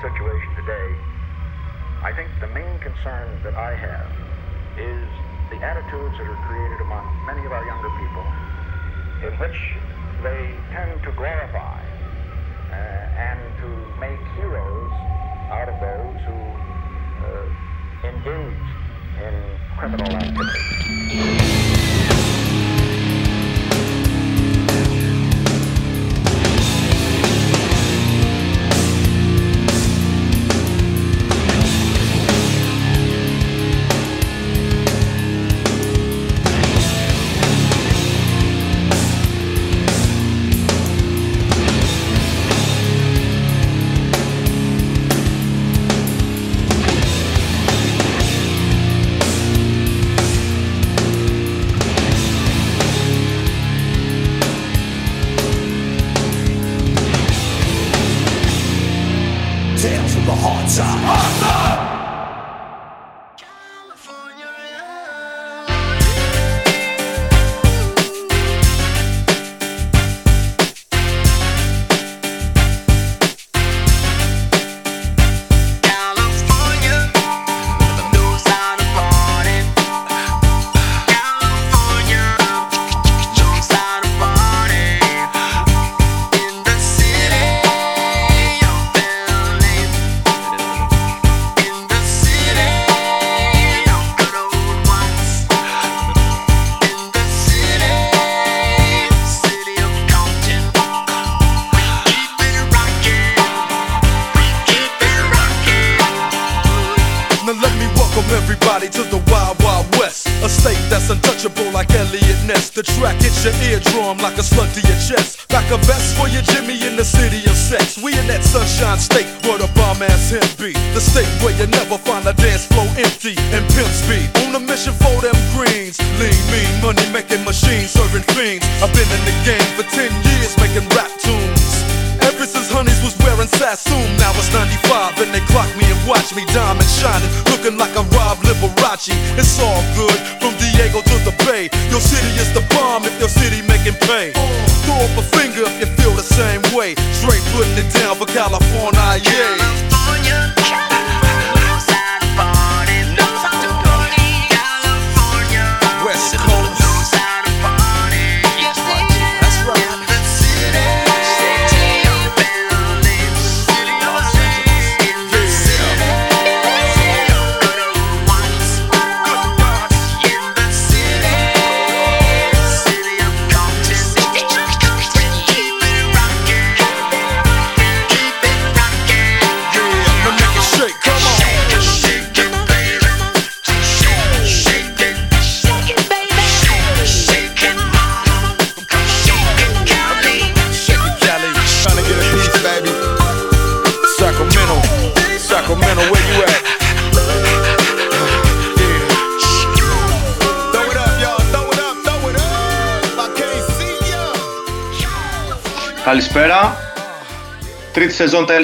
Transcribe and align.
situation 0.00 0.48
today, 0.56 0.96
I 2.02 2.12
think 2.16 2.28
the 2.40 2.48
main 2.48 2.78
concern 2.80 3.28
that 3.44 3.54
I 3.54 3.76
have 3.76 4.08
is 4.80 5.04
the 5.52 5.60
attitudes 5.60 6.16
that 6.16 6.24
are 6.24 6.40
created 6.48 6.80
among 6.80 7.04
many 7.26 7.44
of 7.44 7.52
our 7.52 7.64
younger 7.66 7.92
people 8.00 8.24
in 9.28 9.36
which 9.36 9.60
they 10.24 10.56
tend 10.72 11.02
to 11.04 11.12
glorify 11.12 11.84
uh, 12.72 12.74
and 13.28 13.40
to 13.60 13.68
make 14.00 14.20
heroes 14.40 14.92
out 15.52 15.68
of 15.68 15.76
those 15.84 16.16
who 16.24 16.38
uh, 17.28 17.44
engage 18.08 18.68
in 19.20 19.36
criminal 19.76 20.16
activity. 20.16 20.70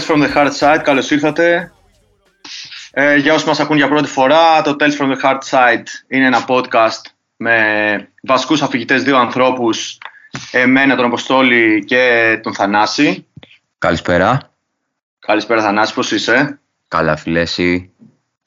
Tales 0.06 0.12
from 0.12 0.22
the 0.22 0.34
Hard 0.34 0.52
Side. 0.58 0.80
Καλώς 0.82 1.10
ήρθατε. 1.10 1.72
Ε, 2.90 3.16
για 3.16 3.34
όσοι 3.34 3.46
μας 3.46 3.60
ακούν 3.60 3.76
για 3.76 3.88
πρώτη 3.88 4.08
φορά, 4.08 4.62
το 4.62 4.76
Tales 4.80 4.96
from 4.98 5.12
the 5.12 5.20
Hard 5.22 5.38
Side 5.50 5.84
είναι 6.08 6.26
ένα 6.26 6.44
podcast 6.48 7.10
με 7.36 8.08
βασικούς 8.22 8.62
αφηγητές 8.62 9.02
δύο 9.02 9.16
ανθρώπους, 9.16 9.98
εμένα 10.50 10.96
τον 10.96 11.04
Αποστόλη 11.04 11.84
και 11.84 12.38
τον 12.42 12.54
Θανάση. 12.54 13.26
Καλησπέρα. 13.78 14.50
Καλησπέρα 15.18 15.62
Θανάση, 15.62 15.94
πώς 15.94 16.10
είσαι; 16.10 16.58
Καλά, 16.88 17.16
φίλε, 17.16 17.40
εσύ; 17.40 17.90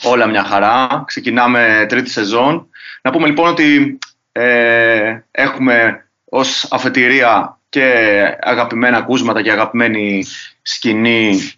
Όλα 0.04 0.28
μια 0.28 0.44
χαρά. 0.44 1.04
Ξεκινάμε 1.08 1.86
τρίτη 1.90 2.10
σεζόν. 2.10 2.70
Να 3.02 3.12
πούμε 3.12 3.28
λοιπόν 3.28 3.48
ότι 3.48 3.98
ε, 4.32 5.20
έχουμε 5.32 6.06
ως 6.26 6.68
αφετηρία 6.72 7.59
και 7.70 7.94
αγαπημένα 8.42 8.98
ακούσματα 8.98 9.42
και 9.42 9.52
αγαπημένη 9.52 10.24
σκηνή 10.62 11.52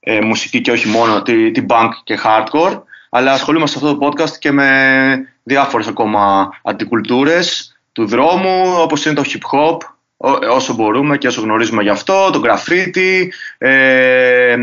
ε, 0.00 0.20
μουσική 0.20 0.60
και 0.60 0.70
όχι 0.70 0.88
μόνο 0.88 1.22
τη, 1.22 1.50
την 1.50 1.66
punk 1.68 1.88
και 2.04 2.18
hardcore 2.24 2.82
αλλά 3.10 3.32
ασχολούμαστε 3.32 3.78
σε 3.78 3.84
αυτό 3.84 3.98
το 3.98 4.06
podcast 4.06 4.36
και 4.38 4.52
με 4.52 5.28
διάφορες 5.42 5.86
ακόμα 5.86 6.50
αντικουλτούρες 6.64 7.72
του 7.92 8.06
δρόμου 8.06 8.62
όπως 8.78 9.04
είναι 9.04 9.14
το 9.14 9.22
hip 9.26 9.58
hop 9.58 9.76
ό- 10.16 10.46
όσο 10.54 10.74
μπορούμε 10.74 11.18
και 11.18 11.26
όσο 11.26 11.40
γνωρίζουμε 11.40 11.82
γι' 11.82 11.88
αυτό, 11.88 12.30
το 12.32 12.42
graffiti, 12.44 13.26
ε, 13.58 14.56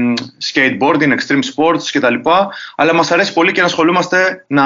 skateboarding, 0.53 1.09
extreme 1.17 1.43
sports 1.55 1.83
κτλ. 1.93 2.29
Αλλά 2.75 2.93
μας 2.93 3.11
αρέσει 3.11 3.33
πολύ 3.33 3.51
και 3.51 3.59
να 3.59 3.65
ασχολούμαστε 3.65 4.45
να 4.47 4.63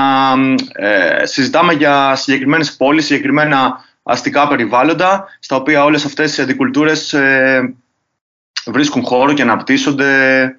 ε, 0.74 1.26
συζητάμε 1.26 1.74
για 1.74 2.16
συγκεκριμένες 2.16 2.76
πόλεις, 2.76 3.06
συγκεκριμένα 3.06 3.86
αστικά 4.10 4.48
περιβάλλοντα, 4.48 5.28
στα 5.40 5.56
οποία 5.56 5.84
όλες 5.84 6.06
αυτές 6.06 6.38
οι 6.38 6.42
αντικουλτούρες 6.42 7.14
ε, 7.14 7.74
βρίσκουν 8.66 9.04
χώρο 9.04 9.34
και 9.34 9.42
αναπτύσσονται 9.42 10.56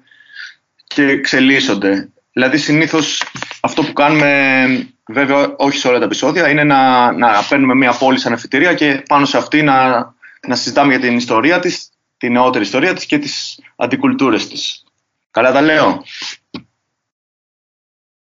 και 0.87 1.03
εξελίσσονται. 1.03 2.09
Δηλαδή 2.31 2.57
συνήθως 2.57 3.23
αυτό 3.61 3.83
που 3.83 3.93
κάνουμε, 3.93 4.65
βέβαια 5.07 5.53
όχι 5.57 5.77
σε 5.77 5.87
όλα 5.87 5.99
τα 5.99 6.05
επεισόδια, 6.05 6.49
είναι 6.49 6.63
να, 6.63 7.11
να 7.11 7.43
παίρνουμε 7.49 7.75
μια 7.75 7.91
πόλη 7.91 8.19
σαν 8.19 8.33
εφητερία 8.33 8.73
και 8.73 9.03
πάνω 9.07 9.25
σε 9.25 9.37
αυτή 9.37 9.61
να, 9.61 9.99
να 10.47 10.55
συζητάμε 10.55 10.95
για 10.95 11.07
την 11.07 11.17
ιστορία 11.17 11.59
της, 11.59 11.89
την 12.17 12.31
νεότερη 12.31 12.63
ιστορία 12.63 12.93
της 12.93 13.05
και 13.05 13.17
τις 13.17 13.59
αντικουλτούρες 13.75 14.47
της. 14.47 14.83
Καλά 15.31 15.51
τα 15.51 15.61
λέω; 15.61 16.03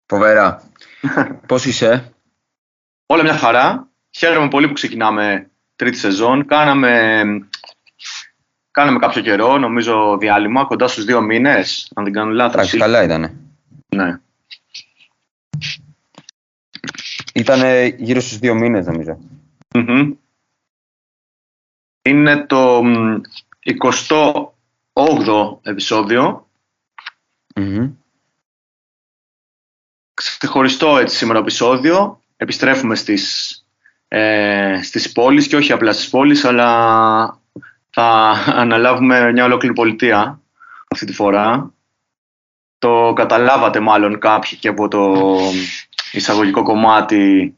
Φοβερά. 0.07 0.63
Πώς 1.47 1.65
είσαι; 1.65 2.13
Όλα 3.07 3.23
μια 3.23 3.37
χαρά. 3.37 3.88
Χαίρομαι 4.19 4.49
πολύ 4.49 4.67
που 4.67 4.73
ξεκινάμε 4.73 5.51
τρίτη 5.77 5.97
σεζόν. 5.97 6.47
Κάναμε, 6.47 7.23
κάναμε 8.71 8.99
κάποιο 8.99 9.23
καιρό, 9.23 9.59
νομίζω 9.59 10.19
διάλειμμα, 10.19 10.65
κοντά 10.65 10.89
στους 10.89 11.05
δύο 11.05 11.21
μήνες, 11.21 11.93
αν 11.95 12.05
δεν 12.05 12.13
κάνω 12.13 12.31
λάθος. 12.31 12.55
Εντάξει, 12.55 12.79
καλά 12.79 13.03
ήτανε. 13.03 13.35
Ναι. 13.89 14.21
Ήταν 17.35 17.87
γύρω 17.99 18.21
στους 18.21 18.39
δύο 18.39 18.55
μήνες 18.55 18.87
νομίζω. 18.87 19.19
Μμμ. 19.75 20.13
Είναι 22.03 22.47
το 22.47 22.83
μ, 22.83 23.21
28ο 23.65 25.59
επεισόδιο. 25.63 26.49
Μμμ. 27.55 27.91
Ξεχωριστό 30.15 30.97
έτσι 30.99 31.17
σήμερα 31.17 31.39
επεισόδιο. 31.39 32.21
Επιστρέφουμε 32.37 32.95
στις, 32.95 33.63
ε, 34.09 34.81
στις 34.83 35.13
πόλεις 35.13 35.47
και 35.47 35.57
όχι 35.57 35.73
απλά 35.73 35.93
στις 35.93 36.09
πόλεις, 36.09 36.45
αλλά 36.45 37.41
θα 37.91 38.31
αναλάβουμε 38.63 39.33
μια 39.33 39.45
ολόκληρη 39.45 39.75
πολιτεία 39.75 40.41
αυτή 40.89 41.07
τη 41.07 41.13
φορά. 41.13 41.73
Το 42.79 43.13
καταλάβατε 43.17 43.81
μάλλον 43.81 44.19
κάποιοι 44.19 44.59
και 44.59 44.69
από 44.69 44.89
το 44.89 45.15
εισαγωγικό 46.13 46.63
κομμάτι 46.63 47.57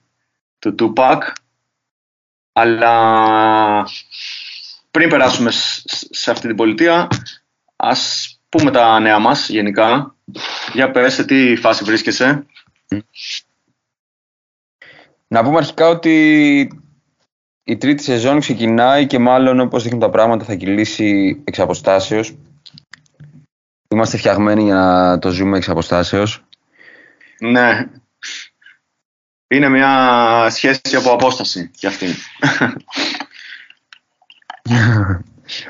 του 0.58 0.75
Tupac. 0.79 1.19
Αλλά 2.53 3.87
πριν 4.91 5.08
περάσουμε 5.08 5.50
σ- 5.50 5.82
σ- 5.94 6.08
σε 6.11 6.31
αυτή 6.31 6.46
την 6.46 6.56
πολιτεία, 6.56 7.08
ας 7.76 8.35
πούμε 8.49 8.70
τα 8.70 9.00
νέα 9.00 9.19
μας 9.19 9.49
γενικά. 9.49 10.14
Για 10.73 10.91
πες, 10.91 11.14
σε 11.14 11.25
τι 11.25 11.56
φάση 11.56 11.85
βρίσκεσαι. 11.85 12.46
Να 15.32 15.44
πούμε 15.44 15.56
αρχικά 15.56 15.88
ότι 15.88 16.82
η 17.62 17.77
τρίτη 17.77 18.03
σεζόν 18.03 18.41
ξεκινάει 18.41 19.06
και 19.06 19.19
μάλλον 19.19 19.61
όπως 19.61 19.82
δείχνουν 19.82 20.00
τα 20.00 20.11
πράγματα 20.11 20.44
θα 20.44 20.55
κυλήσει 20.55 21.41
εξ 21.44 21.59
αποστάσεως. 21.59 22.37
Είμαστε 23.88 24.17
φτιαγμένοι 24.17 24.62
για 24.62 24.75
να 24.75 25.19
το 25.19 25.31
ζούμε 25.31 25.56
εξ 25.56 25.69
αποστάσεως. 25.69 26.44
Ναι. 27.41 27.88
Είναι 29.49 29.69
μια 29.69 30.47
σχέση 30.50 30.97
από 30.97 31.12
απόσταση 31.12 31.69
κι 31.69 31.87
αυτή. 31.87 32.06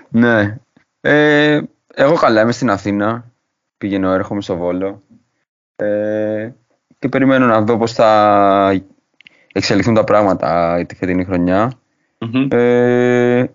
ναι. 0.09 0.59
Ε, 1.01 1.61
εγώ 1.95 2.15
καλά 2.15 2.41
είμαι 2.41 2.53
στην 2.53 2.71
Αθήνα. 2.71 3.33
Πηγαίνω, 3.79 4.13
έρχομαι 4.13 4.41
στο 4.41 4.57
Βόλο. 4.57 5.03
Ε, 5.77 6.51
και 6.99 7.09
περιμένω 7.09 7.47
να 7.47 7.63
δω 7.63 7.79
πώς 7.79 7.93
θα 7.93 8.83
εξελιχθούν 9.53 9.95
τα 9.95 10.05
πράγματα 10.05 10.85
τη 10.87 10.95
φετινή 10.95 11.25
χρονιά. 11.25 11.73
Μμμ. 12.19 12.47
Ε, 12.51 13.51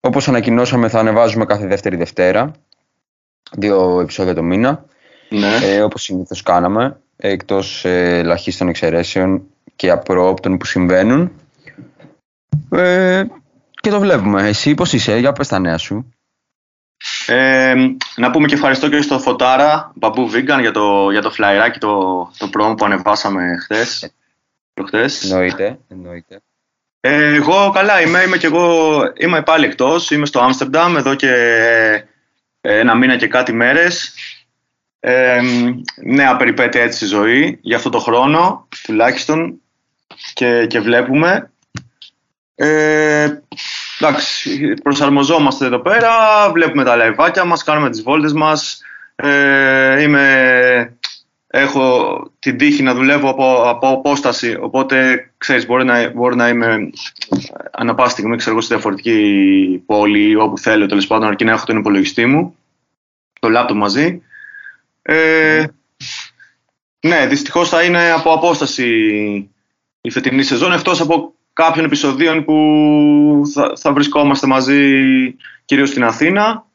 όπως 0.00 0.28
ανακοινώσαμε 0.28 0.88
θα 0.88 0.98
ανεβάζουμε 0.98 1.44
κάθε 1.44 1.66
δεύτερη 1.66 1.96
Δευτέρα. 1.96 2.52
Δύο 3.52 4.00
επεισόδια 4.00 4.34
το 4.34 4.42
μήνα. 4.42 4.84
ναι. 5.28 5.56
Ε, 5.62 5.80
όπως 5.82 6.02
συνήθως 6.02 6.42
κάναμε. 6.42 7.00
Εκτός 7.16 7.84
ε, 7.84 8.18
ελαχίστων 8.18 8.68
εξαιρέσεων 8.68 9.42
και 9.76 9.90
απρόοπτων 9.90 10.58
που 10.58 10.64
συμβαίνουν. 10.64 11.32
Ε, 12.70 13.24
και 13.80 13.90
το 13.90 14.00
βλέπουμε. 14.00 14.48
Εσύ 14.48 14.74
πώς 14.74 14.92
είσαι, 14.92 15.18
για 15.18 15.32
πες 15.32 15.48
τα 15.48 15.58
νέα 15.58 15.78
σου. 15.78 16.12
Ε, 17.26 17.74
να 18.16 18.30
πούμε 18.30 18.46
και 18.46 18.54
ευχαριστώ 18.54 18.88
και 18.88 19.02
στο 19.02 19.18
Φωτάρα, 19.18 19.92
Μπαμπού 19.94 20.30
Vegan, 20.30 20.60
για 20.60 20.70
το, 20.70 21.10
για 21.10 21.22
το 21.22 21.30
φλαϊράκι, 21.30 21.78
το, 21.78 21.88
το 22.38 22.50
promo 22.52 22.74
που 22.76 22.84
ανεβάσαμε 22.84 23.56
χθες. 23.62 24.12
Προχτές. 24.74 25.30
Εννοείται. 25.30 25.78
εννοείται. 25.88 26.42
Ε, 27.00 27.34
εγώ 27.34 27.70
καλά 27.74 28.00
είμαι, 28.00 28.22
είμαι 28.22 28.36
και 28.36 28.46
εγώ 28.46 29.02
είμαι 29.16 29.42
πάλι 29.42 29.64
εκτός, 29.64 30.10
είμαι 30.10 30.26
στο 30.26 30.40
Άμστερνταμ 30.40 30.96
εδώ 30.96 31.14
και 31.14 31.32
ε, 32.60 32.78
ένα 32.78 32.94
μήνα 32.94 33.16
και 33.16 33.26
κάτι 33.26 33.52
μέρες. 33.52 34.14
Ε, 35.00 35.40
νέα 36.04 36.36
περιπέτεια 36.36 36.82
έτσι 36.82 36.96
στη 36.96 37.06
ζωή 37.06 37.58
για 37.62 37.76
αυτό 37.76 37.90
το 37.90 37.98
χρόνο 37.98 38.68
τουλάχιστον 38.82 39.60
και, 40.32 40.66
και 40.66 40.80
βλέπουμε. 40.80 41.50
Ε, 42.54 43.42
εντάξει, 43.98 44.74
προσαρμοζόμαστε 44.82 45.66
εδώ 45.66 45.78
πέρα, 45.78 46.10
βλέπουμε 46.52 46.84
τα 46.84 46.96
λαϊβάκια 46.96 47.44
μας, 47.44 47.64
κάνουμε 47.64 47.90
τις 47.90 48.02
βόλτες 48.02 48.32
μας. 48.32 48.80
Ε, 49.14 50.02
είμαι, 50.02 50.96
έχω 51.54 52.22
την 52.38 52.56
τύχη 52.56 52.82
να 52.82 52.94
δουλεύω 52.94 53.28
από, 53.28 53.62
από 53.68 53.88
απόσταση, 53.88 54.56
οπότε 54.60 55.30
ξέρεις 55.38 55.66
μπορεί 55.66 55.84
να, 55.84 56.10
μπορεί 56.10 56.36
να 56.36 56.48
είμαι 56.48 56.90
ανά 57.72 57.94
πάσα 57.94 58.10
στιγμή 58.10 58.36
ξέρω, 58.36 58.52
εγώ, 58.52 58.60
στη 58.60 58.74
διαφορετική 58.74 59.82
πόλη 59.86 60.28
ή 60.28 60.36
όπου 60.36 60.58
θέλω 60.58 60.86
τέλος 60.86 61.06
πάντων 61.06 61.28
αρκεί 61.28 61.44
να 61.44 61.52
έχω 61.52 61.64
τον 61.64 61.76
υπολογιστή 61.76 62.26
μου, 62.26 62.56
το 63.40 63.48
λάπτοπ 63.48 63.76
μαζί. 63.76 64.22
Ε, 65.02 65.64
ναι, 67.00 67.26
δυστυχώς 67.26 67.68
θα 67.68 67.82
είναι 67.82 68.10
από 68.10 68.32
απόσταση 68.32 68.86
η 70.00 70.10
φετινή 70.10 70.42
σεζόν, 70.42 70.72
εκτός 70.72 71.00
από 71.00 71.34
κάποιων 71.52 71.84
επεισοδίων 71.84 72.44
που 72.44 73.42
θα, 73.52 73.72
θα 73.76 73.92
βρισκόμαστε 73.92 74.46
μαζί 74.46 74.90
κυρίως 75.64 75.88
στην 75.88 76.04
Αθήνα. 76.04 76.66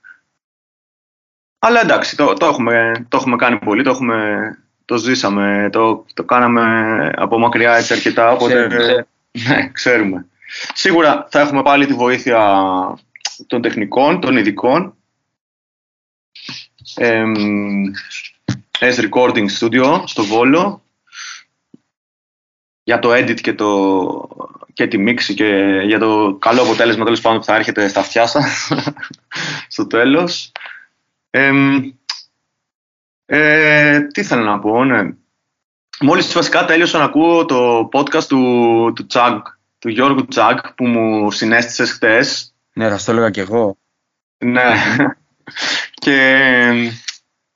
Αλλά 1.60 1.82
εντάξει, 1.82 2.16
το, 2.16 2.34
το, 2.34 2.46
έχουμε, 2.46 3.06
το 3.10 3.18
έχουμε 3.18 3.36
κάνει 3.36 3.58
πολύ, 3.58 3.84
το, 3.84 3.90
έχουμε, 3.90 4.58
το 4.88 4.98
ζήσαμε, 4.98 5.70
το, 5.72 6.06
το 6.14 6.24
κάναμε 6.24 7.12
από 7.16 7.40
μακριά 7.40 7.76
έτσι 7.76 7.94
αρκετά, 7.94 8.32
οπότε 8.32 8.68
Ξέρουμε. 8.68 9.08
ναι, 9.32 9.70
ξέρουμε. 9.72 10.26
Σίγουρα 10.74 11.28
θα 11.30 11.40
έχουμε 11.40 11.62
πάλι 11.62 11.86
τη 11.86 11.94
βοήθεια 11.94 12.64
των 13.48 13.62
τεχνικών, 13.62 14.20
των 14.20 14.38
ειδικών. 14.38 14.96
Εμ, 16.96 17.34
S 18.80 19.10
Recording 19.10 19.46
Studio 19.60 20.04
στο 20.06 20.24
Βόλο 20.24 20.84
για 22.84 23.00
το 23.00 23.14
edit 23.14 23.42
και, 23.42 23.54
το, 23.54 24.28
και 24.74 24.88
τη 24.88 24.98
μίξη 24.98 25.34
και 25.34 25.82
για 25.86 26.00
το 26.00 26.38
καλό 26.40 26.62
αποτέλεσμα 26.62 27.04
τέλος 27.04 27.22
πάντων 27.22 27.40
που 27.40 27.46
θα 27.46 27.56
έρχεται 27.56 27.88
στα 27.88 28.00
αυτιά 28.00 28.28
σας 28.28 28.72
στο 29.74 29.88
τέλος. 29.88 30.52
Εμ, 31.30 31.92
ε, 33.30 34.00
τι 34.00 34.22
ήθελα 34.22 34.42
να 34.42 34.60
πω, 34.60 34.84
ναι. 34.84 35.10
Μόλις 36.00 36.34
βασικά 36.34 36.66
τέλειωσα 36.66 36.98
να 36.98 37.04
ακούω 37.04 37.46
το 37.46 37.90
podcast 37.94 38.24
του, 38.24 38.92
του 38.96 39.06
Τσάγκ, 39.06 39.42
του 39.80 39.90
Γιώργου 39.90 40.28
Τσάγκ 40.28 40.58
που 40.76 40.88
μου 40.88 41.32
συνέστησες 41.32 41.92
χτες. 41.92 42.54
Ναι, 42.74 42.90
θα 42.90 42.98
στο 42.98 43.12
έλεγα 43.12 43.30
κι 43.30 43.40
εγώ. 43.40 43.78
Ναι. 44.38 44.64
και 46.04 46.18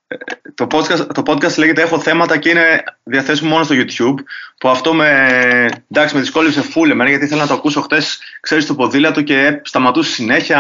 ε, 0.08 0.18
το 0.56 0.68
podcast, 0.72 1.08
το 1.14 1.24
podcast 1.26 1.58
λέγεται 1.58 1.82
Έχω 1.82 2.00
θέματα 2.00 2.38
και 2.38 2.50
είναι 2.50 2.84
διαθέσιμο 3.04 3.50
μόνο 3.50 3.64
στο 3.64 3.76
YouTube. 3.78 4.24
Που 4.58 4.70
αυτό 4.70 4.94
με, 4.94 5.84
εντάξει, 5.92 6.16
με 6.16 6.22
δυσκόλυψε 6.22 6.62
φούλε 6.62 6.92
εμένα 6.92 7.10
γιατί 7.10 7.26
ήθελα 7.26 7.42
να 7.42 7.48
το 7.48 7.54
ακούσω 7.54 7.82
χτες, 7.82 8.20
ξέρεις, 8.42 8.66
το 8.66 8.76
ποδήλατο 8.76 9.22
και 9.22 9.62
σταματούσε 9.64 10.12
συνέχεια. 10.12 10.60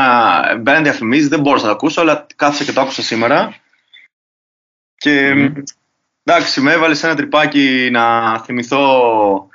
Μπαίνουν 0.60 0.84
διαφημίσεις, 0.84 1.28
δεν 1.28 1.40
μπορούσα 1.40 1.64
να 1.64 1.70
το 1.70 1.76
ακούσω, 1.76 2.02
αλλά 2.02 2.26
κάθισα 2.36 2.64
και 2.64 2.72
το 2.72 2.82
άκουσα 2.82 3.02
σήμερα. 3.02 3.56
Και 5.02 5.52
εντάξει, 6.24 6.62
με 6.62 6.72
έβαλες 6.72 6.98
σε 6.98 7.06
ένα 7.06 7.16
τρυπάκι 7.16 7.90
να 7.92 8.38
θυμηθώ 8.40 9.48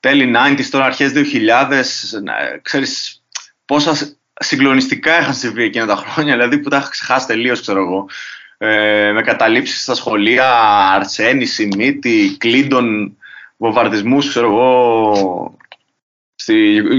τέλη 0.00 0.34
90s, 0.36 0.64
τώρα 0.70 0.84
αρχές 0.84 1.12
2000, 1.14 2.22
να, 2.22 2.34
ξέρεις 2.62 3.22
πόσα 3.64 4.16
συγκλονιστικά 4.34 5.20
είχαν 5.20 5.34
συμβεί 5.34 5.62
εκείνα 5.62 5.86
τα 5.86 5.96
χρόνια, 5.96 6.34
δηλαδή 6.34 6.58
που 6.58 6.68
τα 6.68 6.76
είχα 6.76 6.88
ξεχάσει 6.88 7.26
τελείως, 7.26 7.60
ξέρω 7.60 7.80
εγώ. 7.80 8.08
Ε, 8.58 9.12
με 9.12 9.22
καταλήψεις 9.22 9.82
στα 9.82 9.94
σχολεία, 9.94 10.50
αρσένηση, 10.92 11.68
μύτη, 11.76 12.36
κλίντον, 12.38 13.16
βομβαρδισμούς, 13.56 14.28
ξέρω 14.28 14.46
εγώ, 14.46 15.56
στη 16.34 16.54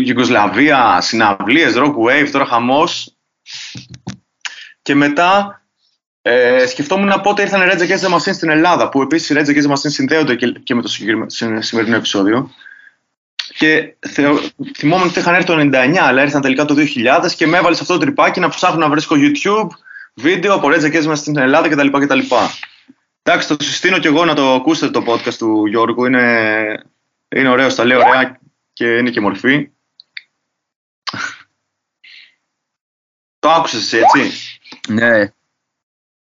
Ιουγκοσλαβία, 0.06 1.02
συναυλίες, 1.02 1.74
rock 1.78 1.94
wave, 1.96 2.30
τώρα 2.32 2.46
χαμός. 2.46 3.16
Και 4.82 4.96
μετά 4.96 5.57
ε, 6.30 6.68
σκεφτόμουν 6.68 7.22
πότε 7.22 7.42
ήρθαν 7.42 7.62
οι 7.62 7.72
Rage 7.72 7.82
Against 7.82 8.08
the 8.08 8.14
Machine 8.16 8.34
στην 8.34 8.50
Ελλάδα, 8.50 8.90
που 8.90 9.02
επίσης 9.02 9.30
οι 9.30 9.34
Rage 9.38 9.48
Against 9.50 9.66
the 9.68 9.72
Machine 9.72 9.92
συνδέονται 9.92 10.36
και, 10.36 10.52
και 10.64 10.76
με 10.76 10.82
το 10.82 10.88
συγκεκριμένο- 10.88 11.30
συ- 11.30 11.64
σημερινό 11.64 11.96
επεισόδιο. 11.96 12.52
Και 13.58 13.96
θεω, 14.00 14.40
θυμόμουν 14.78 15.08
ότι 15.08 15.20
είχαν 15.20 15.34
έρθει 15.34 15.46
το 15.48 15.54
99, 15.60 15.98
αλλά 15.98 16.22
ήρθαν 16.22 16.42
τελικά 16.42 16.66
το 16.66 16.74
2000 16.74 17.34
και 17.36 17.48
με 17.48 17.58
έβαλες 17.58 17.78
σε 17.78 17.84
αυτό 17.84 17.94
το 17.98 18.00
τρυπάκι 18.06 18.40
να 18.40 18.50
ψάχνω 18.50 18.78
να 18.80 18.90
βρίσκω 18.90 19.16
YouTube, 19.18 19.68
βίντεο 20.14 20.54
από 20.54 20.68
Rage 20.68 20.84
Against 20.84 21.04
the 21.04 21.10
Machine 21.12 21.18
στην 21.18 21.38
Ελλάδα 21.38 21.70
κτλ. 21.70 21.88
κτλ. 22.00 22.20
Εντάξει, 23.24 23.48
το 23.48 23.58
συστήνω 23.64 23.98
και 24.00 24.08
εγώ 24.08 24.26
να 24.26 24.34
το 24.34 24.54
ακούσετε 24.54 24.92
το 24.92 25.04
podcast 25.08 25.34
του 25.34 25.66
Γιώργου. 25.66 26.06
Είναι, 26.06 26.84
είναι 27.36 27.50
ωραίο, 27.50 27.70
στα 27.70 27.86
λέει 27.86 27.98
ωραία 27.98 28.40
και 28.74 28.98
είναι 28.98 29.10
και 29.10 29.22
μορφή. 29.22 29.70
το 33.40 33.50
άκουσες 33.50 33.82
εσύ, 33.82 33.98
έτσι; 33.98 34.32
Ναι. 34.88 35.32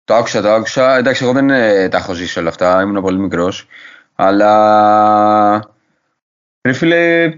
Το 0.08 0.16
άκουσα, 0.16 0.42
το 0.42 0.52
άκουσα. 0.52 0.98
Εντάξει, 0.98 1.24
εγώ 1.24 1.34
δεν 1.34 1.50
ε, 1.50 1.90
τα 1.90 1.98
έχω 1.98 2.14
ζήσει 2.14 2.40
όλα 2.40 2.50
αυτά. 2.50 2.82
Ήμουν 2.82 3.02
πολύ 3.02 3.20
μικρός. 3.20 3.68
Αλλά... 4.16 5.72
Ρε 6.62 6.74
φίλε... 6.74 7.32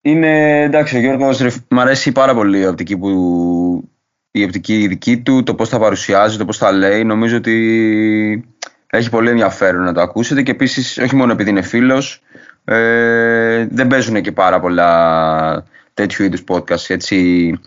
Είναι 0.00 0.62
εντάξει, 0.62 0.96
ο 0.96 1.00
Γιώργος 1.00 1.38
ρε, 1.38 1.50
μ' 1.68 1.80
αρέσει 1.80 2.12
πάρα 2.12 2.34
πολύ 2.34 2.58
η 2.58 2.66
οπτική, 2.66 2.96
που, 2.96 3.88
η 4.30 4.44
οπτική 4.44 4.86
δική 4.86 5.18
του, 5.18 5.42
το 5.42 5.54
πώς 5.54 5.68
θα 5.68 5.78
παρουσιάζει, 5.78 6.38
το 6.38 6.44
πώς 6.44 6.58
θα 6.58 6.72
λέει. 6.72 7.04
Νομίζω 7.04 7.36
ότι 7.36 8.56
έχει 8.86 9.10
πολύ 9.10 9.28
ενδιαφέρον 9.28 9.84
να 9.84 9.92
το 9.92 10.00
ακούσετε 10.00 10.42
και 10.42 10.50
επίσης 10.50 10.98
όχι 10.98 11.16
μόνο 11.16 11.32
επειδή 11.32 11.50
είναι 11.50 11.62
φίλος, 11.62 12.22
ε, 12.64 13.66
δεν 13.70 13.86
παίζουν 13.86 14.22
και 14.22 14.32
πάρα 14.32 14.60
πολλά 14.60 15.64
τέτοιου 15.94 16.24
είδους 16.24 16.44
podcast 16.48 16.90
έτσι 16.90 17.60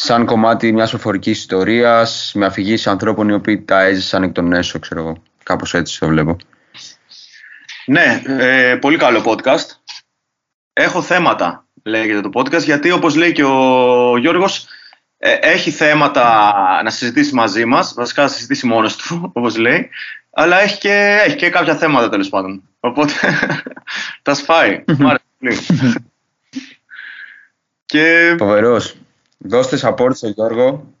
σαν 0.00 0.24
κομμάτι 0.24 0.72
μιας 0.72 0.90
προφορικής 0.90 1.38
ιστορίας 1.38 2.32
με 2.34 2.46
αφηγήσεις 2.46 2.86
ανθρώπων 2.86 3.28
οι 3.28 3.32
οποίοι 3.32 3.62
τα 3.62 3.82
έζησαν 3.82 4.22
εκ 4.22 4.32
των 4.32 4.52
έσω, 4.52 4.78
ξέρω 4.78 5.00
εγώ. 5.00 5.22
Κάπως 5.42 5.74
έτσι 5.74 5.98
το 5.98 6.06
βλέπω. 6.06 6.36
Ναι, 7.86 8.22
ε, 8.26 8.76
πολύ 8.80 8.96
καλό 8.96 9.22
podcast. 9.24 9.66
Έχω 10.72 11.02
θέματα, 11.02 11.66
λέγεται 11.82 12.20
το 12.20 12.30
podcast, 12.32 12.62
γιατί 12.62 12.90
όπως 12.90 13.14
λέει 13.14 13.32
και 13.32 13.44
ο 13.44 14.16
Γιώργος, 14.16 14.66
ε, 15.18 15.32
έχει 15.32 15.70
θέματα 15.70 16.52
να 16.84 16.90
συζητήσει 16.90 17.34
μαζί 17.34 17.64
μας, 17.64 17.94
βασικά 17.94 18.22
να 18.22 18.28
συζητήσει 18.28 18.66
μόνος 18.66 18.96
του, 18.96 19.22
όπως 19.34 19.56
λέει, 19.56 19.90
αλλά 20.30 20.60
έχει 20.60 20.78
και, 20.78 21.22
έχει 21.24 21.36
και 21.36 21.50
κάποια 21.50 21.76
θέματα 21.76 22.08
τέλος 22.08 22.28
πάντων. 22.28 22.62
Οπότε 22.80 23.12
τα 24.22 24.34
σπάει. 24.34 24.84
Μ' 24.98 25.06
άρεσε 25.06 25.24
πολύ. 25.38 25.58
και... 27.90 28.34
Φοβερός. 28.38 28.96
Δώστε 29.38 29.78
support 29.82 30.10
στον 30.14 30.30
Γιώργο. 30.30 30.92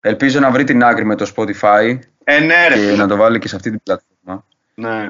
Ελπίζω 0.00 0.40
να 0.40 0.50
βρει 0.50 0.64
την 0.64 0.82
άκρη 0.84 1.04
με 1.04 1.14
το 1.16 1.32
Spotify 1.36 1.98
Ε, 2.24 2.38
ναι, 2.40 2.68
ρε, 2.68 2.74
και 2.74 2.80
φίλε. 2.80 2.96
να 2.96 3.06
το 3.08 3.16
βάλει 3.16 3.38
και 3.38 3.48
σε 3.48 3.56
αυτή 3.56 3.70
την 3.70 3.82
πλατφόρμα. 3.82 4.46
Ναι. 4.74 5.08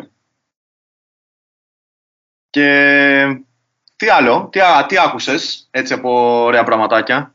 Και 2.50 3.42
τι 3.96 4.08
άλλο, 4.08 4.48
τι, 4.52 4.60
α- 4.60 4.86
τι 4.86 4.98
άκουσες 4.98 5.68
έτσι 5.70 5.92
από 5.94 6.42
ωραία 6.44 6.64
πραγματάκια; 6.64 7.34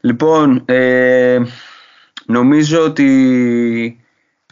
Λοιπόν, 0.00 0.64
ε, 0.66 1.38
νομίζω 2.26 2.84
ότι 2.84 3.06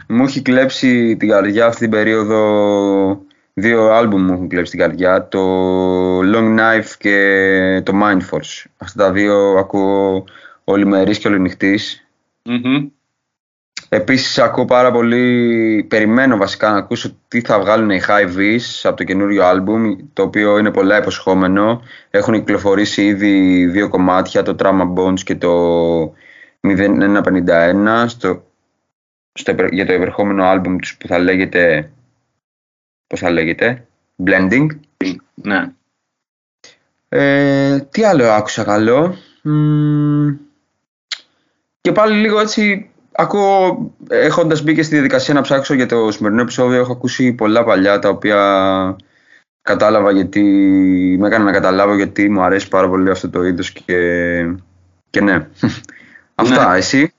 μου 0.09 0.25
έχει 0.25 0.43
κλέψει 0.43 1.17
την 1.17 1.29
καρδιά 1.29 1.67
αυτή 1.67 1.81
την 1.81 1.91
περίοδο 1.91 3.23
δύο 3.55 3.91
άλμπουμ 3.91 4.23
μου 4.25 4.33
έχουν 4.33 4.49
κλέψει 4.49 4.71
την 4.71 4.81
καρδιά 4.81 5.29
το 5.29 5.41
Long 6.21 6.59
Knife 6.59 6.91
και 6.99 7.83
το 7.85 7.93
Mind 8.03 8.21
Force 8.31 8.65
αυτά 8.77 9.05
τα 9.05 9.13
δύο 9.13 9.35
ακούω 9.59 10.25
ολημερής 10.65 11.19
και 11.19 11.29
ολονυχτής 11.29 12.05
Μμμ. 12.45 12.87
Επίσης 13.93 14.39
ακούω 14.39 14.65
πάρα 14.65 14.91
πολύ, 14.91 15.87
περιμένω 15.89 16.37
βασικά 16.37 16.71
να 16.71 16.77
ακούσω 16.77 17.17
τι 17.29 17.41
θα 17.41 17.61
βγάλουν 17.61 17.91
οι 17.91 18.01
High 18.09 18.37
Vis 18.37 18.61
από 18.83 18.97
το 18.97 19.05
καινούριο 19.05 19.45
άλμπουμ, 19.45 19.97
το 20.13 20.23
οποίο 20.23 20.59
είναι 20.59 20.71
πολλά 20.71 20.99
υποσχόμενο. 20.99 21.83
Έχουν 22.11 22.35
κυκλοφορήσει 22.35 23.07
ήδη 23.07 23.67
δύο 23.67 23.89
κομμάτια, 23.89 24.43
το 24.43 24.57
Trauma 24.59 24.93
Bones 24.95 25.21
και 25.21 25.35
το 25.35 26.15
0151, 26.61 28.05
στο, 28.07 28.45
στο, 29.33 29.51
επε- 29.51 29.73
για 29.73 29.87
το 29.87 29.93
επερχόμενο 29.93 30.45
άλμπουμ 30.45 30.77
τους 30.77 30.97
που 30.97 31.07
θα 31.07 31.19
λέγεται, 31.19 31.91
πώς 33.11 33.21
θα 33.21 33.31
λέγεται, 33.31 33.87
Blending. 34.25 34.67
Ναι. 35.35 35.73
Ε, 37.09 37.79
τι 37.81 38.05
άλλο 38.05 38.31
άκουσα 38.31 38.65
καλό; 38.65 39.17
Μμμ, 39.43 40.37
και 41.81 41.93
πάλι 41.93 42.21
λίγο 42.21 42.41
έτσι 42.41 42.91
ακούω, 43.13 43.91
έχοντας 44.09 44.63
μπει 44.63 44.75
και 44.75 44.83
στη 44.83 44.95
διαδικασία 44.95 45.35
να 45.35 45.41
ψάξω 45.41 45.75
για 45.75 45.87
το 45.87 46.11
σημερινό 46.11 46.43
επεισόδιο, 46.43 46.81
έχω 46.81 46.93
ακούσει 46.93 47.33
πολλά 47.33 47.65
παλιά 47.65 47.99
τα 47.99 48.09
οποία 48.09 48.97
κατάλαβα 49.63 50.11
γιατί, 50.11 50.43
με 51.19 51.27
έκανα 51.27 51.45
να 51.45 51.53
καταλάβω 51.53 51.95
γιατί 51.95 52.29
μου 52.29 52.43
αρέσει 52.43 52.69
πάρα 52.69 52.89
πολύ 52.89 53.11
αυτό 53.11 53.31
το 53.31 53.43
είδος 53.43 53.71
και, 53.71 53.97
και 55.11 55.21
ναι. 55.21 55.49
Αυτά, 56.35 56.75
εσύ; 56.75 57.13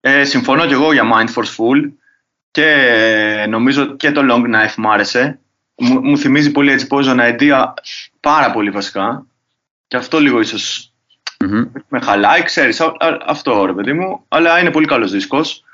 Ε, 0.00 0.24
συμφωνώ 0.24 0.66
και 0.66 0.74
εγώ 0.74 0.92
για 0.92 1.02
Mind 1.04 1.28
Force 1.34 1.56
Full 1.56 1.90
και 2.52 2.66
ε, 3.42 3.46
νομίζω 3.46 3.96
και 3.96 4.12
το 4.12 4.20
Long 4.30 4.44
Knife 4.54 4.74
μου 4.76 4.92
άρεσε. 4.92 5.38
Μου, 5.76 6.00
μου 6.00 6.18
θυμίζει 6.18 6.52
πολύ 6.52 6.70
έτσι 6.72 6.86
Poison 6.90 7.36
Idea 7.38 7.64
πάρα 8.20 8.50
πολύ 8.50 8.70
βασικά. 8.70 9.26
Και 9.88 9.96
αυτό 9.96 10.20
λίγο 10.20 10.40
ίσως 10.40 10.92
Μμμ. 11.44 11.64
με 11.88 12.00
χαλάει, 12.00 12.42
ξέρεις, 12.42 12.80
α- 12.80 12.94
α- 12.98 13.18
αυτό 13.26 13.64
ρε 13.66 13.72
παιδί 13.72 13.92
μου, 13.92 14.24
αλλά 14.28 14.58
είναι 14.60 14.70
πολύ 14.70 14.86
καλός 14.86 15.10
δίσκος. 15.10 15.64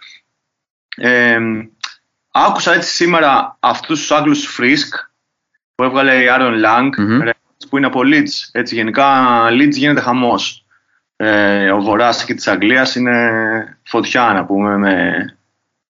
Ε, 0.97 1.39
άκουσα 2.31 2.75
έτσι 2.75 2.95
σήμερα 2.95 3.57
αυτούς 3.61 3.99
τους 4.01 4.11
Άγγλους 4.13 4.59
Frisk 4.59 5.09
που 5.75 5.83
έβγαλε 5.85 6.23
η 6.23 6.27
Aaron 6.31 6.65
Lang, 6.65 6.91
Μμμ. 6.99 7.23
ρε, 7.23 7.31
που 7.69 7.77
είναι 7.77 7.87
από 7.87 8.01
Leeds. 8.05 8.49
Έτσι, 8.53 8.75
γενικά 8.75 9.47
Leeds 9.51 9.73
γίνεται 9.73 10.01
χαμός. 10.01 10.65
Ε, 11.17 11.71
ο 11.71 11.81
βορράς 11.81 12.23
εκεί 12.23 12.35
της 12.35 12.49
Αγγλίας 12.49 12.95
είναι 12.95 13.79
φωτιά 13.83 14.33
να 14.33 14.45
πούμε 14.45 14.77
με... 14.77 15.25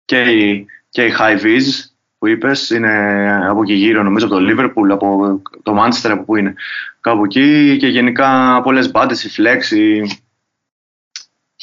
και, 0.05 0.21
η, 0.21 0.67
και 0.95 1.05
η 1.05 1.15
High 1.19 1.43
Vis 1.43 1.89
που 2.19 2.27
είπες 2.27 2.71
είναι 2.71 3.47
από 3.49 3.63
εκεί 3.63 3.73
γύρω 3.73 4.03
νομίζω 4.03 4.27
από 4.27 4.35
το 4.35 4.43
Liverpool, 4.49 4.91
από 4.91 5.41
το 5.63 5.83
Manchester 5.83 6.11
από 6.11 6.25
που 6.25 6.37
είναι 6.37 6.55
κάπου 7.01 7.25
εκεί 7.25 7.77
και 7.77 7.87
γενικά 7.87 8.61
πολλές 8.63 8.91
μπάντες, 8.91 9.25
η 9.25 9.31
Flex, 9.37 9.75
η 9.75 10.03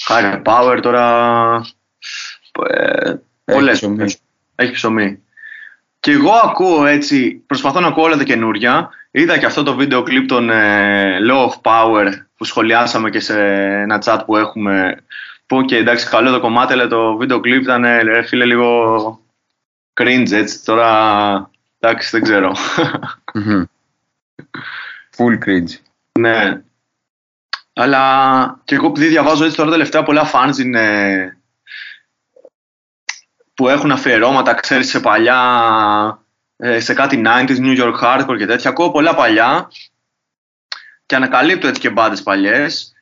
Higher 0.07 0.41
Power 0.43 0.79
τώρα 0.81 1.05
ε, 2.67 3.09
Έχει 3.09 3.19
πολλές 3.45 3.77
ψωμί. 3.77 4.13
έχει 4.55 4.71
ψωμί. 4.71 5.23
Και 5.99 6.11
εγώ 6.11 6.31
ακούω 6.31 6.85
έτσι, 6.85 7.43
προσπαθώ 7.47 7.79
να 7.79 7.87
ακούω 7.87 8.03
όλα 8.03 8.17
τα 8.17 8.23
καινούρια. 8.23 8.89
Είδα 9.11 9.37
και 9.37 9.45
αυτό 9.45 9.63
το 9.63 9.75
βίντεο 9.75 10.03
κλιπ 10.03 10.27
των 10.27 10.49
ε, 10.49 11.17
Law 11.29 11.47
of 11.49 11.61
Power 11.61 12.11
που 12.37 12.43
σχολιάσαμε 12.43 13.09
και 13.09 13.19
σε 13.19 13.41
ένα 13.81 14.01
chat 14.05 14.19
που 14.25 14.37
έχουμε. 14.37 14.97
Που 15.45 15.61
και 15.61 15.77
εντάξει, 15.77 16.09
καλό 16.09 16.31
το 16.31 16.39
κομμάτι, 16.39 16.73
αλλά 16.73 16.87
το 16.87 17.17
βίντεο 17.17 17.39
κλιπ 17.39 17.61
ήταν 17.61 17.83
ε, 17.83 18.01
ρε 18.01 18.21
φίλε 18.21 18.45
λίγο 18.45 19.20
cringe 19.93 20.31
έτσι. 20.31 20.63
Τώρα 20.65 21.49
εντάξει, 21.79 22.09
δεν 22.11 22.21
ξέρω. 22.23 22.55
Μμμ. 23.33 23.63
Full 25.17 25.37
cringe. 25.45 25.77
ναι. 26.19 26.61
Αλλά 27.73 28.61
και 28.63 28.75
εγώ 28.75 28.87
επειδή 28.87 29.07
διαβάζω 29.07 29.43
έτσι 29.43 29.55
τώρα 29.55 29.71
τελευταία 29.71 30.03
πολλά 30.03 30.31
fans 30.33 30.57
είναι 30.59 31.37
που 33.53 33.67
έχουν 33.67 33.91
αφιερώματα, 33.91 34.53
ξέρεις, 34.53 34.89
σε 34.89 34.99
παλιά, 34.99 35.39
ε, 36.57 36.79
σε 36.79 36.93
κάτι 36.93 37.21
90s, 37.25 37.57
New 37.57 37.77
York 37.81 37.99
Hardcore 38.01 38.35
και 38.37 38.45
τέτοια. 38.45 38.69
Ακούω 38.69 38.91
πολλά 38.91 39.15
παλιά 39.15 39.71
και 41.05 41.15
ανακαλύπτω 41.15 41.67
έτσι 41.67 41.81
και 41.81 41.89
μπάντες 41.89 42.23
παλιές. 42.23 42.93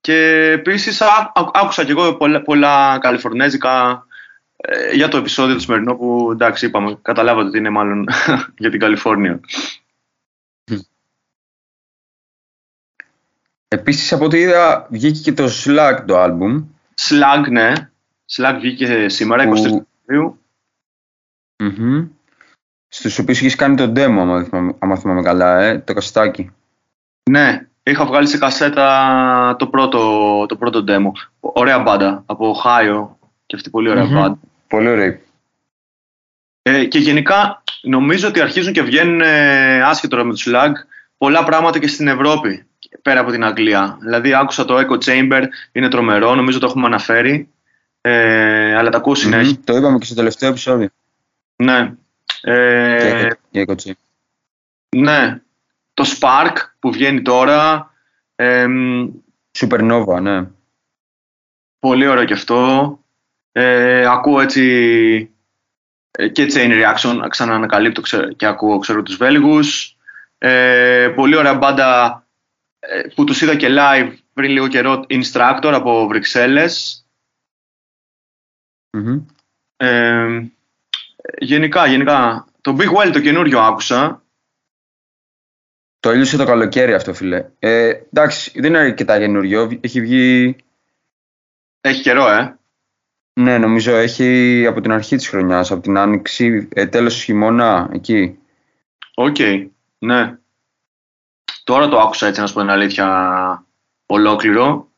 Και 0.00 0.16
επίσης 0.50 1.00
ά- 1.00 1.32
ά- 1.34 1.50
άκουσα 1.56 1.84
και 1.84 1.90
εγώ 1.90 2.14
πολλά, 2.16 2.42
πολλά 2.42 2.98
καλιφορνέζικα 3.00 4.06
ε, 4.64 4.94
για 4.94 5.08
το 5.08 5.16
επεισόδιο 5.16 5.54
του 5.54 5.60
σημερινό 5.60 5.94
που 5.96 6.28
εντάξει 6.32 6.66
είπαμε, 6.66 6.98
καταλάβατε 7.02 7.48
ότι 7.48 7.58
είναι 7.58 7.70
μάλλον 7.70 8.06
για 8.58 8.70
την 8.70 8.80
Καλιφόρνια. 8.80 9.40
Επίσης 13.68 14.12
από 14.12 14.24
ό,τι 14.24 14.38
είδα 14.38 14.86
βγήκε 14.90 15.20
και 15.20 15.32
το 15.32 15.48
Slack 15.64 16.04
το 16.06 16.18
άλμπουμ. 16.20 16.64
Slug, 17.00 17.44
ναι. 17.50 17.72
Slug 18.36 18.56
βγήκε 18.60 19.08
σήμερα, 19.08 19.44
23 19.44 19.48
Που- 19.48 19.56
Φεβρουαρίου. 19.56 20.38
Μμμ. 21.62 22.06
Στους 22.88 23.18
οποίους 23.18 23.38
έχεις 23.38 23.54
κάνει 23.54 23.76
το 23.76 23.84
demo, 23.96 24.16
άμα 24.18 24.44
θυμάμαι, 24.44 24.74
άμα 24.78 24.96
θυμάμαι 24.96 25.22
καλά, 25.22 25.60
ε, 25.62 25.78
το 25.78 25.92
καστάκι. 25.92 26.50
Ναι, 27.30 27.66
είχα 27.82 28.06
βγάλει 28.06 28.26
σε 28.26 28.38
κασέτα 28.38 29.56
το 29.58 29.66
πρώτο, 29.66 29.98
το 30.48 30.56
πρώτο 30.56 30.84
demo. 30.88 31.10
Ωραία 31.40 31.78
μπάντα, 31.78 32.22
από 32.26 32.54
Ohio 32.62 33.08
και 33.46 33.56
αυτή 33.56 33.70
πολύ 33.70 33.88
ωραία 33.90 34.04
Μμμ. 34.04 34.12
μπάντα. 34.14 34.38
Πολύ 34.72 34.88
ωραία. 34.88 35.18
Ε, 36.62 36.84
και 36.84 36.98
γενικά 36.98 37.62
νομίζω 37.82 38.28
ότι 38.28 38.40
αρχίζουν 38.40 38.72
και 38.72 38.82
βγαίνουν 38.82 39.20
ε, 39.20 39.82
άσχετο 39.82 40.16
τώρα 40.16 40.28
με 40.28 40.34
το 40.34 40.40
Slug 40.46 40.72
πολλά 41.16 41.44
πράγματα 41.44 41.78
και 41.78 41.86
στην 41.86 42.08
Ευρώπη 42.08 42.66
πέρα 43.02 43.20
από 43.20 43.30
την 43.30 43.44
Αγγλία. 43.44 43.98
Δηλαδή 44.00 44.34
άκουσα 44.34 44.64
το 44.64 44.76
Echo 44.78 44.98
Chamber, 45.04 45.42
είναι 45.72 45.88
τρομερό, 45.88 46.34
νομίζω 46.34 46.58
το 46.58 46.66
έχουμε 46.66 46.86
αναφέρει. 46.86 47.48
Ε, 48.00 48.74
αλλά 48.76 48.90
τα 48.90 48.96
ακούω 48.98 49.14
συνέχεια. 49.14 49.52
Μμμ. 49.56 49.64
Το 49.64 49.76
είπαμε 49.76 49.98
και 49.98 50.04
στο 50.04 50.14
τελευταίο 50.14 50.48
επεισόδιο. 50.50 50.88
Ναι. 51.56 51.94
Ε, 52.40 53.20
Για- 53.20 53.38
Για 53.50 53.64
κοτσί. 53.64 53.96
ναι. 54.96 55.40
Το 55.94 56.04
Spark 56.18 56.54
που 56.78 56.92
βγαίνει 56.92 57.22
τώρα. 57.22 57.90
εμ, 58.36 59.10
Supernova, 59.58 60.20
ναι. 60.22 60.46
Πολύ 61.78 62.06
ωραίο 62.06 62.24
και 62.24 62.32
αυτό. 62.32 62.96
Ε, 63.52 64.06
ακούω 64.06 64.40
έτσι 64.40 64.64
ε, 66.10 66.28
και 66.28 66.46
Chain 66.54 66.70
Reaction, 66.70 67.26
ξαναανακαλύπτω 67.28 68.00
ξε- 68.00 68.36
και 68.36 68.46
ακούω 68.46 68.78
ξέρω 68.78 69.02
τους 69.02 69.16
Βέλγους. 69.16 69.96
Ε, 70.38 71.12
πολύ 71.14 71.36
ωραία 71.36 71.54
μπάντα 71.54 72.22
ε, 72.78 73.02
που 73.14 73.24
τους 73.24 73.40
είδα 73.40 73.56
και 73.56 73.68
live 73.70 74.16
πριν 74.32 74.50
λίγο 74.50 74.68
καιρό, 74.68 75.04
Instructor 75.08 75.72
από 75.74 76.06
Βρυξέλλες. 76.06 77.04
Μμμ. 78.96 79.24
Ε, 79.76 80.48
γενικά, 81.38 81.86
γενικά, 81.86 82.46
το 82.60 82.76
Big 82.80 82.92
Well 82.96 83.10
το 83.12 83.20
καινούριο 83.20 83.60
άκουσα. 83.60 84.22
Το 86.00 86.10
έλιωσα 86.10 86.36
το 86.36 86.44
καλοκαίρι 86.44 86.94
αυτό, 86.94 87.14
φίλε. 87.14 87.50
Ε, 87.58 87.88
εντάξει, 87.88 88.60
δεν 88.60 88.64
είναι 88.64 88.78
αρκετά 88.78 89.18
καινούριο. 89.18 89.78
Έχει 89.80 90.00
βγει. 90.00 90.56
Έχει 91.80 92.02
καιρό, 92.02 92.28
ε. 92.28 92.56
Ναι, 93.34 93.58
νομίζω 93.58 93.94
έχει 93.94 94.64
από 94.68 94.80
την 94.80 94.92
αρχή 94.92 95.16
της 95.16 95.28
χρονιάς, 95.28 95.70
από 95.70 95.82
την 95.82 95.98
άνοιξη, 95.98 96.68
ε, 96.72 96.86
τέλος 96.86 97.14
του 97.14 97.20
χειμώνα, 97.20 97.88
εκεί. 97.92 98.38
Οκ, 99.14 99.36
ναι. 99.98 100.36
Τώρα 101.64 101.88
το 101.88 101.98
άκουσα 102.00 102.26
έτσι 102.26 102.40
να 102.40 102.46
σου 102.46 102.54
πω 102.54 102.60
την 102.60 102.70
αλήθεια 102.70 103.66
ολόκληρο. 104.06 104.88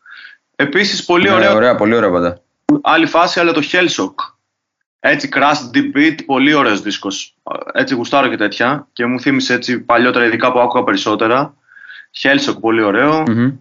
Επίσης 0.56 1.04
πολύ 1.04 1.28
Ναι, 1.28 1.34
ωραίο, 1.34 1.54
ωραία, 1.54 1.74
πολύ 1.74 1.94
ωραία 1.94 2.10
πάντα. 2.10 2.40
άλλη 2.82 3.06
φάση, 3.06 3.40
αλλά 3.40 3.52
το 3.52 3.62
Hellshock. 3.72 4.14
Έτσι, 5.00 5.28
crash 5.32 5.76
deep 5.76 5.96
beat, 5.96 6.14
πολύ 6.26 6.54
ωραίος 6.54 6.80
δίσκος. 6.82 7.34
Έτσι 7.72 7.94
γουστάρω 7.94 8.28
και 8.28 8.36
τέτοια 8.36 8.88
και 8.92 9.06
μου 9.06 9.20
θύμισε 9.20 9.54
έτσι 9.54 9.80
παλιότερα 9.80 10.24
ειδικά 10.24 10.52
που 10.52 10.58
άκουγα 10.58 10.84
περισσότερα. 10.84 11.54
Hellshock, 12.22 12.60
πολύ 12.60 12.82
ωραίο. 12.82 13.22
Μμμ. 13.28 13.52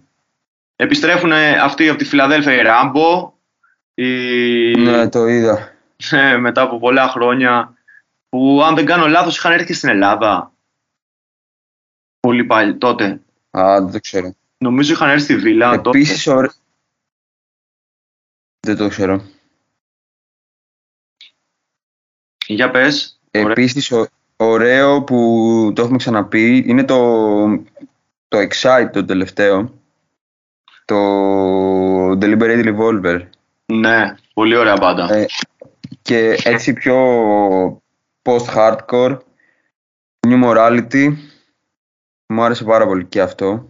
Επιστρέφουν 0.75 1.32
αυτοί 1.62 1.89
από 1.89 1.98
τη 1.98 2.06
Φιλαδέλφια 2.06 2.53
οι 2.53 2.62
Rambo. 2.65 3.32
Οι... 3.94 4.74
Ναι, 4.82 5.10
το 5.10 5.28
είδα. 5.28 5.72
Ε, 6.12 6.38
μετά 6.38 6.62
από 6.62 6.80
πολλά 6.80 7.08
χρόνια 7.08 7.74
που 8.30 8.62
αν 8.64 8.76
δεν 8.76 8.86
κάνω 8.86 9.08
λάθος 9.08 9.38
είχαν 9.38 9.52
έρθει 9.52 9.66
και 9.66 9.74
στην 9.74 9.90
Ελλάδα. 9.90 10.54
Πολύ 12.20 12.44
πάλι 12.44 12.78
τότε. 12.78 13.22
Α, 13.58 13.82
δεν 13.82 13.92
το 13.92 14.00
ξέρω. 14.00 14.36
Νομίζω 14.58 14.94
είχαν 14.94 15.10
έρθει 15.10 15.24
στη 15.24 15.36
Βίλα 15.38 15.82
τότε. 15.82 15.98
Επίσης, 15.98 16.28
ωραίο. 16.28 16.52
Δεν 18.60 18.78
το 18.78 18.88
ξέρω. 18.88 19.22
Για 22.48 22.72
πες. 22.72 23.20
Ωραία. 23.32 23.52
Επίσης, 23.52 23.92
ο- 23.92 24.08
ωραίο 24.36 25.04
που 25.04 25.72
το 25.76 25.82
έχουμε 25.82 25.98
ξαναπεί 25.98 26.64
είναι 26.68 26.84
το, 26.84 27.46
το 28.28 28.38
Excite 28.38 28.90
το 28.94 29.06
τελευταίο. 29.06 29.82
Το 30.86 30.96
Deliberate 32.12 32.76
Revolver. 32.76 33.28
Ναι, 33.65 34.15
πολύ 34.34 34.55
ωραία 34.55 34.75
μπάντα. 34.79 35.13
Ε, 35.13 35.25
και 36.01 36.38
έτσι 36.43 36.74
πιο 36.74 36.98
post-hardcore, 38.22 39.17
new 40.27 40.43
morality. 40.43 41.13
Μου 42.27 42.43
άρεσε 42.43 42.63
πάρα 42.63 42.86
πολύ 42.86 43.05
και 43.05 43.22
αυτό. 43.22 43.70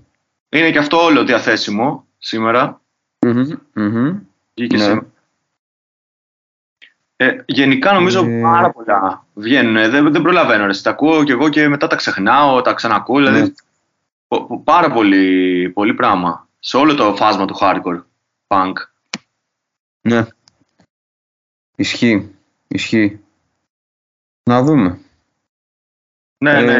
Είναι 0.50 0.71
και 0.71 0.77
αυτό 0.77 1.03
όλο 1.03 1.23
διαθέσιμο 1.23 2.07
σήμερα. 2.17 2.81
Μμμ, 3.25 3.50
μμμ. 3.73 4.19
Βγήκε 4.55 4.75
Ναι. 4.77 4.83
σήμερα. 4.83 5.05
Ε, 7.15 7.35
γενικά 7.45 7.93
νομίζω 7.93 8.25
Ε, 8.25 8.41
πάρα 8.41 8.71
πολλά 8.71 9.25
βγαίνουν. 9.33 9.75
Ε, 9.77 9.89
Δεν, 9.89 10.12
δεν 10.12 10.21
προλαβαίνω. 10.21 10.65
Ρε. 10.65 10.73
Τα 10.83 10.89
ακούω 10.89 11.23
και 11.23 11.31
εγώ 11.31 11.50
και 11.50 11.67
μετά 11.67 11.88
τα 11.88 11.95
ξεχνάω, 11.95 12.62
τα 12.62 12.73
ξανακούω. 12.73 13.17
Δηλαδή, 13.17 13.41
Ναι. 13.41 13.47
πο- 14.27 14.43
πο- 14.45 14.59
πάρα 14.63 14.91
πολύ, 14.91 15.69
πολύ 15.69 15.93
πράγμα. 15.93 16.47
Σε 16.59 16.77
όλο 16.77 16.95
το 16.95 17.15
φάσμα 17.15 17.45
του 17.45 17.57
hardcore 17.59 18.03
punk. 18.47 18.73
Ναι. 20.07 20.25
Ισχύει. 21.75 22.36
Ισχύει. 22.67 23.19
Να 24.43 24.63
δούμε. 24.63 25.00
Ναι, 26.38 26.62
ναι. 26.62 26.75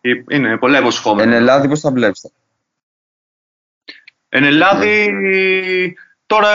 Ε, 0.00 0.22
Είναι 0.28 0.56
πολλά 0.58 0.78
υποσχόμενα. 0.78 1.30
εν 1.34 1.40
Ελλάδη 1.42 1.68
πώς 1.68 1.80
τα 1.80 1.90
βλέπεις. 1.90 2.30
Εν 4.28 4.44
Ελλάδη, 4.44 5.96
τώρα, 6.26 6.50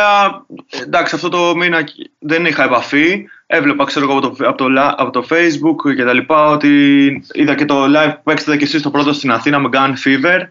εντάξει, 0.83 1.15
αυτό 1.15 1.29
το 1.29 1.55
μήνα 1.55 1.83
δεν 2.19 2.45
είχα 2.45 2.63
επαφή. 2.63 3.27
Έβλεπα, 3.45 3.85
ξέρω 3.85 4.05
εγώ, 4.09 4.17
από 4.17 4.35
το, 4.35 4.47
από 4.47 4.57
το, 4.57 4.65
la- 4.69 4.93
από 4.97 5.11
το 5.11 5.27
facebook 5.29 5.95
και 5.95 6.03
τα 6.03 6.13
λοιπά, 6.13 6.45
ότι 6.47 7.07
είδα 7.33 7.55
και 7.55 7.65
το 7.65 7.83
live 7.85 8.13
που 8.15 8.23
παίξατε 8.23 8.57
και 8.57 8.63
εσείς 8.63 8.81
το 8.81 8.91
πρώτο 8.91 9.13
στην 9.13 9.31
Αθήνα 9.31 9.59
με 9.59 9.69
Gun 9.73 9.93
Fever. 10.05 10.47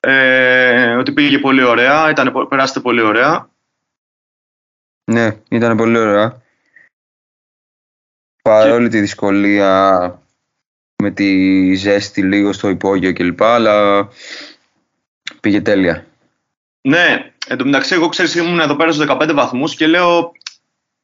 Ε, 0.00 0.94
ότι 0.96 1.12
πήγε 1.12 1.38
πολύ 1.38 1.62
ωραία, 1.62 2.10
ήταν, 2.10 2.46
περάσετε 2.48 2.80
πολύ 2.80 3.00
ωραία. 3.00 3.48
Ναι, 5.10 5.36
ήταν 5.48 5.76
πολύ 5.76 5.98
ωραία. 5.98 6.42
Παρόλη 8.42 8.88
τη 8.88 9.00
δυσκολία 9.00 10.22
με 11.02 11.10
τη 11.10 11.74
ζέστη 11.74 12.22
λίγο 12.22 12.52
στο 12.52 12.68
υπόγειο 12.68 13.12
κλπ. 13.12 13.42
Αλλά 13.42 14.08
πήγε 15.40 15.60
τέλεια. 15.60 16.06
Ναι, 16.80 17.32
εν 17.46 17.56
τω 17.56 17.64
μεταξύ, 17.64 17.94
εγώ 17.94 18.08
ξέρεις, 18.08 18.34
ήμουν 18.34 18.60
εδώ 18.60 18.76
πέρα 18.76 18.92
στους 18.92 19.06
15 19.08 19.32
βαθμούς 19.34 19.74
και 19.74 19.86
λέω, 19.86 20.32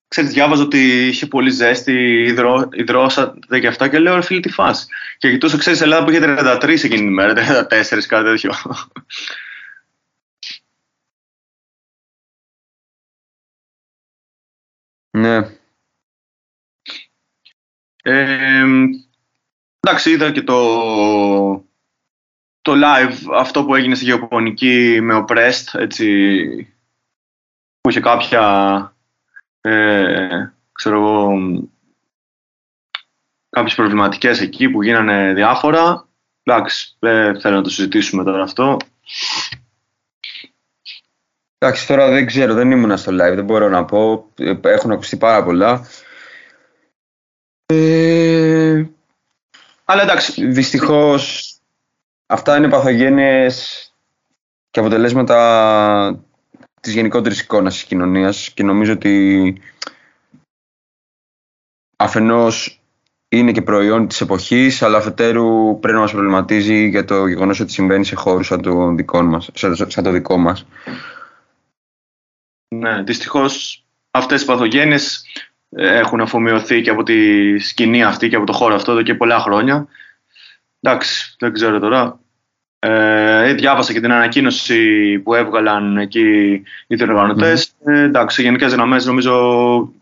ξέρεις, 0.08 0.30
διάβαζα 0.30 0.62
ότι 0.62 1.06
είχε 1.06 1.26
πολύ 1.26 1.50
ζέστη, 1.50 2.22
υδρό, 2.22 2.68
υδρώσατε 2.72 3.60
και 3.60 3.66
αυτά 3.66 3.88
και 3.88 3.98
λέω, 3.98 4.14
ρε 4.14 4.22
φίλε, 4.22 4.40
τι 4.40 4.50
φας. 4.50 4.86
Και 5.18 5.30
κοιτούσα, 5.30 5.58
ξέρεις, 5.58 5.80
η 5.80 5.82
Ελλάδα 5.82 6.04
που 6.04 6.10
είχε 6.10 6.20
33 6.20 6.84
εκείνη 6.84 7.06
τη 7.06 7.10
μέρα, 7.10 7.32
34, 7.32 8.06
κάτι 8.06 8.24
τέτοιο. 8.24 8.52
Ναι. 15.16 15.36
Ε, 18.02 18.64
εντάξει, 19.80 20.10
είδα 20.10 20.32
και 20.32 20.42
το, 20.42 20.58
το 22.60 22.72
live, 22.74 23.16
αυτό 23.34 23.64
που 23.64 23.74
έγινε 23.74 23.94
στη 23.94 24.04
Γεωπονική 24.04 24.98
με 25.02 25.14
ο 25.14 25.24
Prest, 25.28 25.64
έτσι, 25.72 26.06
που 27.80 27.90
είχε 27.90 28.00
κάποια, 28.00 28.96
ε, 29.60 30.46
ξέρω 30.72 30.96
εγώ, 30.96 31.32
κάποιες 33.48 33.74
προβληματικές 33.74 34.40
εκεί 34.40 34.68
που 34.68 34.82
γίνανε 34.82 35.32
διάφορα. 35.34 36.08
Εντάξει, 36.42 36.96
δεν 36.98 37.40
θέλω 37.40 37.56
να 37.56 37.62
το 37.62 37.70
συζητήσουμε 37.70 38.24
τώρα 38.24 38.42
αυτό. 38.42 38.76
Εντάξει, 41.58 41.86
τώρα 41.86 42.08
δεν 42.10 42.26
ξέρω, 42.26 42.54
δεν 42.54 42.70
ήμουνα 42.70 42.96
στο 42.96 43.12
live, 43.12 43.34
δεν 43.34 43.44
μπορώ 43.44 43.68
να 43.68 43.84
πω. 43.84 44.30
Ε, 44.38 44.54
Έχουν 44.62 44.92
ακουστεί 44.92 45.16
πάρα 45.16 45.44
πολλά. 45.44 45.86
Ε, 47.66 48.84
Αλλά 49.84 50.02
εντάξει, 50.02 50.46
δυστυχώς, 50.46 51.52
αυτά 52.26 52.56
είναι 52.56 52.68
παθογένειες 52.68 53.86
και 54.70 54.80
αποτελέσματα 54.80 56.24
της 56.80 56.94
γενικότερης 56.94 57.40
εικόνας 57.40 57.74
της 57.74 57.84
κοινωνίας 57.84 58.50
και 58.50 58.62
νομίζω 58.62 58.92
ότι 58.92 59.54
αφενός 61.96 62.80
είναι 63.28 63.52
και 63.52 63.62
προϊόν 63.62 64.08
της 64.08 64.20
εποχής, 64.20 64.82
αλλά 64.82 64.98
αφετέρου 64.98 65.78
πρέπει 65.80 65.94
να 65.94 66.02
μας 66.02 66.12
προβληματίζει 66.12 66.88
για 66.88 67.04
το 67.04 67.26
γεγονός 67.26 67.60
ότι 67.60 67.72
συμβαίνει 67.72 68.04
σε 68.04 68.14
χώρους 68.14 68.46
σαν 68.46 68.62
το 68.62 68.94
δικό 68.94 69.22
μας. 69.22 69.50
Σαν, 69.54 69.90
σαν 69.90 70.04
το 70.04 70.10
δικό 70.10 70.36
μας. 70.36 70.66
Ναι, 72.68 73.02
δυστυχώς 73.02 73.84
αυτές 74.10 74.42
οι 74.42 74.44
παθογένειες 74.44 75.26
ε, 75.70 75.96
έχουν 75.98 76.20
αφομοιωθεί 76.20 76.82
και 76.82 76.90
από 76.90 77.02
τη 77.02 77.58
σκηνή 77.58 78.04
αυτή 78.04 78.28
και 78.28 78.36
από 78.36 78.46
το 78.46 78.52
χώρο 78.52 78.74
αυτό 78.74 78.92
εδώ 78.92 79.02
και 79.02 79.14
πολλά 79.14 79.38
χρόνια. 79.38 79.88
Εντάξει, 80.80 81.36
δεν 81.38 81.52
ξέρω 81.52 81.78
τώρα. 81.78 82.20
Ε, 82.78 83.52
διάβασα 83.52 83.92
και 83.92 84.00
την 84.00 84.12
ανακοίνωση 84.12 85.18
που 85.18 85.34
έβγαλαν 85.34 85.96
εκεί 85.96 86.52
οι 86.86 86.94
διοργανωτές. 86.94 87.74
Ε, 87.84 88.00
εντάξει, 88.02 88.36
σε 88.36 88.42
γενικές 88.42 88.72
γραμμές 88.72 89.06
νομίζω 89.06 89.92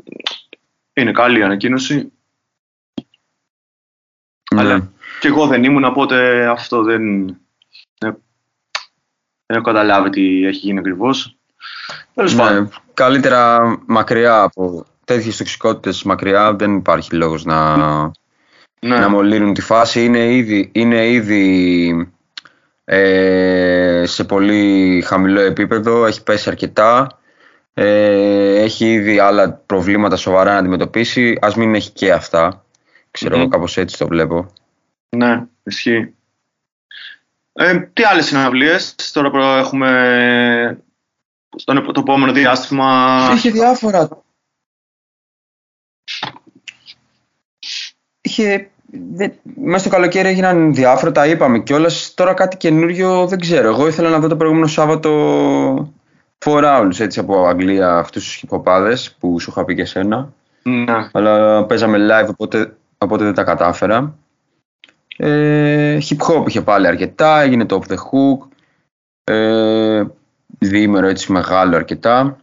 είναι 0.93 1.13
καλή 1.13 1.39
η 1.39 1.43
ανακοίνωση. 1.43 2.13
Αλλά 4.51 4.79
Ναι. 4.79 4.89
και 5.21 5.29
εγώ 5.29 5.47
δεν 5.47 5.65
ήμουν, 5.65 5.85
οπότε 5.85 6.47
αυτό 6.47 6.83
δεν, 6.83 7.27
δεν, 7.99 8.23
δεν 9.47 9.57
έχω 9.57 9.65
καταλάβει 9.65 10.11
τι 10.11 10.45
έχει 10.45 10.59
γίνει 10.59 10.79
ακριβώς. 10.79 11.37
Τέλος 12.15 12.35
πάντων. 12.35 12.63
Ναι, 12.63 12.69
καλύτερα 12.95 13.61
μακριά 13.87 14.43
από 14.43 14.87
τέτοιες 15.05 15.37
τοξικότητες 15.37 16.03
μακριά 16.03 16.55
δεν 16.55 16.77
υπάρχει 16.77 17.15
λόγος 17.15 17.45
να, 17.45 17.77
Ναι. 18.81 18.99
να 18.99 19.09
μολύνουν 19.09 19.55
τη 19.55 19.61
φάση. 19.61 20.05
Είναι 20.05 20.35
ήδη, 20.35 20.71
είναι 20.75 21.07
ήδη 21.09 22.09
ε, 22.85 24.03
σε 24.07 24.25
πολύ 24.25 25.03
χαμηλό 25.07 25.41
επίπεδο, 25.41 26.07
έχει 26.07 26.23
πέσει 26.23 26.49
αρκετά. 26.49 27.19
Ε, 27.75 28.61
έχει 28.63 28.93
ήδη 28.93 29.19
άλλα 29.19 29.53
προβλήματα 29.53 30.17
σοβαρά 30.17 30.53
να 30.53 30.59
αντιμετωπίσει. 30.59 31.39
Ας 31.41 31.55
μην 31.55 31.75
έχει 31.75 31.91
και 31.91 32.13
αυτά. 32.13 32.65
Ξέρω 33.11 33.35
εγώ 33.35 33.45
Μμμ. 33.45 33.51
κάπως 33.51 33.77
έτσι 33.77 33.99
το 33.99 34.07
βλέπω. 34.07 34.53
Ναι, 35.17 35.43
ισχύει. 35.63 36.15
Ε, 37.53 37.79
τι 37.93 38.03
άλλες 38.05 38.27
συναυλίες; 38.27 38.95
Τώρα 39.13 39.31
που 39.31 39.37
έχουμε 39.37 40.83
στον, 41.57 41.93
το 41.93 42.01
επόμενο 42.01 42.33
διάστημα. 42.33 43.19
Είχε 43.35 43.51
διάφορα. 43.51 44.09
Είχε. 48.21 48.69
Δε... 49.15 49.29
Μέσα 49.43 49.79
στο 49.79 49.89
καλοκαίρι 49.89 50.29
έγιναν 50.29 50.75
διάφορα, 50.75 51.13
τα 51.13 51.27
είπαμε 51.27 51.59
κιόλας. 51.59 52.15
Τώρα 52.15 52.35
κάτι 52.35 52.57
καινούριο 52.57 53.27
δεν 53.27 53.41
ξέρω. 53.41 53.69
Εγώ 53.69 53.87
ήθελα 53.87 54.11
να 54.11 54.19
δω 54.19 54.29
το 54.29 54.37
προηγούμενο 54.37 54.67
Σάββατο 54.67 55.93
Four 56.45 56.65
Owls 56.65 57.01
έτσι 57.01 57.19
από 57.19 57.47
Αγγλία 57.47 57.99
αυτούς 57.99 58.25
τους 58.25 58.35
χυποπάδες 58.35 59.17
που 59.19 59.41
σου 59.41 59.51
είχα 59.51 59.65
πει 59.65 59.75
και 59.75 59.85
σένα. 59.85 60.33
Ναι. 60.63 61.09
Αλλά 61.13 61.65
παίζαμε 61.65 61.99
live 62.11 62.29
οπότε, 62.29 62.77
οπότε 62.99 63.25
δεν 63.25 63.35
τα 63.35 63.45
κατάφερα. 63.45 64.19
Ε, 65.17 65.99
hip 66.09 66.27
hop 66.27 66.49
είχε 66.49 66.61
πάλι 66.61 66.87
αρκετά, 66.87 67.41
έγινε 67.41 67.65
το 67.65 67.83
Off 67.83 67.93
the 67.93 67.97
Hook. 67.97 68.49
Ε, 69.25 70.05
διήμερο 70.69 71.07
έτσι 71.07 71.33
μεγάλο 71.33 71.77
αρκετά. 71.77 72.39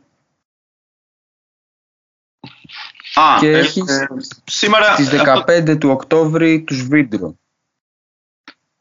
Α, 3.16 3.38
Και 3.40 3.50
ε, 3.52 3.58
έχεις 3.60 3.88
ε, 3.90 4.08
σήμερα... 4.46 4.94
Στις 4.94 5.14
αυτό- 5.14 5.44
15 5.48 5.78
του 5.80 5.90
Οκτώβρη 5.90 6.64
τους 6.64 6.88
Βίντρο. 6.88 7.36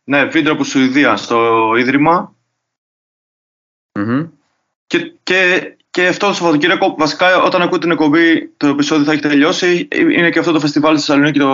ναι, 0.04 0.24
βίντεο 0.24 0.52
από 0.52 0.64
Σουηδία 0.64 1.16
στο 1.16 1.72
Ίδρυμα. 1.76 2.34
Μμμ. 3.98 4.28
Και, 4.86 5.14
και, 5.22 5.76
και 5.90 6.06
αυτό 6.06 6.26
το 6.26 6.32
Σαββατοκύριακο, 6.32 6.94
βασικά 6.98 7.42
όταν 7.42 7.62
ακούτε 7.62 7.78
την 7.78 7.90
εκπομπή, 7.90 8.48
το 8.56 8.66
επεισόδιο 8.66 9.04
θα 9.04 9.12
έχει 9.12 9.20
τελειώσει. 9.20 9.88
Είναι 9.92 10.30
και 10.30 10.38
αυτό 10.38 10.52
το 10.52 10.60
φεστιβάλ 10.60 10.96
στη 10.98 11.06
Θεσσαλονίκη 11.06 11.38
το 11.38 11.48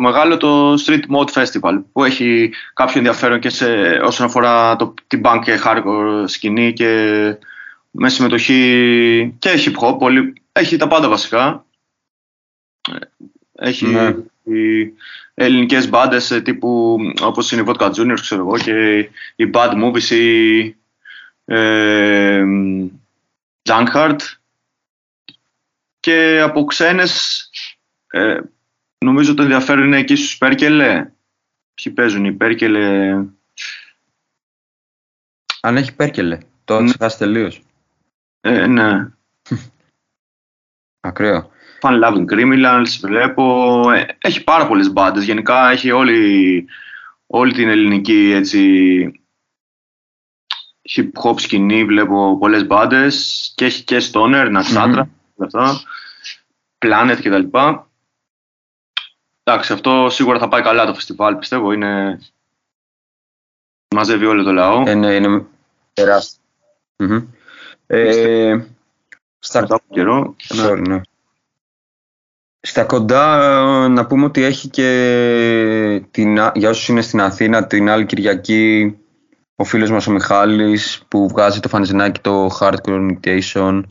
μεγάλο, 0.00 0.36
το 0.36 0.74
Street 0.74 1.02
Mode 1.16 1.42
Festival, 1.42 1.82
που 1.92 2.04
έχει 2.04 2.50
κάποιο 2.74 2.94
ενδιαφέρον 2.96 3.40
και 3.40 3.48
σε, 3.48 3.66
όσον 4.04 4.26
αφορά 4.26 4.76
το, 4.76 4.94
την 5.06 5.20
punk 5.24 5.40
και 5.44 5.60
hardcore 5.64 6.24
σκηνή 6.24 6.72
και 6.72 6.88
με 7.90 8.08
συμμετοχή 8.08 9.34
και 9.38 9.50
hip 9.64 9.88
hop. 9.88 9.98
Πολύ, 9.98 10.32
έχει 10.52 10.76
τα 10.76 10.88
πάντα 10.88 11.08
βασικά. 11.08 11.64
Έχει 13.52 13.86
Ναι. 13.86 14.14
οι 14.42 14.92
ελληνικές 15.34 15.88
μπάντες 15.88 16.30
ε, 16.30 16.40
τύπου 16.40 16.98
όπως 17.22 17.52
είναι 17.52 17.62
η 17.62 17.64
Vodka 17.68 17.90
Juniors 17.90 18.20
ξέρω 18.20 18.40
εγώ 18.40 18.58
και 18.58 19.08
οι 19.36 19.50
Bad 19.52 19.72
Movies 19.84 20.10
ή 20.10 20.58
ε, 21.44 22.44
Junkheart 23.68 24.18
και 26.00 26.40
από 26.40 26.64
ξένες 26.64 27.44
ε, 28.10 28.40
νομίζω 29.04 29.34
το 29.34 29.42
ενδιαφέρον 29.42 29.84
είναι 29.84 29.98
εκεί 29.98 30.16
στους 30.16 30.38
Πέρκελε 30.38 31.12
ποιοι 31.74 31.92
παίζουν 31.92 32.24
οι 32.24 32.32
Πέρκελε 32.32 33.12
Αν 35.60 35.76
έχει 35.76 35.94
Πέρκελε. 35.94 36.38
Το 36.64 36.78
Ναι. 36.78 36.84
έχεις 36.84 36.96
χάσει 36.98 37.18
τελείως. 37.18 37.62
ε, 38.40 38.66
ναι 38.66 39.08
Ακραίο. 41.08 41.50
Fun 41.80 42.04
Loving 42.04 42.24
Criminals, 42.32 42.98
βλέπω. 43.00 43.82
Ε, 43.92 44.06
έχει 44.20 44.44
πάρα 44.44 44.66
πολλές 44.66 44.92
μπάντες. 44.92 45.24
Γενικά 45.24 45.70
έχει 45.70 45.90
όλη, 45.90 46.64
όλη 47.26 47.52
την 47.52 47.68
ελληνική 47.68 48.30
έτσι, 48.34 49.22
hip 50.96 51.08
hop 51.22 51.40
σκηνή. 51.40 51.84
Βλέπω 51.84 52.38
πολλές 52.38 52.66
μπάντες. 52.66 53.52
Και 53.54 53.64
έχει 53.64 53.82
και 53.84 54.02
Stoner, 54.12 54.46
Naxatra, 54.56 55.02
Μμμ. 55.34 55.44
αυτά. 55.44 55.80
Planet 56.78 57.18
κτλ. 57.22 57.58
Εντάξει, 59.42 59.72
αυτό 59.72 60.06
σίγουρα 60.10 60.38
θα 60.38 60.48
πάει 60.48 60.62
καλά 60.62 60.86
το 60.86 60.94
φεστιβάλ, 60.94 61.36
πιστεύω. 61.36 61.72
Είναι... 61.72 62.18
Μαζεύει 63.94 64.24
όλο 64.24 64.42
το 64.42 64.52
λαό. 64.52 64.82
Ε, 64.86 64.94
ναι, 64.94 65.14
είναι 65.14 65.44
τεράστιο. 65.92 66.42
Μμμ. 66.96 67.26
Ε, 67.86 68.66
στα, 69.38 69.60
Μετά 69.60 69.74
από 69.74 69.84
καιρό. 69.94 70.36
Ναι. 70.54 70.64
sorry, 70.68 70.86
ναι. 70.88 71.00
Στα 72.60 72.84
κοντά 72.84 73.40
ε, 73.84 73.88
να 73.88 74.06
πούμε 74.06 74.24
ότι 74.24 74.42
έχει 74.42 74.68
και 74.68 74.88
την, 76.10 76.40
α- 76.40 76.52
για 76.54 76.68
όσους 76.68 76.88
είναι 76.88 77.00
στην 77.00 77.20
Αθήνα 77.20 77.66
την 77.66 77.88
άλλη 77.88 78.06
Κυριακή 78.06 78.96
ο 79.60 79.64
φίλος 79.64 79.90
μας 79.90 80.06
ο 80.06 80.10
Μιχάλης 80.10 81.02
που 81.08 81.28
βγάζει 81.28 81.60
το 81.60 81.68
φανζινάκι 81.68 82.20
το 82.20 82.56
Hardcore 82.60 83.08
Mutation 83.10 83.82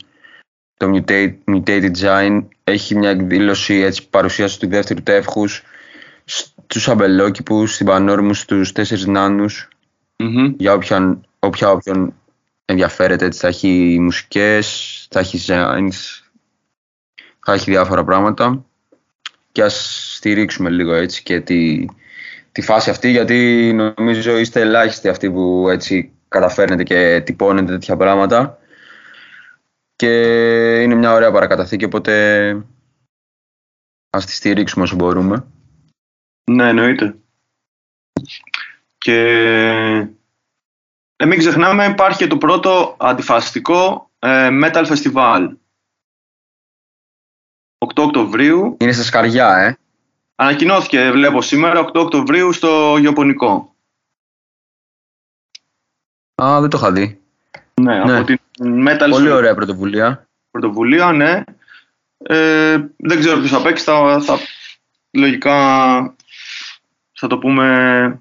το 0.76 0.90
Mutate, 0.94 1.34
Mutated 1.44 1.90
Design 1.96 2.44
έχει 2.64 2.94
μια 2.94 3.10
εκδήλωση 3.10 3.74
έτσι 3.74 4.08
παρουσίαση 4.08 4.58
του 4.58 4.68
δεύτερου 4.68 5.02
τεύχους 5.02 5.62
στους 6.24 6.88
αμπελόκηπους, 6.88 7.74
στην 7.74 7.86
Πανόρμου, 7.86 8.34
στους 8.34 8.72
τέσσερις 8.72 9.06
νάνους 9.06 9.68
Μμμ. 10.16 10.54
για 10.58 10.72
όποιον, 10.72 11.26
όποια 11.38 11.70
όποιον 11.70 12.14
ενδιαφέρεται 12.64 13.24
έτσι, 13.24 13.40
θα 13.40 13.48
έχει 13.48 13.98
μουσικές, 14.00 15.06
θα 15.10 15.20
έχει 15.20 15.44
designs, 15.46 16.22
θα 17.44 17.52
έχει 17.52 17.70
διάφορα 17.70 18.04
πράγματα 18.04 18.64
και 19.52 19.62
ας 19.62 20.14
στηρίξουμε 20.16 20.70
λίγο 20.70 20.94
έτσι 20.94 21.22
και 21.22 21.40
τη, 21.40 21.86
τη 22.52 22.62
φάση 22.62 22.90
αυτή 22.90 23.10
γιατί 23.10 23.72
νομίζω 23.96 24.38
είστε 24.38 24.60
ελάχιστοι 24.60 25.08
αυτοί 25.08 25.30
που 25.30 25.68
έτσι 25.68 26.12
καταφέρνετε 26.28 26.82
και 26.82 27.22
τυπώνετε 27.24 27.72
τέτοια 27.72 27.96
πράγματα 27.96 28.58
και 29.96 30.12
είναι 30.82 30.94
μια 30.94 31.12
ωραία 31.12 31.32
παρακαταθήκη 31.32 31.84
οπότε 31.84 32.50
ας 34.10 34.26
τη 34.26 34.32
στηρίξουμε 34.32 34.84
όσο 34.84 34.96
μπορούμε. 34.96 35.46
Ναι, 36.50 36.68
εννοείται. 36.68 37.16
Και 38.98 39.18
ε, 41.16 41.26
μην 41.26 41.38
ξεχνάμε 41.38 41.86
υπάρχει 41.86 42.18
και 42.18 42.26
το 42.26 42.38
πρώτο 42.38 42.96
αντιφασιστικό 42.98 44.10
ε, 44.18 44.48
Metal 44.62 44.86
Festival. 44.86 45.48
8 47.78 47.88
Οκτωβρίου. 47.94 48.76
Είναι 48.80 48.92
στα 48.92 49.02
σκαριά, 49.02 49.56
ε. 49.56 49.78
Ανακοινώθηκε, 50.40 51.10
βλέπω 51.10 51.42
σήμερα, 51.42 51.80
8 51.80 51.90
Οκτωβρίου 51.94 52.52
στο 52.52 52.96
Γεωπονικό. 53.00 53.74
Α, 56.42 56.60
δεν 56.60 56.70
το 56.70 56.78
είχα 56.78 56.92
δει. 56.92 57.20
Ναι, 57.80 58.04
Ναι. 58.04 58.16
από 58.18 58.24
την 58.24 58.88
Metal 58.88 59.06
Πολύ 59.10 59.30
ωραία 59.30 59.54
πρωτοβουλία. 59.54 60.28
πρωτοβουλία, 60.50 61.12
ναι. 61.12 61.42
Ε, 62.18 62.78
δεν 62.96 63.18
ξέρω 63.18 63.38
ποιος 63.38 63.50
θα 63.50 63.62
παίξει, 63.62 63.84
θα, 63.84 64.20
θα, 64.20 64.38
λογικά 65.10 65.56
θα 67.12 67.26
το 67.26 67.38
πούμε, 67.38 68.20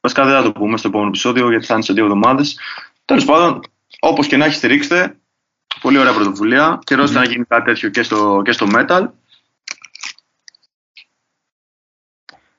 βασικά 0.00 0.24
δεν 0.24 0.34
θα 0.34 0.42
το 0.42 0.52
πούμε 0.52 0.76
στο 0.76 0.88
επόμενο 0.88 1.08
επεισόδιο 1.08 1.50
γιατί 1.50 1.66
θα 1.66 1.74
είναι 1.74 1.82
σε 1.82 1.92
δύο 1.92 2.04
εβδομάδες. 2.04 2.58
Τέλος 3.04 3.24
πάντων, 3.24 3.60
όπως 4.00 4.26
και 4.26 4.36
να 4.36 4.44
έχει 4.44 4.54
στηρίξτε, 4.54 5.16
πολύ 5.80 5.98
ωραία 5.98 6.12
πρωτοβουλία. 6.14 6.78
Καιρός 6.84 7.10
ήταν 7.10 7.22
να 7.22 7.28
γίνει 7.28 7.44
κάτι 7.44 7.64
τέτοιο 7.64 7.88
και 7.88 8.02
στο, 8.02 8.42
και 8.44 8.52
στο 8.52 8.66
metal. 8.74 9.08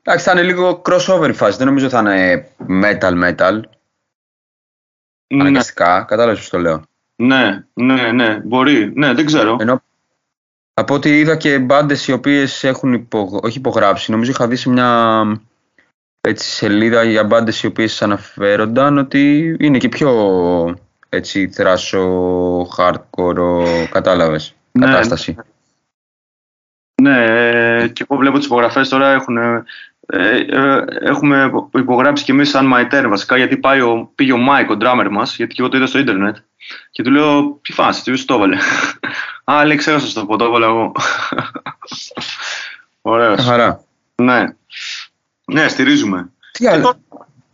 Εντάξει, 0.05 0.25
θα 0.25 0.31
είναι 0.31 0.43
λίγο 0.43 0.81
crossover 0.85 1.29
η 1.29 1.33
φάση. 1.33 1.57
Δεν 1.57 1.67
νομίζω 1.67 1.89
θα 1.89 1.99
είναι 1.99 2.47
metal-metal. 2.81 3.59
Ναι, 5.33 5.41
Αναγκαστικά. 5.41 6.03
Κατάλαβες 6.03 6.39
πώς 6.39 6.49
το 6.49 6.57
λέω. 6.57 6.83
ναι, 7.15 7.65
ναι, 7.73 8.11
ναι, 8.11 8.39
μπορεί, 8.39 8.91
ναι, 8.95 9.13
δεν 9.13 9.25
ξέρω. 9.25 9.57
Ενώ 9.59 9.81
από 10.73 10.93
ό,τι 10.93 11.19
είδα 11.19 11.35
και 11.37 11.59
μπάντες 11.59 12.07
οι 12.07 12.11
οποίες 12.11 12.63
έχουν 12.63 12.93
υπο, 12.93 13.39
όχι 13.43 13.57
υπογράψει, 13.57 14.11
νομίζω 14.11 14.31
είχα 14.31 14.47
δει 14.47 14.55
σε 14.55 14.69
μια 14.69 15.23
έτσι, 16.21 16.49
σελίδα 16.49 17.03
για 17.03 17.23
μπάντες 17.23 17.63
οι 17.63 17.67
οποίες 17.67 18.01
αναφέρονταν 18.01 18.97
ότι 18.97 19.55
είναι 19.59 19.77
και 19.77 19.89
πιο 19.89 20.75
έτσι 21.09 21.49
θράσο, 21.49 22.05
hardcore, 22.77 23.87
κατάλαβες, 23.91 24.55
Ναι. 24.71 24.85
κατάσταση. 24.85 25.35
Ναι, 27.01 27.23
ε, 27.25 27.87
και 27.87 28.05
εγώ 28.09 28.19
βλέπω 28.19 28.37
τις 28.37 28.45
υπογραφές 28.45 28.89
τώρα 28.89 29.11
έχουν, 29.11 29.37
ε, 30.05 30.37
ε, 30.37 30.83
έχουμε 30.99 31.51
υπογράψει 31.75 32.23
και 32.23 32.31
εμείς 32.31 32.49
σαν 32.49 32.71
My 32.73 32.93
Turn 32.93 33.05
βασικά 33.09 33.37
γιατί 33.37 33.57
πάει 33.57 33.81
ο, 33.81 34.11
πήγε 34.15 34.33
ο 34.33 34.37
Mike, 34.49 34.69
ο 34.69 34.77
drummer 34.81 35.07
μας, 35.11 35.35
γιατί 35.35 35.53
και 35.53 35.61
εγώ 35.61 35.71
το 35.71 35.77
είδα 35.77 35.85
στο 35.85 35.99
ίντερνετ 35.99 36.37
και 36.91 37.03
του 37.03 37.11
λέω 37.11 37.59
τι 37.61 37.73
φάση, 37.73 38.03
τι 38.03 38.15
σου 38.15 38.25
το 38.25 38.33
έβαλε; 38.33 38.57
Α, 39.51 39.65
λέει 39.65 39.77
ξέχασα 39.77 40.07
στο 40.07 40.25
πω, 40.25 40.37
το 40.37 40.45
έβαλα 40.45 40.65
εγώ. 40.65 40.91
Ωραίος. 43.01 43.35
Μια 43.35 43.43
χαρά. 43.43 43.83
Ναι. 44.15 44.45
Ναι, 45.45 45.67
στηρίζουμε. 45.67 46.29
Τι 46.51 46.67
άλλο; 46.67 46.75
Λοιπόν, 46.75 46.95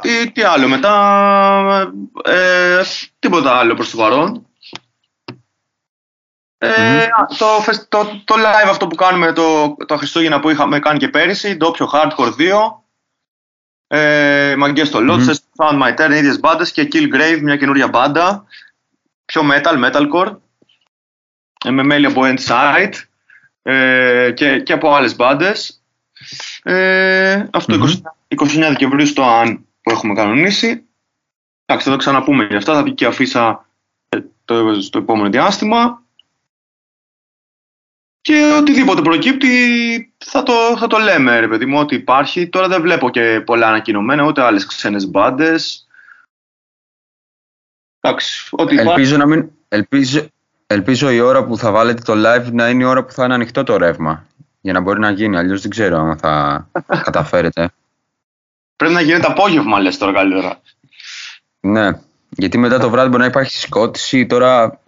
τι, 0.01 0.31
τι 0.31 0.41
άλλο 0.41 0.67
μετά, 0.67 1.93
ε, 2.23 2.81
τίποτα 3.19 3.51
άλλο 3.51 3.73
προς 3.73 3.89
το 3.89 3.97
παρόν. 3.97 4.48
Ε, 6.61 7.03
α, 7.03 7.25
το, 7.37 7.45
φεσ- 7.45 7.89
το, 7.89 8.21
το 8.23 8.35
live 8.37 8.69
αυτό 8.69 8.87
που 8.87 8.95
κάνουμε 8.95 9.33
το, 9.33 9.75
το 9.85 9.97
Χριστούγεννα 9.97 10.39
που 10.39 10.49
είχαμε 10.49 10.79
κάνει 10.79 10.97
και 10.99 11.09
πέρυσι, 11.09 11.55
ντόπιο 11.55 11.89
Hardcore 11.93 12.33
2, 12.37 12.81
ε, 13.87 14.55
Μαγκές 14.57 14.87
στο 14.87 14.99
Lotus, 14.99 15.25
Μμμ. 15.25 15.33
Found 15.55 15.81
My 15.81 15.95
Turn, 15.95 16.11
ίδιες 16.11 16.39
μπάντες 16.39 16.71
και 16.71 16.87
Killgrave, 16.91 17.39
μια 17.41 17.57
καινούρια 17.57 17.87
μπάντα, 17.87 18.45
πιο 19.25 19.41
metal, 19.51 19.85
metalcore, 19.85 20.37
ε, 21.65 21.69
με 21.71 21.83
μέλη 21.83 22.05
από 22.05 22.21
Endside 22.23 22.93
ε, 23.61 24.31
και, 24.35 24.59
και 24.59 24.73
από 24.73 24.93
άλλες 24.93 25.15
μπάντες. 25.15 25.83
Ε, 26.63 27.47
αυτό 27.51 27.77
Μμμ. 27.77 27.83
29, 28.27 28.45
29 28.45 28.67
Δεκεμβρίου 28.69 29.05
στο 29.05 29.23
ΑΝ 29.23 29.65
που 29.81 29.91
έχουμε 29.91 30.13
κανονίσει. 30.13 30.83
Εντάξει, 31.65 31.87
θα 31.87 31.91
το 31.93 31.97
ξαναπούμε 31.97 32.43
γι' 32.43 32.55
αυτά, 32.55 32.73
θα 32.73 32.83
βγει 32.83 32.93
και 32.93 33.05
αφίσα 33.05 33.69
ε, 34.09 34.19
το, 34.45 34.81
στο 34.81 34.97
επόμενο 34.97 35.29
διάστημα. 35.29 36.03
Και 38.29 38.53
οτιδήποτε 38.57 39.01
προκύπτει 39.01 40.13
θα 40.17 40.43
το, 40.43 40.53
θα 40.77 40.87
το 40.87 40.97
λέμε, 40.97 41.39
ρε 41.39 41.47
παιδί 41.47 41.65
μου, 41.65 41.79
ότι 41.79 41.95
υπάρχει. 41.95 42.49
Τώρα 42.49 42.67
δεν 42.67 42.81
βλέπω 42.81 43.09
και 43.09 43.41
πολλά 43.45 43.67
ανακοινωμένα, 43.67 44.23
ούτε 44.23 44.41
άλλες 44.41 44.65
ξένες 44.65 45.07
μπάντες. 45.07 45.87
Εντάξει, 47.99 48.47
ό,τι 48.51 48.73
υπάρχει. 48.73 48.91
Ελπίζω, 48.91 49.17
να 49.17 49.25
μην, 49.25 49.49
ελπίζω, 49.67 50.27
ελπίζω 50.67 51.09
η 51.09 51.19
ώρα 51.19 51.45
που 51.45 51.57
θα 51.57 51.71
βάλετε 51.71 52.01
το 52.01 52.13
live 52.15 52.51
να 52.51 52.69
είναι 52.69 52.83
η 52.83 52.85
ώρα 52.85 53.03
που 53.03 53.11
θα 53.11 53.25
είναι 53.25 53.33
ανοιχτό 53.33 53.63
το 53.63 53.77
ρεύμα. 53.77 54.25
Για 54.61 54.73
να 54.73 54.79
μπορεί 54.79 54.99
να 54.99 55.09
γίνει. 55.11 55.37
Αλλιώς 55.37 55.61
δεν 55.61 55.71
ξέρω 55.71 55.97
αν 55.97 56.17
θα 56.17 56.67
καταφέρετε. 57.07 57.69
Πρέπει 58.75 58.93
να 58.93 59.01
γίνεται 59.01 59.27
απόγευμα, 59.27 59.79
λες 59.79 59.97
τώρα 59.97 60.13
καλύτερα. 60.13 60.61
Ναι, 61.59 61.91
γιατί 62.29 62.57
μετά 62.57 62.79
το 62.79 62.89
βράδυ 62.89 63.09
μπορεί 63.09 63.21
να 63.21 63.27
υπάρχει 63.27 63.51
συσκότηση. 63.51 64.25
Τώρα 64.25 64.79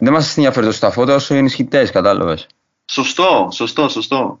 δεν 0.00 0.12
μας 0.12 0.36
ενδιαφέρει 0.36 0.66
τόσο 0.66 0.80
τα 0.80 0.90
φώτα 0.90 1.14
όσο 1.14 1.34
οι 1.34 1.38
ενισχυτές, 1.38 1.90
κατάλαβες. 1.90 2.46
Σωστό, 2.90 3.48
σωστό, 3.52 3.88
σωστό. 3.88 4.40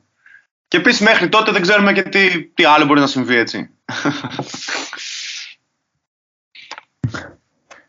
Και 0.68 0.76
επίσης 0.76 1.00
μέχρι 1.00 1.28
τότε 1.28 1.52
δεν 1.52 1.62
ξέρουμε 1.62 1.92
και 1.92 2.02
τι, 2.02 2.42
τι 2.44 2.64
άλλο 2.64 2.84
μπορεί 2.84 3.00
να 3.00 3.06
συμβεί 3.06 3.36
έτσι. 3.36 3.70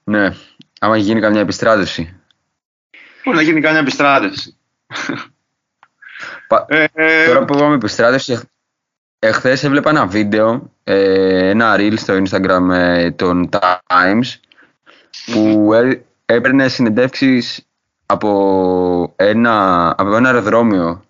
Ναι, 0.04 0.34
άμα 0.80 0.98
γίνει 0.98 1.20
καμιά 1.20 1.40
επιστράτευση. 1.40 2.20
Μπορεί 3.24 3.38
να 3.38 3.44
γίνει 3.44 3.62
καμιά 3.62 3.80
επιστράτευση. 3.80 4.58
Πα- 6.48 6.66
Ε, 6.70 6.86
ε, 6.94 7.26
Τώρα 7.26 7.46
που 7.46 7.56
είπαμε 7.56 7.76
επιστράτευση, 7.76 8.32
εχ- 8.34 8.44
εχθές 9.20 9.64
έβλεπα 9.64 9.90
ένα 9.90 10.06
βίντεο, 10.08 10.72
ε, 10.84 11.50
ένα 11.50 11.76
reel 11.78 11.94
στο 11.98 12.22
Instagram 12.26 12.70
ε, 12.72 13.12
των 13.12 13.50
Times, 13.88 14.36
που 15.32 15.74
έ- 15.74 16.02
έπαιρνε 16.34 16.68
συνεντεύξεις 16.68 17.68
από 18.06 19.14
ένα, 19.16 19.88
από 19.98 20.16
ένα 20.16 20.30
αεροδρόμιο 20.30 21.04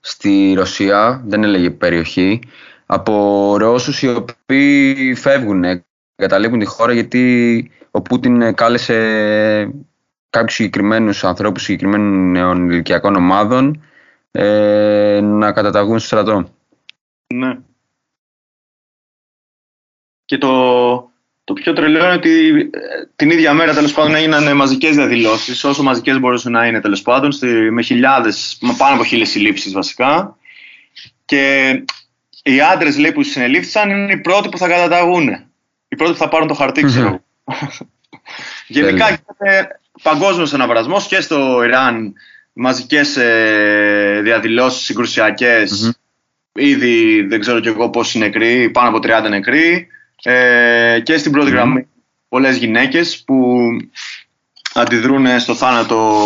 στη 0.00 0.54
Ρωσία, 0.56 1.22
δεν 1.26 1.44
έλεγε 1.44 1.70
περιοχή, 1.70 2.40
από 2.86 3.56
Ρώσους 3.58 4.02
οι 4.02 4.08
οποίοι 4.08 5.14
φεύγουν, 5.14 5.84
καταλήγουν 6.14 6.58
τη 6.58 6.64
χώρα 6.64 6.92
γιατί 6.92 7.70
ο 7.90 8.02
Πούτιν 8.02 8.40
ε, 8.40 8.52
κάλεσε 8.52 8.94
κάποιους 10.30 10.54
συγκεκριμένους 10.54 11.24
ανθρώπους 11.24 11.62
συγκεκριμένων 11.62 12.30
νεοηλικιακών 12.30 13.16
ομάδων 13.16 13.82
ε, 14.30 15.20
να 15.22 15.52
καταταγούν 15.52 15.98
στο 15.98 16.06
στρατό. 16.06 16.48
Ναι. 17.34 17.58
Και 20.24 20.38
το, 20.38 21.11
το 21.52 21.60
πιο 21.60 21.72
τρελό 21.72 22.04
είναι 22.04 22.12
ότι 22.12 22.48
ε, 22.56 22.68
την 23.16 23.30
ίδια 23.30 23.52
μέρα 23.52 23.74
τέλος 23.74 23.92
πάντων 23.92 24.14
έγιναν 24.14 24.56
μαζικές 24.56 24.96
διαδηλώσεις, 24.96 25.64
όσο 25.64 25.82
μαζικές 25.82 26.18
μπορούσαν 26.18 26.52
να 26.52 26.66
είναι 26.66 26.80
τέλος 26.80 27.02
πάντων, 27.02 27.32
στη, 27.32 27.46
με 27.46 27.82
χιλιάδες, 27.82 28.58
με 28.60 28.74
πάνω 28.78 28.94
από 28.94 29.04
χίλιες 29.04 29.28
συλλήψεις 29.28 29.72
βασικά. 29.72 30.36
Και 31.24 31.70
οι 32.42 32.60
άντρες 32.60 33.12
που 33.14 33.22
συνελήφθησαν 33.22 33.90
είναι 33.90 34.12
οι 34.12 34.16
πρώτοι 34.16 34.48
που 34.48 34.58
θα 34.58 34.68
καταταγούν. 34.68 35.28
Οι 35.88 35.96
πρώτοι 35.96 36.12
που 36.12 36.18
θα 36.18 36.28
πάρουν 36.28 36.48
το 36.48 36.54
χαρτί, 36.54 36.82
ξέρω 36.82 37.06
εγώ. 37.06 37.24
Γενικά 38.66 39.04
Τέλεια. 39.04 39.24
γίνεται 39.38 39.80
παγκόσμιος 40.02 40.54
αναβρασμός 40.54 41.06
και 41.06 41.20
στο 41.20 41.64
Ιράν 41.64 42.12
μαζικές 42.52 43.16
ε, 43.16 44.20
διαδηλώσεις 44.22 44.84
συγκρουσιακές 44.84 45.82
Μμμ. 45.82 45.90
Ήδη 46.54 47.22
δεν 47.22 47.40
ξέρω 47.40 47.60
κι 47.60 47.68
εγώ 47.68 47.90
πόσοι 47.90 48.18
νεκροί, 48.18 48.70
πάνω 48.70 48.88
από 48.88 48.98
30 49.26 49.28
νεκροί. 49.28 49.88
Ε, 50.22 51.00
και 51.02 51.16
στην 51.16 51.32
πρώτη 51.32 51.46
Μμμ. 51.48 51.54
γραμμή 51.56 51.86
πολλές 52.28 52.56
γυναίκες 52.56 53.22
που 53.26 53.66
αντιδρούν 54.74 55.40
στο 55.40 55.54
θάνατο 55.54 56.22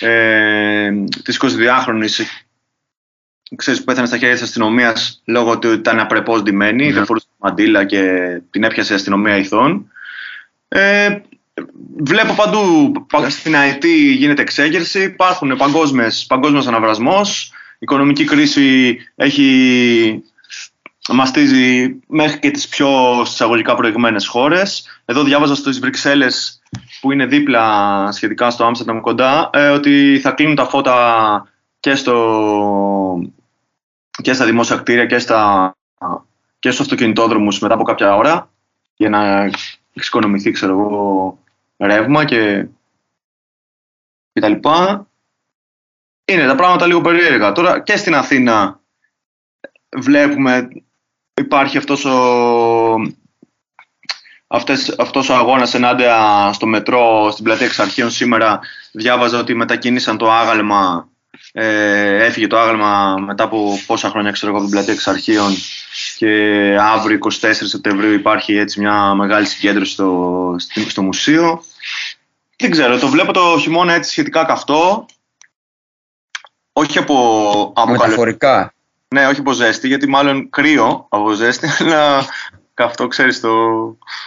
ε, 0.00 0.90
της 1.24 1.40
22χρονης 1.42 2.20
ξέρεις 3.56 3.78
που 3.80 3.84
πέθανε 3.86 4.06
στα 4.06 4.18
χέρια 4.18 4.34
της 4.34 4.42
αστυνομίας 4.42 5.22
λόγω 5.24 5.58
του 5.58 5.68
ότι 5.70 5.78
ήταν 5.78 5.98
απρεπώς 6.00 6.42
ντυμένη, 6.42 6.86
Ναι. 6.86 6.92
δεν 6.92 7.04
φορούσε 7.06 7.26
μαντήλα 7.36 7.84
και 7.84 8.02
την 8.50 8.62
έπιασε 8.64 8.92
η 8.92 8.96
αστυνομία 8.96 9.36
ηθών. 9.36 9.90
Ε, 10.68 11.20
βλέπω 11.98 12.32
παντού, 12.34 12.92
πα- 13.08 13.30
στην 13.30 13.56
ΑΕΤ 13.56 13.84
γίνεται 14.16 14.42
εξέγερση, 14.42 15.02
υπάρχουν 15.02 15.56
παγκόσμιες, 15.56 16.24
παγκόσμιος 16.28 16.66
αναβρασμός, 16.66 17.50
η 17.72 17.78
οικονομική 17.78 18.24
κρίση 18.24 18.98
έχει 19.14 20.22
μαστίζει 21.08 21.98
μέχρι 22.06 22.38
και 22.38 22.50
τις 22.50 22.68
πιο 22.68 23.20
εισαγωγικά 23.22 23.74
προηγμένες 23.74 24.26
χώρες. 24.26 25.00
Εδώ 25.04 25.22
διάβαζα 25.22 25.54
στις 25.54 25.78
Βρυξέλλες 25.78 26.62
που 27.00 27.12
είναι 27.12 27.26
δίπλα 27.26 28.08
σχετικά 28.12 28.50
στο 28.50 28.64
Άμστερνταμ 28.64 29.00
κοντά 29.00 29.50
ε, 29.52 29.68
ότι 29.68 30.20
θα 30.22 30.30
κλείνουν 30.30 30.54
τα 30.54 30.64
φώτα 30.64 31.48
και, 31.80 31.94
στο, 31.94 33.22
και 34.22 34.32
στα 34.32 34.44
δημόσια 34.44 34.76
κτίρια 34.76 35.06
και, 35.06 35.18
στα, 35.18 35.72
και 36.58 36.70
στους 36.70 36.80
αυτοκινητόδρομους 36.80 37.58
μετά 37.58 37.74
από 37.74 37.82
κάποια 37.82 38.14
ώρα 38.16 38.50
για 38.96 39.08
να 39.08 39.50
εξοικονομηθεί 39.94 40.50
ξέρω 40.50 40.72
εγώ 40.72 41.38
ρεύμα 41.78 42.24
και, 42.24 42.66
και 44.32 44.40
τα 44.40 44.48
λοιπά. 44.48 45.06
Είναι 46.24 46.46
τα 46.46 46.54
πράγματα 46.54 46.86
λίγο 46.86 47.00
περίεργα. 47.00 47.52
Τώρα 47.52 47.80
και 47.80 47.96
στην 47.96 48.14
Αθήνα 48.14 48.80
βλέπουμε 49.96 50.68
υπάρχει 51.40 51.76
αυτός 51.76 52.04
ο, 52.04 52.94
αυτές, 54.46 54.94
αυτός 54.98 55.28
ο 55.28 55.34
αγώνας 55.34 55.74
ενάντια 55.74 56.50
στο 56.52 56.66
μετρό 56.66 57.30
στην 57.30 57.44
πλατεία 57.44 57.66
εξαρχείων 57.66 58.10
σήμερα 58.10 58.60
διάβαζα 58.92 59.38
ότι 59.38 59.54
μετακίνησαν 59.54 60.16
το 60.16 60.30
άγαλμα 60.32 61.08
ε, 61.52 62.24
έφυγε 62.24 62.46
το 62.46 62.58
άγαλμα 62.58 63.16
μετά 63.18 63.44
από 63.44 63.78
πόσα 63.86 64.08
χρόνια 64.08 64.30
ξέρω 64.30 64.48
εγώ 64.50 64.56
από 64.60 64.66
την 64.66 64.76
πλατεία 64.76 64.94
εξαρχείων 64.94 65.52
και 66.16 66.30
αύριο 66.80 67.18
24 67.40 67.52
Σεπτεμβρίου 67.52 68.12
υπάρχει 68.12 68.56
έτσι 68.56 68.80
μια 68.80 69.14
μεγάλη 69.14 69.46
συγκέντρωση 69.46 69.92
στο, 69.92 70.54
στη- 70.58 70.90
στο 70.90 71.02
μουσείο 71.02 71.62
δεν 72.56 72.70
ξέρω, 72.70 72.98
το 72.98 73.08
βλέπω 73.08 73.32
το 73.32 73.58
χειμώνα 73.60 73.92
έτσι 73.92 74.10
σχετικά 74.10 74.44
καυτό 74.44 75.06
όχι 76.72 76.98
από, 76.98 77.14
από 77.60 77.84
καλοκαίρι. 77.84 78.08
Μεταφορικά. 78.08 78.74
Ναι, 79.14 79.26
όχι 79.26 79.40
από 79.40 79.52
ζέστη, 79.52 79.86
γιατί 79.86 80.08
μάλλον 80.08 80.50
κρύο 80.50 81.06
από 81.10 81.32
ζέστη, 81.32 81.68
αλλά 81.82 82.24
καυτό 82.74 83.06
ξέρεις 83.06 83.40
το... 83.40 83.52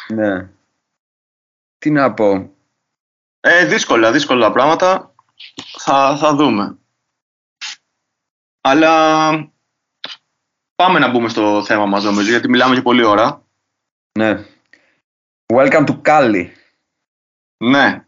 Ναι. 0.08 0.50
Τι 1.78 1.92
να 1.92 2.14
πω. 2.14 2.54
Ε, 3.40 3.66
δύσκολα, 3.66 4.12
δύσκολα 4.12 4.52
πράγματα. 4.52 5.14
Θα, 5.78 6.18
θα 6.18 6.36
δούμε. 6.36 6.78
Αλλά 8.62 9.32
πάμε 10.76 11.00
να 11.00 11.10
μπούμε 11.10 11.30
στο 11.30 11.64
θέμα 11.66 11.86
μας 11.86 12.04
νομίζω, 12.04 12.30
γιατί 12.30 12.50
μιλάμε 12.50 12.76
και 12.76 12.82
πολλή 12.82 13.04
ώρα. 13.04 13.46
Ναι. 14.20 14.46
Welcome 15.54 15.86
to 15.86 16.02
Cali. 16.02 16.50
Ναι. 17.64 18.06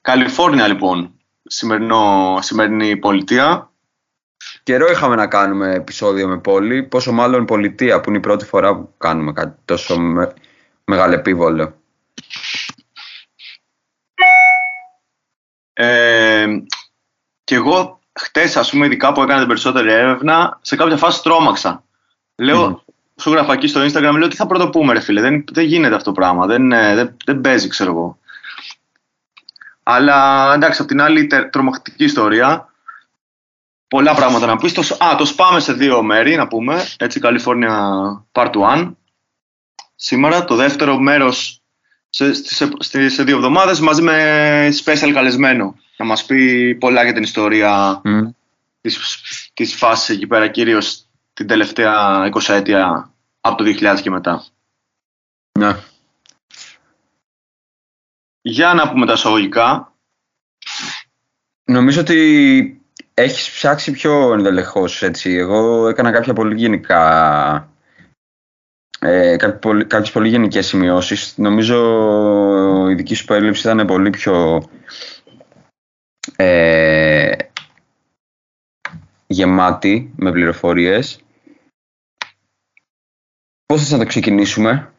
Καλιφόρνια 0.00 0.66
λοιπόν, 0.66 1.20
σημερινό, 1.42 2.38
σημερινή 2.42 2.96
πολιτεία. 2.96 3.67
Καιρό 4.68 4.90
είχαμε 4.90 5.14
να 5.14 5.26
κάνουμε 5.26 5.74
επεισόδιο 5.74 6.28
με 6.28 6.38
πόλη, 6.38 6.82
πόσο 6.82 7.12
μάλλον 7.12 7.44
πολιτεία 7.44 8.00
που 8.00 8.08
είναι 8.08 8.18
η 8.18 8.20
πρώτη 8.20 8.44
φορά 8.44 8.76
που 8.76 8.94
κάνουμε 8.98 9.32
κάτι 9.32 9.56
τόσο 9.64 10.00
με... 10.00 10.32
μεγαλεπίβολο. 10.84 11.74
Ε, 15.72 16.46
και 17.44 17.54
εγώ 17.54 18.00
χτες, 18.12 18.56
ας 18.56 18.70
πούμε, 18.70 18.86
ειδικά 18.86 19.12
που 19.12 19.22
έκανα 19.22 19.38
την 19.38 19.48
περισσότερη 19.48 19.92
έρευνα, 19.92 20.58
σε 20.62 20.76
κάποια 20.76 20.96
φάση 20.96 21.22
τρόμαξα. 21.22 21.84
Λέω, 22.36 22.68
Μμμ. 22.68 22.76
σου 23.20 23.30
γράφω 23.30 23.52
εκεί 23.52 23.66
στο 23.66 23.84
Instagram, 23.84 24.14
λέω 24.18 24.28
τι 24.28 24.36
θα 24.36 24.46
πρωτοπούμε 24.46 24.92
ρε 24.92 25.00
φίλε, 25.00 25.20
δεν, 25.20 25.44
δεν 25.52 25.64
γίνεται 25.64 25.94
αυτό 25.94 26.12
το 26.12 26.20
πράγμα, 26.20 26.46
δεν, 26.46 26.72
ε, 26.72 26.94
δεν, 26.94 27.16
δεν 27.24 27.40
παίζει 27.40 27.68
ξέρω 27.68 27.90
εγώ. 27.90 28.18
Αλλά 29.82 30.52
εντάξει, 30.54 30.82
απ' 30.82 30.88
την 30.88 31.00
άλλη 31.00 31.26
τε- 31.26 31.50
τρομακτική 31.50 32.04
ιστορία. 32.04 32.72
Πολλά 33.88 34.14
πράγματα 34.14 34.46
να 34.46 34.56
πεις. 34.56 34.72
Το, 34.72 34.96
α, 35.04 35.14
το 35.16 35.24
σπάμε 35.24 35.60
σε 35.60 35.72
δύο 35.72 36.02
μέρη 36.02 36.36
να 36.36 36.48
πούμε. 36.48 36.86
Έτσι, 36.98 37.20
California 37.22 37.70
Part 38.32 38.52
1. 38.52 38.92
Σήμερα 39.94 40.44
το 40.44 40.54
δεύτερο 40.54 40.98
μέρος 40.98 41.62
σε, 42.10 42.34
σε, 42.34 42.70
σε, 42.78 43.08
σε 43.08 43.22
δύο 43.22 43.36
εβδομάδες 43.36 43.80
μαζί 43.80 44.02
με 44.02 44.68
special 44.84 45.10
καλεσμένο. 45.14 45.74
Να 45.96 46.04
μας 46.04 46.24
πει 46.24 46.74
πολλά 46.74 47.02
για 47.02 47.12
την 47.12 47.22
ιστορία 47.22 48.00
Μμ. 48.04 48.28
της, 48.80 48.98
της 49.54 49.74
φάσης 49.74 50.08
εκεί 50.08 50.26
πέρα, 50.26 50.48
κυρίως 50.48 51.06
την 51.32 51.46
τελευταία 51.46 52.28
20 52.32 52.54
αίτια 52.54 53.12
από 53.40 53.56
το 53.56 53.64
2000 53.64 54.00
και 54.02 54.10
μετά. 54.10 54.44
Ναι. 55.58 55.76
Για 58.40 58.74
να 58.74 58.90
πούμε 58.90 59.06
τα 59.06 59.12
εισαγωγικά. 59.12 59.92
Νομίζω 61.64 62.00
ότι 62.00 62.77
έχεις 63.22 63.50
ψάξει 63.50 63.90
πιο 63.90 64.32
ενδελεχώς 64.32 65.02
έτσι. 65.02 65.32
Εγώ 65.32 65.88
έκανα 65.88 66.10
κάποια 66.10 66.32
πολύ 66.32 66.54
γενικά 66.54 67.72
ε, 69.00 69.36
κάποιες, 69.36 69.58
πολύ, 69.60 69.84
κάποιες 69.84 70.10
πολύ 70.10 70.28
γενικές 70.28 70.66
σημειώσεις. 70.66 71.34
Νομίζω 71.36 72.90
η 72.90 72.94
δική 72.94 73.14
σου 73.14 73.24
περίληψη 73.24 73.68
ήταν 73.68 73.86
πολύ 73.86 74.10
πιο 74.10 74.68
ε, 76.36 77.36
γεμάτη 79.26 80.12
με 80.16 80.32
πληροφορίες. 80.32 81.20
Πώς 83.66 83.80
θες 83.80 83.90
να 83.90 83.98
το 83.98 84.04
ξεκινήσουμε; 84.06 84.92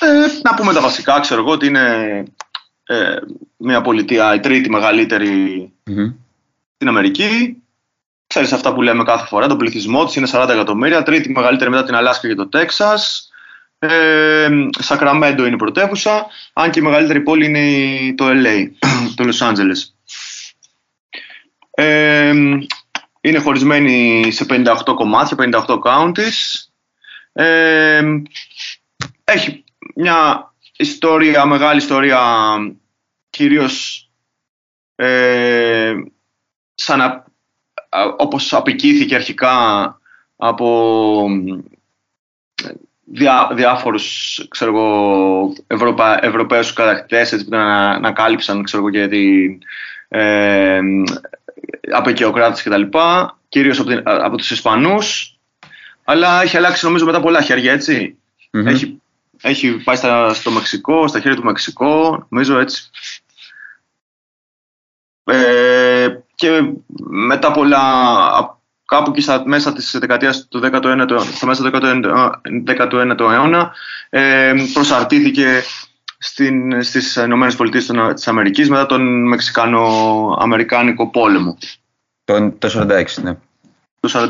Ε, 0.00 0.40
να 0.42 0.54
πούμε 0.54 0.72
τα 0.72 0.80
βασικά, 0.80 1.20
ξέρω 1.20 1.40
εγώ 1.40 1.50
ότι 1.50 1.66
είναι 1.66 2.24
ε, 2.82 3.16
μια 3.56 3.80
πολιτεία, 3.80 4.34
η 4.34 4.40
τρίτη 4.40 4.70
μεγαλύτερη 4.70 5.72
Μμμ. 5.84 6.12
Στην 6.80 6.92
Αμερική. 6.92 7.62
ξέρεις 8.26 8.52
αυτά 8.52 8.74
που 8.74 8.82
λέμε 8.82 9.02
κάθε 9.02 9.26
φορά, 9.26 9.46
τον 9.46 9.58
πληθυσμό 9.58 10.04
της 10.04 10.14
είναι 10.14 10.28
40 10.32 10.48
εκατομμύρια, 10.48 11.02
τρίτη 11.02 11.30
μεγαλύτερη 11.30 11.70
μετά 11.70 11.84
την 11.84 11.94
Αλάσκα 11.94 12.28
και 12.28 12.34
το 12.34 12.48
Τέξας. 12.48 13.30
Ε, 13.78 14.48
Σακραμέντο 14.78 15.44
είναι 15.44 15.54
η 15.54 15.58
πρωτεύουσα, 15.58 16.26
αν 16.52 16.70
και 16.70 16.78
η 16.78 16.82
μεγαλύτερη 16.82 17.20
πόλη 17.20 17.46
είναι 17.46 18.14
το 18.14 18.26
LA, 18.28 18.68
το 19.16 19.24
Los 19.28 19.48
Angeles. 19.48 19.78
Ε, 21.70 22.32
είναι 23.20 23.38
χωρισμένη 23.38 24.30
σε 24.30 24.46
58 24.48 24.76
κομμάτια, 24.84 25.64
58 25.66 25.78
counties. 25.84 26.68
Ε, 27.32 28.02
έχει 29.24 29.64
μια 29.94 30.52
ιστορία, 30.76 31.46
μεγάλη 31.46 31.78
ιστορία, 31.78 32.20
κυρίως 33.30 34.04
ε, 34.94 35.94
σαν 36.80 37.24
όπως 38.16 38.52
απικήθηκε 38.52 39.14
αρχικά 39.14 39.98
από 40.36 41.26
διά, 43.04 43.50
διάφορους 43.54 44.40
ξέρω 44.48 44.70
εγώ, 44.70 45.54
Ευρωπα, 45.66 46.24
Ευρωπαίους 46.24 46.72
κατακτητές 46.72 47.44
που 47.44 47.50
να, 47.50 47.90
ανακάλυψαν 47.90 48.62
ξέρω 48.62 48.82
εγώ, 48.82 48.90
και 48.90 49.08
την 49.08 49.58
ε, 50.08 50.80
απεικιοκράτες 51.92 52.62
κτλ. 52.62 52.82
Κυρίως 53.48 53.78
από, 53.78 53.88
την, 53.88 54.02
από 54.04 54.36
τους 54.36 54.50
Ισπανούς. 54.50 55.34
Αλλά 56.04 56.42
έχει 56.42 56.56
αλλάξει 56.56 56.84
νομίζω 56.84 57.04
μετά 57.04 57.20
πολλά 57.20 57.40
χέρια, 57.40 57.72
Έχει, 58.50 59.00
έχει 59.40 59.70
πάει 59.70 59.96
στα, 59.96 60.34
στο 60.34 60.50
Μεξικό, 60.50 61.08
στα 61.08 61.20
χέρια 61.20 61.36
του 61.36 61.44
Μεξικό, 61.44 62.26
νομίζω 62.28 62.58
έτσι. 62.58 62.90
Ε, 65.24 65.79
και 66.40 66.72
μετά 67.08 67.50
πολλά, 67.50 67.80
κάπου 68.86 69.10
και 69.10 69.20
στα 69.20 69.42
μέσα 69.46 69.72
της 69.72 69.96
δεκαετίας 69.98 70.46
του 70.48 70.60
19ου, 70.62 71.20
στα 71.34 71.46
μέσα 71.46 71.70
του 71.70 71.80
19ου 72.66 73.20
αιώνα 73.20 73.72
ε, 74.10 74.52
προσαρτήθηκε 74.72 75.62
στην, 76.18 76.82
στις 76.82 77.16
Ηνωμένες 77.16 77.56
Πολιτείες 77.56 77.90
της 78.14 78.28
Αμερικής 78.28 78.70
μετά 78.70 78.86
τον 78.86 79.28
Μεξικανο-Αμερικάνικο 79.28 81.10
πόλεμο. 81.10 81.58
Το, 82.24 82.50
το 82.50 82.88
46, 82.90 83.04
ναι. 83.22 83.36
Το 84.00 84.10
46. 84.12 84.28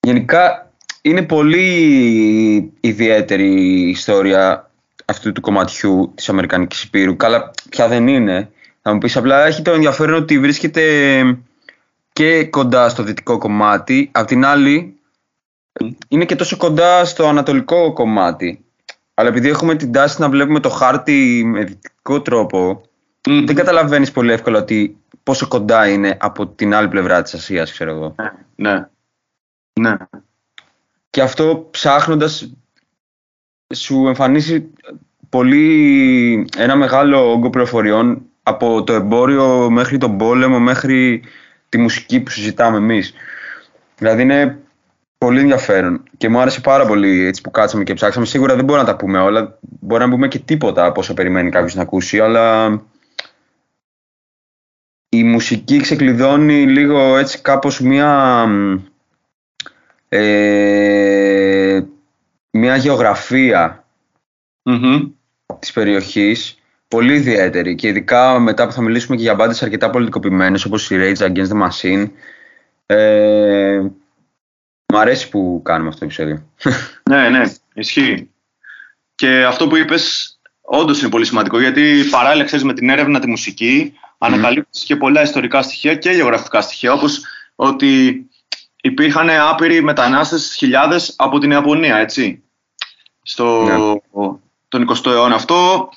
Γενικά 0.00 0.72
είναι 1.02 1.22
πολύ 1.22 2.72
ιδιαίτερη 2.80 3.62
η 3.62 3.88
ιστορία 3.88 4.70
αυτού 5.04 5.32
του 5.32 5.40
κομματιού 5.40 6.12
της 6.14 6.28
Αμερικανικής 6.28 6.82
Υπήρου. 6.82 7.16
Καλά, 7.16 7.50
πια 7.68 7.88
δεν 7.88 8.08
είναι. 8.08 8.51
Θα 8.82 8.92
μου 8.92 8.98
πεις 8.98 9.16
απλά 9.16 9.44
έχει 9.44 9.62
το 9.62 9.72
ενδιαφέρον 9.72 10.22
ότι 10.22 10.38
βρίσκεται 10.38 10.82
και 12.12 12.44
κοντά 12.44 12.88
στο 12.88 13.02
δυτικό 13.02 13.38
κομμάτι. 13.38 14.10
Απ' 14.12 14.26
την 14.26 14.44
άλλη 14.44 14.96
είναι 16.08 16.24
και 16.24 16.36
τόσο 16.36 16.56
κοντά 16.56 17.04
στο 17.04 17.28
ανατολικό 17.28 17.92
κομμάτι. 17.92 18.64
Αλλά 19.14 19.28
επειδή 19.28 19.48
έχουμε 19.48 19.74
την 19.74 19.92
τάση 19.92 20.20
να 20.20 20.28
βλέπουμε 20.28 20.60
το 20.60 20.68
χάρτη 20.68 21.42
με 21.44 21.64
δυτικό 21.64 22.22
τρόπο, 22.22 22.82
δεν 23.22 23.54
καταλαβαίνεις 23.54 24.10
πολύ 24.12 24.32
εύκολα 24.32 24.58
ότι 24.58 24.96
πόσο 25.22 25.48
κοντά 25.48 25.88
είναι 25.88 26.16
από 26.20 26.46
την 26.46 26.74
άλλη 26.74 26.88
πλευρά 26.88 27.22
της 27.22 27.34
Ασίας, 27.34 27.72
ξέρω 27.72 27.90
εγώ. 27.90 28.14
Ναι, 28.56 28.72
ναι. 28.72 28.86
ναι. 29.80 29.96
Και 31.10 31.22
αυτό 31.22 31.68
ψάχνοντας 31.70 32.52
σου 33.74 34.06
εμφανίσει 34.06 34.72
πολύ 35.28 36.48
ένα 36.56 36.76
μεγάλο 36.76 37.30
όγκο 37.30 37.50
πληροφοριών 37.50 38.26
από 38.42 38.84
το 38.84 38.92
εμπόριο 38.92 39.70
μέχρι 39.70 39.98
τον 39.98 40.18
πόλεμο, 40.18 40.58
μέχρι 40.58 41.22
τη 41.68 41.78
μουσική 41.78 42.20
που 42.20 42.30
συζητάμε 42.30 42.76
εμείς. 42.76 43.14
Δηλαδή 43.98 44.22
είναι 44.22 44.58
πολύ 45.18 45.40
ενδιαφέρον 45.40 46.02
και 46.16 46.28
μου 46.28 46.40
άρεσε 46.40 46.60
πάρα 46.60 46.86
πολύ 46.86 47.26
έτσι 47.26 47.40
που 47.40 47.50
κάτσαμε 47.50 47.84
και 47.84 47.94
ψάξαμε. 47.94 48.26
Σίγουρα 48.26 48.54
δεν 48.54 48.64
μπορούμε 48.64 48.86
να 48.86 48.92
τα 48.92 48.96
πούμε 48.96 49.18
όλα, 49.18 49.58
μπορεί 49.60 50.04
να 50.04 50.10
πούμε 50.10 50.28
και 50.28 50.38
τίποτα 50.38 50.84
από 50.84 51.00
όσο 51.00 51.14
περιμένει 51.14 51.50
κάποιος 51.50 51.74
να 51.74 51.82
ακούσει, 51.82 52.20
αλλά 52.20 52.68
η 55.08 55.24
μουσική 55.24 55.80
ξεκλειδώνει 55.80 56.66
λίγο 56.66 57.16
έτσι 57.16 57.40
κάπως 57.42 57.80
μια, 57.80 58.44
ε, 60.08 61.80
μια 62.50 62.76
γεωγραφία 62.76 63.84
mm-hmm. 64.62 65.10
της 65.58 65.72
περιοχής 65.72 66.61
πολύ 66.92 67.14
ιδιαίτερη 67.14 67.74
και 67.74 67.88
ειδικά 67.88 68.38
μετά 68.38 68.66
που 68.66 68.72
θα 68.72 68.82
μιλήσουμε 68.82 69.16
και 69.16 69.22
για 69.22 69.34
μπάντες 69.34 69.62
αρκετά 69.62 69.90
πολιτικοποιημένες 69.90 70.64
όπως 70.64 70.90
η 70.90 70.96
Rage 71.00 71.22
Against 71.22 71.48
the 71.48 71.68
Machine 71.68 72.06
ε, 72.86 73.80
Μ' 74.92 74.96
αρέσει 74.96 75.28
που 75.28 75.60
κάνουμε 75.64 75.88
αυτό 75.88 76.00
το 76.00 76.04
επεισόδιο. 76.04 76.44
ναι, 77.10 77.28
ναι, 77.28 77.42
ισχύει. 77.74 78.30
Και 79.14 79.44
αυτό 79.44 79.66
που 79.66 79.76
είπες 79.76 80.36
όντως 80.60 81.00
είναι 81.00 81.10
πολύ 81.10 81.24
σημαντικό 81.24 81.60
γιατί 81.60 82.04
παράλληλα 82.10 82.44
ξέρεις 82.44 82.64
με 82.64 82.74
την 82.74 82.88
έρευνα 82.88 83.20
τη 83.20 83.28
μουσική 83.28 83.92
mm. 83.94 84.16
ανακαλύπτεις 84.18 84.84
και 84.84 84.96
πολλά 84.96 85.22
ιστορικά 85.22 85.62
στοιχεία 85.62 85.94
και 85.94 86.10
γεωγραφικά 86.10 86.60
στοιχεία 86.60 86.92
όπως 86.92 87.24
ότι 87.54 88.24
υπήρχαν 88.82 89.30
άπειροι 89.30 89.82
μετανάστες 89.82 90.54
χιλιάδες 90.54 91.14
από 91.16 91.38
την 91.38 91.50
Ιαπωνία, 91.50 91.96
έτσι. 91.96 92.42
Στο 93.22 93.62
ναι. 93.62 93.74
τον 94.68 94.88
20ο 94.88 95.10
αιώνα 95.10 95.34
αυτό 95.34 95.88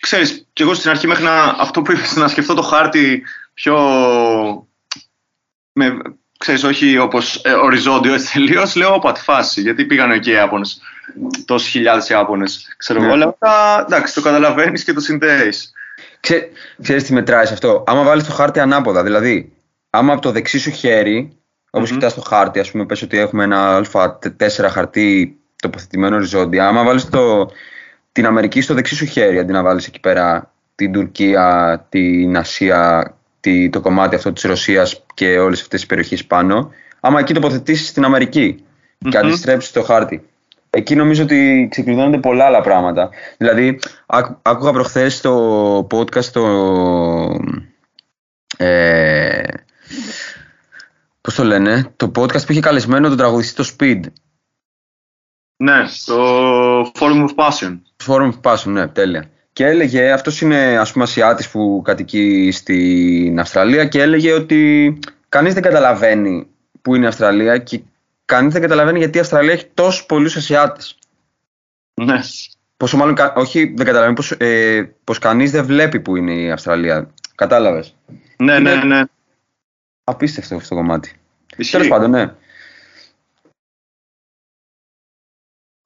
ξέρεις, 0.00 0.46
και 0.52 0.62
εγώ 0.62 0.74
στην 0.74 0.90
αρχή 0.90 1.06
μέχρι 1.06 1.24
να, 1.24 1.42
αυτό 1.42 1.82
που 1.82 1.92
είπες, 1.92 2.16
να 2.16 2.28
σκεφτώ 2.28 2.54
το 2.54 2.62
χάρτη 2.62 3.22
πιο, 3.54 3.76
με, 5.72 5.98
ξέρεις, 6.38 6.64
όχι 6.64 6.98
όπως 6.98 7.40
ε, 7.44 7.52
οριζόντιο 7.52 8.14
έτσι 8.14 8.32
τελείως, 8.32 8.74
λέω 8.74 8.94
από 8.94 9.12
τη 9.12 9.20
φάση, 9.20 9.60
γιατί 9.60 9.84
πήγαν 9.84 10.10
εκεί 10.10 10.30
οι 10.30 10.32
Ιάπωνες, 10.32 10.80
τόσες 11.44 11.68
χιλιάδες 11.68 12.08
Ιάπωνες, 12.08 12.74
ξέρω 12.76 13.02
εγώ, 13.02 13.12
αλλά 13.12 13.26
αυτά, 13.26 13.84
εντάξει, 13.86 14.14
το 14.14 14.20
καταλαβαίνεις 14.20 14.84
και 14.84 14.92
το 14.92 15.00
συνδέεις. 15.00 15.72
Ξέ, 16.20 16.50
ξέρεις 16.82 17.04
τι 17.04 17.12
μετράει 17.12 17.44
αυτό, 17.44 17.84
άμα 17.86 18.02
βάλεις 18.02 18.24
το 18.24 18.32
χάρτη 18.32 18.60
ανάποδα, 18.60 19.02
δηλαδή, 19.02 19.52
άμα 19.90 20.12
από 20.12 20.22
το 20.22 20.30
δεξί 20.30 20.58
σου 20.58 20.70
χέρι, 20.70 21.36
όπως 21.70 21.88
mm-hmm. 21.90 21.92
κοιτάς 21.92 22.14
το 22.14 22.20
χάρτη, 22.20 22.60
ας 22.60 22.70
πούμε, 22.70 22.86
πες 22.86 23.02
ότι 23.02 23.18
έχουμε 23.18 23.44
ένα 23.44 23.84
α4 23.92 24.68
χαρτί 24.70 25.38
τοποθετημένο 25.62 26.16
οριζόντια, 26.16 26.68
άμα 26.68 26.84
βάλεις 26.84 27.08
το, 27.08 27.50
την 28.20 28.28
Αμερική 28.28 28.60
στο 28.60 28.74
δεξί 28.74 28.94
σου 28.94 29.04
χέρι 29.04 29.38
αντί 29.38 29.52
να 29.52 29.62
βάλεις 29.62 29.86
εκεί 29.86 30.00
πέρα 30.00 30.52
την 30.74 30.92
Τουρκία, 30.92 31.86
την 31.88 32.36
Ασία, 32.36 33.14
το 33.70 33.80
κομμάτι 33.80 34.14
αυτό 34.14 34.32
της 34.32 34.42
Ρωσίας 34.42 35.04
και 35.14 35.38
όλες 35.38 35.60
αυτές 35.60 35.80
τις 35.80 35.88
περιοχές 35.88 36.24
πάνω. 36.24 36.70
Άμα 37.00 37.18
εκεί 37.18 37.34
τοποθετήσεις 37.34 37.92
την 37.92 38.04
αμερικη 38.04 38.64
και 39.08 39.18
αντιστρέψεις 39.18 39.72
το 39.72 39.82
χάρτη. 39.82 40.28
Εκεί 40.70 40.94
νομίζω 40.94 41.22
ότι 41.22 41.68
ξεκλειδώνονται 41.70 42.18
πολλά 42.18 42.44
άλλα 42.44 42.60
πράγματα. 42.60 43.10
Δηλαδή, 43.36 43.78
άκουγα 44.42 44.72
προχθές 44.72 45.20
το 45.20 45.76
podcast 45.78 46.24
το... 46.24 46.44
Ε, 48.56 49.42
πώς 51.20 51.34
το 51.34 51.44
λένε, 51.44 51.92
το 51.96 52.10
podcast 52.16 52.46
που 52.46 52.52
είχε 52.52 52.60
καλεσμένο 52.60 53.08
τον 53.08 53.16
τραγουδιστή 53.16 53.62
στο 53.62 53.76
Speed. 53.78 54.00
Ναι, 55.56 55.84
το 56.04 56.80
Forum 56.80 57.28
of 57.28 57.34
Passion. 57.34 57.78
Forum 58.06 58.30
of 58.30 58.52
Passion, 58.52 58.66
ναι, 58.66 58.88
τέλεια. 58.88 59.30
Και 59.52 59.66
έλεγε, 59.66 60.12
αυτός 60.12 60.40
είναι 60.40 60.78
ας 60.78 60.92
πούμε 60.92 61.04
Ασιάτης 61.04 61.48
που 61.48 61.82
κατοικεί 61.84 62.50
στην 62.52 63.40
Αυστραλία 63.40 63.84
και 63.84 64.02
έλεγε 64.02 64.32
ότι 64.32 64.98
κανείς 65.28 65.54
δεν 65.54 65.62
καταλαβαίνει 65.62 66.46
που 66.82 66.94
είναι 66.94 67.04
η 67.04 67.08
Αυστραλία 67.08 67.58
και 67.58 67.80
κανείς 68.24 68.52
δεν 68.52 68.62
καταλαβαίνει 68.62 68.98
γιατί 68.98 69.18
η 69.18 69.20
Αυστραλία 69.20 69.52
έχει 69.52 69.66
τόσους 69.74 70.04
πολλούς 70.04 70.36
Ασιάτες. 70.36 70.98
Ναι. 71.94 72.20
Πόσο 72.76 72.96
μάλλον, 72.96 73.16
όχι 73.34 73.64
δεν 73.76 73.86
καταλαβαίνει, 73.86 74.14
πως, 74.14 74.30
ε, 74.30 74.94
πως 75.04 75.18
κανείς 75.18 75.50
δεν 75.50 75.64
βλέπει 75.64 76.00
που 76.00 76.16
είναι 76.16 76.32
η 76.32 76.50
Αυστραλία. 76.50 77.10
Κατάλαβες. 77.34 77.94
Ναι, 78.36 78.58
ναι, 78.58 78.74
ναι. 78.74 79.02
Απίστευτο 80.04 80.54
αυτό 80.54 80.68
το 80.68 80.74
κομμάτι. 80.74 81.12
Τέλος 81.70 81.88
πάντων, 81.88 82.10
ναι. 82.10 82.32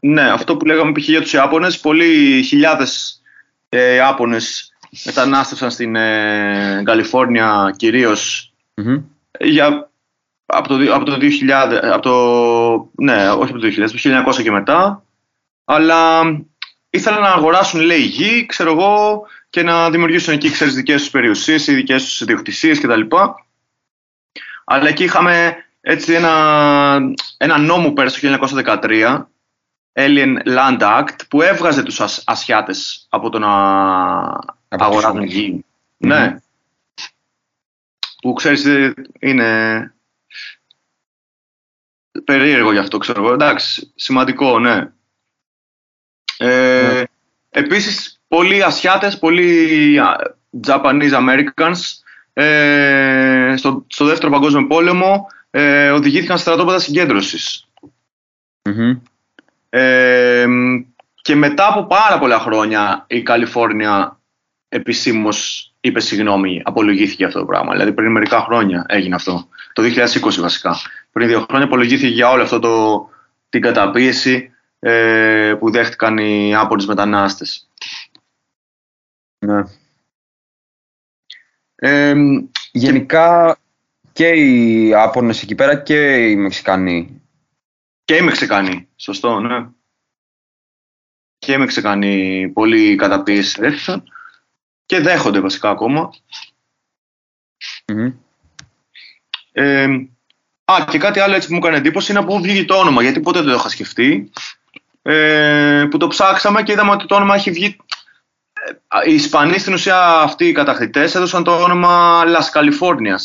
Ναι, 0.07 0.30
αυτό 0.30 0.57
που 0.57 0.64
λέγαμε 0.64 0.92
π.χ. 0.92 1.09
για 1.09 1.20
τους 1.20 1.32
Ιάπωνες, 1.32 1.80
πολλοί 1.80 2.42
χιλιάδες 2.42 3.22
ε, 3.68 3.94
Ιάπωνες 3.94 4.72
μετανάστευσαν 5.05 5.70
στην 5.70 5.96
ε, 5.96 6.82
Καλιφόρνια 6.84 7.74
για, 9.40 9.90
από, 10.46 10.68
το, 10.68 10.94
από 10.94 11.05
το 11.05 11.18
2000, 11.20 11.78
από 11.82 12.02
το, 12.02 13.02
ναι, 13.05 13.30
όχι 13.30 13.50
από 13.50 13.61
το 13.61 13.66
2000, 13.66 13.72
το 13.74 14.32
1900 14.38 14.42
και 14.42 14.50
μετά, 14.50 15.05
αλλά 15.64 16.22
ήθελαν 16.90 17.20
να 17.20 17.32
αγοράσουν 17.32 17.80
λέει 17.80 18.02
γη, 18.02 18.46
ξέρω 18.46 18.70
εγώ, 18.70 19.22
και 19.50 19.62
να 19.62 19.90
δημιουργήσουν 19.90 20.34
εκεί, 20.34 20.50
ξέρεις, 20.50 20.74
δικές 20.74 21.00
τους 21.00 21.11
περιουσίες 21.11 21.66
ή 21.66 21.74
δικές 21.74 22.05
τους 22.05 22.20
ιδιοκτησίες 22.20 22.80
κτλ. 22.80 23.00
Αλλά 24.64 24.88
εκεί 24.88 25.05
είχαμε 25.05 25.57
έτσι 25.80 26.12
ένα, 26.12 26.98
ένα 27.36 27.59
νόμο 27.59 27.92
πέρυσι 27.92 28.20
το 28.20 28.48
1913 28.82 29.24
Alien 29.97 30.36
Land 30.47 30.80
Act 30.80 31.16
που 31.28 31.42
έβγαζε 31.42 31.82
τους 31.82 32.01
ασ, 32.01 32.22
Ασιάτες 32.26 33.07
από 33.09 33.30
το 33.30 33.38
να 33.38 33.53
αγοράζουν 34.68 35.22
γη. 35.22 35.64
Ναι. 35.97 36.36
που 38.20 38.32
ξέρεις 38.32 38.64
ε, 38.64 38.95
είναι 39.18 39.95
περίεργο 42.24 42.72
γι' 42.72 42.78
αυτό 42.78 42.99
ξέρω 42.99 43.24
εγώ. 43.24 43.32
Εντάξει, 43.32 43.92
σημαντικό, 43.95 44.59
ναι. 44.59 44.92
Ε, 46.36 46.92
Ναι. 46.92 47.03
Επίσης, 47.51 48.20
πολλοί 48.28 48.62
Ασιάτες, 48.62 49.18
πολλοί 49.18 49.99
α, 49.99 50.36
Japanese 50.66 51.12
Americans 51.12 51.78
ε, 52.32 53.55
στο, 53.57 53.84
στο 53.88 54.05
δεύτερο 54.05 54.30
παγκόσμιο 54.32 54.66
πόλεμο 54.66 55.26
ε, 55.51 55.90
οδηγήθηκαν 55.90 56.36
σε 56.36 56.42
στρατόπεδα 56.42 56.78
συγκέντρωσης. 56.78 57.66
Μμμ. 58.62 58.99
Ε, 59.76 60.46
και 61.22 61.34
μετά 61.34 61.68
από 61.68 61.84
πάρα 61.86 62.18
πολλά 62.18 62.38
χρόνια 62.38 63.04
η 63.08 63.22
Καλιφόρνια 63.22 64.20
επισήμως 64.68 65.72
είπε 65.80 66.00
συγγνώμη, 66.00 66.62
απολογήθηκε 66.64 67.24
αυτό 67.24 67.38
το 67.38 67.44
πράγμα. 67.44 67.72
Δηλαδή 67.72 67.92
πριν 67.92 68.10
μερικά 68.10 68.40
χρόνια 68.40 68.84
έγινε 68.88 69.14
αυτό. 69.14 69.48
Το 69.72 69.82
2020 69.82 70.40
βασικά. 70.40 70.76
Πριν 71.12 71.28
δύο 71.28 71.40
χρόνια 71.48 71.66
απολογήθηκε 71.66 72.06
για 72.06 72.30
όλο 72.30 72.42
αυτό 72.42 72.58
το, 72.58 73.08
την 73.48 73.60
καταπίεση 73.60 74.50
ε, 74.78 75.54
που 75.58 75.70
δέχτηκαν 75.70 76.18
οι 76.18 76.54
άπορες 76.54 76.86
μετανάστες. 76.86 77.68
Ναι. 79.38 79.62
Ε, 81.74 82.14
Γενικά 82.72 83.58
και 84.12 84.28
οι 84.28 84.94
Άπωνες 84.94 85.42
εκεί 85.42 85.54
πέρα 85.54 85.76
και 85.76 86.28
οι 86.28 86.36
Μεξικανοί. 86.36 87.23
Και 88.05 88.16
οι 88.16 88.22
Μεξικανοί, 88.22 88.88
σωστό, 88.96 89.40
ναι. 89.40 89.66
Και 91.38 91.52
οι 91.52 91.59
Μεξικανοί 91.59 92.48
πολύ 92.48 92.96
καταπίεση 92.96 93.61
δέχτηκαν 93.61 94.02
και 94.86 95.00
δέχονται 95.00 95.40
βασικά 95.40 95.70
ακόμα. 95.70 96.11
Μμμ. 97.92 98.12
Ε, 99.52 99.86
α, 100.64 100.84
και 100.90 100.98
κάτι 100.98 101.20
άλλο 101.20 101.34
έτσι 101.34 101.48
που 101.48 101.55
μου 101.55 101.61
έκανε 101.61 101.76
εντύπωση 101.76 102.11
είναι 102.11 102.20
από 102.20 102.34
πού 102.34 102.42
βγήκε 102.42 102.64
το 102.64 102.74
όνομα, 102.78 103.02
γιατί 103.02 103.20
ποτέ 103.20 103.38
δεν 103.38 103.48
το 103.48 103.55
είχα 103.55 103.68
σκεφτεί. 103.68 104.30
Ε, 105.02 105.86
που 105.90 105.96
το 105.96 106.09
ψάξαμε 106.09 106.62
και 106.62 106.72
είδαμε 106.72 106.90
ότι 106.90 107.07
το 107.07 107.14
όνομα 107.14 107.34
έχει 107.34 107.50
βγει. 107.50 107.76
Ε, 109.05 109.11
οι 109.11 109.14
Ισπανοί 109.14 109.59
στην 109.59 109.72
ουσία 109.72 110.09
αυτοί 110.09 110.46
οι 110.46 110.52
κατακτητές 110.52 111.14
έδωσαν 111.14 111.44
το 111.44 111.62
όνομα 111.62 112.22
Las 112.26 112.61
Californias 112.61 113.22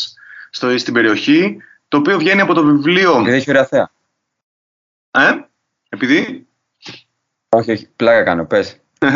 στο, 0.49 0.77
στην 0.77 0.93
περιοχή, 0.93 1.57
το 1.87 1.97
οποίο 1.97 2.17
βγαίνει 2.17 2.41
από 2.41 2.53
το 2.53 2.63
βιβλίο. 2.63 3.17
Επειδή 3.17 3.35
έχει 3.35 3.49
ωραία 3.49 3.65
θέα. 3.65 3.91
Ε, 5.11 5.31
επειδή; 5.89 6.47
Όχι, 7.49 7.71
όχι, 7.71 7.87
πλάκα 7.95 8.23
κάνω, 8.23 8.45
πες. 8.45 8.79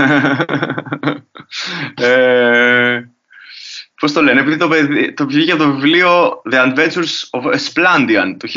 ε, 1.96 3.04
πώς 4.00 4.12
το 4.14 4.22
λένε, 4.22 4.39
επειδή 4.39 4.58
το, 4.58 4.68
παιδί- 4.68 5.14
το 5.14 5.26
βγήκε 5.26 5.52
από 5.52 5.64
το 5.64 5.72
βιβλίο 5.72 6.41
The 6.52 6.56
Adventures 6.56 7.30
of 7.32 7.54
Esplandian 7.54 8.36
το 8.38 8.48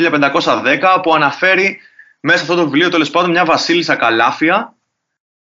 1510 0.41 0.99
που 1.03 1.13
αναφέρει 1.13 1.79
μέσα 2.19 2.37
σε 2.37 2.43
αυτό 2.43 2.55
το 2.55 2.63
βιβλίο 2.63 2.89
τέλος 2.89 3.09
πάντων 3.09 3.31
μια 3.31 3.45
βασίλισσα 3.45 3.95
Καλάφια 3.95 4.76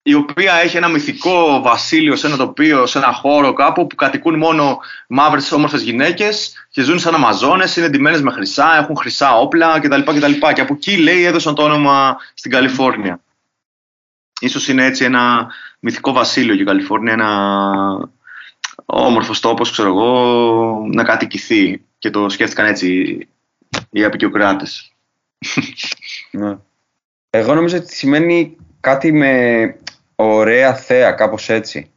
η 0.07 0.13
οποία 0.13 0.53
έχει 0.53 0.77
ένα 0.77 0.87
μυθικό 0.87 1.61
βασίλειο 1.61 2.15
σε 2.15 2.27
ένα 2.27 2.37
τοπίο, 2.37 2.85
σε 2.85 2.97
ένα 2.97 3.13
χώρο 3.13 3.53
κάπου 3.53 3.87
που 3.87 3.95
κατοικούν 3.95 4.37
μόνο 4.37 4.79
μαύρες 5.07 5.51
όμορφες 5.51 5.81
γυναίκες 5.81 6.53
και 6.69 6.81
ζουν 6.81 6.99
σαν 6.99 7.15
Αμαζόνες, 7.15 7.75
είναι 7.75 7.89
ντυμένες 7.89 8.21
με 8.21 8.31
χρυσά, 8.31 8.77
έχουν 8.77 8.97
χρυσά 8.97 9.37
όπλα 9.37 9.79
κτλ. 9.79 10.01
κτλ. 10.01 10.31
Και 10.53 10.61
από 10.61 10.73
εκεί 10.73 10.97
λέει 10.97 11.23
έδωσαν 11.23 11.55
το 11.55 11.63
όνομα 11.63 12.17
στην 12.33 12.51
Καλιφόρνια. 12.51 13.19
Ίσως 14.39 14.67
είναι 14.67 14.85
έτσι 14.85 15.03
ένα 15.03 15.47
μυθικό 15.79 16.11
βασίλειο 16.11 16.55
και 16.55 16.61
η 16.61 16.65
Καλιφόρνια 16.65 17.13
ένα 17.13 18.09
όμορφος 18.85 19.39
τόπος, 19.39 19.71
ξέρω 19.71 19.87
εγώ, 19.87 20.81
να 20.91 21.03
κατοικηθεί. 21.03 21.81
Και 21.97 22.09
το 22.09 22.29
σκέφτηκαν 22.29 22.65
έτσι 22.65 23.17
οι 23.89 24.03
απεικιοκράτες. 24.03 24.91
Ναι. 26.31 26.57
Εγώ 27.29 27.53
νομίζω 27.53 27.77
ότι 27.77 27.95
σημαίνει 27.95 28.55
κάτι 28.79 29.11
με 29.11 29.75
ωραία 30.19 30.73
θέα, 30.75 31.11
κάπως 31.11 31.49
έτσι. 31.49 31.91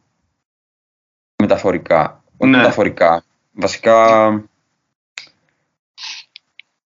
Μεταφορικά. 1.43 2.23
Όχι 2.37 2.51
Ναι. 2.51 2.57
μεταφορικά. 2.57 3.23
Βασικά, 3.51 4.05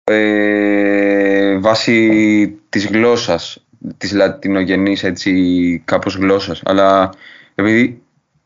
ε, 0.04 1.58
βάσει 1.60 2.60
της 2.70 2.88
γλώσσας, 2.88 3.66
της 3.98 4.12
λατινογενής 4.12 5.04
έτσι 5.04 5.82
κάπως 5.86 6.16
γλώσσας. 6.16 6.62
Αλλά 6.66 7.10
επειδή 7.56 8.02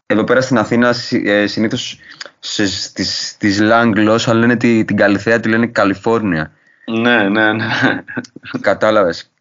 εδώ 0.06 0.24
πέρα 0.24 0.42
στην 0.42 0.58
Αθήνα 0.58 0.94
συ- 0.94 1.28
ε, 1.28 1.48
συνήθως 1.48 2.00
σε, 2.40 2.68
στη, 2.68 3.04
στη 3.04 3.56
slang 3.60 3.92
γλώσσα 3.96 4.34
λένε 4.34 4.56
τη, 4.56 4.86
την 4.86 4.96
Καλυθέα 4.96 5.40
τη 5.40 5.50
λένε 5.50 5.68
Καλιφόρνια. 5.68 6.52
Ναι, 6.86 7.30
ναι, 7.30 7.54
ναι. 7.54 7.66
Κατάλαβες. 8.62 9.32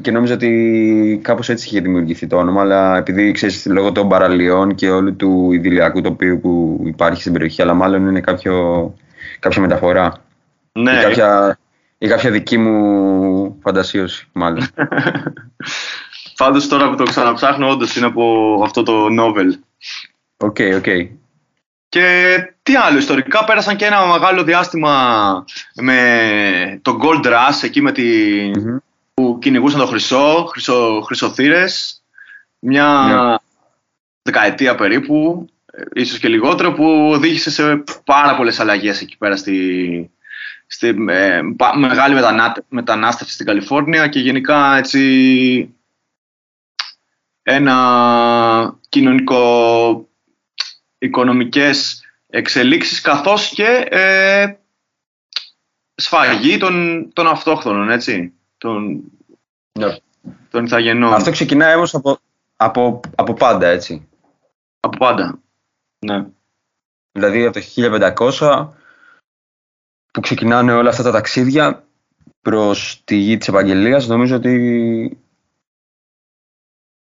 Και 0.00 0.10
νόμιζα 0.10 0.34
ότι 0.34 1.20
κάπως 1.22 1.48
έτσι 1.48 1.68
είχε 1.68 1.80
δημιουργηθεί 1.80 2.26
το 2.26 2.36
όνομα, 2.36 2.60
αλλά 2.60 2.96
επειδή 2.96 3.32
ξέρεις 3.32 3.66
λόγω 3.66 3.92
των 3.92 4.08
παραλίων 4.08 4.74
και 4.74 4.90
όλου 4.90 5.16
του 5.16 5.52
ιδηλιακού 5.52 6.00
τοπίου 6.00 6.40
που 6.40 6.82
υπάρχει 6.84 7.20
στην 7.20 7.32
περιοχή, 7.32 7.62
αλλά 7.62 7.74
μάλλον 7.74 8.08
είναι 8.08 8.20
κάποιο, 8.20 8.94
κάποια 9.38 9.60
μεταφορά. 9.60 10.24
ναι. 10.72 10.92
Ή, 10.92 11.02
κάποια, 11.02 11.58
ή 11.98 12.08
κάποια 12.08 12.30
δική 12.30 12.58
μου 12.58 13.58
φαντασίωση, 13.62 14.28
μάλλον. 14.32 14.66
Πάντως 16.36 16.68
τώρα 16.68 16.90
που 16.90 16.96
το 16.96 17.02
ξαναψάχνω, 17.02 17.68
όντως 17.68 17.96
είναι 17.96 18.06
από 18.06 18.60
αυτό 18.64 18.82
το 18.82 19.06
novel. 19.20 19.58
OK, 20.36 20.56
OK. 20.76 20.86
Και 21.88 22.36
τι 22.62 22.76
άλλο, 22.76 22.98
ιστορικά 22.98 23.44
πέρασαν 23.44 23.76
και 23.76 23.84
ένα 23.84 24.06
μεγάλο 24.06 24.42
διάστημα 24.42 24.94
με 25.74 25.98
το 26.82 26.98
Gold 27.02 27.26
Rush, 27.26 27.62
εκεί 27.62 27.82
με 27.82 27.92
τη... 27.92 28.02
Μμμ. 28.58 28.76
Που 29.22 29.38
κυνηγούσαν 29.40 29.80
το 29.80 29.86
χρυσό, 29.86 30.44
χρυσο, 30.50 31.00
χρυσοθήρες, 31.04 32.02
μια 32.58 32.86
Ναι. 32.86 33.36
δεκαετία 34.22 34.74
περίπου, 34.74 35.46
ε, 35.72 35.82
ίσως 35.94 36.18
και 36.18 36.28
λιγότερο, 36.28 36.72
που 36.72 37.10
οδήγησε 37.12 37.50
σε 37.50 37.82
πάρα 38.04 38.36
πολλές 38.36 38.60
αλλαγές 38.60 39.00
εκεί 39.00 39.16
πέρα 39.16 39.36
στη, 39.36 40.10
στη 40.66 40.96
ε, 41.08 41.40
πα- 41.56 41.78
μεγάλη 41.78 42.14
μετανά, 42.14 42.64
μετανάστευση 42.68 43.34
στην 43.34 43.46
Καλιφόρνια 43.46 44.08
και 44.08 44.20
γενικά 44.20 44.76
έτσι 44.76 45.74
ένα 47.42 48.78
κοινωνικό 48.88 50.08
οικονομικές 50.98 52.04
εξελίξεις 52.26 53.00
καθώς 53.00 53.48
και 53.48 53.86
ε, 53.90 54.54
σφαγή 55.94 56.56
των, 56.56 57.08
των 57.12 57.26
αυτόχθονων, 57.26 57.90
έτσι, 57.90 58.32
των, 58.62 59.02
Ναι. 59.78 59.96
των 60.50 60.64
ηθαγενών. 60.64 61.12
Αυτό 61.12 61.30
ξεκινάει 61.30 61.74
όμως 61.74 61.94
από, 61.94 62.18
από, 62.56 63.00
από 63.16 63.34
πάντα, 63.34 63.66
έτσι. 63.66 64.08
Από 64.80 64.96
πάντα. 64.96 65.38
Ναι. 65.98 66.26
Δηλαδή 67.12 67.44
από 67.44 67.52
το 67.54 67.60
1500 67.60 68.68
που 70.12 70.20
ξεκινάνε 70.20 70.72
όλα 70.72 70.90
αυτά 70.90 71.02
τα 71.02 71.10
ταξίδια 71.10 71.84
προς 72.40 73.02
τη 73.04 73.16
γη 73.16 73.36
της 73.36 73.48
Ευαγγελίας 73.48 74.06
νομίζω 74.06 74.36
ότι 74.36 75.18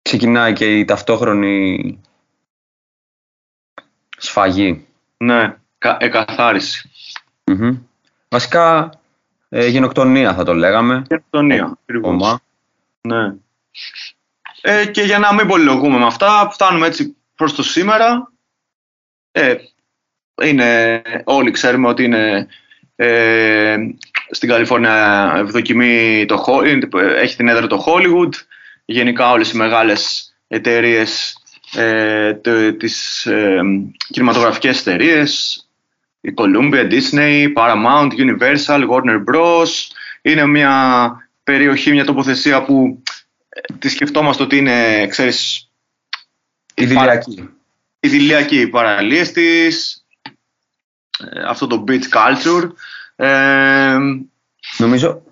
ξεκινάει 0.01 0.53
και 0.53 0.80
η 0.80 0.86
ταυτόχρονη 0.86 1.99
σφαγή. 4.18 4.88
Ναι, 5.18 5.57
κα, 5.78 5.97
εκαθάριση. 5.99 6.89
Μμμ. 7.45 7.78
Βασικά 8.30 8.89
ε, 9.53 9.67
γενοκτονία 9.67 10.33
θα 10.33 10.43
το 10.43 10.53
λέγαμε. 10.53 11.03
Γενοκτονία. 11.07 11.77
ακριβώς. 11.81 12.09
Κόμμα. 12.09 12.41
Ναι. 13.01 13.33
Ε, 14.61 14.85
και 14.85 15.01
για 15.01 15.19
να 15.19 15.33
μην 15.33 15.47
πολυλογούμε 15.47 15.97
με 15.97 16.05
αυτά, 16.05 16.49
φτάνουμε 16.53 16.87
έτσι 16.87 17.15
προς 17.35 17.53
το 17.53 17.63
σήμερα. 17.63 18.31
Ε, 19.31 19.55
είναι, 20.43 21.01
όλοι 21.23 21.51
ξέρουμε 21.51 21.87
ότι 21.87 22.03
είναι 22.03 22.47
ε, 22.95 23.75
στην 24.29 24.49
Καλιφόρνια 24.49 25.33
ευδοκιμή 25.37 26.25
το, 26.27 26.43
Ho- 26.47 26.67
είναι- 26.67 26.87
έχει 27.15 27.35
την 27.35 27.47
έδρα 27.47 27.67
το 27.67 27.83
Hollywood. 27.87 28.29
Γενικά 28.85 29.31
όλες 29.31 29.51
οι 29.51 29.57
μεγάλες 29.57 30.33
εταιρείες, 30.47 31.37
ε, 31.75 32.33
το- 32.33 32.73
τις 32.75 33.25
ε, 33.25 33.59
κινηματογραφικές 34.09 34.79
εταιρείες, 34.79 35.65
η 36.22 36.34
Columbia, 36.36 36.91
Disney, 36.91 37.53
Paramount, 37.55 38.09
Universal, 38.17 38.88
Warner 38.89 39.24
Bros. 39.34 39.69
Είναι 40.22 40.45
μια 40.45 41.11
περιοχή, 41.43 41.91
μια 41.91 42.05
τοποθεσία 42.05 42.63
που 42.63 43.03
ε, 43.49 43.74
τη 43.80 43.89
σκεφτόμαστε 43.89 44.43
ότι 44.43 44.57
είναι, 44.57 45.07
ξέρεις, 45.07 45.69
Ιδηλιακή. 46.74 47.49
idylliaque 47.99 48.51
οι 48.51 48.67
παραλίες 48.67 49.32
της, 49.32 50.05
ε, 51.32 51.41
αυτό 51.47 51.67
το 51.67 51.84
beach 51.88 52.03
culture. 52.13 52.69
Ε, 53.15 53.97
Νομίζω, 54.78 55.24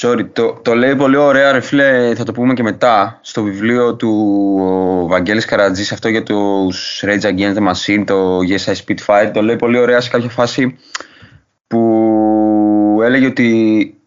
sorry, 0.00 0.28
το, 0.32 0.52
το 0.52 0.74
λέει 0.74 0.96
πολύ 0.96 1.16
ωραία 1.16 1.52
ρε 1.52 1.60
φίλε, 1.60 2.14
θα 2.14 2.24
το 2.24 2.32
πούμε 2.32 2.54
και 2.54 2.62
μετά, 2.62 3.18
στο 3.22 3.42
βιβλίο 3.42 3.96
του 3.96 4.10
ο 4.60 5.06
Βαγγέλης 5.06 5.44
Καρατζής, 5.44 5.92
αυτό 5.92 6.08
για 6.08 6.22
τους 6.22 7.02
Rage 7.06 7.22
Against 7.22 7.56
the 7.56 7.72
Machine, 7.72 8.04
το 8.06 8.38
Yes 8.38 8.72
I 8.72 8.74
Spitfire, 8.84 9.30
το 9.32 9.42
λέει 9.42 9.56
πολύ 9.56 9.78
ωραία 9.78 10.00
σε 10.00 10.10
κάποια 10.10 10.28
φάση 10.28 10.78
που 11.66 13.00
έλεγε 13.02 13.26
ότι 13.26 14.00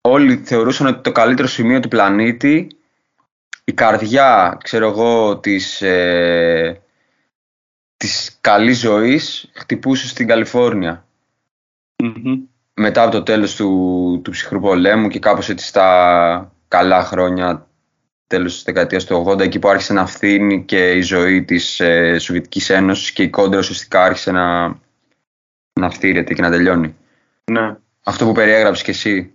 όλοι 0.00 0.36
θεωρούσαν 0.36 0.86
ότι 0.86 1.00
το 1.00 1.12
καλύτερο 1.12 1.48
σημείο 1.48 1.80
του 1.80 1.88
πλανήτη 1.88 2.68
η 3.64 3.72
καρδιά, 3.72 4.58
ξέρω 4.62 4.88
εγώ, 4.88 5.38
της, 5.38 5.82
ε, 5.82 6.80
της 7.96 8.38
καλής 8.40 8.78
ζωής 8.78 9.50
χτυπούσε 9.52 10.08
στην 10.08 10.26
καλιφορνια 10.26 11.04
Μετά 12.82 13.02
από 13.02 13.10
το 13.10 13.22
τέλος 13.22 13.54
του, 13.54 14.20
του 14.24 14.30
ψυχρού 14.30 14.60
πολέμου 14.60 15.08
και 15.08 15.18
κάπως 15.18 15.48
έτσι 15.48 15.66
στα 15.66 16.52
καλά 16.68 17.04
χρόνια 17.04 17.66
τέλος 18.26 18.54
της 18.54 18.62
δεκαετίας 18.62 19.04
του 19.04 19.24
80 19.26 19.40
εκεί 19.40 19.58
που 19.58 19.68
άρχισε 19.68 19.92
να 19.92 20.06
φθήνει 20.06 20.64
και 20.64 20.92
η 20.92 21.00
ζωή 21.00 21.44
της 21.44 21.80
ε, 21.80 22.18
Σοβιετικής 22.18 22.70
Ένωσης 22.70 23.12
και 23.12 23.22
η 23.22 23.30
κόντρα 23.30 23.58
ουσιαστικά 23.58 24.04
άρχισε 24.04 24.30
να, 24.30 24.78
να 25.72 25.90
φτύρεται 25.90 26.34
και 26.34 26.42
να 26.42 26.50
τελειώνει. 26.50 26.96
Ναι. 27.44 27.76
Αυτό 28.02 28.24
που 28.24 28.32
περιέγραψες 28.32 28.84
και 28.84 28.90
εσύ. 28.90 29.34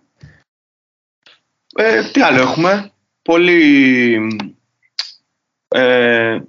Ε, 1.76 2.12
τι 2.12 2.22
άλλο 2.22 2.42
έχουμε; 2.42 2.92
Πολύ... 3.22 4.18
Ε, 5.68 6.40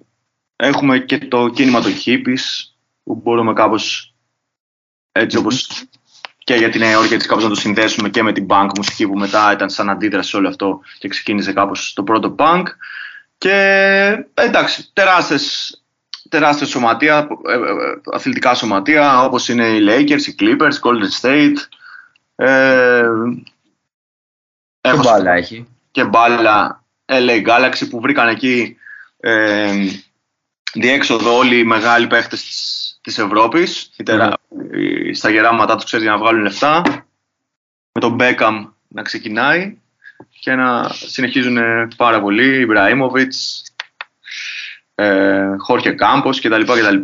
έχουμε 0.56 0.98
και 0.98 1.18
το 1.18 1.48
κίνημα 1.48 1.80
των 1.80 1.92
hippies 2.04 2.70
που 3.02 3.14
μπορούμε 3.14 3.52
κάπως 3.52 4.14
έτσι 5.12 5.36
όπως 5.36 5.86
και 6.46 6.54
για 6.54 6.68
την 6.68 6.80
Νέα 6.80 6.90
Υόρκη 6.90 7.14
έτσι 7.14 7.28
κάπως 7.28 7.42
να 7.42 7.48
το 7.48 7.54
συνδέσουμε 7.54 8.08
και 8.08 8.22
με 8.22 8.32
την 8.32 8.46
punk 8.48 8.68
μουσική 8.76 9.06
που 9.06 9.18
μετά 9.18 9.52
ήταν 9.52 9.70
σαν 9.70 9.90
αντίδραση 9.90 10.30
σε 10.30 10.36
όλο 10.36 10.48
αυτό 10.48 10.80
και 10.98 11.08
ξεκίνησε 11.08 11.52
κάπως 11.52 11.92
το 11.92 12.02
πρώτο 12.02 12.34
punk 12.38 12.62
και 13.38 13.54
εντάξει 14.34 14.90
τεράστιες 14.92 15.80
τεράστια 16.28 16.66
σωματεία, 16.66 17.28
ε, 17.48 17.52
ε, 17.52 17.60
αθλητικά 18.12 18.54
σωματεία 18.54 19.22
όπως 19.22 19.48
είναι 19.48 19.66
οι 19.66 19.80
Lakers, 19.88 20.22
οι 20.26 20.34
Clippers, 20.38 20.72
οι 20.72 20.80
Golden 20.82 21.20
State 21.20 21.56
ε, 22.34 23.02
και 24.80 24.96
μπάλα 24.96 25.32
έχει. 25.32 25.68
Και 25.90 26.04
μπάλα 26.04 26.84
LA 27.06 27.46
Galaxy 27.46 27.86
που 27.90 28.00
βρήκαν 28.00 28.28
εκεί 28.28 28.76
ε, 29.20 29.72
διέξοδο 30.72 31.36
όλοι 31.36 31.58
οι 31.58 31.64
μεγάλοι 31.64 32.06
παίχτες 32.06 32.42
της, 32.42 32.75
της 33.06 33.18
Ευρώπης 33.18 33.90
mm 34.04 34.32
στα 35.12 35.30
γεράματά 35.30 35.74
τους 35.74 35.84
ξέρεις 35.84 36.04
για 36.04 36.14
να 36.14 36.20
βγάλουν 36.20 36.42
λεφτά 36.42 36.82
με 37.92 38.00
τον 38.00 38.16
Beckham 38.20 38.70
να 38.88 39.02
ξεκινάει 39.02 39.78
και 40.40 40.54
να 40.54 40.88
συνεχίζουν 40.88 41.58
πάρα 41.96 42.20
πολύ 42.20 42.60
Ιμπραήμοβιτς 42.60 43.62
ε, 44.94 45.54
Χόρχε 45.58 45.90
Κάμπος 45.90 46.40
κτλ. 46.40 46.62
κτλ. 46.62 46.96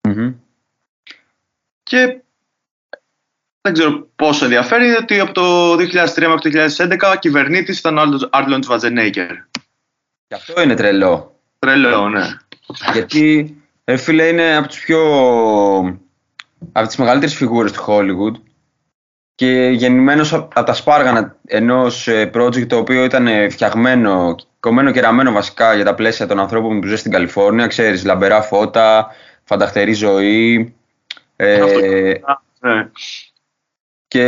Mm-hmm. 0.00 0.34
Και 1.82 2.20
δεν 3.60 3.72
ξέρω 3.72 4.08
πόσο 4.16 4.44
ενδιαφέρει 4.44 4.96
ότι 4.96 5.20
από 5.20 5.32
το 5.32 5.72
2003 5.72 5.80
μέχρι 6.16 6.50
το 6.50 6.74
2011 7.12 7.16
κυβερνήτης 7.18 7.78
ήταν 7.78 7.98
ο 7.98 8.28
Άρλοντ 8.30 8.64
Βαζενέικερ. 8.64 9.34
Και 10.26 10.34
αυτό 10.34 10.62
είναι 10.62 10.74
τρελό. 10.74 11.40
Τρελό, 11.58 12.08
ναι. 12.08 12.36
Γιατί, 12.92 13.56
ε, 13.90 13.96
φίλε, 13.96 14.26
είναι 14.26 14.56
από 14.56 14.68
τις 14.68 14.80
πιο... 14.80 15.00
από 16.72 16.86
τις 16.86 16.96
μεγαλύτερες 16.96 17.34
φιγούρες 17.34 17.72
του 17.72 17.84
Hollywood 17.86 18.40
και 19.34 19.70
γεννημένος 19.72 20.32
από 20.32 20.62
τα 20.62 20.74
σπάργανα 20.74 21.36
ενός 21.46 22.08
ε, 22.08 22.30
project 22.34 22.66
το 22.66 22.76
οποίο 22.76 23.04
ήταν 23.04 23.26
ε, 23.26 23.48
φτιαγμένο, 23.48 24.36
κομμένο 24.60 24.90
και 24.90 25.00
ραμμένο 25.00 25.32
βασικά 25.32 25.74
για 25.74 25.84
τα 25.84 25.94
πλαίσια 25.94 26.26
των 26.26 26.38
ανθρώπων 26.38 26.80
που 26.80 26.86
ζουν 26.86 26.96
στην 26.96 27.12
Καλιφόρνια, 27.12 27.66
ξέρεις, 27.66 28.04
λαμπερά 28.04 28.42
φώτα, 28.42 29.08
φανταχτερή 29.44 29.92
ζωή. 29.92 30.74
Ε, 31.36 31.60
ναι. 32.60 32.90
Και 34.08 34.24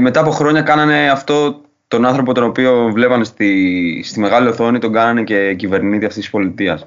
μετά 0.00 0.20
από 0.20 0.30
χρόνια 0.30 0.62
κάνανε 0.62 1.10
αυτό 1.10 1.60
τον 1.88 2.04
άνθρωπο 2.04 2.32
τον 2.34 2.44
οποίο 2.44 2.90
βλέπανε 2.92 3.24
στη, 3.24 4.02
στη 4.04 4.20
μεγάλη 4.20 4.48
οθόνη, 4.48 4.78
τον 4.78 4.92
κάνανε 4.92 5.24
και 5.24 5.54
κυβερνήτη 5.54 6.04
αυτής 6.04 6.22
της 6.22 6.30
πολιτειας 6.30 6.86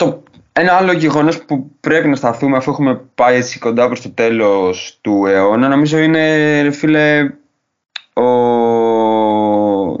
Το, 0.00 0.22
ένα 0.52 0.76
άλλο 0.76 0.92
γεγονός 0.92 1.44
που 1.44 1.70
πρέπει 1.80 2.08
να 2.08 2.16
σταθούμε 2.16 2.56
αφού 2.56 2.70
έχουμε 2.70 2.96
πάει 3.14 3.36
έτσι 3.36 3.58
κοντά 3.58 3.86
προς 3.86 4.00
το 4.00 4.10
τέλος 4.10 4.98
του 5.00 5.26
αιώνα 5.26 5.68
νομίζω 5.68 5.98
είναι 5.98 6.70
φίλε 6.72 7.30
ο, 8.12 8.24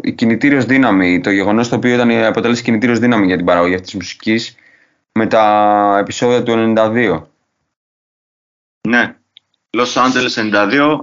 η 0.02 0.12
κινητήριος 0.14 0.64
δύναμη, 0.64 1.20
το 1.20 1.30
γεγονός 1.30 1.68
το 1.68 1.76
οποίο 1.76 1.94
ήταν 1.94 2.24
αποτέλεσε 2.24 2.62
κινητήριος 2.62 2.98
δύναμη 2.98 3.26
για 3.26 3.36
την 3.36 3.44
παραγωγή 3.44 3.74
αυτής 3.74 3.90
της 3.90 4.00
μουσικής 4.00 4.56
με 5.12 5.26
τα 5.26 5.96
επεισόδια 6.00 6.42
του 6.42 6.74
92. 6.76 7.22
Ναι. 8.88 9.16
Los 9.76 9.94
Angeles 9.94 10.34
92, 10.52 10.98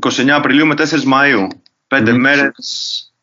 29 0.00 0.28
Απριλίου 0.28 0.66
με 0.66 0.74
4 0.78 0.82
Μαΐου. 0.84 1.48
Πέντε 1.86 2.12
mm 2.12 2.18
μέρες 2.18 3.14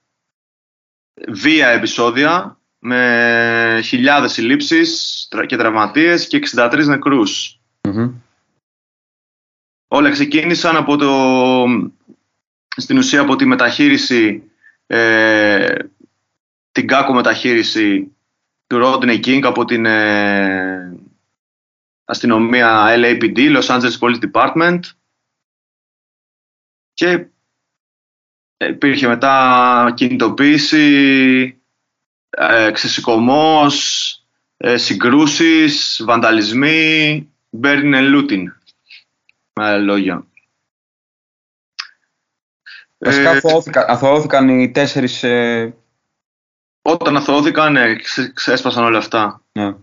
βία 1.28 1.68
επεισόδια 1.68 2.58
με 2.86 3.80
χιλιάδες 3.84 4.32
συλλήψεις 4.32 5.28
και 5.46 5.58
τραυματίες 5.58 6.28
και 6.28 6.40
63 6.56 6.86
νεκρούς. 6.86 7.60
Όλα 9.88 10.10
ξεκίνησαν 10.10 10.76
από 10.76 10.98
το, 10.98 11.66
στην 12.76 12.98
ουσία 12.98 13.22
από 13.22 13.36
τη 13.36 13.46
μεταχείριση, 13.46 14.52
ε, 14.86 15.76
την 16.72 16.88
κάκο 16.88 17.14
μεταχείριση 17.14 18.16
του 18.68 18.80
Rodney 18.84 19.26
King 19.26 19.42
από 19.44 19.66
την 19.66 19.86
ε, 19.86 20.98
αστυνομία 22.06 22.86
LAPD, 22.98 23.58
Los 23.58 23.66
Angeles 23.66 24.00
Police 24.00 24.32
Department 24.32 24.80
και 26.94 27.28
υπήρχε 28.58 29.08
μετά 29.08 29.94
κινητοποίηση, 29.96 31.63
ε, 32.38 32.72
ξεσηκωμός, 32.72 34.18
ε, 34.58 34.78
συγκρούσεις, 34.78 36.02
βανταλισμοί, 36.06 37.30
burning 37.62 37.94
and 37.94 38.16
looting. 38.16 38.44
Με 39.54 39.66
άλλα 39.66 39.78
λόγια. 39.78 40.26
Βασικά 42.98 43.32
ε, 43.32 43.42
αθωώθηκαν, 43.88 44.50
οι 44.50 44.72
τέσσερις... 44.72 45.24
Ε... 45.24 45.76
Όταν 46.82 47.16
αθωώθηκαν, 47.16 47.72
ναι, 47.72 47.96
ξέσπασαν 48.34 48.84
όλα 48.84 48.98
αυτά. 48.98 49.42
Yeah. 49.52 49.76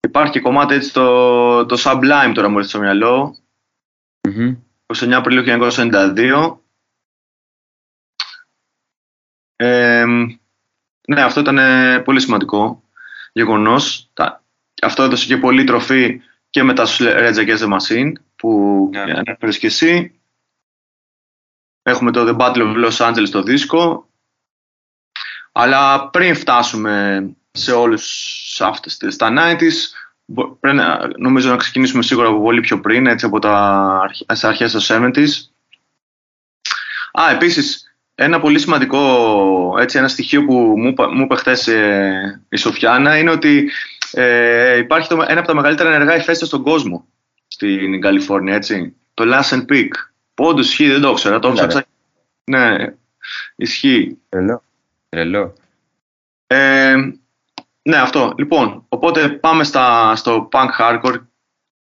Υπάρχει 0.00 0.32
και 0.32 0.40
κομμάτι 0.40 0.74
έτσι 0.74 0.92
το, 0.92 1.66
το 1.66 1.76
Sublime 1.84 2.32
τώρα 2.34 2.48
μου 2.48 2.58
έρθει 2.58 2.68
στο 2.68 2.78
μυαλό. 2.78 3.36
Mm-hmm. 4.28 4.56
29 4.96 5.10
Απριλίου 5.10 5.68
1992. 5.68 6.56
Ε, 9.56 10.04
ναι, 11.08 11.22
αυτό 11.22 11.40
ήταν 11.40 11.58
πολύ 12.02 12.20
σημαντικό 12.20 12.82
γεγονός. 13.32 14.10
Αυτό 14.82 15.02
έδωσε 15.02 15.26
και 15.26 15.36
πολύ 15.36 15.64
τροφή 15.64 16.20
και 16.50 16.62
μετά 16.62 16.86
στους 16.86 17.06
Rage 17.08 17.36
Against 17.36 17.58
the 17.58 17.78
Machine 17.78 18.12
που 18.36 18.90
yeah. 18.92 19.06
Ναι. 19.06 19.12
ανέφερες 19.12 19.58
και 19.58 19.66
εσύ. 19.66 20.20
Έχουμε 21.82 22.10
το 22.10 22.26
The 22.28 22.40
Battle 22.40 22.56
of 22.56 22.84
Los 22.84 22.96
Angeles 22.96 23.28
το 23.30 23.42
δίσκο. 23.42 24.08
Αλλά 25.52 26.08
πριν 26.08 26.34
φτάσουμε 26.34 27.24
σε 27.50 27.72
όλους 27.72 28.60
αυτές 28.60 28.96
τις 28.96 29.16
τα 29.16 29.32
90's. 29.36 29.72
Πρέπει 30.60 30.78
νομίζω 31.16 31.50
να 31.50 31.56
ξεκινήσουμε 31.56 32.02
σίγουρα 32.02 32.28
από 32.28 32.40
πολύ 32.40 32.60
πιο 32.60 32.80
πριν, 32.80 33.06
έτσι 33.06 33.26
από 33.26 33.38
τα 33.38 33.86
αρχές 34.26 34.72
των 34.72 35.12
70's. 35.14 35.28
Α, 37.20 37.30
επίσης, 37.30 37.89
ένα 38.22 38.40
πολύ 38.40 38.58
σημαντικό, 38.58 39.74
έτσι, 39.78 39.98
ένα 39.98 40.08
στοιχείο 40.08 40.44
που 40.44 40.54
μου, 40.54 40.94
μου 41.12 41.22
είπε 41.22 41.34
χθες 41.34 41.68
ε, 41.68 42.42
η 42.48 42.56
Σοφιάνα 42.56 43.18
είναι 43.18 43.30
ότι 43.30 43.70
ε, 44.12 44.76
υπάρχει 44.76 45.08
το, 45.08 45.24
ένα 45.28 45.38
από 45.38 45.48
τα 45.48 45.54
μεγαλύτερα 45.54 45.94
ενεργά 45.94 46.16
ηφαίστεια 46.16 46.46
στον 46.46 46.62
κόσμο 46.62 47.06
στην 47.46 48.00
Καλιφόρνια, 48.00 48.54
έτσι. 48.54 48.96
Το 49.14 49.24
Lassen 49.26 49.64
Peak. 49.68 49.88
Πόντως 50.34 50.68
ισχύει, 50.68 50.90
δεν 50.90 51.00
το 51.00 51.10
ήξερα, 51.10 51.38
το 51.38 51.52
ψάξα. 51.52 51.86
Ναι, 52.44 52.94
ισχύει. 53.56 54.18
Τρελό. 54.28 54.62
Τρελό. 55.08 55.54
Ε, 56.46 56.94
ναι, 57.82 57.96
αυτό. 57.96 58.34
Λοιπόν, 58.38 58.84
οπότε 58.88 59.28
πάμε 59.28 59.64
στα, 59.64 60.16
στο 60.16 60.48
punk 60.52 60.68
hardcore 60.78 61.20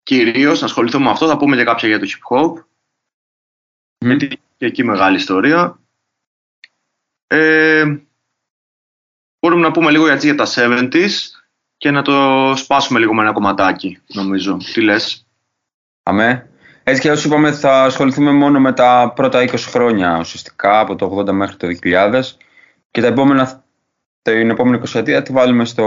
κυρίως, 0.03 0.59
να 0.59 0.65
ασχοληθούμε 0.65 1.03
με 1.03 1.11
αυτό. 1.11 1.27
Θα 1.27 1.37
πούμε 1.37 1.55
και 1.55 1.63
κάποια 1.63 1.87
για 1.87 1.99
το 1.99 2.07
hip 2.09 2.37
hop. 2.37 2.51
Mm. 2.51 2.65
Γιατί 4.05 4.27
και 4.57 4.65
εκεί 4.65 4.83
μεγάλη 4.83 5.15
ιστορία. 5.15 5.77
Ε, 7.35 7.83
μπορούμε 9.39 9.61
να 9.61 9.71
πούμε 9.71 9.91
λίγο 9.91 10.13
για 10.13 10.35
τα 10.35 10.45
70s 10.55 11.09
και 11.77 11.91
να 11.91 12.01
το 12.01 12.53
σπάσουμε 12.55 12.99
λίγο 12.99 13.13
με 13.13 13.21
ένα 13.21 13.31
κομματάκι, 13.31 13.99
νομίζω. 14.07 14.57
Τι 14.73 14.81
λες; 14.81 15.27
Αμέ. 16.03 16.49
Έτσι 16.83 17.01
και 17.01 17.11
όσο 17.11 17.27
είπαμε 17.27 17.51
θα 17.51 17.83
ασχοληθούμε 17.83 18.31
μόνο 18.31 18.59
με 18.59 18.73
τα 18.73 19.11
πρώτα 19.15 19.43
20 19.43 19.55
χρόνια 19.57 20.17
ουσιαστικά, 20.19 20.79
από 20.79 20.95
το 20.95 21.17
80 21.19 21.31
μέχρι 21.31 21.55
το 21.55 21.67
2000 21.83 22.21
και 22.91 23.01
τα 23.01 23.07
επόμενα 23.07 23.63
την 24.21 24.49
επόμενη 24.49 24.81
20 24.93 25.21
τη 25.23 25.33
βάλουμε 25.33 25.65
στο 25.65 25.85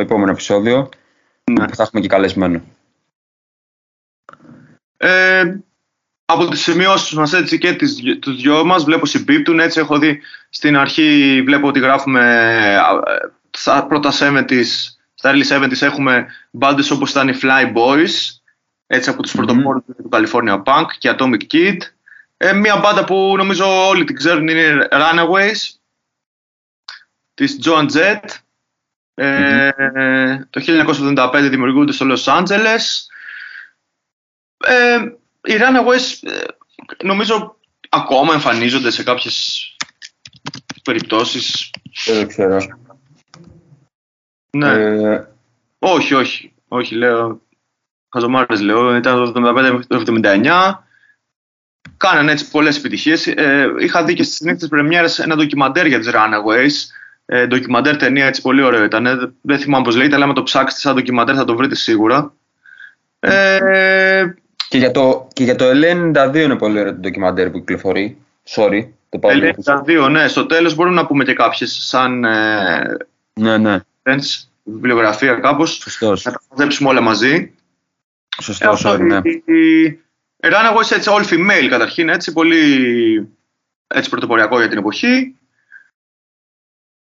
επόμενο 0.00 0.30
επεισόδιο. 0.30 0.88
Ναι. 1.50 1.66
Που 1.66 1.74
θα 1.74 1.82
έχουμε 1.82 2.00
και 2.00 2.08
καλεσμένο. 2.08 2.62
Ε, 4.96 5.56
από 6.24 6.48
τις 6.48 6.60
σημειώσεις 6.60 7.12
μας 7.12 7.32
έτσι 7.32 7.58
και 7.58 7.72
τις, 7.72 8.02
τους 8.20 8.36
δυο 8.36 8.64
μας 8.64 8.84
βλέπω 8.84 9.06
συμπίπτουν 9.06 9.60
έτσι 9.60 9.80
έχω 9.80 9.98
δει 9.98 10.20
στην 10.56 10.76
αρχή 10.76 11.42
βλέπω 11.46 11.68
ότι 11.68 11.78
γράφουμε 11.78 12.76
στα 13.50 13.86
πρώτα 13.86 14.12
70's 14.20 14.64
στα 15.14 15.32
early 15.32 15.46
70's 15.48 15.82
έχουμε 15.82 16.26
μπάντες 16.50 16.90
όπως 16.90 17.10
ήταν 17.10 17.28
οι 17.28 17.38
Fly 17.42 17.72
Boys 17.74 18.10
έτσι 18.86 19.10
από 19.10 19.22
τους 19.22 19.32
mm-hmm. 19.32 19.36
πρωτοπόρους 19.36 19.82
του 19.84 20.08
California 20.10 20.62
Punk 20.62 20.86
και 20.98 21.14
Atomic 21.18 21.40
Kid 21.52 21.76
ε, 22.36 22.52
μια 22.52 22.76
μπάντα 22.76 23.04
που 23.04 23.34
νομίζω 23.36 23.86
όλοι 23.88 24.04
την 24.04 24.16
ξέρουν 24.16 24.48
είναι 24.48 24.88
Runaways 24.90 25.78
της 27.34 27.58
John 27.64 27.90
Jett 27.90 28.24
ε, 29.14 29.68
mm-hmm. 29.68 30.38
το 30.50 30.62
1975 31.14 31.46
δημιουργούνται 31.50 31.92
στο 31.92 32.06
Los 32.08 32.24
Angeles 32.24 32.84
ε, 34.56 34.98
οι 35.42 35.56
Runaways 35.58 36.28
ε, 36.30 36.44
νομίζω 37.02 37.56
ακόμα 37.88 38.32
εμφανίζονται 38.32 38.90
σε 38.90 39.02
κάποιες 39.02 39.73
περιπτώσεις. 40.84 41.70
Δεν 42.06 42.28
ξέρω. 42.28 42.58
Ναι. 44.50 44.72
Ε... 44.72 45.28
Όχι, 45.78 46.14
όχι. 46.14 46.52
Όχι, 46.68 46.94
λέω. 46.94 47.40
Χαζομάρες 48.12 48.60
λέω. 48.60 48.96
Ήταν 48.96 49.32
το 49.32 49.54
75 49.56 49.80
το 49.86 50.02
79. 50.22 50.72
Κάνανε 51.96 52.32
έτσι 52.32 52.50
πολλές 52.50 52.76
επιτυχίες. 52.76 53.26
Ε, 53.26 53.74
είχα 53.78 54.04
δει 54.04 54.14
και 54.14 54.22
στις 54.22 54.40
νύχτες 54.40 54.68
πρεμιέρες 54.68 55.18
ένα 55.18 55.36
ντοκιμαντέρ 55.36 55.86
για 55.86 55.98
τις 55.98 56.10
Runaways. 56.12 56.72
Ε, 57.26 57.46
ντοκιμαντέρ 57.46 57.96
ταινία 57.96 58.26
έτσι 58.26 58.42
πολύ 58.42 58.62
ωραίο 58.62 58.84
ήταν. 58.84 59.34
Δεν 59.40 59.58
θυμάμαι 59.58 59.84
πώς 59.84 59.96
λέγεται, 59.96 60.14
αλλά 60.14 60.26
με 60.26 60.34
το 60.34 60.42
ψάξετε 60.42 60.80
σαν 60.80 60.94
ντοκιμαντέρ 60.94 61.34
θα 61.36 61.44
το 61.44 61.56
βρείτε 61.56 61.74
σίγουρα. 61.74 62.34
Ε, 63.20 64.24
και 64.68 64.78
για 64.78 64.90
το, 64.90 65.28
και 65.32 65.44
για 65.44 65.56
το 65.56 65.64
92 65.70 66.34
είναι 66.34 66.56
πολύ 66.56 66.78
ωραίο 66.78 66.92
το 66.92 66.98
ντοκιμαντέρ 66.98 67.50
που 67.50 67.58
κυκλοφορεί. 67.58 68.18
Sorry, 68.48 68.88
το 69.14 69.20
πάω 69.20 69.32
92, 70.06 70.10
ναι. 70.10 70.28
Στο 70.28 70.46
τέλος 70.46 70.74
μπορούμε 70.74 70.96
να 70.96 71.06
πούμε 71.06 71.24
και 71.24 71.34
κάποιες 71.34 71.78
σαν. 71.88 72.24
Ε, 72.24 72.96
ναι, 73.32 73.58
ναι. 73.58 73.78
βιβλιογραφία 74.62 75.34
κάπως. 75.34 75.74
Σωστός. 75.74 76.24
Να 76.24 76.32
τα 76.32 76.40
μαζέψουμε 76.50 76.88
όλα 76.88 77.00
μαζί. 77.00 77.54
Σωστό, 78.42 78.70
ε, 78.70 78.76
sorry, 78.82 79.00
ναι. 79.00 79.20
Η 79.54 80.00
Runaways 80.42 80.96
έτσι 80.96 81.10
all 81.12 81.24
female 81.24 81.66
καταρχήν, 81.68 82.08
έτσι 82.08 82.32
πολύ 82.32 83.28
έτσι 83.86 84.10
πρωτοποριακό 84.10 84.58
για 84.58 84.68
την 84.68 84.78
εποχή. 84.78 85.36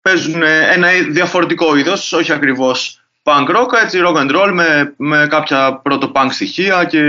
Παίζουν 0.00 0.42
ένα 0.42 0.88
διαφορετικό 1.10 1.76
είδος, 1.76 2.12
όχι 2.12 2.32
ακριβώς 2.32 3.02
punk 3.22 3.56
rock, 3.56 3.72
έτσι 3.82 4.00
rock 4.04 4.16
and 4.16 4.30
roll 4.36 4.50
με, 4.52 4.94
με 4.96 5.26
κάποια 5.30 5.74
πρώτο 5.74 6.12
punk 6.14 6.28
στοιχεία 6.30 6.84
και 6.84 7.02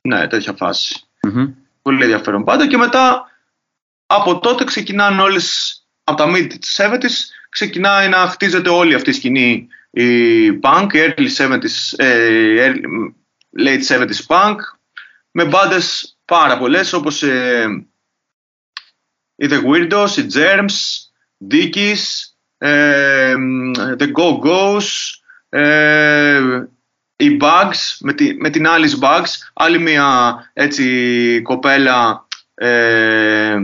ναι, 0.00 0.26
τέτοια 0.26 0.54
Πολύ 1.82 2.02
ενδιαφέρον 2.02 2.44
πάντα 2.44 2.66
και 2.66 2.76
μετά 2.76 3.31
από 4.14 4.38
τότε 4.38 4.64
ξεκινάνε 4.64 5.22
όλες, 5.22 5.76
από 6.04 6.16
τα 6.16 6.32
mid 6.34 6.48
70s 6.76 7.16
ξεκινάει 7.48 8.08
να 8.08 8.16
χτίζεται 8.16 8.68
όλη 8.68 8.94
αυτή 8.94 9.10
η 9.10 9.12
σκηνή 9.12 9.68
η 9.90 10.50
punk, 10.62 10.86
η 10.92 10.98
early 10.98 11.28
70s, 11.36 11.96
ε, 11.96 12.72
late 13.58 13.82
70s 13.88 14.26
punk 14.26 14.56
με 15.30 15.44
μπάντες 15.44 16.16
πάρα 16.24 16.58
πολλές 16.58 16.92
όπως 16.92 17.22
ε, 17.22 17.86
οι 19.34 19.46
The 19.50 19.62
Weirdos, 19.64 20.16
οι 20.16 20.26
Germs, 20.34 20.76
Dickies, 21.50 22.02
ε, 22.58 23.34
The 23.98 24.12
Go-Go's, 24.12 24.86
ε, 25.48 26.66
οι 27.16 27.36
Bugs, 27.40 27.96
με, 28.00 28.12
τη, 28.12 28.34
με 28.34 28.50
την 28.50 28.66
Alice 28.68 29.00
Bugs, 29.00 29.30
άλλη 29.52 29.78
μια 29.78 30.36
έτσι 30.52 31.40
κοπέλα 31.42 32.26
ε, 32.54 33.56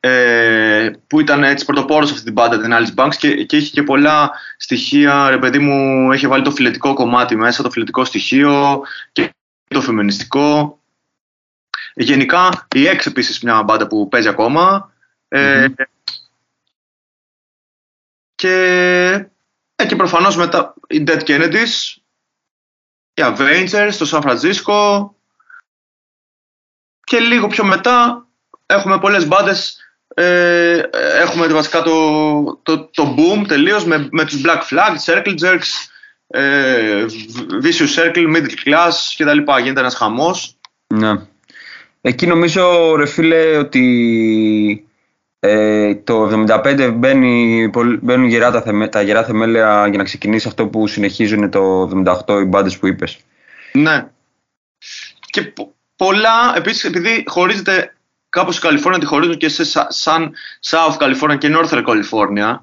ε, 0.00 0.90
που 1.06 1.20
ήταν 1.20 1.44
έτσι 1.44 1.64
πρωτοπόρος 1.64 2.10
αυτή 2.10 2.24
την 2.24 2.34
πάντα 2.34 2.60
την 2.60 2.72
Alice 2.72 2.94
Bugs 2.94 3.14
και, 3.18 3.44
και 3.44 3.56
είχε 3.56 3.70
και 3.70 3.82
πολλά 3.82 4.30
στοιχεία, 4.56 5.30
ρε 5.30 5.38
παιδί 5.38 5.58
μου, 5.58 6.12
έχει 6.12 6.26
βάλει 6.26 6.44
το 6.44 6.50
φιλετικό 6.50 6.94
κομμάτι 6.94 7.36
μέσα, 7.36 7.62
το 7.62 7.70
φιλετικό 7.70 8.04
στοιχείο 8.04 8.82
και 9.12 9.34
το 9.68 9.80
φεμινιστικό. 9.80 10.78
Γενικά, 11.94 12.66
η 12.74 12.80
X 12.84 13.06
επίσης 13.06 13.40
μια 13.40 13.62
μπάντα 13.62 13.86
που 13.86 14.08
παίζει 14.08 14.28
ακόμα. 14.28 14.92
Και, 18.34 19.28
ε, 19.76 19.86
και 19.86 19.96
προφανώς 19.96 20.36
μετά 20.36 20.74
οι 20.88 21.04
Dead 21.06 21.20
Kennedys, 21.20 21.96
οι 23.14 23.22
Avengers, 23.22 23.92
το 23.98 24.08
San 24.10 24.22
Francisco 24.22 25.10
και 27.04 27.18
λίγο 27.18 27.46
πιο 27.46 27.64
μετά 27.64 28.26
έχουμε 28.66 28.98
πολλές 28.98 29.26
μπάντες 29.26 29.87
ε, 30.14 30.80
έχουμε 31.20 31.46
βασικά 31.46 31.82
το, 31.82 32.60
το, 32.62 32.84
το 32.84 33.14
boom 33.16 33.44
τελείως 33.48 33.84
με, 33.84 34.08
με 34.10 34.24
τους 34.24 34.40
Black 34.44 34.60
Flag, 34.70 35.12
Circle 35.12 35.34
Jerks, 35.42 35.88
ε, 36.26 37.04
Vicious 37.62 38.02
Circle, 38.02 38.36
Middle 38.36 38.66
Class 38.66 38.92
και 39.16 39.24
τα 39.24 39.34
λοιπά. 39.34 39.58
Γίνεται 39.58 39.80
ένας 39.80 39.94
χαμός. 39.94 40.58
Ναι. 40.94 41.12
Εκεί 42.00 42.26
νομίζω 42.26 42.94
ρε 42.96 43.06
φίλε 43.06 43.56
ότι 43.56 44.86
ε, 45.40 45.94
το 45.94 46.44
1975 46.48 46.92
μπαίνει, 46.94 47.70
μπαίνουν 48.00 48.28
γερά 48.28 48.50
τα, 48.50 48.88
τα 48.88 49.02
γερά 49.02 49.24
θεμέλια 49.24 49.86
για 49.88 49.98
να 49.98 50.04
ξεκινήσει 50.04 50.48
αυτό 50.48 50.66
που 50.66 50.86
συνεχίζουν 50.86 51.50
το 51.50 51.90
78 52.26 52.40
οι 52.40 52.44
μπάντες 52.44 52.78
που 52.78 52.86
είπες. 52.86 53.18
Ναι. 53.72 54.08
Και 55.30 55.52
πολλά, 55.96 56.52
επίσης 56.56 56.84
επειδή 56.84 57.24
χωρίζεται 57.26 57.92
κάπως 58.28 58.56
η 58.56 58.60
Καλιφόρνια, 58.60 59.00
τη 59.00 59.06
χωρίζουν 59.06 59.36
και 59.36 59.48
σε 59.48 59.64
σαν 59.88 60.32
South 60.70 60.96
California 60.98 61.38
και 61.38 61.54
Northern 61.56 61.84
California, 61.84 62.58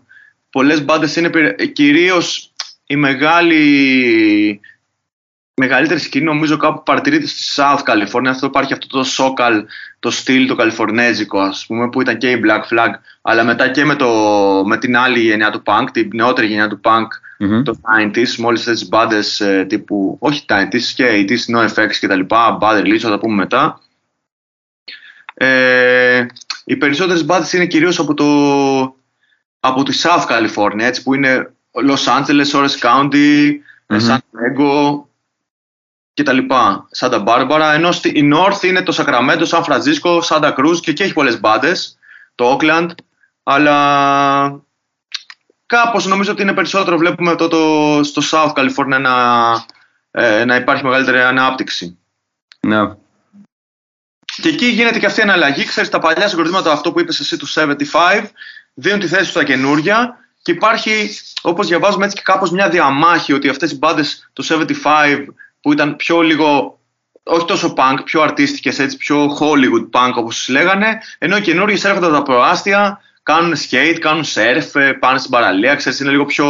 πολλές 0.49 0.85
μπάντες 0.85 1.15
είναι 1.15 1.55
κυρίως 1.73 2.51
η 2.85 2.95
μεγάλη 2.95 4.61
μεγαλύτερη 5.55 5.99
σκηνή 5.99 6.25
νομίζω 6.25 6.57
κάπου 6.57 6.83
παρατηρείται 6.83 7.27
στη 7.27 7.43
South 7.55 7.79
California. 7.79 8.27
Αυτό 8.27 8.45
υπάρχει 8.45 8.73
αυτό 8.73 8.87
το 8.87 9.05
SoCal, 9.17 9.63
το 9.99 10.11
στυλ 10.11 10.47
το 10.47 10.55
καλιφορνέζικο 10.55 11.39
ας 11.39 11.65
πούμε 11.65 11.89
που 11.89 12.01
ήταν 12.01 12.17
και 12.17 12.31
η 12.31 12.41
Black 12.45 12.73
Flag 12.73 12.89
αλλά 13.21 13.43
μετά 13.43 13.67
και 13.67 13.85
με, 13.85 13.95
το, 13.95 14.09
με 14.65 14.77
την 14.77 14.97
άλλη 14.97 15.19
γενιά 15.19 15.51
του 15.51 15.63
punk, 15.65 15.85
την 15.91 16.09
νεότερη 16.13 16.47
γενιά 16.47 16.67
του 16.67 16.79
punk 16.83 17.07
mm-hmm. 17.39 17.63
το 17.63 17.79
90s, 17.99 18.35
με 18.37 18.45
όλες 18.45 18.63
τις 18.63 18.87
μπάντες 18.87 19.39
ε, 19.39 19.65
τύπου, 19.69 20.17
όχι 20.19 20.45
90s 20.49 20.81
και 20.95 21.25
80s, 21.29 21.57
NoFX 21.57 21.89
και 21.99 22.07
τα 22.07 22.15
λοιπά, 22.15 22.57
Bad 22.61 22.81
Release, 22.81 22.97
θα 22.97 23.09
τα 23.09 23.19
πούμε 23.19 23.35
μετά. 23.35 23.79
Ε, 25.37 26.25
οι 26.65 26.75
περισσότερες 26.75 27.25
μπάντες 27.25 27.53
είναι 27.53 27.65
κυρίως 27.65 27.99
από, 27.99 28.13
το, 28.13 28.25
από 29.59 29.83
τη 29.83 29.99
South 30.03 30.25
California, 30.27 30.81
έτσι, 30.81 31.03
που 31.03 31.13
είναι 31.13 31.53
Los 31.87 32.19
Angeles, 32.19 32.51
Orange 32.51 32.79
County, 32.79 33.49
mm-hmm. 33.87 33.99
San 33.99 34.17
Diego, 34.17 35.03
και 36.15 36.23
τα 36.23 36.33
λοιπά. 36.33 36.87
Σάντα 36.91 37.19
Μπάρμπαρα. 37.19 37.73
Ενώ 37.73 37.89
η 38.03 38.31
North 38.33 38.63
είναι 38.63 38.81
το 38.81 38.91
Σακραμέντο, 38.91 39.45
Σαν 39.45 39.63
Φραντζίσκο, 39.63 40.21
Σάντα 40.21 40.51
Κρούζ 40.51 40.79
και 40.79 40.91
εκεί 40.91 41.03
έχει 41.03 41.13
πολλές 41.13 41.39
μπάντε. 41.39 41.71
Το 42.35 42.57
Oakland. 42.57 42.89
Αλλά 43.43 44.61
κάπως 45.65 46.05
νομίζω 46.05 46.31
ότι 46.31 46.41
είναι 46.41 46.53
περισσότερο. 46.53 46.97
Βλέπουμε 46.97 47.35
το, 47.35 47.47
το, 47.47 48.03
στο 48.03 48.21
South 48.31 48.53
California 48.53 48.99
να, 49.01 49.15
ε, 50.11 50.45
να 50.45 50.55
υπάρχει 50.55 50.83
μεγαλύτερη 50.83 51.19
ανάπτυξη. 51.19 51.97
Ναι. 52.59 52.95
Και 54.41 54.49
εκεί 54.49 54.65
γίνεται 54.65 54.99
και 54.99 55.05
αυτή 55.05 55.19
η 55.19 55.23
αναλλαγή. 55.23 55.65
Ξέρεις, 55.65 55.89
τα 55.89 55.99
παλιά 55.99 56.27
συγκροτήματα, 56.27 56.71
αυτό 56.71 56.91
που 56.91 56.99
είπες 56.99 57.19
εσύ 57.19 57.37
του 57.37 57.47
75, 57.47 58.29
δίνουν 58.73 58.99
τη 58.99 59.07
θέση 59.07 59.29
στα 59.29 59.43
καινούρια 59.43 60.17
και 60.41 60.51
υπάρχει, 60.51 61.09
όπως 61.41 61.67
διαβάζουμε 61.67 62.05
έτσι 62.05 62.17
και 62.17 62.21
κάπως 62.25 62.51
μια 62.51 62.69
διαμάχη 62.69 63.33
ότι 63.33 63.49
αυτές 63.49 63.71
οι 63.71 63.77
μπάντες 63.77 64.29
του 64.33 64.43
75 64.43 65.25
που 65.61 65.71
ήταν 65.71 65.95
πιο 65.95 66.21
λίγο, 66.21 66.79
όχι 67.23 67.45
τόσο 67.45 67.73
punk, 67.77 67.97
πιο 68.03 68.21
αρτίστικες, 68.21 68.79
έτσι, 68.79 68.97
πιο 68.97 69.37
Hollywood 69.39 69.89
punk 69.99 70.13
όπως 70.15 70.47
λέγανε, 70.49 71.01
ενώ 71.17 71.37
οι 71.37 71.41
καινούργιες 71.41 71.83
έρχονται 71.83 72.05
από 72.05 72.15
τα 72.15 72.23
προάστια, 72.23 73.01
κάνουν 73.23 73.53
skate, 73.55 73.97
κάνουν 73.99 74.23
surf, 74.23 74.81
ε, 74.81 74.91
πάνε 74.91 75.17
στην 75.17 75.31
παραλία, 75.31 75.75
ξέρεις, 75.75 75.99
είναι 75.99 76.09
λίγο 76.09 76.25
πιο 76.25 76.47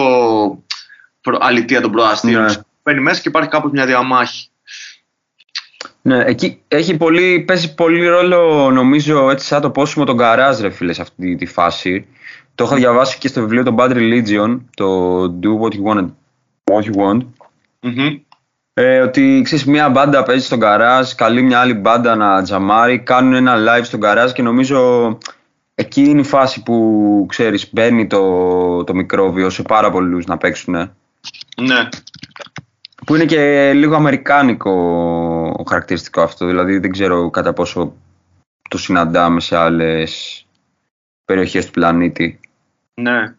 αλητία 1.40 1.82
των 1.82 1.92
προάστιων. 1.92 2.44
Ναι. 2.44 2.54
Μπαίνει 2.84 3.00
μέσα 3.02 3.22
και 3.22 3.28
υπάρχει 3.30 3.50
κάπως 3.50 3.72
μια 3.72 3.86
διαμάχη. 3.86 4.50
Ναι, 6.08 6.24
εκεί 6.26 6.62
έχει 6.68 6.98
πολύ, 6.98 7.40
παίζει 7.40 7.76
πολύ 7.76 8.08
ρόλο 8.08 8.72
νομίζω 8.72 9.30
έτσι 9.30 9.46
σαν 9.46 9.62
το 9.62 9.70
πόσιμο 9.70 10.06
τον 10.06 10.18
καράζ 10.18 10.60
ρε 10.60 10.70
φίλε 10.70 10.94
σε 10.94 11.02
αυτή 11.02 11.36
τη 11.36 11.46
φάση. 11.46 12.08
Το 12.56 12.64
έχω 12.64 12.76
διαβάσει 12.76 13.18
και 13.18 13.28
στο 13.28 13.42
βιβλίο 13.42 13.64
των 13.64 13.76
Bad 13.80 13.92
Religion, 13.92 14.60
το 14.76 15.22
Do 15.24 15.48
What 15.62 15.74
You 15.74 15.94
Want, 15.94 16.08
What 16.64 16.84
You 16.84 16.96
Want. 16.96 17.22
mm 17.82 18.20
ε, 18.74 19.00
ότι 19.00 19.42
ξέρεις, 19.44 19.66
μια 19.66 19.90
μπάντα 19.90 20.24
παίζει 20.24 20.46
στον 20.46 20.60
καράζ, 20.60 21.12
καλεί 21.12 21.42
μια 21.42 21.60
άλλη 21.60 21.74
μπάντα 21.74 22.16
να 22.16 22.42
τζαμάρει, 22.42 23.00
κάνουν 23.00 23.34
ένα 23.34 23.56
live 23.58 23.84
στον 23.84 24.00
καράζ 24.00 24.32
και 24.32 24.42
νομίζω 24.42 25.18
εκεί 25.76 26.02
είναι 26.02 26.20
η 26.20 26.24
φάση 26.24 26.64
που 26.64 27.26
ξέρεις 27.30 27.74
μπαίνει 27.74 28.08
το, 28.08 28.84
το 28.84 28.94
μικρόβιο 28.94 29.50
σε 29.50 29.62
πάρα 29.62 29.92
πολλούς 29.92 30.26
να 30.26 30.38
παίξουν. 30.38 30.74
Ναι. 31.62 31.90
Που 33.06 33.16
είναι 33.16 33.26
και 33.26 33.74
λίγο 33.74 33.96
αμερικάνικο 33.96 35.66
χαρακτηριστικό 35.70 36.22
αυτό. 36.22 36.46
Δηλαδή 36.46 36.78
δεν 36.78 36.92
ξέρω 36.92 37.30
κατά 37.30 37.54
πόσο 37.54 37.94
το 38.70 38.78
συναντάμε 38.78 39.40
σε 39.40 39.56
άλλες 39.58 40.46
περιοχές 41.26 41.66
του 41.66 41.72
πλανήτη. 41.72 42.40
Ναι. 42.94 43.36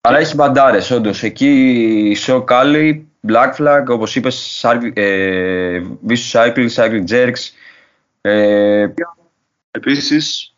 Αλλά 0.00 0.18
έχει 0.18 0.34
μπαντάρες 0.34 0.90
όντως. 0.90 1.22
Εκεί 1.22 2.16
Show 2.26 2.44
Cali, 2.44 3.00
Black 3.28 3.54
Flag, 3.58 3.84
όπως 3.88 4.16
είπες, 4.16 4.60
Cycle- 4.64 4.92
ε, 4.96 5.82
Vicious 6.08 6.30
Cycle, 6.32 6.68
Cycle 6.74 7.04
Jerks. 7.08 7.50
Ε, 8.20 8.86
Επίσης, 9.70 10.54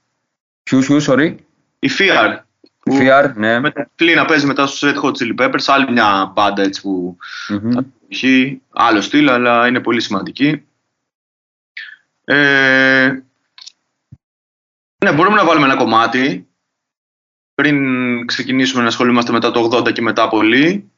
ποιους, 0.62 0.86
ποιους, 0.86 1.06
sorry. 1.08 1.34
η 1.78 1.88
Fear. 1.98 2.38
που 2.82 2.98
VR, 3.00 3.32
ναι. 3.34 3.60
Με 3.60 3.70
το 3.70 3.84
Flea 3.98 4.14
να 4.16 4.24
παίζει 4.24 4.46
μετά 4.46 4.66
στους 4.66 4.90
Red 4.92 4.96
Hot 5.02 5.12
Chili 5.12 5.34
Peppers, 5.38 5.64
άλλη 5.66 5.92
μια 5.92 6.32
μπάντα 6.34 6.62
έτσι 6.62 6.80
που 6.82 7.16
Μμμ. 7.48 7.70
Έχει 8.08 8.62
άλλο 8.70 9.00
στυλ, 9.00 9.28
αλλά 9.28 9.66
είναι 9.66 9.80
πολύ 9.80 10.00
σημαντική. 10.00 10.66
Ε, 12.24 13.22
ναι, 15.04 15.12
μπορούμε 15.12 15.36
να 15.36 15.44
βάλουμε 15.44 15.66
ένα 15.66 15.76
κομμάτι 15.76 16.48
πριν 17.54 18.26
ξεκινήσουμε 18.26 18.82
να 18.82 18.88
ασχολούμαστε 18.88 19.32
μετά 19.32 19.50
το 19.50 19.70
80 19.76 19.92
και 19.92 20.02
μετά 20.02 20.28
πολύ. 20.28 20.90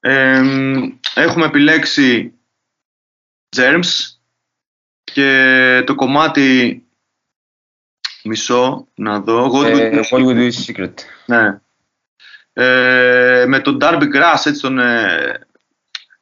Ε, 0.00 0.42
έχουμε 1.14 1.44
επιλέξει 1.46 2.34
Germs 3.56 4.16
και 5.04 5.82
το 5.86 5.94
κομμάτι 5.94 6.78
μισό 8.24 8.88
να 8.94 9.20
δω. 9.20 9.50
God 9.60 9.64
Ε, 9.64 9.90
Will- 9.92 10.04
Hollywood 10.10 10.50
is 10.50 10.64
Secret. 10.66 10.94
ναι. 11.26 11.60
Ε, 12.56 13.44
με 13.48 13.58
τον 13.60 13.78
Darby 13.80 14.02
Grass, 14.02 14.42
έτσι 14.44 14.60
τον, 14.60 14.78
ε, 14.78 15.38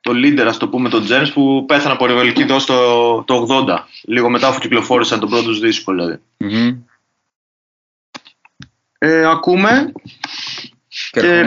το 0.01 0.13
leader, 0.15 0.45
ας 0.47 0.57
το 0.57 0.69
πούμε, 0.69 0.89
τον 0.89 1.07
James, 1.09 1.31
που 1.35 1.65
πέθανε 1.67 1.93
από 1.93 2.07
ρεβελική 2.07 2.45
δόση 2.45 2.67
το, 2.67 3.23
το 3.23 3.47
80, 3.67 3.79
λίγο 4.05 4.31
μετά 4.31 4.49
αφού 4.49 4.61
κυκλοφόρησαν 4.61 5.21
τον 5.21 5.29
πρώτο 5.29 5.45
τους 5.45 5.61
δίσκο, 5.61 5.93
δηλαδή. 5.93 6.19
Μμμ. 6.37 6.77
Ε, 8.99 9.25
ακούμε. 9.27 9.93
Και 11.11 11.21
Και- 11.21 11.45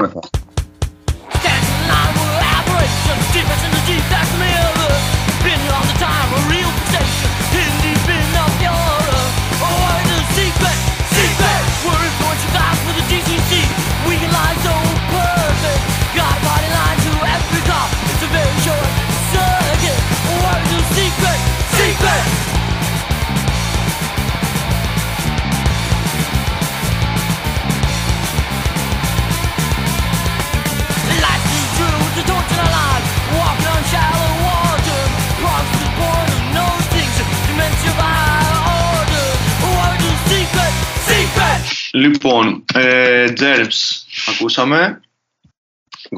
Λοιπόν, 41.95 42.65
ε, 42.73 43.33
Germs, 43.39 44.03
ακούσαμε. 44.25 45.01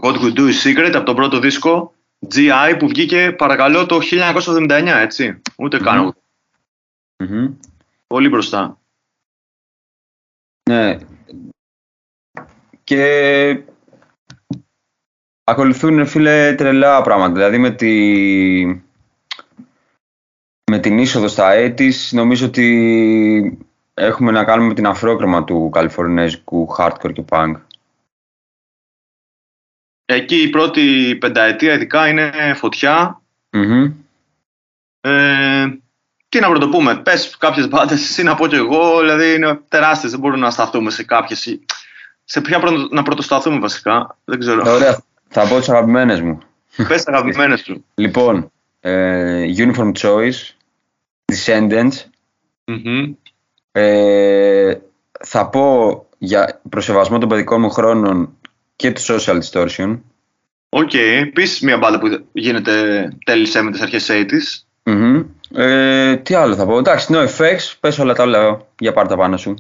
What 0.02 0.14
We 0.14 0.34
Do 0.34 0.40
is 0.40 0.62
Secret 0.64 0.92
από 0.94 1.06
τον 1.06 1.16
πρώτο 1.16 1.40
δίσκο 1.40 1.94
GI 2.36 2.76
που 2.80 2.88
βγήκε 2.88 3.32
παρακαλώ 3.32 3.86
το 3.86 4.00
1979, 4.12 4.86
έτσι. 4.86 5.42
Ούτε 5.58 5.80
καν. 5.80 6.04
Μμμ. 6.04 6.12
Μμμ. 7.30 7.54
Πολύ 8.08 8.30
μπροστά. 8.30 8.80
Ναι. 10.70 10.98
Και 12.84 13.64
ακολουθούν 15.44 16.06
φίλε 16.06 16.54
τρελά 16.54 17.02
πράγματα. 17.02 17.34
Δηλαδή 17.34 17.58
με, 17.58 17.72
τη... 17.72 17.92
με 20.72 20.80
την 20.80 20.98
είσοδο 20.98 21.28
στα 21.28 21.52
έτης 21.52 22.12
νομίζω 22.12 22.46
ότι 22.46 23.68
έχουμε 23.94 24.32
να 24.32 24.44
κάνουμε 24.44 24.74
την 24.74 24.88
αφρόκρεμα 24.88 25.44
του 25.44 25.70
καλιφορνέζικου 25.70 26.76
hardcore 26.78 27.14
και 27.14 27.24
punk. 27.30 27.54
Εκεί 30.10 30.36
η 30.42 30.50
πρώτη 30.50 31.18
πενταετία 31.20 31.74
ειδικά 31.74 32.08
είναι 32.08 32.54
φωτιά. 32.56 33.22
Μμμ. 33.52 33.92
Ε, 35.02 35.66
τι 36.30 36.40
να 36.40 36.50
πρωτοπούμε, 36.50 36.96
πες 36.96 37.38
κάποιες 37.38 37.68
μπάντες, 37.68 38.02
εσύ 38.10 38.24
να 38.24 38.36
πω 38.36 38.48
κι 38.48 38.56
εγώ, 38.56 39.00
δηλαδή 39.00 39.34
είναι 39.34 39.60
τεράστιες, 39.68 40.12
δεν 40.12 40.20
μπορούμε 40.20 40.40
να 40.40 40.52
σταθούμε 40.52 40.92
σε 40.92 41.04
κάποιες. 41.04 41.60
Σε 42.24 42.42
ποια 42.42 42.60
πρώτο- 42.60 42.88
να 42.92 43.04
πρωτοσταθούμε 43.04 43.60
βασικά, 43.60 44.18
δεν 44.26 44.40
ξέρω. 44.40 44.72
Ωραία. 44.72 45.02
Θα 45.28 45.48
πω 45.48 45.60
τις 45.60 45.70
αγαπημένες 45.70 46.22
μου. 46.22 46.40
Πες 46.88 47.04
τα 47.04 47.12
αγαπημένες 47.12 47.60
σου. 47.62 47.86
Λοιπόν, 47.96 48.52
ε, 48.80 49.46
Uniform 49.58 49.92
Choice, 50.02 50.54
Descendents, 51.34 51.94
Μμμ. 52.66 53.14
Ε, 53.72 54.74
θα 55.26 55.50
πω 55.50 56.06
για 56.18 56.62
προς 56.70 56.87
σεβασμό 56.87 57.18
των 57.18 57.30
παιδικών 57.30 57.62
μου 57.62 57.70
χρόνων 57.70 58.37
και 58.78 58.92
τους 58.92 59.02
Social 59.02 59.40
Distortion. 59.42 60.00
Οκ, 60.70 60.94
επίσης 60.94 61.62
μια 61.62 61.78
μπάντα 61.78 62.00
που 62.00 62.26
γίνανε 62.32 63.08
τέλη 63.26 63.54
70's, 63.56 63.82
αρχές 63.82 64.10
80's. 64.12 64.66
Μμμ. 64.84 65.24
Ε, 65.54 66.18
τι 66.18 66.34
άλλο 66.34 66.56
θα 66.56 66.66
πω. 66.66 66.78
Εντάξει, 66.78 67.08
NoFX, 67.10 67.58
πες 67.80 68.00
όλα 68.00 68.14
τα 68.14 68.24
όλα 68.24 68.66
για 68.80 68.94
πάρτα 68.94 69.16
πάνω 69.16 69.38
σου. 69.38 69.56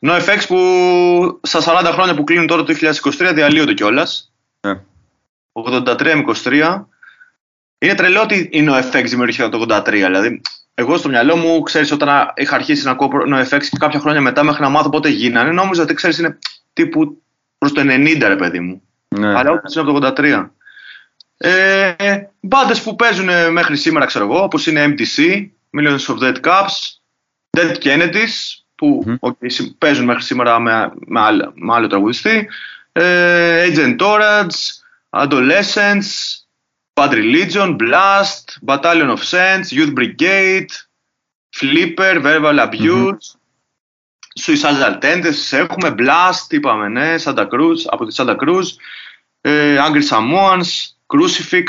NoFX 0.00 0.44
που 0.48 0.58
στα 1.42 1.60
40 1.60 1.90
χρόνια 1.92 2.14
που 2.14 2.24
κλείνουν 2.24 2.46
τώρα 2.46 2.62
το 2.62 2.74
2023 3.20 3.32
διαλύονται 3.34 3.74
κιόλας. 3.74 4.32
Ναι. 4.60 4.80
83 5.52 6.14
με 6.14 6.24
23. 6.44 6.86
Είναι 7.78 7.94
τρελό 7.94 8.20
ότι 8.20 8.48
οι 8.52 8.68
NoFX 8.68 9.04
δημιουργήθηκε 9.04 9.48
το 9.48 9.66
83. 9.68 9.90
Δηλαδή, 9.90 10.40
εγώ 10.74 10.96
στο 10.96 11.08
μυαλό 11.08 11.36
μου, 11.36 11.62
ξέρεις, 11.62 11.92
όταν 11.92 12.32
είχα 12.34 12.54
αρχίσει 12.54 12.84
να 12.84 12.90
ακούω 12.90 13.08
NoFX 13.34 13.58
και 13.70 13.76
κάποια 13.78 14.00
χρόνια 14.00 14.20
μετά 14.20 14.42
μέχρι 14.42 14.62
να 14.62 14.68
μάθω 14.68 14.88
πότε 14.88 15.08
γίνανε, 15.08 15.50
νόμιζα 15.50 15.82
ότι 15.82 15.94
ξέρεις 15.94 16.18
είναι 16.18 16.38
τύπου 16.72 17.21
προς 17.62 17.72
το 17.72 17.80
90, 17.80 18.18
ρε 18.28 18.36
παιδί 18.36 18.60
μου. 18.60 18.82
Ναι. 19.08 19.26
Αλλά 19.38 19.50
όχι, 19.50 19.78
είναι 19.80 19.90
από 19.90 20.00
το 20.00 20.14
83. 20.22 20.50
Ε, 21.36 21.94
Μπάντες 22.40 22.82
που 22.82 22.96
παίζουν 22.96 23.28
ε, 23.28 23.50
μέχρι 23.50 23.76
σήμερα, 23.76 24.06
ξέρω 24.06 24.24
εγώ, 24.24 24.42
όπως 24.42 24.66
είναι 24.66 24.84
MDC, 24.96 25.46
Millions 25.78 26.14
of 26.14 26.18
Dead 26.22 26.40
Cops, 26.40 26.96
Dead 27.58 27.74
Kennedys, 27.82 28.62
που 28.74 29.02
Μμμ. 29.06 29.14
οκ, 29.20 29.36
συ- 29.46 29.74
παίζουν 29.78 30.04
μέχρι 30.04 30.22
σήμερα 30.22 30.58
με, 30.58 30.92
με, 31.06 31.20
άλλο, 31.20 31.52
με 31.54 31.74
άλλο 31.74 31.86
τραγουδιστή, 31.86 32.48
ε, 32.92 33.66
Agent 33.72 33.96
Orange, 33.98 34.58
Adolescence, 35.10 36.10
Bad 36.94 37.10
Religion, 37.10 37.76
Blast, 37.76 38.44
Battalion 38.66 39.16
of 39.16 39.22
Saints, 39.30 39.68
Youth 39.70 39.92
Brigade, 39.94 40.66
Flipper, 41.56 42.22
Verbal 42.24 42.58
Abuse, 42.68 43.16
στους 44.34 44.54
Ισαλταλτέντε 44.54 45.30
έχουμε 45.50 45.94
Blast, 45.98 46.50
είπαμε, 46.52 46.88
ναι, 46.88 47.18
Σάντα 47.18 47.48
Cruz, 47.52 47.76
από 47.86 48.06
τη 48.06 48.14
Σάντα 48.14 48.36
Cruz. 48.40 48.64
Ε, 49.40 49.76
Angry 49.78 50.08
Samoans, 50.08 50.62
Crucifix. 51.06 51.66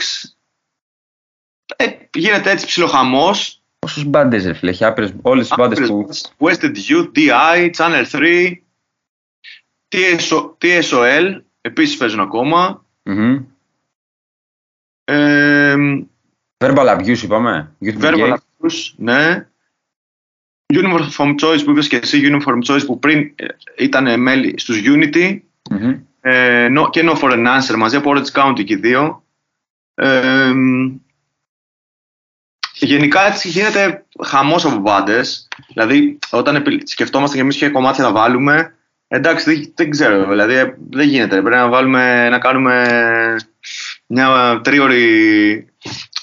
Ε, 1.75 1.87
γίνεται 2.13 2.51
έτσι 2.51 2.65
ψιλοχαμός. 2.65 3.61
Όσους 3.79 4.03
μπάντες, 4.03 4.43
είναι, 4.43 4.53
φίλε, 4.53 4.73
όλες 5.21 5.47
τις 5.47 5.57
μπάντες 5.57 5.87
που. 5.87 6.09
Wasted 6.37 6.75
Youth, 6.89 7.11
DI, 7.15 7.71
Channel 7.77 8.05
3, 8.11 8.53
TSO, 9.95 10.57
TSOL, 10.61 11.41
επίσης 11.61 11.97
παίζουν 11.97 12.19
ακόμα. 12.19 12.85
Mm-hmm. 13.03 13.43
Verbal 16.57 16.97
Abuse, 16.97 17.21
είπαμε. 17.23 17.75
Verbal 17.81 18.33
Abuse, 18.33 18.93
ναι. 18.95 19.47
Uniform 20.73 21.35
Choice 21.41 21.61
που 21.63 21.71
είπες 21.71 21.87
και 21.87 21.95
εσύ, 21.95 22.21
Uniform 22.25 22.71
Choice 22.73 22.85
που 22.85 22.99
πριν 22.99 23.19
ε, 23.35 23.45
ήταν 23.77 24.19
μέλη 24.21 24.53
στους 24.57 24.81
Unity 24.85 25.39
Μμμ. 25.71 25.99
ε, 26.21 26.67
no, 26.77 26.89
και 26.89 27.01
No 27.05 27.19
for 27.19 27.31
an 27.31 27.47
Answer 27.57 27.75
μαζί 27.77 27.95
από 27.95 28.11
Orange 28.15 28.31
County 28.41 28.63
και 28.63 28.73
οι 28.73 28.75
δύο. 28.77 29.23
Ε, 29.95 30.51
γενικά 32.73 33.25
έτσι 33.27 33.47
γίνεται 33.49 34.05
χαμός 34.23 34.65
από 34.65 34.77
μπάντες. 34.77 35.47
Δηλαδή 35.67 36.19
όταν 36.29 36.55
επι- 36.55 36.87
σκεφτόμαστε 36.87 37.35
και 37.35 37.41
εμείς 37.41 37.57
ποια 37.57 37.69
κομμάτια 37.69 38.03
θα 38.03 38.11
βάλουμε 38.11 38.75
εντάξει 39.07 39.53
δεν, 39.53 39.71
δεν 39.75 39.89
ξέρω 39.89 40.27
δηλαδή 40.27 40.53
ε, 40.53 40.77
δεν 40.89 41.07
γίνεται. 41.07 41.41
Πρέπει 41.41 41.55
να 41.55 41.69
βάλουμε 41.69 42.29
να 42.29 42.39
κάνουμε 42.39 42.85
μια 44.07 44.59
τρίωρη 44.63 45.67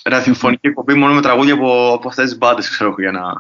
ραδιοφωνική 0.05 0.67
εκπομπή 0.67 0.95
μόνο 0.95 1.15
με 1.15 1.21
τραγούδια 1.21 1.55
από, 1.55 1.93
από 1.93 2.09
αυτές 2.09 2.25
τις 2.29 2.39
μπάντες 2.39 2.69
ξέρω 2.71 2.91
εγώ, 2.91 3.01
για 3.01 3.11
να, 3.13 3.33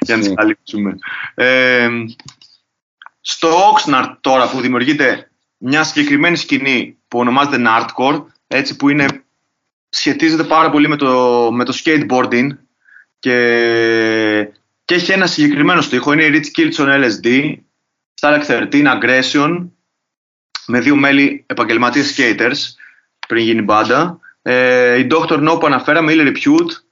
για 0.00 0.14
να 0.16 0.20
τις 0.20 0.28
Ναι. 0.28 0.34
καλύψουμε. 0.34 0.94
Ε, 1.34 1.88
στο 3.20 3.48
Oxnard 3.72 4.16
τώρα 4.20 4.50
που 4.50 4.60
δημιουργείται 4.60 5.30
μια 5.56 5.84
συγκεκριμένη 5.84 6.36
σκηνή 6.36 6.96
που 7.08 7.18
ονομάζεται 7.18 7.62
Nardcore, 7.66 8.24
έτσι 8.46 8.76
που 8.76 8.88
είναι, 8.88 9.06
σχετίζεται 9.88 10.44
πάρα 10.44 10.70
πολύ 10.70 10.88
με 10.88 10.96
το, 10.96 11.48
με 11.52 11.64
το 11.64 11.78
skateboarding 11.84 12.48
και, 13.18 14.48
και 14.84 14.94
έχει 14.94 15.12
ένα 15.12 15.26
συγκεκριμένο 15.26 15.80
στίχο, 15.80 16.12
είναι 16.12 16.24
η 16.24 16.30
Rich 16.54 16.60
Kilson 16.60 17.04
LSD, 17.04 17.54
Stark 18.20 18.42
13, 18.46 18.70
Aggression, 18.72 19.68
με 20.66 20.80
δύο 20.80 20.96
μέλη 20.96 21.44
επαγγελματίες 21.46 22.14
skaters 22.18 22.56
πριν 23.28 23.44
γίνει 23.44 23.62
μπάντα. 23.62 24.18
Ε, 24.42 24.98
η 24.98 25.06
Dr. 25.10 25.48
No 25.50 25.60
που 25.60 25.66
αναφέραμε, 25.66 26.12
η 26.12 26.32
Repute, 26.34 26.85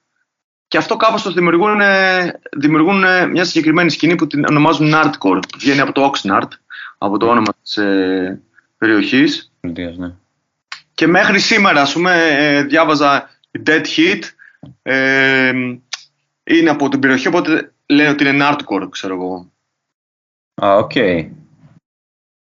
και 0.69 0.79
αυτό 0.79 0.97
κάπως 0.97 1.23
το 1.23 1.33
δημιουργούν, 1.33 1.81
ε, 1.81 2.41
δημιουργούν 2.57 3.05
ε, 3.05 3.27
μια 3.27 3.45
συγκεκριμένη 3.45 3.91
σκηνή 3.91 4.15
που 4.15 4.27
την 4.27 4.45
ονομάζουν 4.49 4.93
Nardcore, 4.95 5.41
που 5.49 5.59
βγαίνει 5.59 5.81
από 5.81 5.93
το 5.93 6.13
Oxnard, 6.13 6.49
από 6.99 7.17
το 7.17 7.27
όνομα 7.27 7.55
της 7.63 7.77
ε, 7.77 8.43
περιοχής. 8.79 9.53
Πολιτείας, 9.61 9.97
ναι. 9.97 10.13
Και 10.95 11.07
μέχρι 11.07 11.41
σήμερα, 11.41 11.81
ας 11.81 11.93
πούμε, 11.93 12.13
ε, 12.39 12.63
διάβαζα 12.63 13.31
οι 13.51 13.63
Dead 13.67 13.85
Heat, 13.97 14.21
ε, 14.83 15.53
είναι 16.45 16.71
από 16.71 16.89
την 16.89 17.01
περιοχή, 17.01 17.29
οπότε 17.29 17.73
λένε 17.87 18.09
ότι 18.09 18.29
είναι 18.29 18.47
Nardcore, 18.49 18.89
ξέρω 18.91 19.15
εγώ. 19.15 19.53
Α, 20.65 20.77
οκ. 20.77 20.93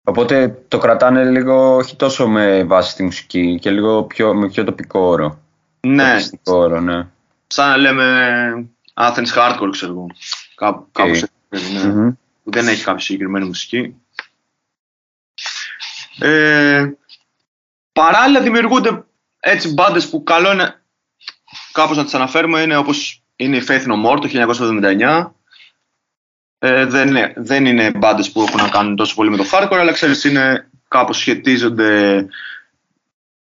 Οπότε 0.03 0.63
το 0.67 0.77
κρατάνε 0.77 1.29
λίγο 1.29 1.75
όχι 1.75 1.95
τόσο 1.95 2.27
με 2.27 2.63
βάση 2.63 2.95
τη 2.95 3.03
μουσική 3.03 3.59
και 3.61 3.71
λίγο 3.71 4.03
πιο, 4.03 4.33
με 4.33 4.47
πιο 4.47 4.63
τοπικό 4.63 4.99
όρο. 4.99 5.39
Ναι, 5.79 6.09
Τοπιστικό 6.09 6.57
όρο, 6.57 6.79
ναι. 6.79 7.07
Σαν 7.47 7.69
να 7.69 7.77
λέμε 7.77 8.69
Athens 8.93 9.33
Hardcore, 9.35 9.69
ξέρω 9.71 9.91
εγώ. 9.91 10.07
Κάπου, 10.55 10.89
κάπως 10.91 11.23
έτσι, 11.49 11.73
ναι. 11.73 11.83
Μμμ. 11.83 12.09
που 12.43 12.51
δεν 12.51 12.67
έχει 12.67 12.83
κάποια 12.83 13.05
συγκεκριμένη 13.05 13.45
μουσική. 13.45 13.95
Ε, 16.19 16.91
παράλληλα 17.91 18.41
δημιουργούνται 18.41 19.05
έτσι 19.39 19.73
μπάντες 19.73 20.09
που 20.09 20.23
καλό 20.23 20.51
είναι 20.51 20.81
κάπως 21.71 21.97
να 21.97 22.03
τις 22.03 22.13
αναφέρουμε 22.13 22.61
είναι 22.61 22.77
όπως 22.77 23.23
είναι 23.35 23.57
η 23.57 23.63
Faith 23.67 23.85
No 23.85 24.05
More 24.05 24.19
το 24.21 24.55
1979 24.79 25.31
ε, 26.59 26.85
δεν, 26.85 27.07
είναι, 27.07 27.33
δεν 27.35 27.65
είναι 27.65 27.91
μπάντες 27.91 28.31
που 28.31 28.41
έχουν 28.41 28.61
να 28.61 28.69
κάνουν 28.69 28.95
τόσο 28.95 29.15
πολύ 29.15 29.29
με 29.29 29.37
το 29.37 29.45
hardcore 29.51 29.77
αλλά 29.79 29.91
ξέρεις 29.91 30.23
είναι 30.23 30.69
κάπως 30.87 31.17
σχετίζονται 31.17 32.25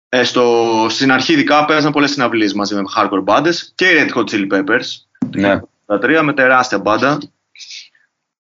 ε, 0.10 0.24
στο, 0.24 0.86
στην 0.90 1.12
αρχή 1.12 1.34
ειδικά 1.34 1.66
παίζαν 1.66 1.92
πολλές 1.92 2.12
συναυλίες 2.12 2.54
μαζί 2.54 2.76
με 2.76 2.82
hardcore 2.96 3.24
μπάντες 3.24 3.72
και 3.76 3.86
οι 3.86 3.94
Red 3.98 4.18
Hot 4.18 4.24
Chili 4.24 4.48
Peppers 4.52 4.86
Ναι. 5.36 5.60
τα 5.86 6.00
τρία 6.00 6.24
με 6.24 6.34
τεράστια 6.34 6.80
μπάντα. 6.80 7.18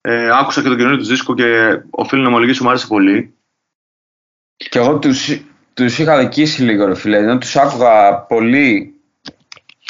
Ε, 0.01 0.30
άκουσα 0.39 0.61
και 0.61 0.68
τον 0.68 0.78
καινούριο 0.78 0.97
τους 0.97 1.07
δίσκο 1.07 1.36
και 1.36 1.80
οφείλω 1.89 2.22
να 2.22 2.28
ομολογήσω 2.28 2.63
μου 2.63 2.70
άρεσε 2.70 2.88
πολύ. 2.88 3.34
Και 4.55 4.80
εγώ 4.80 4.99
τους, 4.99 5.41
τους 5.74 5.99
είχα 5.99 6.18
δικήσει 6.20 6.61
λίγο, 6.61 6.86
ρε 6.86 6.95
φίλε. 6.95 7.18
Ενώ 7.18 7.38
τους 7.38 7.55
άκουγα 7.55 8.16
πολύ 8.16 8.93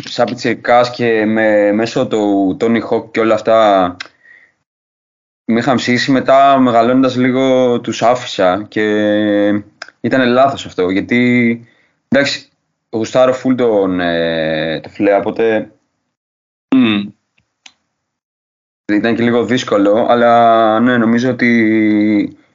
σαν 0.03 0.25
πιτσιρικάς 0.25 0.91
και 0.91 1.25
με, 1.25 1.71
μέσω 1.71 2.07
του 2.07 2.57
Tony 2.59 2.81
Hawk 2.89 3.11
και 3.11 3.19
όλα 3.19 3.33
αυτά 3.33 3.97
με 5.45 5.59
είχαν 5.59 5.75
ψήσει. 5.75 6.11
Μετά 6.11 6.59
μεγαλώνοντας 6.59 7.15
λίγο 7.15 7.79
τους 7.81 8.01
άφησα 8.01 8.65
και 8.69 8.83
ήταν 10.05 10.27
λάθος 10.29 10.65
αυτό. 10.65 10.89
Γιατί, 10.89 11.61
εντάξει, 12.07 12.49
γουστάρω 12.89 13.35
full 13.43 13.55
τον, 13.57 13.99
ε, 13.99 14.79
το 14.79 14.89
φλε, 14.89 15.15
οπότε 15.15 15.69
ήταν 18.93 19.15
και 19.15 19.23
λίγο 19.23 19.45
δύσκολο, 19.45 20.05
αλλά 20.09 20.79
ναι, 20.79 20.97
νομίζω 20.97 21.29
ότι 21.29 21.47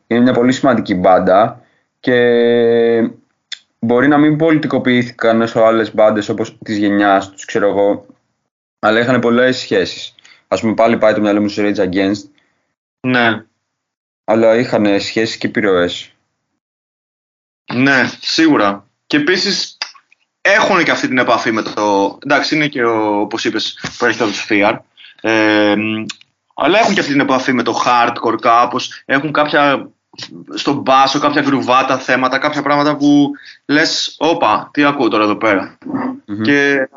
είναι 0.06 0.20
μια 0.20 0.32
πολύ 0.32 0.52
σημαντική 0.52 0.94
μπάντα 0.94 1.62
και 2.00 3.10
μπορεί 3.78 4.08
να 4.08 4.18
μην 4.18 4.36
πολιτικοποιήθηκαν 4.36 5.42
όσο 5.42 5.60
άλλες 5.60 5.94
μπάντες 5.94 6.28
όπως 6.28 6.58
της 6.58 6.76
γενιάς 6.76 7.30
τους, 7.30 7.44
ξέρω 7.44 7.68
εγώ, 7.68 8.06
αλλά 8.78 9.00
είχαν 9.00 9.20
πολλές 9.20 9.58
σχέσεις. 9.58 10.14
Ας 10.48 10.60
πούμε 10.60 10.74
πάλι 10.74 10.98
πάει 10.98 11.14
το 11.14 11.20
μυαλό 11.20 11.40
μου 11.40 11.48
στο 11.48 11.62
Rage 11.62 11.88
Against, 11.88 12.28
Ναι, 13.06 13.44
αλλά 14.24 14.56
είχαν 14.56 15.00
σχέσεις 15.00 15.36
και 15.36 15.46
επιρροές. 15.46 16.14
Ναι, 17.74 18.10
σίγουρα. 18.20 18.86
Και 19.06 19.16
επίσης 19.16 19.78
έχουν 20.40 20.84
και 20.84 20.90
αυτή 20.90 21.08
την 21.08 21.18
επαφή 21.18 21.52
με 21.52 21.62
το. 21.62 22.18
Εντάξει, 22.24 22.54
είναι 22.54 22.68
και 22.68 22.84
ο, 22.84 23.20
όπως 23.20 23.44
είπες, 23.44 23.78
προέρχεται 23.98 24.24
από 24.24 24.32
το 24.32 24.38
Sphere. 24.48 24.78
Ε, 25.20 25.74
αλλά 26.54 26.78
έχουν 26.78 26.94
και 26.94 27.00
αυτή 27.00 27.12
την 27.12 27.20
επαφή 27.20 27.52
με 27.52 27.62
το 27.62 27.82
hardcore 27.84 28.40
κάπως. 28.40 29.02
Έχουν 29.04 29.32
κάποια 29.32 29.90
στον 30.54 30.76
μπάσο, 30.76 31.18
κάποια 31.18 31.42
γκρουβάτα 31.42 31.98
θέματα, 31.98 32.38
κάποια 32.38 32.62
πράγματα 32.62 32.96
που 32.96 33.30
λες, 33.66 34.14
όπα, 34.18 34.70
τι 34.72 34.84
ακούω 34.84 35.08
τώρα 35.08 35.24
εδώ 35.24 35.36
πέρα. 35.36 35.78
Μμμ. 36.26 36.42
Και, 36.42 36.88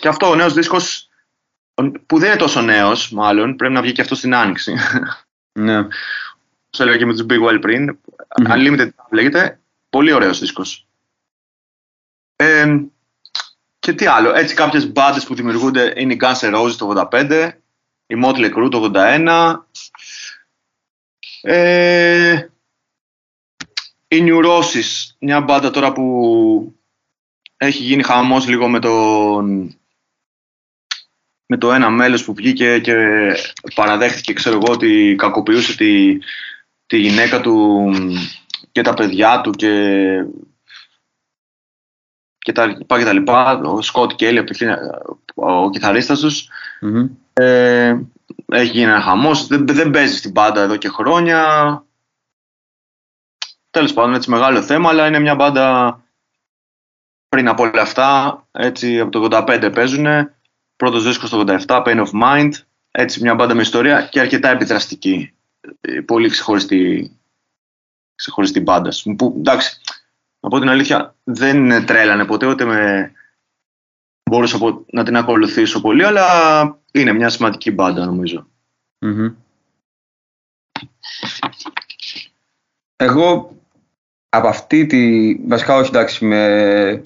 και 0.00 0.08
αυτό 0.08 0.28
ο 0.30 0.34
νέος 0.34 0.54
δίσκος 0.54 1.08
που 2.06 2.18
δεν 2.18 2.28
είναι 2.28 2.38
τόσο 2.38 2.62
νέος 2.62 3.10
μάλλον, 3.10 3.56
πρέπει 3.56 3.74
να 3.74 3.82
βγει 3.82 3.92
και 3.92 4.00
αυτό 4.00 4.14
στην 4.14 4.34
άνοιξη. 4.34 4.74
Ναι. 5.52 5.78
Όπως 5.78 6.78
έλεγα 6.78 6.96
και 6.96 7.06
με 7.06 7.12
τους 7.12 7.26
Big 7.28 7.48
Well 7.48 7.58
πριν. 7.60 7.98
Μμμ. 8.40 8.52
Unlimited 8.52 8.88
λέγεται. 9.10 9.60
Πολύ 9.92 10.12
ωραίος 10.12 10.38
δίσκος. 10.38 10.86
Ε, 12.36 12.76
και 13.78 13.92
τι 13.92 14.06
άλλο. 14.06 14.34
Έτσι 14.34 14.54
κάποιες 14.54 14.92
μπάντες 14.92 15.24
που 15.24 15.34
δημιουργούνται 15.34 15.92
είναι 15.96 16.12
η 16.12 16.18
Guns 16.20 16.40
N' 16.40 16.54
Roses 16.54 16.72
το 16.72 17.08
85, 17.10 17.52
η 18.06 18.14
Motley 18.24 18.54
Crue 18.54 18.70
το 18.70 18.90
81, 18.94 19.66
ε, 21.42 22.46
η 24.08 24.24
Neurosis, 24.26 25.14
μια 25.18 25.40
μπάντα 25.40 25.70
τώρα 25.70 25.92
που 25.92 26.76
έχει 27.56 27.82
γίνει 27.82 28.02
χαμός 28.02 28.48
λίγο 28.48 28.68
με 28.68 28.78
τον 28.78 29.76
με 31.46 31.56
το 31.56 31.72
ένα 31.72 31.90
μέλος 31.90 32.24
που 32.24 32.34
βγήκε 32.34 32.78
και 32.78 32.96
παραδέχτηκε 33.74 34.32
ξέρω 34.32 34.56
εγώ 34.56 34.72
ότι 34.72 35.14
κακοποιούσε 35.18 35.76
τη, 35.76 36.18
τη 36.86 36.98
γυναίκα 36.98 37.40
του 37.40 37.90
και 38.72 38.82
τα 38.82 38.94
παιδιά 38.94 39.40
του 39.40 39.50
και 39.50 39.72
και 42.38 42.52
τα 42.52 42.66
λοιπά 42.66 42.98
και 42.98 43.04
τα 43.04 43.12
λοιπά. 43.12 43.58
Ο 43.58 43.82
Σκότ 43.82 44.12
Κέλλη, 44.12 44.38
από 44.38 44.52
το 44.52 44.54
1000, 44.54 44.76
ο 45.34 45.70
κιθαρίστας 45.70 46.20
τους, 46.20 46.48
Μμμ. 46.80 47.08
ε, 47.32 48.00
έχει 48.46 48.70
γίνει 48.70 48.90
ένα 48.90 49.00
χαμός, 49.00 49.46
δεν, 49.46 49.66
δεν 49.66 49.90
παίζει 49.90 50.16
στην 50.16 50.30
μπάντα 50.30 50.62
εδώ 50.62 50.76
και 50.76 50.88
χρόνια. 50.88 51.84
Τέλος 53.70 53.92
πάντων, 53.92 54.14
έτσι 54.14 54.30
μεγάλο 54.30 54.62
θέμα, 54.62 54.88
αλλά 54.88 55.06
είναι 55.06 55.18
μια 55.18 55.34
μπάντα 55.34 56.00
πριν 57.28 57.48
από 57.48 57.62
όλα 57.62 57.82
αυτά, 57.82 58.42
έτσι 58.52 59.00
από 59.00 59.10
το 59.10 59.28
85 59.30 59.70
παίζουν. 59.74 60.06
Πρώτος 60.76 61.04
δίσκος 61.04 61.30
το 61.30 61.44
87, 61.66 61.82
Pain 61.86 62.06
of 62.06 62.10
Mind. 62.22 62.50
Έτσι 62.90 63.22
μια 63.22 63.34
μπάντα 63.34 63.54
με 63.54 63.62
ιστορία 63.62 64.02
και 64.02 64.20
αρκετά 64.20 64.48
επιδραστική. 64.48 65.34
Ε, 65.80 66.00
Πολύ 66.00 66.28
ξεχωριστή, 66.28 67.10
ξεχωριστή 68.22 68.60
μπάντα. 68.60 68.90
Που, 69.16 69.34
εντάξει, 69.38 69.80
να 70.40 70.48
πω 70.48 70.58
την 70.58 70.68
αλήθεια, 70.68 71.14
δεν 71.24 71.86
τρέλανε 71.86 72.24
ποτέ, 72.24 72.46
ούτε 72.46 72.64
με 72.64 73.12
μπορούσα 74.30 74.58
πο- 74.58 74.84
να 74.92 75.04
την 75.04 75.16
ακολουθήσω 75.16 75.80
πολύ, 75.80 76.04
αλλά 76.04 76.26
είναι 76.92 77.12
μια 77.12 77.28
σημαντική 77.28 77.70
μπάντα 77.70 78.04
νομίζω. 78.04 78.46
Μμμ. 78.98 79.28
Εγώ 82.96 83.56
από 84.28 84.48
αυτή 84.48 84.86
τη. 84.86 85.34
Βασικά, 85.46 85.76
όχι 85.76 85.88
εντάξει, 85.88 86.24
με. 86.24 87.02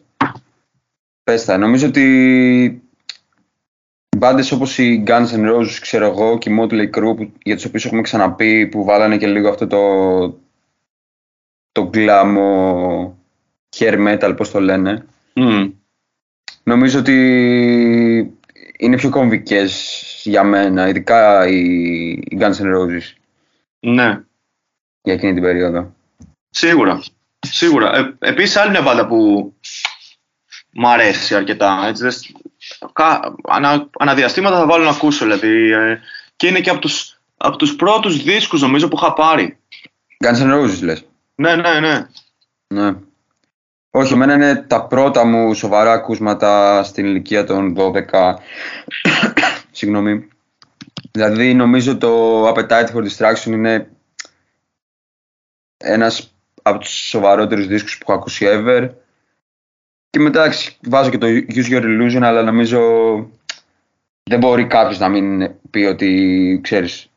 Πες 1.23 1.45
τα, 1.45 1.57
νομίζω 1.57 1.87
ότι 1.87 2.83
μπάντες 4.17 4.53
όπως 4.53 4.79
οι 4.79 5.05
Guns 5.07 5.29
N' 5.31 5.55
Roses, 5.55 5.77
ξέρω 5.81 6.07
εγώ, 6.07 6.39
και 6.39 6.51
η 6.51 6.59
Motley 6.61 6.91
Crue, 6.91 7.17
που- 7.17 7.33
για 7.43 7.55
τους 7.55 7.64
οποίους 7.64 7.85
έχουμε 7.85 8.03
ξαναπεί, 8.03 8.67
που 8.67 8.85
βάλανε 8.85 9.17
και 9.17 9.27
λίγο 9.27 9.49
αυτό 9.49 9.67
το. 9.67 10.41
Το 11.77 11.83
γκλάμο 11.83 13.18
hair 13.77 14.07
metal, 14.09 14.35
πώς 14.37 14.51
το 14.51 14.61
λένε. 14.61 15.07
Μμμ. 15.35 15.70
Νομίζω 16.62 16.99
ότι 16.99 17.12
είναι 18.79 18.97
πιο 18.97 19.11
κομβικές 19.11 20.03
για 20.24 20.43
μένα, 20.45 20.89
ειδικά 20.89 21.47
οι, 21.49 21.61
οι 22.11 22.39
Guns 22.41 22.55
N' 22.55 22.77
Roses 22.77 23.03
Ναι, 23.81 24.20
για 25.03 25.12
εκείνη 25.12 25.33
την 25.33 25.43
περίοδο. 25.43 25.95
σίγουρα. 26.51 27.03
Σίγουρα. 27.39 27.97
Ε, 27.97 28.16
επίσης 28.18 28.57
άλλη 28.57 28.70
μια 28.70 28.83
μπάντα 28.83 29.07
που 29.07 29.53
μου 30.72 30.89
αρέσει 30.89 31.35
αρκετά. 31.35 31.85
Έτσι, 31.87 32.03
δες, 32.03 32.33
κα, 32.93 33.35
ανα, 33.45 33.91
αναδιαστήματα 33.99 34.57
θα 34.57 34.66
βάλω 34.66 34.85
να 34.85 34.91
ακούσω. 34.91 35.24
Δηλαδή, 35.24 35.70
ε, 35.72 36.01
και 36.37 36.47
είναι 36.47 36.61
και 36.61 36.70
από 36.70 36.81
τους, 36.81 37.20
από 37.37 37.57
τους 37.57 37.77
πρώτους 37.77 38.22
δίσκους 38.22 38.61
νομίζω 38.62 38.89
που 38.89 38.97
είχα 38.97 39.12
πάρει. 39.12 39.59
Guns 40.24 40.43
N' 40.43 40.55
Roses 40.55 40.83
λες. 40.83 41.05
Ναι, 41.43 41.57
ναι, 41.57 41.80
ναι. 41.80 42.07
Ναι. 42.74 42.97
Όχι, 43.91 44.12
εμένα 44.12 44.34
είναι 44.34 44.57
τα 44.57 44.87
πρώτα 44.87 45.24
μου 45.24 45.55
σοβαρά 45.55 45.93
ακούσματα 45.93 46.82
στην 46.82 47.07
ηλικία 47.07 47.45
των 47.45 47.74
12. 47.78 48.34
Συγγνώμη. 49.70 50.28
Δηλαδή 51.11 51.55
νομίζω 51.55 51.97
το 51.97 52.43
Appetite 52.49 52.89
for 52.95 53.07
Distraction 53.09 53.47
είναι 53.47 53.91
ένας 55.76 56.34
από 56.62 56.78
τους 56.78 57.09
σοβαρότερους 57.09 57.66
δίσκους 57.66 57.99
που 57.99 58.05
έχω 58.12 58.20
ακούσει 58.20 58.47
ever. 58.49 58.91
Και 60.11 60.18
μετά 60.18 60.41
εντάξει, 60.41 60.76
βάζω 60.89 61.11
και 61.11 61.18
το 61.18 61.26
Use 61.26 61.70
Your 61.70 61.82
Illusion, 61.82 62.22
αλλά 62.22 62.43
νομίζω 62.43 62.80
δεν 64.22 64.39
μπορεί 64.39 64.66
κάποιος 64.66 64.99
να 64.99 65.09
μην 65.09 65.55
πει 65.70 65.78
ότι, 65.78 66.61
ξέρεις, 66.62 67.11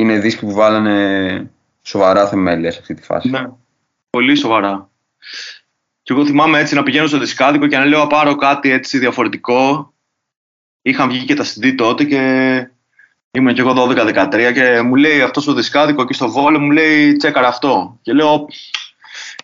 είναι 0.00 0.18
δίσκοι 0.18 0.40
που 0.40 0.52
βάλανε 0.52 1.50
σοβαρά 1.88 2.28
θεμέλια 2.28 2.70
σε 2.72 2.78
αυτή 2.80 2.94
τη 2.94 3.02
φάση. 3.02 3.30
Ναι. 3.30 3.46
Πολύ 4.10 4.36
σοβαρά. 4.36 4.90
Και 6.02 6.12
εγώ 6.12 6.26
θυμάμαι 6.26 6.58
έτσι 6.58 6.74
να 6.74 6.82
πηγαίνω 6.82 7.06
στο 7.06 7.18
δισκάδικο 7.18 7.66
και 7.66 7.78
να 7.78 7.84
λέω 7.84 7.98
να 7.98 8.06
πάρω 8.06 8.34
κάτι 8.34 8.70
έτσι 8.70 8.98
διαφορετικό. 8.98 9.92
Είχαν 10.82 11.08
βγει 11.08 11.24
και 11.24 11.34
τα 11.34 11.44
CD 11.44 11.74
τότε 11.76 12.04
και 12.04 12.20
ήμουν 13.30 13.54
και 13.54 13.60
εγώ 13.60 13.72
12-13 13.76 14.52
και 14.54 14.80
μου 14.82 14.94
λέει 14.94 15.20
αυτός 15.22 15.42
στο 15.42 15.52
δισκάδικο 15.52 16.04
και 16.04 16.12
στο 16.12 16.30
βόλο 16.30 16.58
μου 16.58 16.70
λέει 16.70 17.16
τσέκαρα 17.16 17.48
αυτό. 17.48 17.98
Και 18.02 18.12
λέω 18.12 18.46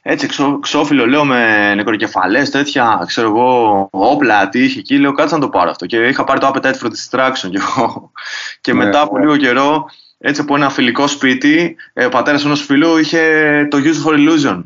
έτσι 0.02 0.26
ξό, 0.26 0.58
ξόφυλλο 0.58 1.06
λέω 1.06 1.24
με 1.24 1.74
νεκροκεφαλές 1.74 2.50
τέτοια, 2.50 3.04
ξέρω 3.06 3.28
εγώ, 3.28 3.88
όπλα, 3.90 4.48
τι 4.48 4.64
είχε 4.64 4.78
εκεί, 4.78 4.98
λέω 4.98 5.12
κάτσε 5.12 5.34
να 5.34 5.40
το 5.40 5.48
πάρω 5.48 5.70
αυτό. 5.70 5.86
Και 5.86 5.96
είχα 5.96 6.24
πάρει 6.24 6.40
το 6.40 6.52
Appetite 6.54 6.78
for 6.80 6.86
Distraction 6.86 7.50
και 7.50 7.60
εγώ. 7.68 8.12
Και 8.60 8.72
Ναι. 8.72 8.84
μετά 8.84 9.00
από 9.00 9.18
λίγο 9.18 9.36
καιρό, 9.36 9.90
έτσι 10.26 10.40
από 10.40 10.54
ένα 10.56 10.70
φιλικό 10.70 11.06
σπίτι, 11.06 11.76
ε, 11.92 12.04
ο 12.04 12.08
πατέρας 12.08 12.44
ενός 12.44 12.64
φίλου 12.64 12.96
είχε 12.96 13.66
το 13.70 13.78
Use 13.78 14.06
for 14.08 14.14
Illusion. 14.14 14.62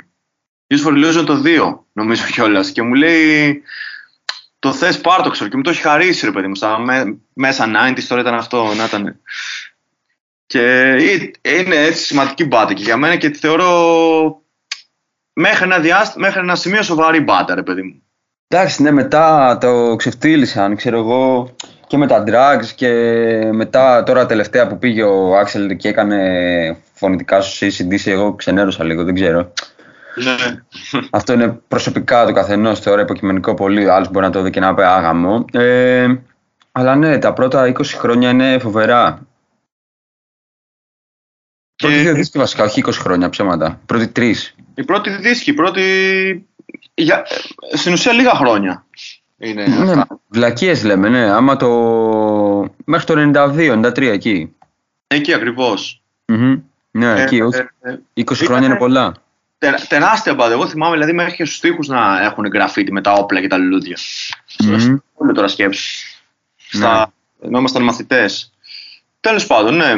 Use 0.74 0.86
for 0.86 0.92
Illusion 0.92 1.24
το 1.26 1.42
2, 1.44 1.84
νομίζω 1.92 2.24
κιόλας. 2.24 2.70
Και 2.70 2.82
μου 2.82 2.94
λέει, 2.94 3.62
το 4.58 4.72
θες 4.72 5.00
πάρ' 5.00 5.22
το 5.22 5.30
ξέρω. 5.30 5.50
Και 5.50 5.56
μου 5.56 5.62
το 5.62 5.70
έχει 5.70 5.82
χαρίσει, 5.82 6.24
ρε 6.26 6.32
παιδί 6.32 6.46
μου. 6.46 6.54
Στα 6.54 6.78
με- 6.78 7.18
μέσα 7.32 7.66
90s 7.66 8.02
τώρα 8.08 8.20
ήταν 8.20 8.34
αυτό, 8.34 8.74
να 8.76 8.84
ήταν. 8.84 9.20
Και 10.46 10.62
ε- 11.42 11.58
είναι 11.60 11.76
έτσι 11.76 12.04
σημαντική 12.04 12.44
μπάτα 12.44 12.72
και 12.72 12.82
για 12.82 12.96
μένα 12.96 13.16
και 13.16 13.30
τη 13.30 13.38
θεωρώ 13.38 14.42
μέχρι 15.32 15.64
ένα, 15.64 15.78
διάστη, 15.78 16.18
μέχρι 16.18 16.40
ένα 16.40 16.54
σημείο 16.54 16.82
σοβαρή 16.82 17.20
μπάτα, 17.20 17.54
ρε 17.54 17.62
παιδί 17.62 17.82
μου. 17.82 18.02
Εντάξει, 18.48 18.82
ναι, 18.82 18.90
μετά 18.90 19.58
το 19.60 19.96
ξεφτύλισαν, 19.96 20.76
ξέρω 20.76 20.98
εγώ, 20.98 21.54
και 21.88 21.96
με 21.96 22.06
τα 22.06 22.24
drugs 22.26 22.66
και 22.74 22.88
μετά 23.52 24.02
τώρα 24.02 24.26
τελευταία 24.26 24.66
που 24.66 24.78
πήγε 24.78 25.02
ο 25.02 25.36
Άξελ 25.38 25.76
και 25.76 25.88
έκανε 25.88 26.76
φωνητικά 26.92 27.40
στο 27.40 27.66
CCDC, 27.66 28.06
εγώ 28.06 28.34
ξενέρωσα 28.34 28.84
λίγο, 28.84 29.04
δεν 29.04 29.14
ξέρω. 29.14 29.52
Ναι. 30.14 30.62
Αυτό 31.10 31.32
είναι 31.32 31.60
προσωπικά 31.68 32.26
του 32.26 32.32
καθενός, 32.32 32.80
θεωρώ 32.80 33.00
υποκειμενικό 33.00 33.54
πολύ. 33.54 33.90
Άλλος 33.90 34.10
μπορεί 34.10 34.24
να 34.26 34.32
το 34.32 34.42
δει 34.42 34.50
και 34.50 34.60
να 34.60 34.74
πει 34.74 34.82
άγαμο. 34.82 35.44
Ε, 35.52 36.14
αλλά 36.72 36.96
ναι, 36.96 37.18
τα 37.18 37.32
πρώτα 37.32 37.72
20 37.72 37.84
χρόνια 37.84 38.30
είναι 38.30 38.58
φοβερά. 38.58 39.26
Και- 41.74 41.86
Πρώτοι 41.86 42.00
δύο 42.02 42.14
δίσκοι 42.14 42.38
βασικά, 42.38 42.64
όχι 42.64 42.82
20 42.86 42.92
χρόνια 42.92 43.28
ψέματα. 43.28 43.80
Πρώτοι 43.86 44.08
τρεις. 44.08 44.54
Η 44.74 44.84
πρώτη 44.84 45.10
δίσκη, 45.10 45.50
η 45.50 45.54
πρώτη. 45.54 45.82
Για... 46.94 47.26
Στην 47.72 47.92
ουσία 47.92 48.12
λίγα 48.12 48.30
χρόνια 48.34 48.84
είναι 49.38 49.66
Ναι, 49.66 49.90
αυτά. 49.92 50.20
βλακίες 50.28 50.84
λέμε, 50.84 51.08
ναι. 51.08 51.30
Άμα 51.30 51.56
το. 51.56 51.68
μέχρι 52.84 53.06
το 53.06 53.14
92-93 53.34 54.02
εκεί. 54.02 54.54
Εκεί 55.06 55.34
ακριβώς. 55.34 56.02
Μμμ. 56.26 56.60
Ναι, 56.90 57.22
εκεί, 57.22 57.40
όχι. 57.40 57.60
20 58.14 58.24
χρόνια 58.34 58.68
είναι 58.68 58.76
πολλά. 58.76 59.14
τεράστια 59.88 60.34
μπάντα. 60.34 60.52
Εγώ 60.52 60.68
θυμάμαι 60.68 60.92
δηλαδή 60.92 61.12
μέχρι 61.12 61.34
και 61.34 61.44
στους 61.44 61.60
τοίχου 61.60 61.82
να 61.86 62.22
έχουν 62.22 62.46
γραφίτι 62.46 62.92
με 62.92 63.00
τα 63.00 63.12
όπλα 63.12 63.40
και 63.40 63.46
τα 63.48 63.56
λουλούδια. 63.56 63.96
Μμμ. 64.64 64.96
Όλο 65.14 65.32
τώρα 65.32 65.48
σκέψη. 65.48 66.18
Στα... 66.56 67.12
Ενώ 67.42 67.58
ήμασταν 67.58 67.82
μαθητές. 67.82 68.52
Τέλος 69.20 69.46
πάντων, 69.46 69.76
ναι. 69.76 69.92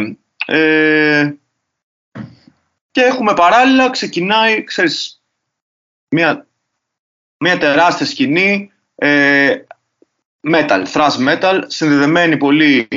Ε... 0.47 1.35
Και 2.91 3.01
έχουμε 3.01 3.35
παράλληλα, 3.35 3.91
ξεκινάει, 3.91 4.65
ξέρεις, 4.65 5.23
μια, 6.09 6.47
μια 7.39 7.59
τεράστια 7.59 8.07
σκηνή 8.07 8.73
ε, 9.01 9.67
metal, 10.53 10.85
thrash 10.93 11.29
metal, 11.29 11.61
συνδεδεμένη 11.67 12.37
πολύ 12.37 12.89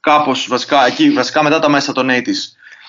κάπως 0.00 0.46
βασικά, 0.48 0.86
εκεί, 0.86 1.10
βασικά 1.10 1.42
μετά 1.42 1.58
τα 1.58 1.68
μέσα 1.68 1.92
των 1.92 2.08
80's 2.10 2.32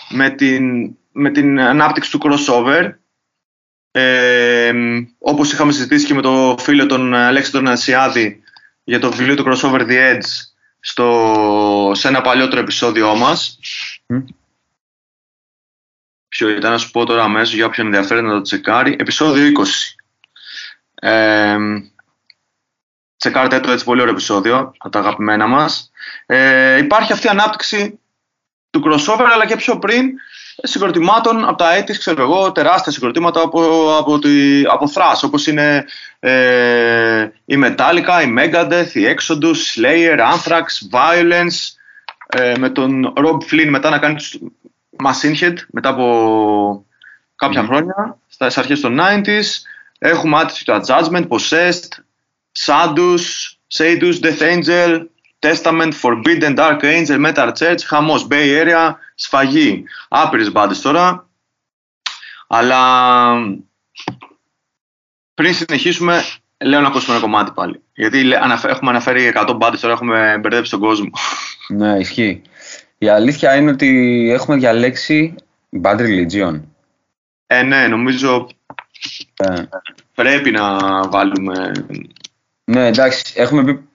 με 0.10 0.30
την, 0.30 0.96
με 1.12 1.30
την 1.30 1.60
ανάπτυξη 1.60 2.12
του 2.12 2.20
crossover 2.24 2.94
ε, 3.92 4.72
όπως 5.18 5.52
είχαμε 5.52 5.72
συζητήσει 5.72 6.06
και 6.06 6.14
με 6.14 6.22
το 6.22 6.56
φίλο 6.60 6.86
τον 6.86 7.14
Αλέξη 7.14 7.52
τον 7.52 7.68
Ανσιάδη 7.68 8.44
για 8.84 9.00
το 9.00 9.12
βιβλίο 9.12 9.36
του 9.36 9.46
crossover 9.48 9.80
The 9.80 10.14
Edge 10.14 10.30
στο, 10.80 11.92
σε 11.94 12.08
ένα 12.08 12.22
παλιότερο 12.22 12.62
επεισόδιό 12.62 13.16
μας 13.16 13.60
Μμ. 14.08 14.24
Ποιο 16.28 16.50
ήταν 16.50 16.72
να 16.72 16.78
σου 16.78 16.92
πω 16.92 17.06
τώρα 17.06 17.24
αμέσως 17.24 17.54
για 17.54 17.66
όποιον 17.66 17.86
ενδιαφέρει 17.86 18.22
να 18.22 18.34
το 18.34 18.42
τσεκάρει. 18.42 18.96
Επεισόδιο 19.00 19.52
20. 19.60 20.03
Ε, 21.04 21.58
τσεκάρτε 23.18 23.60
το 23.60 23.72
έτσι 23.72 23.86
πολύ 23.86 24.02
ωραίο 24.02 24.14
επεισόδιο 24.14 24.74
από 24.78 24.90
τα 24.90 25.00
αγαπημένα 25.00 25.48
μας. 25.48 25.92
Ε, 26.26 26.78
υπάρχει 26.78 27.12
αυτή 27.14 27.28
η 27.28 27.30
ανάπτυξη 27.30 28.00
του 28.70 28.84
crossover 28.86 29.30
αλλά 29.34 29.46
και 29.46 29.56
πιο 29.56 29.80
πριν 29.80 30.12
συγκροτημάτων 30.64 31.44
από 31.46 31.58
τα 31.58 31.74
έτης, 31.74 31.98
ξέρω 31.98 32.22
εγώ, 32.22 32.52
τεράστια 32.52 32.92
συγκροτήματα 32.92 33.42
από, 33.42 33.96
από, 33.98 34.20
τη, 34.20 34.62
από 34.66 34.92
thrash, 34.96 35.20
όπως 35.24 35.48
είναι 35.48 35.86
ε, 36.20 37.28
η 37.46 37.56
Metallica, 37.64 38.24
η 38.24 38.34
Megadeth, 38.38 38.94
η 38.94 39.16
Exodus, 39.16 39.56
Slayer, 39.76 40.20
Anthrax, 40.20 40.66
Violence, 40.92 41.74
ε, 42.28 42.54
με 42.58 42.70
τον 42.70 43.14
Rob 43.18 43.38
Flynn 43.52 43.70
μετά 43.70 43.90
να 43.90 43.98
κάνει 43.98 44.16
τους 44.16 44.38
Machine 45.04 45.44
Head 45.44 45.56
μετά 45.72 45.90
από 45.90 46.86
κάποια 47.36 47.64
χρόνια, 47.64 48.18
στα 48.28 48.46
αρχές 48.46 48.80
των 48.80 49.00
90s. 49.00 49.46
Έχουμε 50.06 50.42
Attitude 50.42 50.82
Judgment, 50.86 51.28
Possessed, 51.28 51.88
Sadus, 52.66 53.18
Sadus, 53.78 54.20
Death 54.22 54.42
Angel, 54.42 55.06
Testament, 55.40 55.92
Forbidden, 56.02 56.56
Dark 56.56 56.80
Angel, 56.82 57.26
Metal 57.26 57.52
Church, 57.60 57.78
χαμός, 57.86 58.28
Bay 58.30 58.64
Area, 58.64 58.92
σφαγή. 59.16 59.84
Άπειρες 60.10 60.52
μπάντες 60.52 60.82
τώρα. 60.82 61.30
Αλλά 62.48 63.34
πριν 65.34 65.54
συνεχίσουμε, 65.54 66.24
λέω 66.58 66.82
να 66.82 66.88
ακούσουμε 66.88 67.16
ένα 67.16 67.24
κομμάτι 67.26 67.52
πάλι. 67.52 67.82
Γιατί 67.94 68.24
λέ- 68.24 68.42
αναφε- 68.42 68.72
έχουμε 68.72 68.90
αναφέρει 68.90 69.32
100 69.36 69.54
μπάντες 69.58 69.80
τώρα, 69.80 69.94
έχουμε 69.94 70.38
μπερδέψει 70.42 70.72
τον 70.72 70.80
κόσμο. 70.80 71.10
Ναι, 71.68 71.98
ισχύει. 72.00 72.42
Η 72.98 73.08
αλήθεια 73.10 73.56
είναι 73.56 73.72
ότι 73.72 74.30
έχουμε 74.34 74.58
διαλέξει 74.58 75.36
Bad 75.84 75.98
Religion. 76.00 76.62
Ε, 77.48 77.64
ναι, 77.64 77.88
νομίζω 77.88 78.48
Ε, 79.38 79.64
πρέπει 80.16 80.52
να 80.52 80.78
βάλουμε... 81.10 81.72
ναι, 82.64 82.88
εντάξει, 82.88 83.34
έχουμε 83.36 83.64
πει 83.64 83.88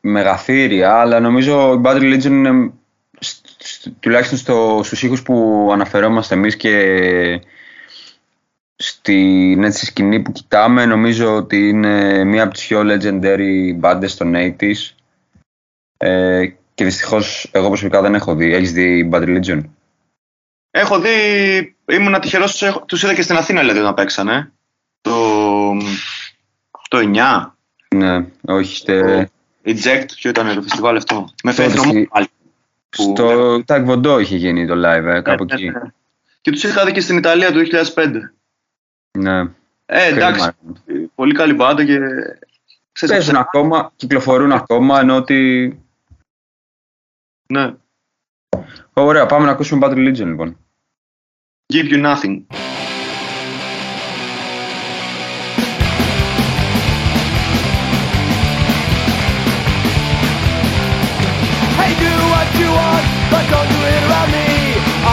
μεγαθύρια, 0.00 0.94
αλλά 0.94 1.20
νομίζω 1.20 1.72
η 1.72 1.80
Bad 1.84 1.96
Religion 1.96 2.24
είναι 2.24 2.72
σ- 3.20 3.46
σ- 3.58 3.88
τουλάχιστον 4.00 4.38
στο, 4.38 4.80
στους 4.84 5.02
ήχους 5.02 5.22
που 5.22 5.68
αναφερόμαστε 5.72 6.34
εμείς 6.34 6.56
και 6.56 7.40
στην 8.76 9.64
έτσι, 9.64 9.86
σκηνή 9.86 10.20
που 10.20 10.32
κοιτάμε 10.32 10.86
νομίζω 10.86 11.36
ότι 11.36 11.68
είναι 11.68 12.24
μία 12.24 12.42
από 12.42 12.52
τις 12.52 12.66
πιο 12.66 12.80
legendary 12.80 13.74
μπάντες 13.76 14.16
των 14.16 14.34
80s 14.34 14.94
ε, 15.96 16.46
και 16.74 16.84
δυστυχώς 16.84 17.50
εγώ 17.52 17.68
προσωπικά 17.68 18.00
δεν 18.00 18.14
έχω 18.14 18.34
δει. 18.34 18.52
Έχεις 18.54 18.72
δει 18.72 19.10
Bad 19.12 19.22
Religion? 19.22 19.60
Έχω 20.70 21.00
δει, 21.00 21.76
ήμουν 21.90 22.20
τυχερός, 22.20 22.50
τους, 22.50 22.62
έχω- 22.62 22.84
τους 22.84 23.02
είδα 23.02 23.14
και 23.14 23.22
στην 23.22 23.36
Αθήνα 23.36 23.60
δηλαδή 23.60 23.78
όταν 23.78 23.94
παίξανε. 23.94 24.52
Το, 25.00 25.72
το 26.88 26.98
9, 26.98 27.56
Ναι, 27.94 28.26
όχι. 28.46 28.76
στε- 28.76 29.30
Eject, 29.64 30.06
ποιο 30.16 30.30
ήταν 30.30 30.54
το 30.54 30.62
φεστιβάλ 30.62 30.96
αυτό; 30.96 31.28
Με 31.44 31.54
Τότε 31.54 31.68
φέρνει 31.68 31.88
στη- 31.88 32.08
πάλι. 32.12 32.26
που- 32.88 33.02
Στο 33.02 33.54
Tag 33.66 33.82
Βοντό 33.84 34.18
είχε 34.18 34.36
γίνει 34.36 34.66
το 34.66 34.74
live, 34.76 35.04
ε, 35.04 35.20
κάπου 35.20 35.44
Ναι, 35.44 35.54
εκεί. 35.54 35.64
ναι, 35.64 35.70
ναι. 35.78 35.92
Και 36.40 36.50
τους 36.50 36.62
είχα 36.62 36.84
δει 36.84 36.92
και 36.92 37.00
στην 37.00 37.16
Ιταλία 37.16 37.52
το 37.52 37.58
2005. 37.58 38.32
Ναι. 39.18 39.40
Ε, 39.86 40.06
εντάξει, 40.06 40.50
Κρίμα. 40.86 41.08
πολύ 41.14 41.34
καλή 41.34 41.52
μπάντα 41.54 41.84
και... 41.84 41.98
ξέρεις, 42.92 43.14
Παίζουν 43.14 43.36
ακόμα, 43.36 43.92
κυκλοφορούν 43.96 44.52
ακόμα, 44.52 45.00
ενώ 45.00 45.16
ότι... 45.16 45.78
Ναι. 47.46 47.74
Ωραία, 48.92 49.26
πάμε 49.26 49.44
να 49.46 49.50
ακούσουμε 49.52 49.86
Bad 49.86 49.92
Religion 49.92 50.26
λοιπόν. 50.26 50.56
Give 51.70 51.86
you 51.86 51.98
nothing. 51.98 52.46
Hey, 61.78 61.94
do 61.94 62.10
what 62.34 62.48
you 62.58 62.66
want, 62.74 63.06
but 63.30 63.46
don't 63.54 63.70
do 63.70 63.80
it 63.86 64.02
around 64.02 64.34
me. 64.34 64.50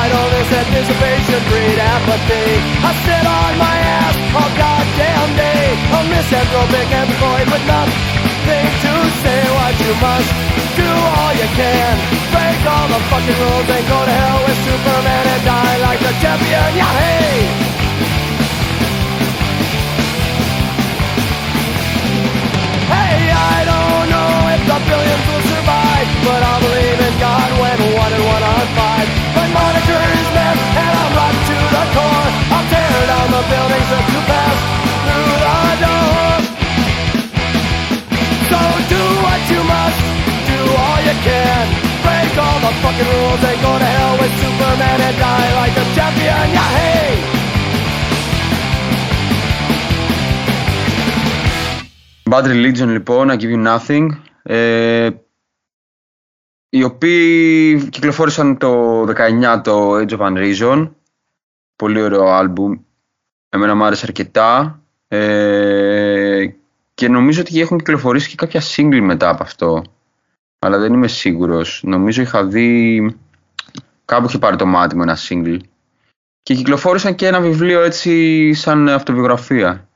Idleness, 0.01 0.49
anticipation, 0.49 1.45
breed 1.45 1.77
apathy. 1.77 2.57
I 2.81 2.91
sit 3.05 3.21
on 3.21 3.53
my 3.61 3.77
ass 4.01 4.17
all 4.33 4.49
goddamn 4.57 5.29
day. 5.37 5.77
A 5.93 6.01
misanthropic 6.09 6.89
employed 6.89 7.53
with 7.53 7.65
nothing 7.69 8.65
to 8.81 8.96
hard 9.67 9.79
you 9.83 9.93
must 9.99 10.31
do 10.79 10.87
all 10.87 11.33
you 11.35 11.49
can. 11.59 11.93
Break 12.31 12.61
all 12.63 12.87
the 12.87 13.01
fucking 13.11 13.39
rules 13.43 13.67
and 13.67 13.83
go 13.87 13.99
to 13.99 14.15
hell 14.15 14.39
with 14.47 14.59
Superman 14.63 15.25
and 15.27 15.43
die 15.43 15.77
like 15.83 16.01
a 16.01 16.13
champion. 16.23 16.69
Yeah, 16.79 16.87
Hey, 16.87 17.39
hey, 22.95 23.19
I 23.27 23.59
don't 23.67 24.07
know 24.07 24.31
if 24.55 24.61
the 24.71 24.79
billions 24.87 25.25
will 25.27 25.45
survive, 25.51 26.07
but 26.23 26.39
I'll 26.47 26.63
believe 26.63 26.99
in 27.07 27.15
God 27.19 27.49
when 27.59 27.77
one 27.91 28.13
and 28.15 28.23
one 28.23 28.43
are 28.43 28.67
five. 28.71 29.07
My 29.35 29.47
monitor 29.51 29.99
is 30.15 30.27
messed 30.31 30.67
and 30.79 30.93
I'm 30.95 31.11
rotten 31.19 31.43
to 31.51 31.57
the 31.75 31.83
core. 31.95 32.29
I'll 32.55 32.67
tear 32.71 32.99
down 33.11 33.27
the 33.35 33.43
buildings 33.51 33.89
that 33.91 34.05
you 34.15 34.21
pass. 34.31 34.46
too 39.47 39.63
Religion 52.45 52.87
λοιπόν, 52.87 53.27
να 53.27 53.35
Give 53.35 53.53
You 53.53 53.67
Nothing, 53.67 54.07
ε, 54.43 55.09
οι 56.69 56.83
οποίοι 56.83 57.89
κυκλοφόρησαν 57.89 58.57
το 58.57 59.01
19 59.01 59.61
το 59.63 59.95
Age 59.95 60.09
of 60.09 60.19
Unreason, 60.19 60.89
πολύ 61.75 62.01
ωραίο 62.01 62.27
άλμπουμ, 62.27 62.79
εμένα 63.49 63.75
μου 63.75 63.83
άρεσε 63.83 64.05
αρκετά. 64.07 64.81
Ε, 65.07 66.47
και 66.97 67.07
νομίζω 67.07 67.41
ότι 67.41 67.59
έχουν 67.59 67.77
κυκλοφορήσει 67.77 68.29
και 68.29 68.35
κάποια 68.35 68.61
single 68.61 68.99
μετά 69.01 69.29
από 69.29 69.43
αυτό. 69.43 69.83
Αλλά 70.59 70.77
δεν 70.77 70.93
είμαι 70.93 71.07
σίγουρος. 71.07 71.81
Νομίζω 71.83 72.21
είχα 72.21 72.45
δει... 72.45 73.17
Κάπου 74.05 74.27
είχε 74.27 74.37
πάρει 74.37 74.55
το 74.55 74.65
μάτι 74.65 74.95
μου 74.95 75.01
ένα 75.01 75.17
single. 75.29 75.59
Και 76.43 76.55
κυκλοφόρησαν 76.55 77.15
και 77.15 77.27
ένα 77.27 77.41
βιβλίο 77.41 77.81
έτσι 77.81 78.53
σαν 78.53 78.89
αυτοβιογραφία. 78.89 79.87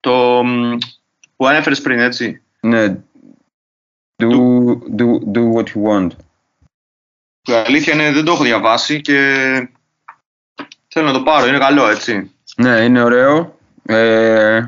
Το 0.00 0.44
μ, 0.44 0.76
που 1.36 1.46
ανέφερες 1.46 1.80
πριν, 1.80 1.98
έτσι. 1.98 2.42
Ναι. 2.60 2.98
Do, 4.16 4.30
do, 4.96 5.18
do 5.32 5.52
what 5.54 5.64
you 5.64 5.82
want. 5.88 6.10
Η 7.42 7.52
αλήθεια 7.52 7.92
είναι 7.92 8.12
δεν 8.12 8.24
το 8.24 8.32
έχω 8.32 8.42
διαβάσει 8.42 9.00
και 9.00 9.18
θέλω 10.88 11.06
να 11.06 11.12
το 11.12 11.22
πάρω. 11.22 11.46
Είναι 11.46 11.58
καλό, 11.58 11.88
έτσι. 11.88 12.30
Ναι, 12.56 12.80
είναι 12.80 13.02
ωραίο. 13.02 13.62
Ε, 13.86 14.60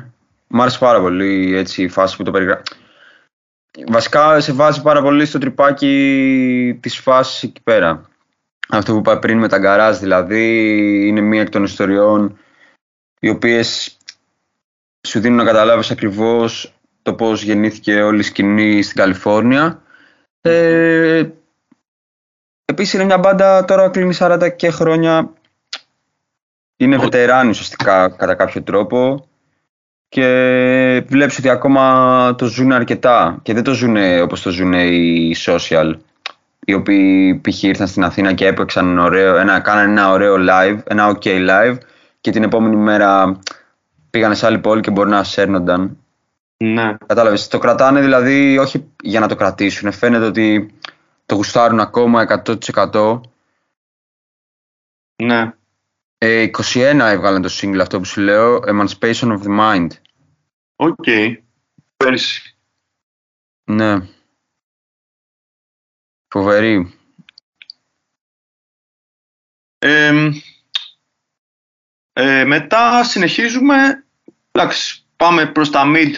μ' 0.47 0.61
άρεσε 0.61 0.77
πάρα 0.79 0.99
πολύ 0.99 1.55
έτσι, 1.55 1.83
η 1.83 1.87
φάση 1.87 2.17
που 2.17 2.23
το 2.23 2.31
περιγράφει. 2.31 2.63
Βασικά 3.87 4.39
σε 4.39 4.51
βάζει 4.51 4.81
πάρα 4.81 5.01
πολύ 5.01 5.25
στο 5.25 5.39
τρυπάκι 5.39 6.79
της 6.81 6.97
φάσης 6.97 7.43
εκεί 7.43 7.61
πέρα. 7.61 8.09
Αυτό 8.69 8.93
που 8.93 8.99
είπα 8.99 9.19
πριν 9.19 9.37
με 9.37 9.47
τα 9.47 9.57
γκαράζ 9.57 9.97
δηλαδή 9.97 10.43
είναι 11.07 11.21
μία 11.21 11.41
εκ 11.41 11.49
των 11.49 11.63
ιστοριών 11.63 12.37
οι 13.19 13.29
οποίες 13.29 13.97
σου 15.07 15.19
δίνουν 15.19 15.37
να 15.37 15.43
καταλάβεις 15.43 15.91
ακριβώς 15.91 16.73
το 17.01 17.13
πώς 17.13 17.43
γεννήθηκε 17.43 18.01
όλη 18.01 18.19
η 18.19 18.23
σκηνή 18.23 18.81
στην 18.81 18.97
Καλιφόρνια. 18.97 19.81
Ε, 20.41 21.29
επίσης 22.65 22.93
είναι 22.93 23.03
μια 23.03 23.17
μπάντα 23.17 23.65
τώρα 23.65 23.89
κλείνει 23.89 24.15
40 24.19 24.49
και 24.55 24.69
χρόνια 24.69 25.33
είναι 26.77 26.97
βετεράνοι 26.97 27.49
ουσιαστικά 27.49 28.09
κατά 28.09 28.35
κάποιο 28.35 28.63
τρόπο 28.63 29.27
και 30.09 30.25
βλέπεις 31.07 31.37
ότι 31.37 31.49
ακόμα 31.49 32.35
το 32.37 32.45
ζουν 32.45 32.71
αρκετά 32.71 33.39
και 33.41 33.53
δεν 33.53 33.63
το 33.63 33.73
ζουν 33.73 33.97
όπως 34.21 34.41
το 34.41 34.49
ζουν 34.49 34.73
οι 34.73 35.35
social 35.45 35.93
οι 36.69 36.73
οποίοι 36.73 37.41
π.χ. 37.43 37.63
ήρθαν 37.63 37.87
στην 37.87 38.03
Αθήνα 38.03 38.33
και 38.33 38.47
έπαιξαν 38.47 38.97
ωραίο, 38.97 39.35
ένα, 39.35 39.59
κάνανε 39.59 39.91
ένα 39.91 40.11
ωραίο 40.11 40.35
live, 40.49 40.79
ένα 40.83 41.17
ok 41.17 41.49
live 41.49 41.77
και 42.21 42.31
την 42.31 42.43
επόμενη 42.43 42.75
μέρα 42.75 43.39
πήγανε 44.09 44.35
σε 44.35 44.45
άλλη 44.45 44.59
πόλη 44.59 44.81
και 44.81 44.91
μπορεί 44.91 45.09
να 45.09 45.23
σέρνονταν. 45.23 45.97
Ναι. 46.57 46.97
Κατάλαβες, 47.05 47.47
το 47.47 47.57
κρατάνε 47.57 48.01
δηλαδή 48.01 48.57
όχι 48.57 48.91
για 49.03 49.19
να 49.19 49.27
το 49.27 49.35
κρατήσουν, 49.35 49.91
φαίνεται 49.91 50.25
ότι 50.25 50.73
το 51.25 51.35
γουστάρουν 51.35 51.79
ακόμα 51.79 52.41
100%. 52.45 53.21
Ναι. 55.23 55.51
Ε, 56.17 56.49
21 56.57 56.99
έβγαλαν 56.99 57.41
το 57.41 57.49
single 57.51 57.79
αυτό 57.81 57.97
που 57.99 58.05
σου 58.05 58.21
λέω, 58.21 58.55
Emancipation 58.67 59.37
of 59.37 59.41
the 59.43 59.59
Mind. 59.59 59.87
Οκ. 60.75 61.05
Πέρσι. 61.97 62.57
Ναι. 63.63 64.07
Φοβερή. 66.27 66.93
Ε, 69.77 70.29
ε, 72.13 72.43
μετά 72.43 73.03
συνεχίζουμε. 73.03 74.05
Εντάξει, 74.51 75.05
πάμε 75.15 75.51
προς 75.51 75.69
τα 75.69 75.83
mid 75.85 76.11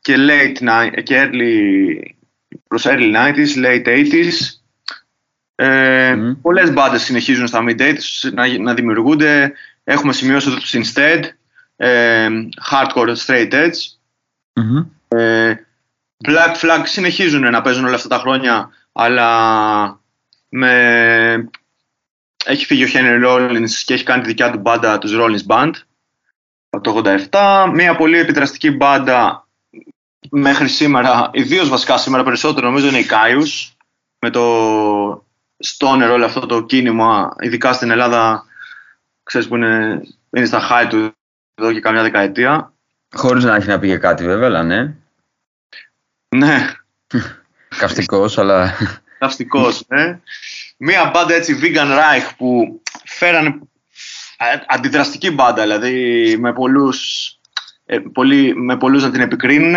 και 0.00 0.14
late 0.18 0.58
ni- 0.58 1.02
και 1.02 1.30
early, 1.30 2.14
προς 2.66 2.84
early 2.86 3.12
90s, 3.14 3.56
late 3.56 3.86
80s. 3.86 4.63
Ε, 5.56 6.14
Μμμ. 6.14 6.40
Πολλές 6.40 6.72
μπάντες 6.72 7.02
συνεχίζουν 7.02 7.46
στα 7.46 7.64
mid 7.68 7.80
80s 7.80 8.32
να, 8.32 8.58
να 8.58 8.74
δημιουργούνται. 8.74 9.52
Έχουμε 9.84 10.12
σημειώσει 10.12 10.48
εδώ 10.48 10.58
τους 10.58 10.74
Instead, 10.74 11.22
ε, 11.76 12.28
Hardcore 12.70 13.14
Straight 13.26 13.52
Edge. 13.52 13.78
Μμμ. 14.52 14.86
Ε, 15.08 15.54
Black 16.28 16.54
Flag 16.60 16.82
συνεχίζουν 16.84 17.50
να 17.50 17.60
παίζουν 17.60 17.84
όλα 17.84 17.94
αυτά 17.94 18.08
τα 18.08 18.18
χρόνια, 18.18 18.70
αλλά 18.92 20.00
με... 20.48 21.48
έχει 22.44 22.64
φύγει 22.64 22.84
ο 22.84 22.88
Henry 22.92 23.26
Rollins 23.26 23.70
και 23.84 23.94
έχει 23.94 24.04
κάνει 24.04 24.22
τη 24.22 24.28
δικιά 24.28 24.50
του 24.50 24.58
μπάντα, 24.58 24.98
τους 24.98 25.12
Rollins 25.14 25.46
Band, 25.46 25.70
από 26.70 27.02
το 27.02 27.02
87. 27.30 27.70
Μια 27.72 27.96
πολύ 27.96 28.18
επιδραστική 28.18 28.70
μπάντα 28.70 29.48
μέχρι 30.30 30.68
σήμερα, 30.68 31.30
ιδίως 31.32 31.68
βασικά 31.68 31.98
σήμερα 31.98 32.24
περισσότερο 32.24 32.66
νομίζω 32.66 32.88
είναι 32.88 32.98
η 32.98 33.06
Kaius, 33.10 33.72
με 34.18 34.30
το 34.30 35.23
Stoner 35.64 36.10
όλο 36.12 36.24
αυτό 36.24 36.46
το 36.46 36.62
κίνημα, 36.62 37.36
ειδικά 37.40 37.72
στην 37.72 37.90
Ελλάδα, 37.90 38.44
ξέρεις 39.22 39.48
που 39.48 39.56
είναι, 39.56 40.02
είναι 40.30 40.46
στα 40.46 40.68
high 40.70 40.86
του 40.88 41.12
εδώ 41.54 41.72
και 41.72 41.80
καμιά 41.80 42.02
δεκαετία. 42.02 42.72
Χωρίς 43.16 43.44
να 43.44 43.54
έχει 43.54 43.68
να 43.68 43.78
πει 43.78 43.86
για 43.86 43.98
κάτι 43.98 44.24
βέβαια, 44.24 44.46
αλλά 44.46 44.62
ναι. 44.62 44.94
Ναι, 46.36 46.72
Καυστικός, 47.78 48.38
αλλά... 48.38 48.76
Ναυστικός, 49.18 49.84
ναι. 49.88 50.20
Μία 50.76 51.10
μπάντα 51.10 51.34
έτσι 51.34 51.58
vegan 51.62 51.98
Reich 51.98 52.30
που 52.36 52.82
φέρανε 53.04 53.58
ε, 54.36 54.56
αντιδραστική 54.66 55.30
μπάντα, 55.30 55.62
δηλαδή 55.62 56.36
με 56.38 56.52
πολλούς, 56.52 57.30
ε, 57.84 57.98
πολλοί, 57.98 58.54
με 58.56 58.76
πολλούς 58.76 59.02
να 59.02 59.10
την 59.10 59.20
επικρίνουν 59.20 59.74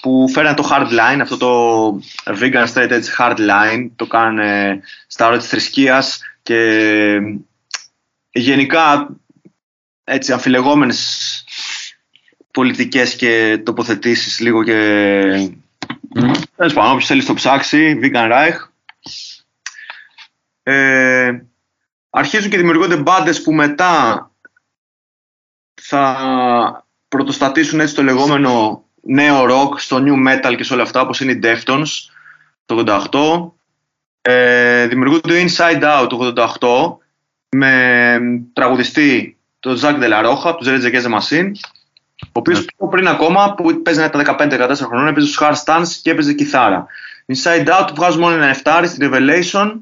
που 0.00 0.28
φέρανε 0.32 0.56
το 0.56 0.68
hard 0.70 0.88
line, 0.88 1.20
αυτό 1.20 1.36
το 1.36 1.88
vegan 2.24 2.66
straight 2.66 2.90
edge 2.90 3.18
hard 3.18 3.36
line, 3.36 3.90
το 3.96 4.06
κάνανε 4.06 4.80
στα 5.06 5.26
όρια 5.26 5.38
της 5.38 5.48
θρησκείας 5.48 6.20
και 6.42 7.18
γενικά 8.30 9.08
έτσι 10.04 10.32
αμφιλεγόμενες 10.32 11.44
πολιτικές 12.50 13.16
και 13.16 13.60
τοποθετήσεις 13.64 14.40
λίγο 14.40 14.62
και 14.64 15.20
Τέλος 16.56 16.72
πάντων, 16.72 16.90
όποιος 16.90 17.06
θέλει 17.06 17.24
το 17.24 17.34
ψάξει, 17.34 17.98
Vegan 18.02 18.32
Reich. 18.32 18.68
Ε, 20.62 21.40
αρχίζουν 22.10 22.50
και 22.50 22.56
δημιουργούνται 22.56 22.96
μπάντες 22.96 23.42
που 23.42 23.52
μετά 23.52 24.30
θα 25.74 26.83
πρωτοστατήσουν 27.16 27.80
έτσι 27.80 27.94
το 27.94 28.02
λεγόμενο 28.02 28.84
νέο 29.02 29.44
rock 29.48 29.78
στο 29.78 30.02
new 30.06 30.28
metal 30.28 30.54
και 30.56 30.64
σε 30.64 30.72
όλα 30.72 30.82
αυτά, 30.82 31.00
όπως 31.00 31.20
είναι 31.20 31.32
οι 31.32 31.40
Deftones 31.42 31.88
το 32.66 32.84
88. 33.10 33.52
Ε, 34.22 34.86
δημιουργούνται 34.86 35.28
το 35.28 35.34
Inside 35.34 35.82
Out 35.82 36.08
το 36.08 36.32
88 36.58 36.96
με 37.48 38.20
τραγουδιστή 38.52 39.38
τον 39.60 39.76
Ζακ 39.76 39.98
Ντελαρόχα 39.98 40.48
από 40.48 40.58
τους 40.58 40.68
Rage 40.68 40.92
Against 40.92 41.04
the 41.04 41.18
Machine 41.18 41.50
ο 42.22 42.26
οποίος 42.32 42.64
πιο 42.64 42.86
πριν 42.86 43.08
ακόμα 43.08 43.54
που 43.54 43.82
παίζει 43.82 44.08
τα 44.08 44.36
15-14 44.38 44.74
χρονών 44.76 45.06
έπαιζε 45.06 45.26
στους 45.26 45.40
hard 45.40 45.64
stance 45.64 45.88
και 46.02 46.10
έπαιζε 46.10 46.32
κιθάρα. 46.32 46.86
Inside 47.26 47.66
Out 47.66 47.88
βγάζουν 47.94 48.20
μόνο 48.20 48.34
ένα 48.34 48.56
7 48.64 48.84
στην 48.86 49.10
Revelation 49.12 49.72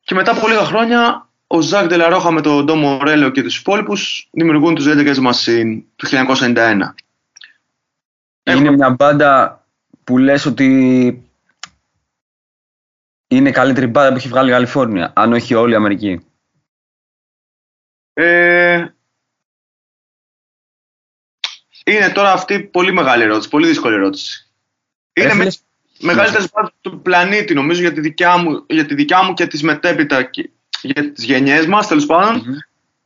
και 0.00 0.14
μετά 0.14 0.30
από 0.30 0.48
λίγα 0.48 0.64
χρόνια 0.64 1.28
ο 1.52 1.60
Ζακ 1.60 1.86
Ντελαρόχα 1.86 2.30
με 2.30 2.40
τον 2.40 2.64
Ντόμο 2.64 2.88
Μορέλο 2.88 3.30
και 3.30 3.42
τους 3.42 3.58
υπόλοιπους 3.58 4.28
δημιουργούν 4.32 4.74
τους 4.74 4.86
Rage 4.88 5.06
Against 5.06 5.14
the 5.14 5.30
Machine 5.30 5.82
του 5.96 6.06
1991. 6.06 6.94
Είναι 8.42 8.70
μια 8.70 8.90
μπάντα 8.90 9.64
που 10.04 10.18
λες 10.18 10.46
ότι 10.46 10.66
είναι 13.28 13.48
η 13.48 13.52
καλύτερη 13.52 13.86
μπάντα 13.86 14.10
που 14.10 14.16
έχει 14.16 14.28
βγάλει 14.28 14.48
η 14.48 14.52
Καλιφόρνια, 14.52 15.12
αν 15.16 15.32
όχι 15.32 15.54
όλη 15.54 15.72
η 15.72 15.76
Αμερική. 15.76 16.26
Ε, 18.12 18.86
είναι 21.84 22.08
τώρα 22.08 22.32
αυτή 22.32 22.60
πολύ 22.60 22.92
μεγάλη 22.92 23.22
ερώτηση, 23.22 23.48
πολύ 23.48 23.66
δύσκολη 23.66 23.94
ερώτηση. 23.94 24.50
Είναι 25.12 25.26
Ρε 25.26 25.34
με, 25.34 25.50
φίλε, 25.50 25.52
μεγαλύτερες 26.00 26.50
μπάντες 26.52 26.72
του 26.80 27.02
πλανήτη, 27.02 27.54
νομίζω, 27.54 27.80
για 27.80 27.92
τη 27.92 28.00
δικιά 28.00 28.36
μου, 28.36 28.64
για 28.68 28.86
τη 28.86 28.94
δικιά 28.94 29.22
μου 29.22 29.34
και 29.34 29.46
τις 29.46 29.62
μετέπειτα 29.62 30.22
και 30.22 30.50
για 30.82 31.12
τις 31.12 31.24
γενιές 31.24 31.66
μας, 31.66 31.86
τέλος 31.86 32.06
πάντων. 32.06 32.42
Μμμ. 32.46 32.56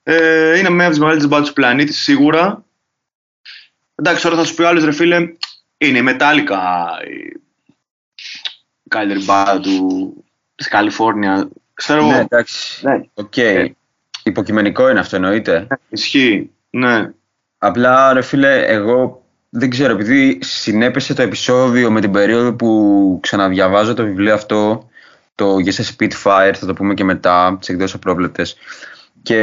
Ε, 0.02 0.58
είναι 0.58 0.70
μία 0.70 0.80
από 0.82 0.90
τις 0.90 0.98
μεγαλύτερες 0.98 1.28
μπάντες 1.28 1.48
του 1.48 1.54
πλανήτη, 1.54 1.92
σίγουρα. 1.92 2.64
Εντάξει, 3.94 4.22
τώρα 4.22 4.36
θα 4.36 4.44
σου 4.44 4.54
πει 4.54 4.62
ο 4.62 4.68
άλλος, 4.68 4.84
ρε 4.84 4.92
φίλε, 4.92 5.16
είναι 5.76 5.98
η 5.98 6.04
Metallica 6.08 6.58
η 7.08 7.40
η 8.84 8.88
καλύτερη 8.88 9.24
μπάντα 9.24 9.60
του, 9.60 10.24
της 10.54 10.68
Καλιφόρνια. 10.68 11.48
Ξέρω 11.74 12.00
εγώ, 12.00 12.10
Ναι, 12.10 12.18
εντάξει. 12.18 12.86
Ναι. 12.86 13.00
Οκ. 13.14 13.34
Υποκειμενικό 14.22 14.90
είναι 14.90 15.00
αυτό, 15.00 15.16
εννοείται. 15.16 15.66
ισχύει, 15.88 16.50
ναι. 16.70 17.10
Απλά, 17.58 18.12
ρε 18.12 18.22
φίλε, 18.22 18.66
εγώ 18.66 19.24
δεν 19.48 19.70
ξέρω, 19.70 19.92
επειδή 19.92 20.38
συνέπεσε 20.42 21.14
το 21.14 21.22
επεισόδιο 21.22 21.90
με 21.90 22.00
την 22.00 22.10
περίοδο 22.10 22.54
που 22.54 23.18
ξαναδιαβάζω 23.22 23.94
το 23.94 24.04
βιβλίο 24.04 24.34
αυτό, 24.34 24.88
το 25.34 25.56
Yes 25.64 25.82
a 25.82 25.84
Spitfire, 25.96 26.52
θα 26.54 26.66
το 26.66 26.72
πούμε 26.72 26.94
και 26.94 27.04
μετά, 27.04 27.56
τις 27.60 27.68
εκδόσεις 27.68 27.94
απρόβλεπτες, 27.94 28.56
Και 29.22 29.38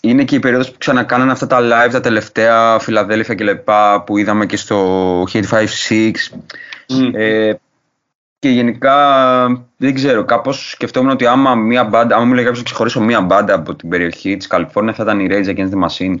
είναι 0.00 0.24
και 0.24 0.34
η 0.34 0.38
περίοδος 0.38 0.70
που 0.70 0.78
ξανακάνανε 0.78 1.32
αυτά 1.32 1.46
τα 1.46 1.58
live 1.60 1.90
τα 1.92 2.00
τελευταία 2.00 2.78
Φιλαδέλφια 2.78 3.34
και 3.34 3.44
λεπά 3.44 4.02
που 4.02 4.18
είδαμε 4.18 4.46
και 4.46 4.56
στο 4.56 5.22
Hit 5.32 5.44
5-6. 5.88 6.12
Μμ. 6.88 7.10
Ε, 7.14 7.60
και 8.38 8.48
γενικά 8.48 8.96
δεν 9.76 9.94
ξέρω, 9.94 10.24
κάπως 10.24 10.70
σκεφτόμουν 10.70 11.10
ότι 11.10 11.26
άμα, 11.26 11.54
μια 11.54 11.84
μπάντα, 11.84 12.16
άμα 12.16 12.24
μου 12.24 12.32
λέει 12.32 12.42
κάποιος 12.42 12.58
να 12.58 12.64
ξεχωρίσω 12.64 13.00
μια 13.00 13.20
μπάντα 13.20 13.54
από 13.54 13.74
την 13.74 13.88
περιοχή 13.88 14.36
της 14.36 14.46
Καλιφόρνια 14.46 14.92
θα 14.92 15.02
ήταν 15.02 15.20
η 15.20 15.28
Rage 15.30 15.48
Against 15.48 15.70
the 15.70 15.88
Machine. 15.88 16.14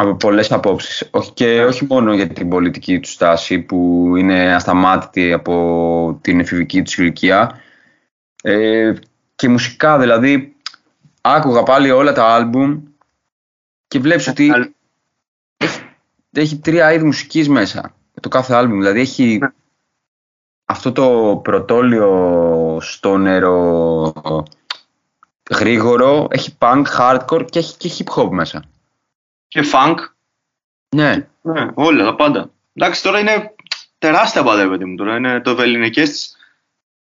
Από 0.00 0.14
πολλές 0.14 0.52
απόψεις. 0.52 1.08
Όχι, 1.10 1.32
και 1.32 1.64
όχι 1.64 1.86
μόνο 1.88 2.14
για 2.14 2.28
την 2.28 2.48
πολιτική 2.48 3.00
του 3.00 3.08
στάση 3.08 3.58
που 3.58 4.12
είναι 4.16 4.54
ασταμάτητη 4.54 5.32
από 5.32 6.18
την 6.22 6.40
εφηβική 6.40 6.82
τους 6.82 6.98
ηλικία. 6.98 7.60
Ε, 8.42 8.92
και 9.34 9.48
μουσικά 9.48 9.98
δηλαδή 9.98 10.56
άκουγα 11.20 11.62
πάλι 11.62 11.90
όλα 11.90 12.12
τα 12.12 12.24
άλμπουμ 12.34 12.82
και 13.88 13.98
βλέπεις 13.98 14.26
ότι 14.28 14.50
Αλ- 14.50 14.70
έχει 16.32 16.58
τρία 16.58 16.92
είδη 16.92 17.04
μουσικής 17.04 17.48
μέσα 17.48 17.94
το 18.20 18.28
κάθε 18.28 18.54
άλμπουμ. 18.54 18.78
Δηλαδή 18.78 19.00
έχει 19.00 19.38
Ναι. 19.40 19.48
αυτό 20.64 20.92
το 20.92 21.40
πρωτόλιο 21.44 22.78
στο 22.80 23.16
νερό 23.16 24.12
γρήγορο, 25.50 26.26
έχει 26.30 26.56
punk, 26.58 26.84
hardcore 26.98 27.46
και 27.50 27.58
έχει 27.58 27.76
και 27.76 27.90
hip 27.98 28.14
hop 28.22 28.30
μέσα. 28.30 28.64
Και 29.48 29.64
funk. 29.72 29.94
Ναι, 30.96 31.26
Ναι, 31.42 31.66
όλα 31.74 32.04
τα 32.04 32.14
πάντα. 32.14 32.50
Εντάξει, 32.74 33.02
τώρα 33.02 33.18
είναι 33.18 33.54
τεράστια 33.98 34.42
μπάντα, 34.42 34.62
ρε 34.62 34.68
παιδί 34.68 34.84
μου. 34.84 34.96
Τώρα 34.96 35.16
είναι 35.16 35.40
το 35.40 35.56
ελληνικές 35.62 36.10
της. 36.10 36.36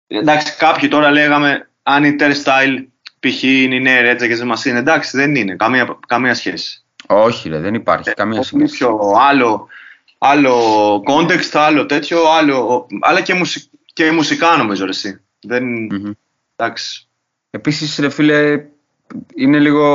Εντάξει, 0.07 0.55
κάποιοι 0.57 0.89
τώρα 0.89 1.11
λέγαμε 1.11 1.69
αν 1.83 2.03
η 2.03 2.15
Turnstile 2.19 2.85
π.χ. 3.19 3.43
είναι 3.43 3.75
η 3.75 3.79
νέα 3.79 4.01
ρέτζα 4.01 4.27
και 4.27 4.35
δεν 4.35 4.47
μας 4.47 4.65
είναι. 4.65 4.79
Εντάξει, 4.79 5.17
δεν 5.17 5.35
είναι. 5.35 5.55
Καμία, 5.55 5.97
καμία 6.07 6.33
σχέση. 6.33 6.83
όχι 7.07 7.49
ρε, 7.49 7.59
δεν 7.59 7.73
υπάρχει 7.73 8.13
καμία 8.13 8.39
Όχι 8.39 8.47
σχέση. 8.55 8.77
πιο 8.77 8.99
άλλο, 9.19 9.67
άλλο 10.17 10.55
context, 11.07 11.49
άλλο 11.53 11.85
τέτοιο, 11.85 12.29
άλλο, 12.31 12.87
αλλά 13.01 13.21
και, 13.21 13.33
μουσι, 13.33 13.69
και 13.93 14.11
μουσικά 14.11 14.57
νομίζω 14.57 14.83
ρε 14.83 14.89
εσύ. 14.89 15.21
Δεν, 15.39 15.63
Μμμ. 15.65 16.11
εντάξει. 16.55 17.07
Επίσης 17.49 17.97
ρε 17.97 18.09
φίλε, 18.09 18.65
είναι 19.35 19.59
λίγο 19.59 19.85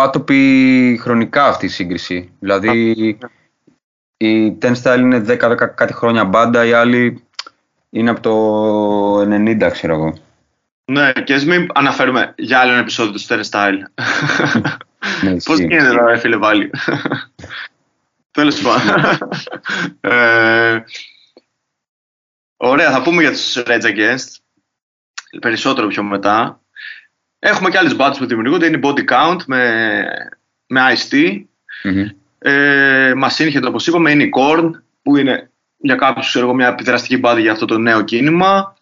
άτοπη 0.00 0.98
χρονικά 1.00 1.46
αυτή 1.46 1.66
η 1.66 1.68
σύγκριση. 1.68 2.30
Δηλαδή 2.38 2.90
η 4.16 4.58
Ten 4.62 4.74
Style 4.82 4.98
είναι 4.98 5.24
10-10 5.28 5.36
κάτι 5.74 5.92
χρόνια 5.92 6.24
μπάντα, 6.24 6.64
η 6.64 6.72
άλλη 6.72 7.24
είναι 7.90 8.10
από 8.10 8.20
το 8.20 9.34
90 9.66 9.68
ξέρω 9.72 9.94
εγώ. 9.94 10.18
Ναι, 10.84 11.12
και 11.12 11.34
ας 11.34 11.44
μην 11.44 11.66
αναφέρουμε 11.74 12.34
για 12.36 12.58
άλλο 12.60 12.70
ένα 12.70 12.80
επεισόδιο 12.80 13.12
του 13.12 13.20
Turnstile. 13.28 13.78
Ναι, 15.22 15.30
Πώς 15.44 15.58
ισχύει. 15.58 15.62
γίνεται 15.62 15.88
τώρα, 15.88 16.10
ρε 16.10 16.16
φίλε, 16.18 16.38
πάλι; 16.38 16.70
Τέλος 18.30 18.60
πάντων. 18.60 19.28
Ε, 20.00 20.82
Ωραία, 22.56 22.90
θα 22.90 23.02
πούμε 23.02 23.22
για 23.22 23.30
τους 23.30 23.62
Rage 23.66 23.82
Against. 23.82 24.36
Περισσότερο 25.40 25.86
πιο 25.86 26.02
μετά. 26.02 26.60
Έχουμε 27.38 27.70
και 27.70 27.78
άλλες 27.78 27.96
μπάτες 27.96 28.18
που 28.18 28.26
δημιουργούνται. 28.26 28.66
Είναι 28.66 28.76
η 28.76 28.80
Body 28.82 29.04
Count 29.12 29.44
με, 29.46 30.04
με 30.66 30.80
Ice-T. 30.94 31.44
Μμμ. 31.82 32.08
Ε, 32.38 33.12
Machine 33.24 33.56
Head, 33.56 33.62
όπως 33.66 33.86
είπαμε, 33.86 34.10
είναι 34.10 34.22
η 34.22 34.32
Korn, 34.36 34.70
που 35.02 35.16
είναι 35.16 35.50
για 35.76 35.94
κάποιους 35.94 36.26
ξέρω 36.28 36.44
εγώ, 36.44 36.54
μια 36.54 36.68
επιδραστική 36.68 37.16
μπάντα 37.16 37.40
για 37.40 37.52
αυτό 37.52 37.64
το 37.64 37.78
νέο 37.78 38.02
κίνημα. 38.02 38.76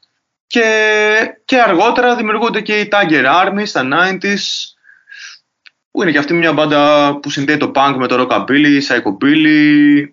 Και, 0.47 1.39
και 1.45 1.61
αργότερα 1.61 2.17
δημιουργούνται 2.17 2.61
και 2.61 2.81
οι 2.81 2.89
Tiger 2.93 3.25
Army 3.25 3.63
στα 3.65 3.89
90s, 3.93 4.75
που 5.91 6.03
είναι 6.03 6.11
και 6.11 6.19
αυτή 6.19 6.35
μια 6.35 6.53
μπάντα 6.53 7.15
που 7.23 7.31
συνδέει 7.31 7.57
το 7.57 7.73
punk 7.75 7.95
με 7.99 8.07
το 8.07 8.27
rockabilly, 8.29 8.81
psychobilly 8.89 10.05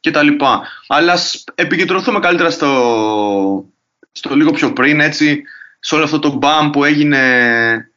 και 0.00 0.10
τα 0.10 0.22
λοιπά. 0.22 0.68
Αλλά 0.86 1.12
ας 1.12 1.44
επικεντρωθούμε 1.54 2.18
καλύτερα 2.18 2.50
στο, 2.50 3.64
στο 4.12 4.34
λίγο 4.34 4.50
πιο 4.50 4.72
πριν, 4.72 5.00
έτσι, 5.00 5.42
σε 5.78 5.94
όλο 5.94 6.04
αυτό 6.04 6.18
το 6.18 6.30
μπαμ 6.32 6.70
που 6.70 6.84
έγινε, 6.84 7.90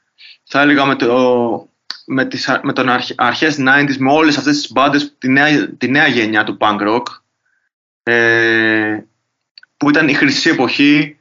θα 0.43 0.61
έλεγα, 0.61 0.85
με, 0.85 0.95
το, 0.95 1.69
με, 2.05 2.25
τις, 2.25 2.49
α- 2.49 2.61
με 2.63 2.73
τον 2.73 2.89
αρχ, 2.89 3.05
αρχές 3.15 3.57
90s, 3.59 3.95
με 3.97 4.11
όλες 4.11 4.37
αυτές 4.37 4.57
τις 4.61 4.71
μπάντες, 4.71 5.15
τη 5.17 5.29
νέα, 5.29 5.67
τη 5.77 5.89
νέα 5.89 6.07
γενιά 6.07 6.43
του 6.43 6.57
punk 6.59 6.79
rock, 6.87 7.03
ε, 8.03 8.97
που 9.77 9.89
ήταν 9.89 10.07
η 10.07 10.13
χρυσή 10.13 10.49
εποχή 10.49 11.15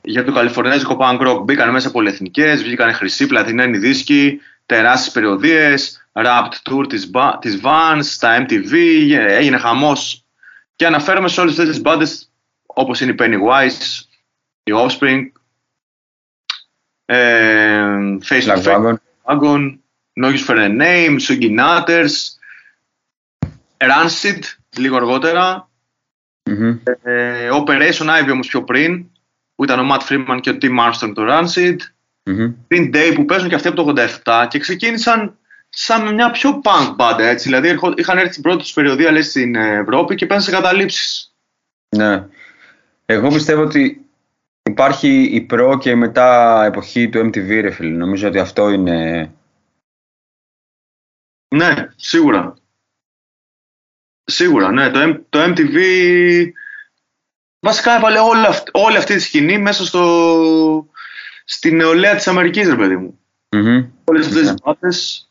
για 0.00 0.24
το 0.24 0.32
καλιφορνέζικο 0.32 0.96
punk 1.00 1.20
rock. 1.28 1.42
Μπήκαν 1.44 1.70
μέσα 1.70 1.90
πολυεθνικές, 1.90 2.62
βγήκαν 2.62 2.92
χρυσή, 2.92 3.26
πλατινένοι 3.26 3.78
δίσκοι, 3.78 4.40
τεράστιες 4.66 5.12
περιοδίες, 5.14 6.06
Wrapped 6.12 6.70
Tour 6.70 6.88
της, 6.88 7.10
Ba- 7.14 7.38
της 7.40 7.60
Vans, 7.62 8.00
στα 8.02 8.46
MTV, 8.46 8.72
ε, 9.12 9.36
έγινε 9.36 9.58
χαμός. 9.58 10.24
Και 10.76 10.86
αναφέρομαι 10.86 11.28
σε 11.28 11.40
όλες 11.40 11.52
αυτές 11.52 11.68
τις 11.68 11.80
μπάντες 11.80 12.30
όπως 12.66 13.00
είναι 13.00 13.10
η 13.10 13.14
Pennywise, 13.18 14.02
η 14.62 14.72
Offspring, 14.74 15.22
ε, 17.14 18.18
Face 18.28 18.42
to 18.42 18.46
Black 18.46 18.62
Face, 18.62 18.64
Wagon. 18.64 18.94
Wagon, 19.24 19.78
No 20.20 20.26
Use 20.30 20.44
for 20.46 20.56
a 20.56 20.68
Name, 20.68 21.18
Swingin' 21.26 21.58
Nutters, 21.60 22.14
Rancid, 23.78 24.38
λίγο 24.76 24.96
αργότερα, 24.96 25.68
Μμμ. 26.50 26.78
ε, 27.02 27.48
Operation 27.52 28.06
Ivy 28.06 28.30
όμως 28.32 28.48
πιο 28.48 28.62
πριν, 28.64 29.04
που 29.54 29.64
ήταν 29.64 29.90
ο 29.90 29.94
Matt 29.94 30.00
Freeman 30.08 30.38
και 30.40 30.50
ο 30.50 30.56
Tim 30.62 30.78
Armstrong 30.78 31.12
του 31.14 31.26
Rancid, 31.30 31.76
Μμμ. 32.24 32.54
Green 32.70 32.94
Day 32.94 33.12
που 33.14 33.24
παίζουν 33.24 33.48
και 33.48 33.54
αυτοί 33.54 33.68
από 33.68 33.76
το 33.76 34.02
87 34.24 34.46
και 34.48 34.58
ξεκίνησαν 34.58 35.36
σαν 35.68 36.14
μια 36.14 36.30
πιο 36.30 36.60
punk 36.64 36.94
μπάντα, 36.96 37.24
έτσι. 37.24 37.48
Δηλαδή 37.48 37.68
ερχο- 37.68 37.94
είχαν 37.96 38.18
έρθει 38.18 38.30
στην 38.30 38.42
πρώτη 38.42 38.58
τους 38.62 38.72
περιοδία 38.72 39.10
λέει, 39.10 39.22
στην 39.22 39.54
Ευρώπη 39.54 40.14
και 40.14 40.26
παίζουν 40.26 40.46
σε 40.46 40.54
καταλήψεις. 40.54 41.34
Ναι. 41.96 42.24
Εγώ 43.06 43.28
πιστεύω 43.28 43.62
ότι 43.62 44.01
υπάρχει 44.70 45.22
η 45.22 45.40
προ 45.40 45.78
και 45.78 45.90
η 45.90 45.94
μετά 45.94 46.62
εποχή 46.64 47.08
του 47.08 47.18
MTV, 47.18 47.48
ρε 47.60 47.70
φίλε. 47.70 47.96
Νομίζω 47.96 48.28
ότι 48.28 48.38
αυτό 48.38 48.68
είναι... 48.70 49.32
Ναι, 51.54 51.88
σίγουρα. 51.96 52.54
Σίγουρα, 54.24 54.70
ναι. 54.70 54.90
Το, 54.90 55.00
M- 55.02 55.20
το 55.28 55.38
MTV 55.42 55.76
βασικά 57.60 57.96
έβαλε 57.96 58.18
όλα, 58.18 58.48
αυ- 58.48 58.68
όλη 58.72 58.96
αυτή 58.96 59.14
τη 59.14 59.20
σκηνή 59.20 59.58
μέσα 59.58 59.84
στο, 59.86 60.88
στη 61.44 61.72
νεολαία 61.72 62.14
της 62.16 62.28
Αμερικής, 62.28 62.68
ρε 62.68 62.76
παιδί 62.76 62.96
μου. 62.96 63.18
Μμμ. 63.56 63.90
Όλες 64.04 64.26
αυτές 64.26 64.42
Ναι. 64.42 64.50
τις 64.52 64.62
μπάντες 64.64 65.30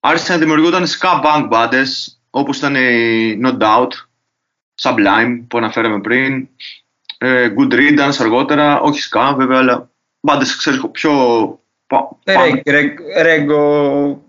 άρχισαν 0.00 0.34
να 0.34 0.40
δημιουργούνταν 0.40 0.84
ska 0.84 1.22
punk 1.24 1.46
μπάντες, 1.48 2.20
όπως 2.30 2.56
ήταν 2.58 2.74
η 2.74 3.40
No 3.44 3.58
Doubt, 3.58 3.88
Sublime 4.82 5.44
που 5.48 5.58
αναφέραμε 5.58 6.00
πριν, 6.00 6.48
ε, 7.18 7.48
Good 7.58 7.72
Riddance 7.72 8.16
αργότερα, 8.20 8.80
όχι 8.80 9.08
ska 9.12 9.34
βέβαια, 9.36 9.58
αλλά 9.58 9.90
μπάντες 10.20 10.56
ξέρεις 10.56 10.80
πιο... 10.92 11.12
πα- 11.86 12.08
Ε, 12.24 12.34
punk. 12.36 12.60
ρε- 12.66 12.80
ρε- 12.80 13.22
Ρέγκο... 13.22 14.22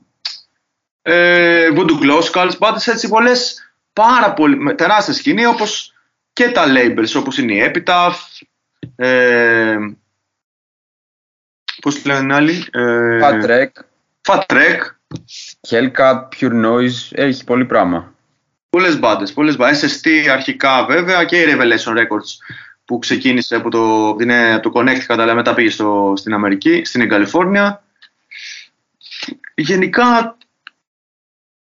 ε, 1.02 1.70
Voodoo 1.76 2.00
Glow 2.02 2.22
Skulls, 2.32 2.52
πάντες 2.58 2.88
έτσι 2.88 3.08
πολλές 3.10 3.72
πάρα 3.94 4.34
πολύ, 4.34 4.58
με 4.58 4.74
τεράστια 4.74 5.14
σκηνή 5.14 5.46
όπως 5.46 5.94
και 6.34 6.50
τα 6.50 6.64
labels 6.68 7.14
όπως 7.16 7.38
είναι 7.38 7.54
η 7.54 7.72
Epitaph, 7.74 8.14
ε, 8.96 9.78
πώς 11.82 12.02
τη 12.02 12.08
λένε 12.08 12.34
οι 12.34 12.38
άλλοι, 12.38 12.66
ε, 12.72 13.20
Fat 13.22 13.46
Trek, 13.46 13.68
Fat 14.28 14.42
Trek, 14.48 14.80
Hellcat, 15.70 16.22
Pure 16.40 16.66
Noise, 16.66 17.10
έχει 17.12 17.44
πολύ 17.44 17.66
πράγμα. 17.66 18.14
πολλές 18.70 19.00
μπάντες, 19.00 19.34
πολλές 19.34 19.58
μπάντες, 19.58 20.02
SST 20.02 20.28
αρχικά 20.32 20.86
βέβαια 20.86 21.24
και 21.24 21.42
η 21.42 21.46
Revelation 21.56 21.94
Records 21.98 22.32
που 22.88 23.00
ξεκίνησε 23.00 23.56
από 23.56 23.70
το, 23.70 24.16
την, 24.16 24.32
από 24.32 24.70
το 24.70 24.80
Connecticut 24.80 25.18
αλλά 25.18 25.34
μετά 25.34 25.54
πήγε 25.54 25.70
στο, 25.70 26.14
στην 26.16 26.34
Αμερική, 26.34 26.82
στην 26.86 27.10
Καλιφόρνια. 27.10 27.84
Γενικά 29.56 30.38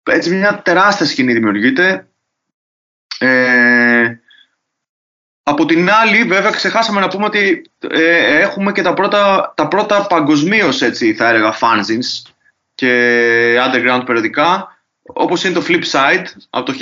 έτσι 0.03 0.31
μια 0.31 0.63
τεράστια 0.63 1.07
σκηνή 1.07 1.33
δημιουργείται. 1.33 2.09
Ε, 3.19 4.15
από 5.43 5.65
την 5.65 5.91
άλλη, 5.91 6.25
βέβαια, 6.25 6.51
ξεχάσαμε 6.51 7.01
να 7.01 7.09
πούμε 7.09 7.25
ότι 7.25 7.71
ε, 7.79 8.41
έχουμε 8.41 8.73
και 8.73 8.83
τα 8.83 8.95
πρώτα, 8.95 9.53
τα 9.57 9.69
πρώτα 9.69 10.07
παγκοσμίως 10.07 10.83
έτσι 10.83 11.15
θα 11.15 11.29
έλεγα 11.29 11.59
fanzines 11.61 12.31
και 12.75 13.57
underground 13.59 14.03
περιοδικά 14.07 14.79
όπως 15.03 15.45
είναι 15.45 15.55
το 15.55 15.65
Flipside 15.69 16.25
από 16.51 16.73
το 16.73 16.79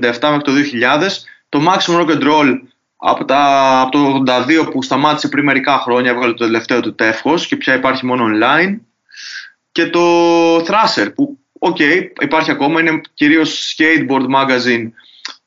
μέχρι 0.00 0.42
το 0.42 0.52
2000 0.52 1.08
το 1.48 1.60
Maximum 1.68 2.00
Rock 2.00 2.08
and 2.08 2.22
Roll 2.22 2.60
από, 3.04 3.24
τα, 3.24 3.80
από 3.80 3.90
το 3.90 4.22
82 4.26 4.70
που 4.70 4.82
σταμάτησε 4.82 5.28
πριν 5.28 5.44
μερικά 5.44 5.78
χρόνια 5.78 6.10
έβγαλε 6.10 6.32
το 6.32 6.44
τελευταίο 6.44 6.80
του 6.80 6.94
τεύχος 6.94 7.46
και 7.46 7.56
πια 7.56 7.74
υπάρχει 7.74 8.06
μόνο 8.06 8.24
online 8.34 8.78
και 9.72 9.86
το 9.86 10.56
Thrasher 10.56 11.14
που 11.14 11.38
οκ, 11.58 11.78
υπάρχει 12.20 12.50
ακόμα, 12.50 12.80
είναι 12.80 13.00
κυρίως 13.14 13.74
skateboard 13.76 14.26
magazine 14.36 14.90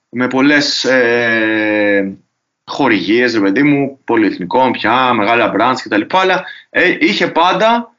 με 0.10 0.28
πολλές 0.28 0.84
ε, 0.84 2.18
χορηγίες, 2.66 3.34
ρε 3.34 3.40
παιδί 3.40 3.64
μου, 3.64 4.00
πολυεθνικών 4.04 4.72
πια, 4.72 5.14
μεγάλα 5.14 5.54
brands 5.58 5.78
κτλ. 5.84 6.02
Αλλά 6.12 6.46
ε, 6.70 6.98
είχε 7.00 7.28
πάντα 7.28 7.96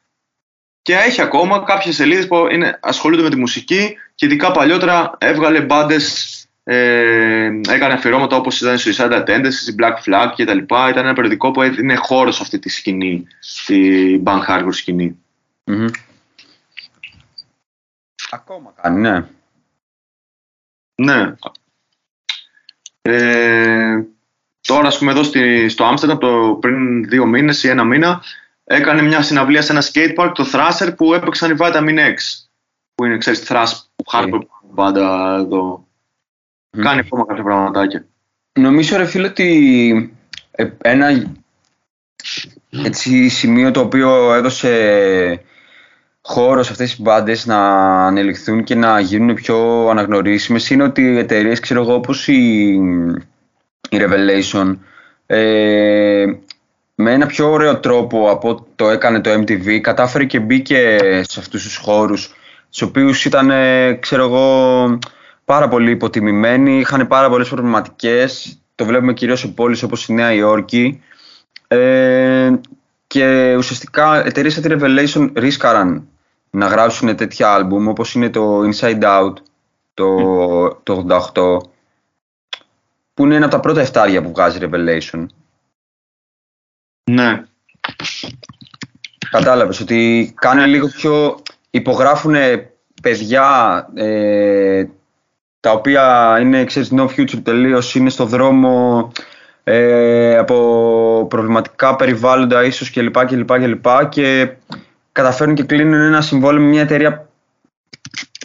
και 0.83 0.95
έχει 0.95 1.21
ακόμα 1.21 1.63
κάποιες 1.67 1.95
σελίδες 1.95 2.27
που 2.27 2.49
είναι, 2.53 2.79
ασχολούνται 2.83 3.23
με 3.23 3.31
τη 3.31 3.37
μουσική 3.37 3.97
και 4.15 4.27
ειδικά 4.27 4.53
παλιότερα 4.53 5.17
έβγαλε 5.19 5.61
μπάντες. 5.61 6.31
Ε, 6.69 7.61
έκανε 7.69 7.95
αφιερώματα 7.95 8.37
όπως 8.37 8.61
ήταν 8.61 8.75
η 8.75 8.79
Suicide 8.79 9.25
Tendencies, 9.27 9.69
η 9.69 9.75
Black 9.79 9.97
Flag 10.05 10.33
και 10.35 10.45
τα 10.45 10.55
λοιπά. 10.55 10.89
Ήταν 10.89 11.05
ένα 11.05 11.15
περιοδικό 11.15 11.51
που 11.51 11.63
είναι 11.63 11.95
χώρο 11.95 12.31
σε 12.33 12.43
αυτή 12.43 12.59
τη 12.59 12.69
σκηνή, 12.69 13.27
τη 13.67 14.21
Bang 14.25 14.45
Hardcore 14.49 14.75
σκηνή. 14.75 15.19
Μμμ. 15.65 15.87
Ακόμα 18.31 18.73
κάνει, 18.83 19.01
ναι. 19.01 19.27
Ναι. 20.95 21.35
Ε, 23.03 24.05
τώρα, 24.61 24.87
ας 24.87 24.99
πούμε, 24.99 25.11
εδώ 25.11 25.23
στη, 25.23 25.69
στο 25.69 25.85
Άμστερνταμ, 25.85 26.19
το 26.19 26.59
πριν 26.61 27.09
δύο 27.09 27.27
μήνες 27.27 27.63
ή 27.63 27.69
ένα 27.69 27.85
μήνα, 27.85 28.23
έκανε 28.65 29.03
μια 29.03 29.23
συναυλία 29.23 29.63
σε 29.63 29.73
ένα 29.73 29.83
skate 29.83 30.15
park, 30.17 30.33
το 30.35 30.47
Thrasher, 30.53 30.97
που 30.97 31.15
έπαιξαν 31.15 31.51
οι 31.51 31.57
Vitamin 31.59 31.99
X. 31.99 32.15
Που 32.95 33.05
είναι, 33.05 33.19
ξέρεις, 33.19 33.45
thrash, 33.49 33.73
hardcore 34.13 34.47
πάντα 34.75 35.37
εδώ. 35.39 35.86
Μμ. 36.71 36.83
Κάνει 36.83 37.01
ακόμα 37.01 37.27
κάποια 37.27 37.43
πραγματάκια. 37.43 38.07
Νομίζω 38.53 38.97
ρε 38.97 39.05
φίλε 39.05 39.27
ότι 39.27 40.19
ε, 40.51 40.69
ένα 40.83 41.35
έτσι, 42.71 43.29
σημείο 43.29 43.71
το 43.71 43.81
οποίο 43.81 44.35
έδωσε 44.35 45.43
χώρο 46.23 46.63
σε 46.63 46.73
αυτές 46.73 46.91
τις 46.91 47.01
μπάντες 47.01 47.47
να 47.47 47.59
ανελιχθούν 48.07 48.65
και 48.65 48.75
να 48.75 49.01
γίνουν 49.01 49.35
πιο 49.35 49.89
αναγνωρίσιμες 49.89 50.71
είναι 50.71 50.83
ότι 50.83 51.03
οι 51.03 51.19
εταιρείες 51.19 51.61
ξέρω 51.61 51.83
εγώ 51.83 51.95
όπως 51.95 52.29
η, 52.29 52.73
η 53.91 53.99
Revelation 53.99 54.77
ε, 55.27 56.25
με 56.95 57.13
ένα 57.13 57.27
πιο 57.27 57.51
ωραίο 57.51 57.81
τρόπο 57.81 58.31
από 58.31 58.49
ό,τι 58.49 58.63
το 58.77 58.91
έκανε 58.91 59.21
το 59.21 59.33
MTV 59.33 59.79
κατάφερε 59.81 60.25
και 60.25 60.41
μπήκε 60.41 60.99
σε 61.21 61.41
αυτούς 61.41 61.63
τους 61.63 61.77
χώρους 61.77 62.35
στους 62.69 62.89
οποίους 62.89 63.25
ήταν 63.25 63.51
ε, 63.51 63.93
ξέρω 63.93 64.25
εγώ 64.25 64.99
πάρα 65.47 65.69
πολύ 65.69 65.91
υποτιμημένοι, 65.91 66.79
είχαν 66.79 67.07
πάρα 67.07 67.29
πολλές 67.29 67.49
προβληματικές 67.49 68.61
το 68.77 68.85
βλέπουμε 68.85 69.13
κυρίως 69.13 69.41
σε 69.41 69.49
πόλεις 69.49 69.83
όπως 69.83 70.09
η 70.09 70.13
Νέα 70.13 70.33
Υόρκη 70.33 71.03
ε, 71.69 72.53
και 73.07 73.55
ουσιαστικά 73.57 74.27
εταιρείες 74.27 74.55
σαν 74.55 74.63
τη 74.63 74.69
Revelation 74.73 75.31
ρίσκαραν 75.37 76.09
να 76.51 76.67
γράψουν 76.67 77.17
τέτοια 77.17 77.53
άλμπουμ 77.53 77.89
όπως 77.89 78.15
είναι 78.15 78.31
το 78.31 78.61
Inside 78.61 79.03
Out 79.03 79.33
το, 79.95 80.81
το 80.83 81.07
88 81.33 81.59
που 83.15 83.25
είναι 83.25 83.35
ένα 83.35 83.45
από 83.45 83.55
τα 83.55 83.61
πρώτα 83.61 83.81
εφτάρια 83.81 84.23
που 84.23 84.31
βγάζει 84.31 84.59
Revelation. 84.63 85.27
Ναι. 87.11 87.45
Κατάλαβες 89.31 89.81
ότι 89.81 90.33
κάνουν 90.37 90.67
λίγο 90.67 90.89
πιο... 90.89 91.43
υπογράφουν 91.71 92.35
παιδιά 93.03 93.89
ε, 93.95 94.85
τα 95.67 95.73
οποία 95.73 96.37
είναι, 96.41 96.65
ξέρεις, 96.65 96.93
no 96.97 97.07
future 97.07 97.43
τελείως, 97.43 97.95
είναι 97.95 98.11
στο 98.11 98.25
δρόμο 98.25 99.13
ε, 99.65 100.37
από 100.37 101.27
προβληματικά 101.31 101.97
περιβάλλοντα 101.97 102.65
ίσως 102.65 102.91
κλπ. 102.91 103.27
κλπ, 103.27 103.53
κλπ 103.53 103.87
και 104.09 104.51
καταφέρνουν 105.13 105.57
και 105.57 105.63
κλείνουν 105.63 106.01
ένα 106.01 106.21
συμβόλαιο 106.21 106.63
με 106.63 106.69
μια 106.69 106.81
εταιρεία 106.81 107.29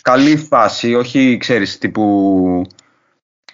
καλή 0.01 0.37
φάση, 0.37 0.95
όχι 0.95 1.37
ξέρεις 1.39 1.77
τύπου... 1.77 2.67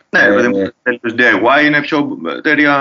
Ναι, 0.10 0.19
Ε, 0.19 0.34
παιδί 0.34 0.48
μου, 0.48 0.72
θέλεις 0.81 0.99
το 1.02 1.15
DIY 1.18 1.65
είναι 1.65 1.81
πιο 1.81 2.18
εταιρεία. 2.38 2.76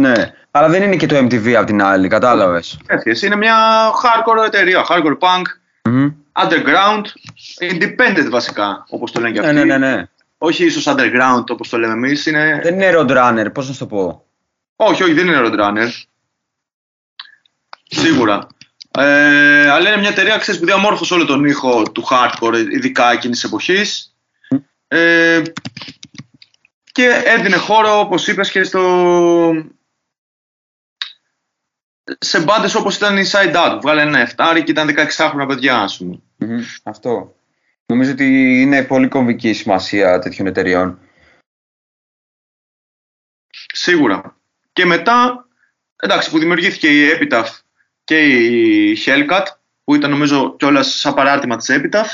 Ναι, 0.00 0.32
αλλά 0.50 0.68
δεν 0.68 0.82
είναι 0.82 0.96
και 0.96 1.06
το 1.06 1.16
MTV 1.16 1.52
απ' 1.52 1.66
την 1.66 1.82
άλλη, 1.82 2.08
κατάλαβες. 2.08 2.78
Τέτοιες. 2.86 3.22
Είναι 3.22 3.36
μια 3.36 3.56
hardcore 3.90 4.46
εταιρεία. 4.46 4.86
Hardcore 4.88 5.18
punk, 5.18 5.44
Μμμ. 5.84 6.10
Underground, 6.36 7.02
independent 7.60 8.26
βασικά, 8.30 8.84
όπως 8.88 9.12
το 9.12 9.20
λένε 9.20 9.32
και 9.32 9.40
Ναι, 9.40 9.46
αυτοί. 9.46 9.64
ναι, 9.64 9.78
ναι, 9.78 9.94
ναι. 9.96 10.08
Όχι 10.38 10.64
ίσως 10.64 10.84
underground 10.88 11.44
όπως 11.48 11.68
το 11.68 11.78
λέμε 11.78 11.92
εμείς. 11.92 12.26
Είναι... 12.26 12.60
Δεν 12.62 12.74
είναι 12.74 12.92
roadrunner, 12.96 13.46
πώς 13.54 13.66
να 13.66 13.72
σου 13.72 13.78
το 13.78 13.86
πω; 13.86 14.26
Όχι, 14.76 15.02
όχι, 15.02 15.12
δεν 15.12 15.26
είναι 15.26 15.40
roadrunner. 15.44 15.88
Σίγουρα. 17.88 18.46
Ε, 18.98 19.70
αλλά 19.70 19.88
είναι 19.88 20.00
μια 20.00 20.08
εταιρεία 20.08 20.38
ξέρεις, 20.38 20.60
που 20.60 20.66
διαμόρφωσε 20.66 21.14
όλο 21.14 21.24
τον 21.24 21.44
ήχο 21.44 21.82
του 21.82 22.06
hardcore, 22.10 22.66
ειδικά 22.72 23.10
εκείνης 23.12 23.40
της 23.40 23.48
εποχής. 23.48 24.16
Ε, 24.88 25.42
και 26.92 27.22
έδινε 27.24 27.56
χώρο, 27.56 27.98
όπως 28.00 28.28
είπες, 28.28 28.50
και 28.50 28.62
στο... 28.62 28.82
σε 32.18 32.40
μπάντες 32.40 32.74
όπως 32.74 32.96
ήταν 32.96 33.18
η 33.18 33.24
Side 33.30 33.54
Out, 33.54 33.70
που 33.72 33.80
βγάλε 33.80 34.02
ένα 34.02 34.18
εφτάρι 34.18 34.62
και 34.62 34.70
ήταν 34.70 34.88
16χρονα 34.96 35.46
παιδιά, 35.48 35.76
ας 35.78 35.96
πούμε. 35.96 36.20
Μμμ, 36.36 36.62
Αυτό. 36.82 37.36
Νομίζω 37.86 38.10
ότι 38.10 38.60
είναι 38.60 38.84
πολύ 38.84 39.08
κομβική 39.08 39.48
η 39.48 39.54
σημασία 39.54 40.18
τέτοιων 40.18 40.46
εταιριών. 40.46 40.98
Σίγουρα. 43.72 44.36
Και 44.72 44.84
μετά, 44.84 45.48
εντάξει, 45.96 46.30
που 46.30 46.38
δημιουργήθηκε 46.38 46.88
η 46.88 47.18
Epitaph 47.18 47.48
και 48.04 48.18
η 48.18 48.98
Hellcat, 49.04 49.44
που 49.84 49.94
ήταν 49.94 50.10
νομίζω 50.10 50.56
κιόλας 50.56 50.98
σαν 50.98 51.14
παράρτημα 51.14 51.56
της 51.56 51.66
Epitaph, 51.70 52.10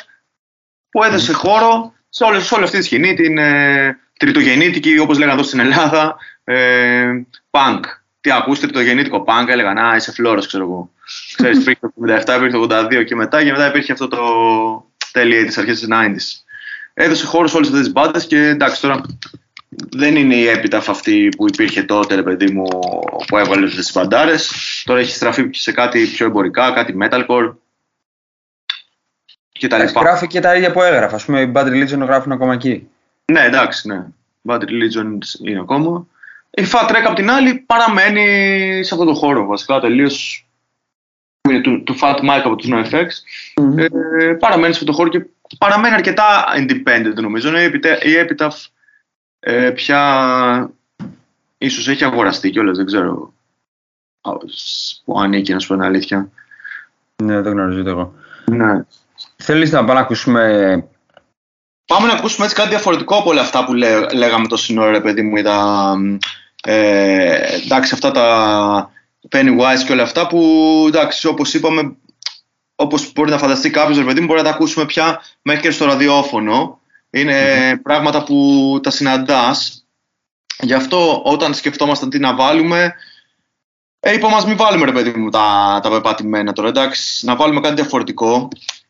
που 0.90 1.02
έδωσε 1.02 1.32
χώρο 1.32 1.94
σε 2.08 2.24
όλη, 2.24 2.40
σε 2.40 2.54
όλη 2.54 2.64
αυτή 2.64 2.78
τη 2.78 2.84
σκηνή, 2.84 3.14
την 3.14 3.38
ε, 3.38 3.98
τριτογεννήτικη, 4.18 4.98
όπως 4.98 5.18
λέγανε 5.18 5.34
εδώ 5.34 5.48
στην 5.48 5.60
Ελλάδα, 5.60 6.16
ε, 6.44 7.10
punk. 7.50 7.80
Τι 8.22 8.30
ακούς, 8.30 8.60
τριτογεννήτικο 8.60 9.24
punk, 9.26 9.48
έλεγαν, 9.48 9.78
α, 9.78 9.96
είσαι 9.96 10.12
φλόρος, 10.12 10.46
ξέρω 10.46 10.64
εγώ. 10.64 10.90
Ξέρεις, 11.36 11.58
υπήρχε 11.62 11.80
το 11.80 11.92
77, 12.06 12.36
υπήρχε 12.36 12.66
το 12.66 12.66
82 12.70 13.04
και 13.04 13.14
μετά, 13.14 13.44
και 13.44 13.50
μετά 13.50 13.66
υπήρχε 13.68 13.92
αυτό 13.92 14.08
το 14.08 14.18
τέλειο 15.12 15.44
της 15.44 15.58
αρχές 15.58 15.78
της 15.78 15.88
90s. 15.90 16.42
Έδωσε 16.94 17.26
χώρο 17.26 17.46
σε 17.46 17.56
όλες 17.56 17.68
αυτές 17.68 17.84
τις 17.84 17.92
μπάντες 17.92 18.26
και 18.26 18.38
εντάξει 18.38 18.80
τώρα 18.80 19.00
δεν 19.90 20.16
είναι 20.16 20.34
η 20.34 20.46
Epitaph 20.54 20.84
αυτή 20.88 21.28
που 21.36 21.46
υπήρχε 21.48 21.82
τότε, 21.82 22.14
ρε 22.14 22.22
παιδί 22.22 22.52
μου, 22.52 22.64
που 23.26 23.38
έβγαλε 23.38 23.66
αυτές 23.66 23.84
τις 23.84 23.94
μπαντάρες. 23.94 24.52
Τώρα 24.84 25.00
έχει 25.00 25.14
στραφεί 25.14 25.48
σε 25.52 25.72
κάτι 25.72 26.06
πιο 26.06 26.26
εμπορικά, 26.26 26.72
κάτι 26.72 26.96
metalcore 27.02 27.54
και 29.52 29.66
τα 29.66 29.76
Εντάξει, 29.76 29.94
λοιπά. 29.94 30.08
γράφει 30.08 30.26
και 30.26 30.40
τα 30.40 30.56
ίδια 30.56 30.72
που 30.72 30.82
έγραφα. 30.82 31.16
Α 31.16 31.20
πούμε, 31.24 31.40
οι 31.40 31.52
Bad 31.54 31.66
Religion 31.66 31.98
γράφουν 31.98 32.32
ακόμα 32.32 32.52
εκεί. 32.52 32.88
Ναι, 33.32 33.40
εντάξει, 33.40 33.88
ναι. 33.88 34.04
Bad 34.48 34.60
Religion 34.60 35.18
είναι 35.44 35.60
ακόμα. 35.60 36.06
Η 36.56 36.62
Fat 36.72 36.90
Wreck 36.90 37.02
απ' 37.06 37.14
την 37.14 37.30
άλλη 37.30 37.54
παραμένει 37.54 38.24
σε 38.84 38.94
αυτό 38.94 39.06
το 39.06 39.14
χώρο, 39.14 39.46
βασικά 39.46 39.80
τελείως 39.80 40.46
είναι 41.48 41.60
του, 41.60 41.82
του 41.82 41.96
Fat 42.00 42.16
Mike 42.16 42.42
από 42.44 42.56
τους 42.56 42.68
NoFX. 42.72 43.06
Ε, 43.78 44.32
παραμένει 44.38 44.72
σε 44.72 44.78
αυτό 44.78 44.84
το 44.84 44.92
χώρο 44.92 45.08
και 45.08 45.26
παραμένει 45.58 45.94
αρκετά 45.94 46.44
independent 46.56 47.14
νομίζω. 47.14 47.50
Ναι, 47.50 47.62
η 47.62 47.70
Epita- 47.74 48.04
η 48.06 48.10
Epitaph 48.28 48.66
ε, 49.40 49.70
πια 49.70 50.70
ίσως 51.58 51.88
έχει 51.88 52.04
αγοραστεί 52.04 52.50
κιόλας, 52.50 52.76
δεν 52.76 52.86
ξέρω 52.86 53.32
α, 54.20 54.32
σ- 54.46 55.04
που 55.04 55.20
ανήκει, 55.20 55.52
να 55.52 55.58
σου 55.58 55.68
πω 55.68 55.74
την 55.74 55.82
αλήθεια. 55.82 56.30
Ναι, 57.22 57.40
δεν 57.40 57.52
γνωρίζω 57.52 57.80
ούτε 57.80 57.90
εγώ. 57.90 58.14
Ναι. 58.44 58.84
Θέλεις 59.36 59.70
να 59.70 59.78
πάμε 59.78 59.92
να 59.94 60.00
ακούσουμε. 60.00 60.86
Πάμε 61.86 62.06
να 62.06 62.12
ακούσουμε 62.12 62.44
έτσι 62.44 62.56
κάτι 62.56 62.68
διαφορετικό 62.68 63.16
από 63.16 63.30
όλα 63.30 63.40
αυτά 63.40 63.64
που 63.64 63.74
λέ, 63.74 64.12
λέγαμε 64.14 64.46
το 64.46 64.56
σύνορο, 64.56 64.90
ρε 64.90 65.00
παιδί 65.00 65.22
μου, 65.22 65.36
ή 65.36 65.42
τα, 65.42 65.94
ε, 66.66 67.54
εντάξει, 67.64 67.94
αυτά 67.94 68.10
τα 68.10 68.90
Pennywise 69.30 69.82
και 69.86 69.92
όλα 69.92 70.02
αυτά 70.02 70.26
που, 70.26 70.84
εντάξει, 70.88 71.26
όπως 71.26 71.54
είπαμε, 71.54 71.96
όπως 72.74 73.12
μπορεί 73.12 73.30
να 73.30 73.38
φανταστεί 73.38 73.70
κάποιος, 73.70 73.98
ρε 73.98 74.04
παιδί 74.04 74.20
μου, 74.20 74.26
μπορεί 74.26 74.38
να 74.38 74.44
τα 74.44 74.54
ακούσουμε 74.54 74.86
πια 74.86 75.22
μέχρι 75.42 75.62
και 75.62 75.70
στο 75.70 75.84
ραδιόφωνο. 75.84 76.80
Είναι 77.10 77.36
πράγματα 77.82 78.24
που 78.24 78.80
τα 78.82 78.90
συναντάς. 78.90 79.86
Γι' 80.60 80.74
αυτό 80.74 81.22
όταν 81.24 81.54
σκεφτόμασταν 81.54 82.10
τι 82.10 82.18
να 82.18 82.34
βάλουμε, 82.34 82.94
ε, 84.00 84.12
είπαμε 84.12 84.36
ας 84.36 84.46
μην 84.46 84.56
βάλουμε 84.56 84.84
ρε 84.84 84.92
παιδί 84.92 85.18
μου 85.18 85.30
τα, 85.30 85.80
τα 85.82 85.90
πεπατημένα 85.90 86.52
τώρα, 86.52 86.68
εντάξει, 86.68 87.26
να 87.26 87.36
βάλουμε 87.36 87.60
κάτι 87.60 87.74
διαφορετικό. 87.74 88.48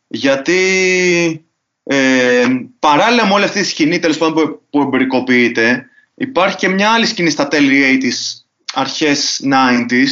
Γιατί 0.08 1.46
ε, 1.82 2.46
παράλληλα 2.78 3.26
με 3.26 3.32
όλη 3.32 3.44
αυτή 3.44 3.60
τη 3.60 3.66
σκηνή 3.66 3.98
τέλος 3.98 4.18
πάντων 4.18 4.34
που, 4.34 4.62
που 4.70 4.80
εμπορικοποιείται, 4.80 5.86
υπάρχει 6.22 6.56
και 6.56 6.68
μια 6.68 6.90
άλλη 6.90 7.06
σκηνή 7.06 7.30
στα 7.30 7.48
τέλη 7.48 8.00
80s, 8.02 8.42
αρχές 8.74 9.40
90s, 9.52 10.06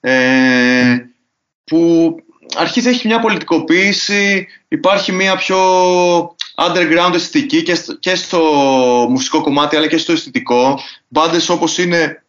ες, 0.00 1.04
που 1.64 2.14
αρχίζει 2.56 2.88
έχει 2.88 3.06
μια 3.06 3.20
πολιτικοποίηση, 3.20 4.46
υπάρχει 4.68 5.12
μια 5.12 5.36
πιο 5.36 5.58
underground 6.56 7.10
αισθητική 7.14 7.62
και, 7.62 7.74
στο- 7.74 7.94
και 7.96 8.14
στο 8.14 8.40
μουσικό 9.10 9.40
κομμάτι 9.40 9.76
αλλά 9.76 9.86
και 9.88 9.96
στο 9.96 10.12
αισθητικό. 10.12 10.80
Μπάντες 11.08 11.48
όπως 11.48 11.78
είναι 11.78 12.22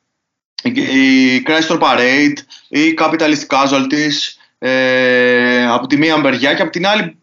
η 0.63 1.43
Chrysler 1.47 1.79
Parade 1.79 2.33
ή 2.67 2.93
Capitalist 2.97 3.47
Casualties 3.47 4.15
ε, 4.59 5.65
από 5.65 5.87
τη 5.87 5.97
μία 5.97 6.17
μεριά 6.17 6.53
και 6.53 6.61
από 6.61 6.71
την 6.71 6.87
άλλη 6.87 7.17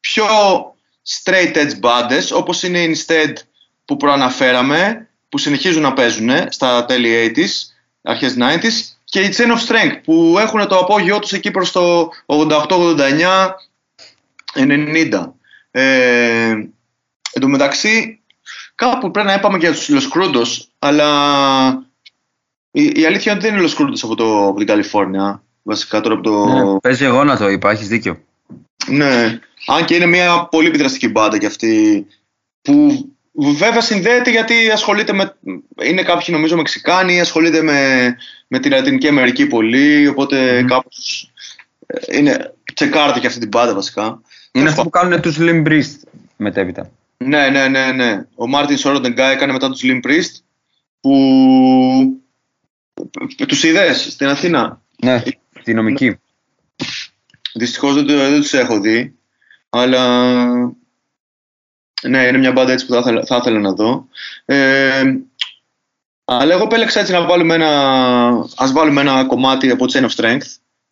πιο 0.00 0.24
straight 1.22 1.56
edge 1.56 1.78
μπάντες 1.78 2.30
όπως 2.30 2.62
είναι 2.62 2.78
η 2.82 2.96
Instead 3.06 3.32
που 3.84 3.96
προαναφέραμε 3.96 5.08
που 5.36 5.42
συνεχίζουν 5.42 5.82
να 5.82 5.92
παίζουν 5.92 6.30
στα 6.48 6.84
τέλη 6.84 7.32
80s, 7.36 7.74
αρχές 8.02 8.36
90s 8.38 8.96
και 9.04 9.20
η 9.20 9.34
Chain 9.36 9.50
of 9.50 9.68
Strength 9.68 10.00
που 10.04 10.36
έχουν 10.38 10.66
το 10.66 10.78
απόγειό 10.78 11.18
τους 11.18 11.32
εκεί 11.32 11.50
προς 11.50 11.72
το 11.72 12.10
88-89 12.26 12.66
90. 14.54 15.32
Ε, 15.70 16.48
εν 17.32 17.40
τω 17.40 17.48
μεταξύ, 17.48 18.20
κάπου 18.74 19.10
πρέπει 19.10 19.28
να 19.28 19.34
είπαμε 19.34 19.58
για 19.58 19.72
τους 19.72 19.88
Los 19.90 20.18
Crudos, 20.18 20.64
αλλά 20.78 21.08
η, 22.70 22.92
η 22.94 23.06
αλήθεια 23.06 23.32
είναι 23.32 23.40
ότι 23.40 23.50
δεν 23.50 23.58
είναι 23.58 23.68
Los 23.68 23.80
Crudos 23.80 24.00
από, 24.02 24.14
το, 24.14 24.46
από 24.46 24.58
την 24.58 24.66
Καλιφόρνια. 24.66 25.42
Βασικά 25.62 26.00
τώρα 26.00 26.14
από 26.14 26.22
το. 26.22 26.46
Ναι, 26.46 26.78
παίζει 26.78 27.04
εγώ 27.04 27.24
να 27.24 27.36
το 27.36 27.48
είπα, 27.48 27.70
έχεις 27.70 27.88
δίκιο. 27.88 28.20
Ναι. 28.86 29.40
Αν 29.66 29.84
και 29.84 29.94
είναι 29.94 30.06
μια 30.06 30.48
πολύ 30.50 30.68
επιδραστική 30.68 31.08
μπάντα 31.08 31.38
κι 31.38 31.46
αυτή. 31.46 32.06
Που 32.62 33.08
βέβαια 33.36 33.80
συνδέεται 33.80 34.30
γιατί 34.30 34.70
ασχολείται 34.70 35.12
με. 35.12 35.36
Είναι 35.82 36.02
κάποιοι 36.02 36.26
νομίζω 36.30 36.56
Μεξικάνοι, 36.56 37.20
ασχολείται 37.20 37.62
με, 37.62 38.14
με 38.46 38.58
τη 38.58 38.68
Λατινική 38.68 39.08
Αμερική 39.08 39.46
πολύ. 39.46 40.06
Οπότε 40.06 40.60
Μμμ. 40.60 40.66
κάπως 40.66 41.32
ε, 41.86 42.18
Είναι. 42.18 42.50
Τσεκάρτε 42.74 43.20
και 43.20 43.26
αυτή 43.26 43.38
την 43.38 43.48
μπάντα 43.48 43.74
βασικά. 43.74 44.02
Είναι 44.02 44.20
Τέλος 44.52 44.70
αυτό 44.70 44.82
που 44.82 44.90
κάνουν 44.90 45.20
τους 45.20 45.36
Slim 45.38 45.66
Breast 45.66 45.94
μετέπειτα. 46.36 46.90
Ναι, 47.16 47.48
ναι, 47.48 47.68
ναι, 47.68 47.92
ναι. 47.92 48.24
Ο 48.34 48.48
Μάρτιν 48.48 48.76
Σόροντεγκά 48.78 49.26
έκανε 49.30 49.52
μετά 49.52 49.70
τους 49.70 49.80
Slim 49.84 50.00
Priest 50.06 50.40
που. 51.00 51.12
Τους 53.48 53.62
είδες 53.64 54.06
στην 54.10 54.26
Αθήνα; 54.26 54.82
Ναι, 55.02 55.22
τη 55.62 55.74
νομική. 55.74 56.16
Δυστυχώς 57.54 57.94
δεν, 57.94 58.06
το- 58.06 58.16
δεν 58.16 58.40
τους 58.40 58.52
έχω 58.52 58.80
δει. 58.80 59.14
Αλλά. 59.70 60.14
Ναι, 62.02 62.26
είναι 62.26 62.38
μια 62.38 62.52
μπάντα 62.52 62.72
έτσι 62.72 62.86
που 62.86 62.92
θα 62.92 62.98
ήθελα, 62.98 63.24
θα 63.24 63.36
ήθελα 63.36 63.58
να 63.58 63.72
δω. 63.72 64.08
Ε, 64.44 65.02
αλλά 66.24 66.54
εγώ 66.54 66.64
επέλεξα 66.64 67.00
έτσι 67.00 67.12
να 67.12 67.24
βάλουμε 67.24 67.54
ένα. 67.54 67.70
Ας 68.56 68.72
βάλουμε 68.72 69.00
ένα 69.00 69.24
κομμάτι 69.24 69.70
από 69.70 69.84
Chain 69.92 70.04
of 70.04 70.10
Strength. 70.16 70.46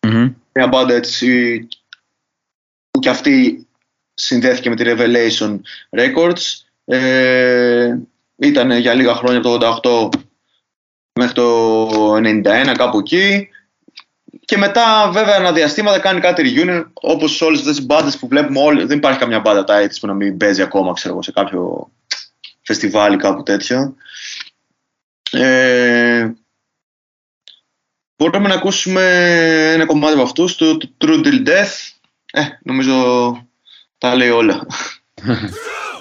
Μμμ. 0.07 0.33
Μια 0.53 0.67
μπάντα 0.67 0.93
έτσι 0.93 1.67
που 2.91 2.99
κι 2.99 3.09
αυτή 3.09 3.67
συνδέθηκε 4.13 4.69
με 4.69 4.75
τη 4.75 4.83
Revelation 4.87 5.59
Records. 5.89 6.63
Ε, 6.85 7.97
ήταν 8.35 8.71
για 8.71 8.93
λίγα 8.93 9.15
χρόνια 9.15 9.39
από 9.39 9.79
το 9.81 10.11
88 10.13 10.19
μέχρι 11.19 11.33
το 11.33 12.15
91 12.15 12.73
κάπου 12.77 12.99
εκεί. 12.99 13.49
Και 14.45 14.57
μετά 14.57 15.09
βέβαια 15.11 15.35
ένα 15.35 15.51
διαστήματα 15.51 15.99
κάνει 15.99 16.19
κάτι 16.19 16.43
reunion 16.45 16.85
όπως 16.93 17.41
όλες 17.41 17.59
αυτές 17.59 17.77
οι 17.77 17.85
μπάντες 17.85 18.17
που 18.17 18.27
βλέπουμε 18.27 18.59
όλοι. 18.59 18.85
Δεν 18.85 18.97
υπάρχει 18.97 19.19
καμιά 19.19 19.39
μπάντα 19.39 19.63
τα 19.63 19.81
AIDS 19.81 19.95
που 19.99 20.07
να 20.07 20.13
μην 20.13 20.37
παίζει 20.37 20.61
ακόμα 20.61 20.93
ξέρω 20.93 21.13
εγώ, 21.13 21.23
σε 21.23 21.31
κάποιο 21.31 21.91
φεστιβάλ 22.61 23.13
ή 23.13 23.17
κάπου 23.17 23.43
τέτοιο. 23.43 23.95
Ε, 25.31 26.29
Μπορούμε 28.17 28.47
να 28.47 28.53
ακούσουμε 28.53 29.03
ένα 29.73 29.85
κομμάτι 29.85 30.13
από 30.13 30.23
αυτούς, 30.23 30.55
το, 30.55 30.77
το 30.77 30.89
True 31.01 31.25
Till 31.25 31.47
Death. 31.47 31.91
Ε, 32.31 32.41
νομίζω 32.63 33.47
τα 33.97 34.15
λέει 34.15 34.29
όλα. 34.29 34.65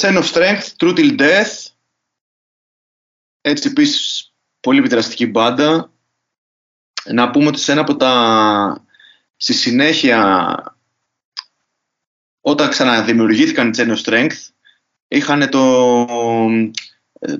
Chain 0.00 0.16
of 0.16 0.24
Strength, 0.24 0.66
True 0.76 0.96
Till 0.96 1.18
Death. 1.18 1.66
Έτσι 3.40 3.68
επίσης 3.68 4.32
πολύ 4.60 4.78
επιδραστική 4.78 5.26
μπάντα. 5.26 5.92
Να 7.04 7.30
πούμε 7.30 7.46
ότι 7.46 7.58
σε 7.58 7.72
ένα 7.72 7.80
από 7.80 7.96
τα... 7.96 8.82
Στη 9.36 9.52
συνέχεια, 9.52 10.56
όταν 12.40 12.68
ξαναδημιουργήθηκαν 12.68 13.68
οι 13.68 13.70
Chain 13.76 13.96
of 13.96 14.02
Strength, 14.04 14.36
είχαν 15.08 15.48
το... 15.50 16.06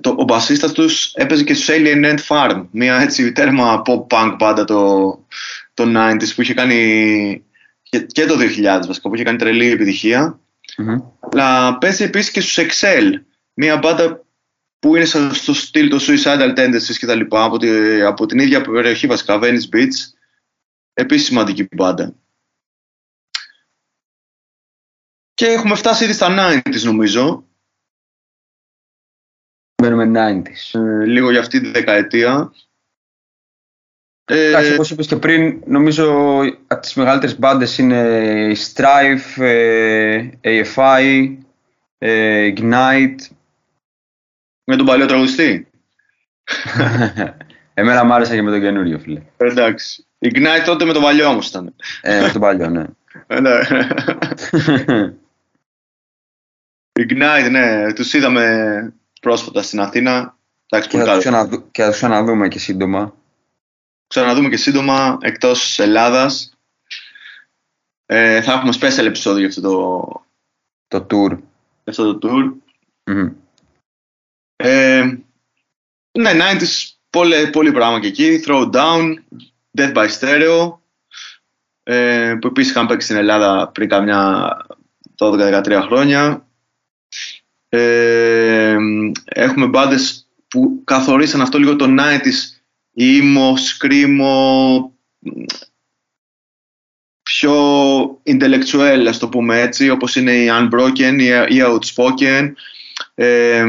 το 0.01 0.15
ο 0.19 0.25
μπασίστας 0.25 0.73
τους 0.73 1.13
έπαιζε 1.15 1.45
και 1.45 1.55
στους 1.55 1.69
Alien 1.71 2.05
Ant 2.05 2.25
Farm, 2.29 2.67
μια 2.71 2.99
έτσι 3.01 3.33
τέρμα 3.33 3.83
pop-punk 3.87 4.35
μπάντα 4.39 4.65
το, 4.65 5.11
το 5.75 5.85
90s 5.97 6.35
που 6.35 6.43
είχε 6.43 6.55
κάνει 6.55 7.45
και, 7.83 8.01
και 8.01 8.27
το 8.27 8.35
2000 8.39 8.83
βασικά, 8.87 9.09
που 9.09 9.15
είχε 9.15 9.25
κάνει 9.25 9.39
τρελή 9.39 9.71
επιτυχία. 9.71 10.41
Μμμ. 10.77 10.97
Αλλά 11.33 11.79
παίζει 11.79 12.05
επίσης 12.05 12.31
και 12.31 12.41
στους 12.41 12.57
Excel, 12.67 13.13
μια 13.55 13.77
μπάντα 13.79 14.27
που 14.79 14.97
είναι 14.97 15.05
στο 15.05 15.35
στο 15.35 15.55
στυλ 15.55 15.89
των 15.89 15.99
Suicidal 16.03 16.55
Tendencies 16.59 16.97
και 16.99 17.07
τα 17.07 17.15
λοιπά, 17.15 17.45
από, 17.45 17.59
τη- 17.59 18.01
από 18.03 18.27
την 18.27 18.39
ίδια 18.39 18.61
περιοχή 18.61 19.07
βασικά, 19.07 19.39
Venice 19.43 19.69
Beach. 19.75 19.95
Επίσης 20.93 21.27
σημαντική 21.27 21.69
μπάντα. 21.77 22.15
Και 25.35 25.47
έχουμε 25.47 25.75
φτάσει 25.75 26.05
ήδη 26.05 26.13
στα 26.13 26.27
90s 26.31 26.83
νομίζω, 26.83 27.47
Μπαίνουμε 29.83 30.05
90s. 30.43 30.79
ε, 30.81 31.05
λίγο 31.05 31.31
για 31.31 31.41
αυτή 31.41 31.61
τη 31.61 31.71
δεκαετία. 31.71 32.53
Ε, 34.31 34.47
Εντάξει, 34.49 34.73
όπως 34.73 34.91
είπες 34.91 35.07
και 35.07 35.17
πριν, 35.17 35.63
νομίζω 35.67 36.39
από 36.67 36.81
τις 36.81 36.95
μεγαλύτερες 36.95 37.39
μπάντες 37.39 37.79
είναι 37.79 37.99
η 38.53 38.57
Strife, 38.75 39.43
ε, 39.43 40.29
AFI, 40.43 41.37
ε, 41.99 42.53
Ignite. 42.57 43.17
με 44.65 44.77
τον 44.77 44.87
παλιό 44.87 45.07
τραγουδιστή. 45.07 45.69
Εμένα 47.75 48.05
μ' 48.05 48.13
άρεσε 48.13 48.35
και 48.35 48.43
με 48.43 48.51
το 48.51 48.61
καινούριο, 48.61 48.99
φίλε. 48.99 49.23
Εντάξει. 49.37 50.07
Ignite 50.19 50.63
τότε 50.65 50.85
με 50.85 50.93
το 50.93 51.01
παλιό 51.01 51.29
όμως 51.29 51.49
ήταν. 51.49 51.75
Ε, 52.01 52.21
με 52.21 52.29
τον 52.31 52.41
παλιό, 52.41 52.69
ναι. 52.69 52.85
Ε, 53.27 53.41
ναι. 53.41 53.53
Ignite, 57.01 57.51
ναι. 57.51 57.93
Τους 57.93 58.13
είδαμε 58.13 58.93
πρόσφατα 59.21 59.63
στην 59.63 59.81
Αθήνα. 59.81 60.37
Εντάξει, 60.69 60.89
και, 60.91 60.97
πολύ 60.97 61.09
θα 61.11 61.15
τους 61.17 61.25
καλό. 61.25 61.37
ξαναδου- 61.37 61.71
και 61.71 61.83
θα 61.83 61.89
τους 61.89 61.97
ξαναδούμε 61.97 62.49
και 62.49 62.59
σύντομα. 62.59 63.15
Ξαναδούμε 64.09 64.49
και 64.49 64.57
σύντομα 64.57 65.19
εκτός 65.21 65.79
Ελλάδας. 65.79 66.53
Ε, 68.07 68.43
θα 68.43 68.53
έχουμε 68.53 68.73
special 68.81 69.05
επεισόδιο 69.05 69.39
για 69.39 69.49
αυτό 69.49 69.61
το, 69.61 70.27
Το 70.89 71.07
tour. 71.11 71.31
για 71.85 71.87
αυτό 71.87 72.19
το 72.19 72.29
tour. 72.29 72.53
Μμμ. 73.11 73.33
Ε, 74.57 75.03
ναι, 76.19 76.33
90s, 76.33 76.91
πολύ, 77.11 77.51
πολύ 77.51 77.73
πράγμα 77.73 78.01
και 78.01 78.07
εκεί. 78.07 78.43
Throwdown, 78.47 79.15
Death 79.79 79.95
by 79.95 80.09
Stereo, 80.09 80.79
ε, 81.83 82.37
που 82.41 82.47
επίσης 82.47 82.71
είχαν 82.71 82.87
παίξει 82.87 83.07
στην 83.07 83.19
Ελλάδα 83.19 83.69
πριν 83.69 83.89
καμιά 83.89 84.57
12-13 85.19 85.83
χρόνια. 85.87 86.47
Ε, 87.69 88.77
έχουμε 89.25 89.67
μπάντες 89.67 90.29
που 90.49 90.83
καθορίσαν 90.85 91.41
αυτό 91.41 91.59
λίγο 91.59 91.77
το 91.77 91.87
90s, 91.99 92.58
ήμος, 92.99 93.67
σκριμο 93.67 94.93
πιο 97.23 98.21
intellectual, 98.25 99.05
ας 99.09 99.19
το 99.19 99.29
πούμε 99.29 99.61
έτσι, 99.61 99.91
όπως 99.91 100.17
είναι 100.17 100.33
η 100.33 100.49
Unbroken 100.51 101.17
ή 101.19 101.57
η 101.57 101.63
Outspoken. 101.67 102.53
Ε, 103.15 103.65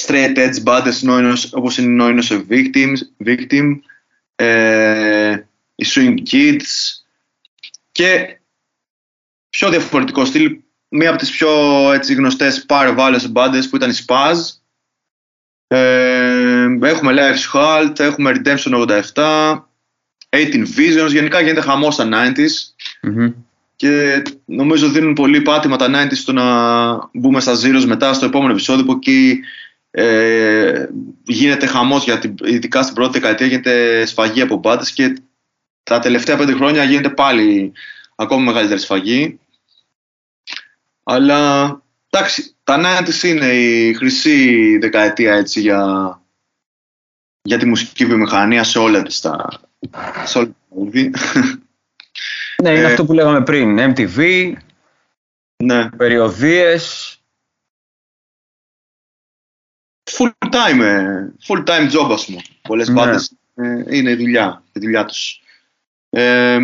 Straight 0.00 0.36
edge 0.36 0.62
buddies, 0.64 1.34
όπως 1.52 1.78
είναι 1.78 2.02
ο 2.02 2.06
Innocent 2.08 2.44
Victim, 2.48 2.92
victim 3.24 3.78
ε, 4.34 5.32
οι 5.74 5.86
Swing 5.94 6.16
Kids 6.30 6.62
και 7.92 8.38
πιο 9.48 9.70
διαφορετικό 9.70 10.24
στυλ, 10.24 10.60
μία 10.88 11.08
από 11.08 11.18
τις 11.18 11.30
πιο 11.30 11.50
έτσι, 11.92 12.14
γνωστές 12.14 12.66
Power 12.68 12.96
Violence 12.96 13.66
που 13.70 13.76
ήταν 13.76 13.90
η 13.90 13.94
Spaz. 14.06 14.34
Ε, 15.66 16.78
έχουμε 16.82 17.14
Life's 17.16 17.58
Halt, 17.60 18.00
έχουμε 18.00 18.32
Redemption 18.34 19.02
87, 19.14 19.58
18 20.30 20.66
Visions, 20.76 21.10
γενικά 21.10 21.40
γίνεται 21.40 21.60
χαμός 21.60 21.94
στα 21.94 22.08
90s 22.12 22.84
Μμμ. 23.02 23.32
και 23.76 24.22
νομίζω 24.44 24.88
δίνουν 24.88 25.14
πολύ 25.14 25.40
πάτημα 25.40 25.76
τα 25.76 25.88
90s 25.90 26.16
στο 26.16 26.32
να 26.32 26.44
μπούμε 27.12 27.40
στα 27.40 27.52
Zeros 27.54 27.84
μετά 27.86 28.12
στο 28.12 28.26
επόμενο 28.26 28.52
επεισόδιο 28.52 28.84
που 28.84 28.92
εκεί 28.92 29.40
ε, 29.90 30.86
γίνεται 31.22 31.66
χαμός 31.66 32.04
για 32.04 32.18
την, 32.18 32.34
ειδικά 32.44 32.82
στην 32.82 32.94
πρώτη 32.94 33.18
δεκαετία 33.18 33.46
γίνεται 33.46 34.04
σφαγή 34.06 34.40
από 34.40 34.56
μπάτες 34.56 34.92
και 34.92 35.16
τα 35.82 35.98
τελευταία 35.98 36.36
πέντε 36.36 36.52
χρόνια 36.52 36.84
γίνεται 36.84 37.08
πάλι 37.08 37.72
ακόμα 38.14 38.44
μεγαλύτερη 38.44 38.80
σφαγή 38.80 39.38
αλλά 41.02 41.82
εντάξει 42.14 42.56
τα 42.64 42.80
90s 43.06 43.22
είναι 43.22 43.46
η 43.46 43.94
χρυσή 43.94 44.78
δεκαετία 44.78 45.34
έτσι 45.34 45.60
για, 45.60 45.82
για 47.42 47.58
τη 47.58 47.66
μουσική 47.66 48.06
βιομηχανία 48.06 48.64
σε 48.64 48.78
όλα 48.78 49.02
τις 49.02 49.20
τα 49.20 49.60
σε 50.24 50.38
όλα 50.38 50.46
τα 50.46 50.76
είδη. 50.82 51.12
Ναι, 52.62 52.70
είναι 52.70 52.80
Ε, 52.80 52.84
αυτό 52.84 53.04
που 53.04 53.12
λέγαμε 53.12 53.42
πριν. 53.42 53.94
MTV, 53.94 54.52
ναι. 55.64 55.90
περιοδίες. 55.90 57.08
full 60.10 60.30
time, 60.50 60.80
ε, 60.80 61.32
full 61.46 61.64
time 61.64 61.90
job 61.92 62.10
ας 62.12 62.24
πούμε. 62.24 62.40
Πολλές 62.62 62.88
Ναι. 62.88 62.94
μπάντες 62.94 63.32
ε, 63.54 63.96
είναι 63.96 64.10
η 64.10 64.14
δουλειά, 64.14 64.62
η 64.72 64.80
δουλειά 64.80 65.04
τους. 65.04 65.42
Ε, 66.10 66.58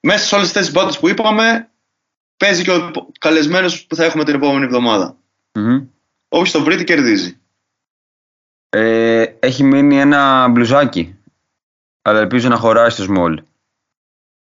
μέσα 0.00 0.26
σε 0.26 0.34
όλες 0.34 0.46
αυτές 0.46 0.64
τις 0.64 0.74
μπάντες 0.74 0.98
που 0.98 1.08
είπαμε 1.08 1.68
παίζει 2.36 2.62
και 2.62 2.70
ο 2.70 2.90
καλεσμένος 3.18 3.86
που 3.86 3.96
θα 3.96 4.04
έχουμε 4.04 4.24
την 4.24 4.34
επόμενη 4.34 4.64
εβδομάδα. 4.64 5.16
Μμμ. 5.52 5.86
Όποιος 6.28 6.50
το 6.50 6.62
βρει 6.62 6.76
τι 6.76 6.84
κερδίζει. 6.84 7.38
Ε, 8.68 9.22
έχει 9.38 9.62
μείνει 9.62 10.00
ένα 10.00 10.48
μπλουζάκι. 10.48 11.18
Αλλά 12.02 12.20
ελπίζω 12.20 12.48
να 12.48 12.56
χωράει 12.56 12.90
στο 12.90 13.04
small. 13.08 13.36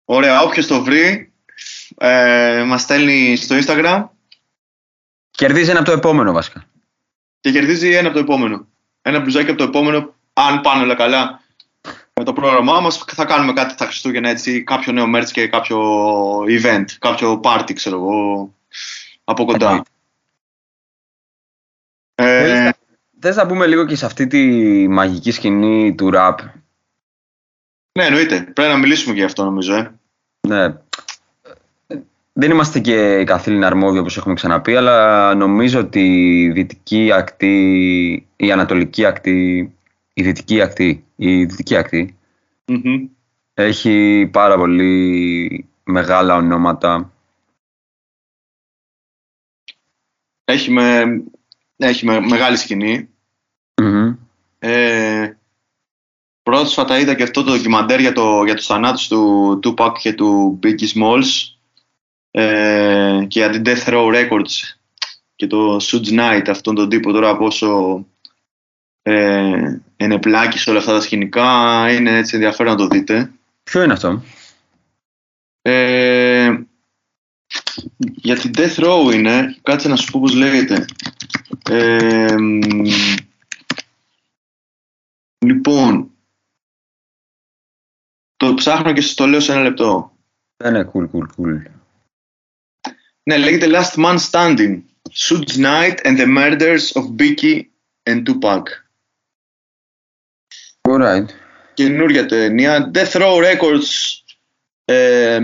Ωραία, 0.05 0.41
όποιος 0.41 0.67
το 0.67 0.83
βρει 0.83 1.31
ε, 1.97 2.63
μας 2.67 2.81
στέλνει 2.81 3.35
στο 3.35 3.55
Instagram 3.61 4.07
Κερδίζει 5.31 5.69
ένα 5.69 5.79
από 5.79 5.89
το 5.89 5.95
επόμενο 5.95 6.31
βασικά. 6.31 6.65
και 7.39 7.51
κερδίζει 7.51 7.93
ένα 7.93 8.07
από 8.07 8.17
το 8.17 8.23
επόμενο. 8.23 8.67
Ένα 9.01 9.19
μπλουζάκι 9.19 9.49
από 9.49 9.57
το 9.57 9.63
επόμενο, 9.63 10.15
αν 10.33 10.61
πάνε 10.61 10.83
όλα 10.83 10.95
καλά 10.95 11.41
με 12.17 12.23
το 12.23 12.33
πρόγραμμά 12.33 12.79
μας, 12.79 13.03
θα 13.07 13.25
κάνουμε 13.25 13.53
κάτι 13.53 13.75
τα 13.75 13.85
Χριστούγεννα 13.85 14.29
έτσι, 14.29 14.63
κάποιο 14.63 14.93
νέο 14.93 15.05
merch 15.15 15.29
και 15.31 15.47
κάποιο 15.47 15.79
event, 16.39 16.85
κάποιο 16.99 17.39
party, 17.43 17.73
ξέρω 17.73 17.95
εγώ, 17.95 18.53
από 19.23 19.45
κοντά. 19.45 19.83
Ε, 22.15 22.69
Θες 23.19 23.35
να 23.35 23.47
πούμε 23.47 23.67
λίγο 23.67 23.85
και 23.85 23.95
σε 23.95 24.05
αυτή 24.05 24.27
τη 24.27 24.47
μαγική 24.87 25.31
σκηνή 25.31 25.95
του 25.95 26.11
rap; 26.13 26.35
ναι, 27.97 28.05
εννοείται. 28.05 28.41
Πρέπει 28.41 28.71
να 28.71 28.77
μιλήσουμε 28.77 29.13
και 29.13 29.19
γι' 29.19 29.25
αυτό 29.25 29.43
νομίζω. 29.43 29.75
Ε. 29.75 29.91
Ναι. 30.47 30.73
Δεν 32.33 32.51
είμαστε 32.51 32.79
και 32.79 33.23
καθήλυνα 33.23 33.67
αρμόδιοι 33.67 33.99
όπως 33.99 34.17
έχουμε 34.17 34.33
ξαναπεί, 34.33 34.75
αλλά 34.75 35.33
νομίζω 35.35 35.79
ότι 35.79 35.99
η 36.43 36.51
δυτική 36.51 37.11
ακτή, 37.13 38.27
η 38.35 38.51
ανατολική 38.51 39.05
ακτή, 39.05 39.71
η 40.13 40.23
δυτική 40.23 40.61
ακτή, 40.61 41.06
η 41.19 41.45
δυτική 41.45 41.75
ακτή 41.75 42.17
Μμμ. 42.65 43.07
έχει 43.53 44.29
πάρα 44.31 44.57
πολύ 44.57 45.69
μεγάλα 45.83 46.35
ονόματα. 46.35 47.11
Έχει, 50.43 50.71
με, 50.71 51.03
έχει 51.77 52.05
με, 52.05 52.19
μεγάλη 52.19 52.57
σκηνή. 52.57 53.09
Μμμ. 53.81 54.15
Ε, 54.59 55.37
πρόσφατα 56.43 56.99
είδα 56.99 57.15
και 57.15 57.23
αυτό 57.23 57.43
το 57.43 57.51
ντοκιμαντέρ 57.51 57.99
για, 57.99 58.13
το, 58.13 58.43
για 58.43 58.55
τους 58.55 58.65
θανάτους 58.65 59.07
του 59.07 59.59
Tupac 59.63 59.91
και 59.99 60.13
του 60.13 60.59
Biggie 60.63 60.87
Smalls 60.93 61.57
ε, 62.31 63.25
και 63.27 63.39
για 63.39 63.49
την 63.49 63.61
Death 63.65 63.87
Row 63.87 64.13
Records 64.13 64.77
και 65.35 65.47
το 65.47 65.75
Suge 65.81 66.19
Knight 66.19 66.45
αυτόν 66.49 66.75
τον 66.75 66.89
τύπο 66.89 67.11
τώρα 67.11 67.37
πόσο 67.37 68.05
ε, 69.01 69.77
είναι 69.97 70.19
πλάκη 70.19 70.59
σε 70.59 70.69
όλα 70.69 70.79
αυτά 70.79 70.91
τα 70.91 71.01
σκηνικά 71.01 71.91
είναι 71.91 72.17
έτσι 72.17 72.35
ενδιαφέρον 72.35 72.71
να 72.71 72.77
το 72.77 72.87
δείτε 72.87 73.31
Ποιο 73.63 73.83
είναι 73.83 73.93
αυτό; 73.93 74.23
ε, 75.61 76.57
για 77.97 78.37
την 78.37 78.51
Death 78.55 78.75
Row 78.75 79.13
είναι 79.13 79.55
κάτσε 79.61 79.87
να 79.87 79.95
σου 79.95 80.11
πω 80.11 80.19
πως 80.19 80.33
λέγεται 80.33 80.85
ε, 81.69 82.35
μ, 82.37 82.87
λοιπόν 85.45 86.11
το 88.37 88.53
ψάχνω 88.53 88.93
και 88.93 89.01
σας 89.01 89.13
το 89.13 89.25
λέω 89.25 89.39
σε 89.39 89.51
ένα 89.51 89.61
λεπτό 89.61 90.11
Ναι, 90.63 90.69
ναι, 90.69 90.89
cool, 90.93 91.09
cool, 91.11 91.25
cool. 91.37 91.61
Ναι, 93.23 93.37
λέγεται 93.37 93.67
Last 93.69 94.03
Man 94.03 94.17
Standing. 94.31 94.81
Suge 95.13 95.57
Knight 95.57 96.01
and 96.05 96.17
the 96.17 96.25
Murders 96.25 96.91
of 96.95 97.15
Biggie 97.17 97.67
and 98.09 98.25
Tupac. 98.25 98.86
Alright. 100.87 101.25
Καινούρια 101.73 102.25
ταινία. 102.25 102.91
Death 102.93 103.11
Row 103.11 103.43
Records. 103.43 104.21
Ε, 104.85 105.39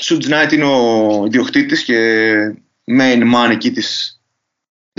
Suge 0.00 0.22
Knight 0.22 0.52
είναι 0.52 0.64
ο 0.64 1.22
ιδιοκτήτης 1.26 1.84
και 1.84 2.34
main 2.98 3.34
man 3.34 3.50
εκεί 3.50 3.70
της 3.70 4.20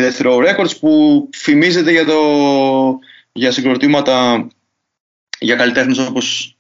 Death 0.02 0.26
Row 0.26 0.49
Records 0.49 0.80
που 0.80 1.30
φημίζεται 1.34 1.91
για, 1.91 2.06
το, 2.06 2.99
για 3.32 3.52
συγκροτήματα 3.52 4.48
για 5.40 5.56
καλλιτέχνες 5.56 5.98
όπως 5.98 6.57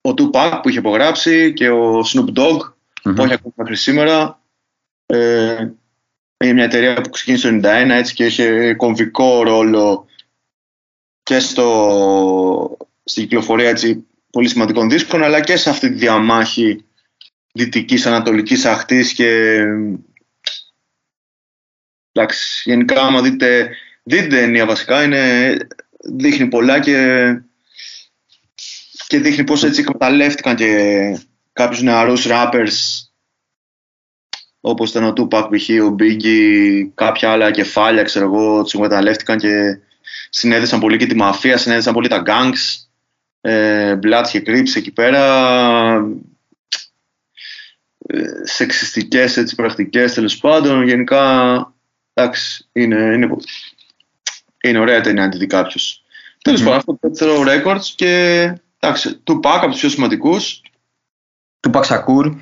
ο 0.00 0.14
Tupac 0.16 0.60
που 0.62 0.68
είχε 0.68 0.78
υπογράψει 0.78 1.52
και 1.52 1.70
ο 1.70 2.00
Snoop 2.00 2.38
Dogg 2.38 2.58
Μμμ. 3.04 3.18
όχι 3.18 3.32
ακόμα 3.32 3.54
μέχρι 3.56 3.76
σήμερα. 3.76 4.40
Ε, 5.06 5.68
είναι 6.44 6.52
μια 6.52 6.64
εταιρεία 6.64 7.00
που 7.00 7.10
ξεκίνησε 7.10 7.60
το 7.60 7.68
1991 7.68 7.88
έτσι 7.90 8.14
και 8.14 8.26
είχε 8.26 8.74
κομβικό 8.74 9.42
ρόλο 9.42 10.06
και 11.30 11.38
στο, 11.38 12.76
στην 13.04 13.22
κυκλοφορία 13.22 13.68
έτσι, 13.68 14.06
πολύ 14.30 14.48
σημαντικών 14.48 14.88
δίσκων 14.88 15.22
αλλά 15.22 15.40
και 15.40 15.56
σε 15.56 15.70
αυτή 15.70 15.88
τη 15.88 15.94
διαμάχη 15.94 16.84
δυτικής 17.52 18.06
ανατολικής 18.06 18.64
αχτής 18.64 19.12
και 19.12 19.62
εντάξει, 22.12 22.70
γενικά 22.70 23.02
άμα 23.02 23.22
δείτε, 23.22 23.76
δείτε 24.02 24.22
την 24.22 24.30
ταινία 24.30 24.66
βασικά 24.66 25.02
είναι, 25.02 25.56
δείχνει 26.04 26.48
πολλά 26.48 26.80
και, 26.80 27.28
και 29.06 29.18
δείχνει 29.18 29.44
πως 29.44 29.64
έτσι 29.64 29.80
εκμεταλλεύτηκαν 29.80 30.56
και 30.56 30.72
κάποιους 31.52 31.82
νεαρούς 31.82 32.26
rappers 32.28 32.76
όπως 34.60 34.90
ήταν 34.90 35.04
ο 35.04 35.12
Tupac 35.16 35.48
π.χ. 35.50 35.68
ο 35.68 35.94
Biggie 35.98 36.88
κάποια 36.94 37.32
άλλα 37.32 37.50
κεφάλια 37.50 38.02
ξέρω 38.02 38.24
εγώ 38.24 38.62
τους 38.62 38.74
εκμεταλλεύτηκαν 38.74 39.38
και 39.38 39.80
συνέδεσαν 40.30 40.80
πολύ 40.80 40.96
και 40.96 41.06
τη 41.06 41.14
μαφία, 41.14 41.56
συνέδεσαν 41.56 41.94
πολύ 41.94 42.08
τα 42.08 42.22
gangs, 42.26 42.84
ε, 43.40 43.98
Bloods 44.02 44.28
και 44.30 44.42
Crips 44.46 44.76
εκεί 44.76 44.90
πέρα, 44.90 45.24
ε, 48.06 48.22
σεξιστικές 48.42 49.36
έτσι, 49.36 49.54
πρακτικές 49.54 50.14
τέλος 50.14 50.38
πάντων, 50.38 50.82
γενικά 50.82 51.74
εντάξει, 52.14 52.68
είναι, 52.72 52.96
είναι, 52.96 53.36
είναι 54.62 54.78
ωραία 54.78 55.00
ταινία 55.00 55.22
αν 55.22 55.30
τη 55.30 55.38
δει 55.38 55.46
κάποιος. 55.46 56.04
Τέλος 56.42 56.60
πάντων, 56.62 56.76
αυτό 56.76 56.92
το 56.92 57.08
δεύτερο 57.08 57.42
records 57.46 57.84
και 57.94 58.42
εντάξει, 58.78 59.16
του 59.16 59.40
Pac 59.42 59.58
από 59.62 59.70
τους 59.70 59.80
πιο 59.80 59.88
σημαντικούς, 59.88 60.62
Του 61.60 61.70
Παξακούρ. 61.70 62.36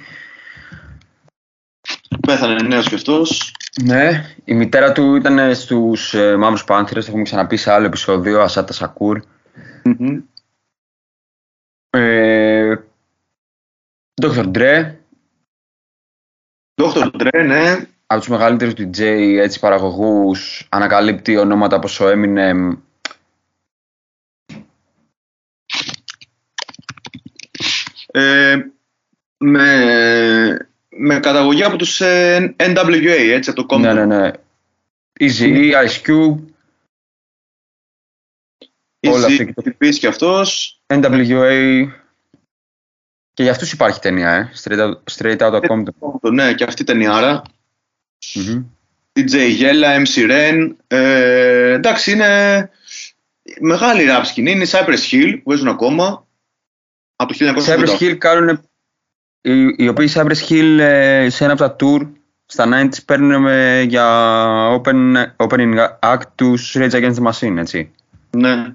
Πέθανε 2.28 2.62
νέος 2.62 2.88
και 2.88 2.94
αυτός. 2.94 3.54
Ναι, 3.82 4.34
η 4.44 4.54
μητέρα 4.54 4.92
του 4.92 5.14
ήταν 5.14 5.54
στους 5.54 6.14
ε, 6.14 6.36
Μαύρους 6.36 6.64
Πάνθυρες, 6.64 7.04
το 7.04 7.10
έχουμε 7.10 7.24
ξαναπεί 7.24 7.56
σε 7.56 7.72
άλλο 7.72 7.86
επεισόδιο, 7.86 8.40
Ασάτα 8.40 8.72
Σακούρ. 8.72 9.22
Μμμ. 9.84 10.20
Ε, 11.90 12.76
Dr. 14.22 14.52
Dre, 14.54 14.94
Dr. 16.74 17.10
Dre, 17.18 17.44
ναι, 17.46 17.86
από 18.06 18.20
τους 18.20 18.28
μεγαλύτερους 18.28 18.74
DJ 18.78 19.00
έτσι, 19.40 19.58
παραγωγούς, 19.58 20.66
ανακαλύπτει 20.68 21.36
ονόματα 21.36 21.76
όπως 21.76 22.00
ο 22.00 22.06
Eminem, 22.08 22.76
ε, 28.06 28.56
με, 29.38 30.67
με 30.98 31.20
καταγωγή 31.20 31.64
από 31.64 31.76
τους 31.76 32.00
ε, 32.00 32.54
NWA, 32.58 33.28
έτσι, 33.30 33.50
από 33.50 33.66
το 33.66 33.74
Compton. 33.76 33.80
ναι, 33.80 33.92
ναι, 33.92 34.06
ναι. 34.06 34.30
Easy, 35.20 35.72
Ice 35.72 36.02
Cube, 36.06 36.38
όλα 39.06 39.26
Easy, 39.26 39.30
αυτά 39.30 39.44
και 39.44 39.52
το- 39.52 39.62
Επίσης 39.64 39.98
και 39.98 40.06
αυτός. 40.06 40.80
NWA 40.86 41.84
και 43.32 43.42
για 43.42 43.52
αυτούς 43.52 43.72
υπάρχει 43.72 44.00
ταινία, 44.00 44.30
ε. 44.30 44.52
Straight 44.62 44.78
Out, 44.78 44.92
straight 45.16 45.38
out 45.38 45.52
of 45.52 45.60
Compton. 45.60 45.82
Compton, 46.00 46.32
Ναι, 46.32 46.54
και 46.54 46.64
αυτή 46.64 46.82
ήταν 46.82 47.00
η 47.00 47.06
άρα. 47.06 47.42
Μμμ. 48.34 48.64
DJ 49.12 49.58
Yella, 49.60 50.04
MC 50.04 50.30
Ren. 50.30 50.74
Ε, 50.86 51.72
εντάξει, 51.72 52.10
είναι 52.12 52.70
μεγάλη 53.60 54.06
rap 54.08 54.22
σκηνή. 54.24 54.50
Είναι 54.50 54.62
οι 54.64 54.68
Cypress 54.70 55.10
Hill 55.10 55.32
που 55.36 55.42
παίζουν 55.48 55.68
ακόμα. 55.68 56.26
Από 57.16 57.32
το 57.32 57.38
1988. 57.38 57.64
Cypress 57.66 57.98
Hill 57.98 58.16
κάνουν. 58.18 58.67
Οι, 59.40 59.74
οι 59.76 59.88
οποίοι 59.88 60.10
Cypress 60.14 60.48
Hill 60.48 60.78
ε, 60.78 61.26
σε 61.30 61.44
ένα 61.44 61.52
από 61.52 61.62
τα 61.62 61.76
tour 61.80 62.08
στα 62.46 62.68
90s 62.72 63.04
παίρνουν 63.06 63.42
με, 63.42 63.84
για 63.88 64.06
open, 64.80 65.14
opening 65.36 65.74
act 66.02 66.22
τους 66.34 66.76
Rage 66.78 66.90
Against 66.90 67.14
the 67.14 67.30
Machine, 67.30 67.56
έτσι. 67.58 67.90
Ναι. 68.30 68.74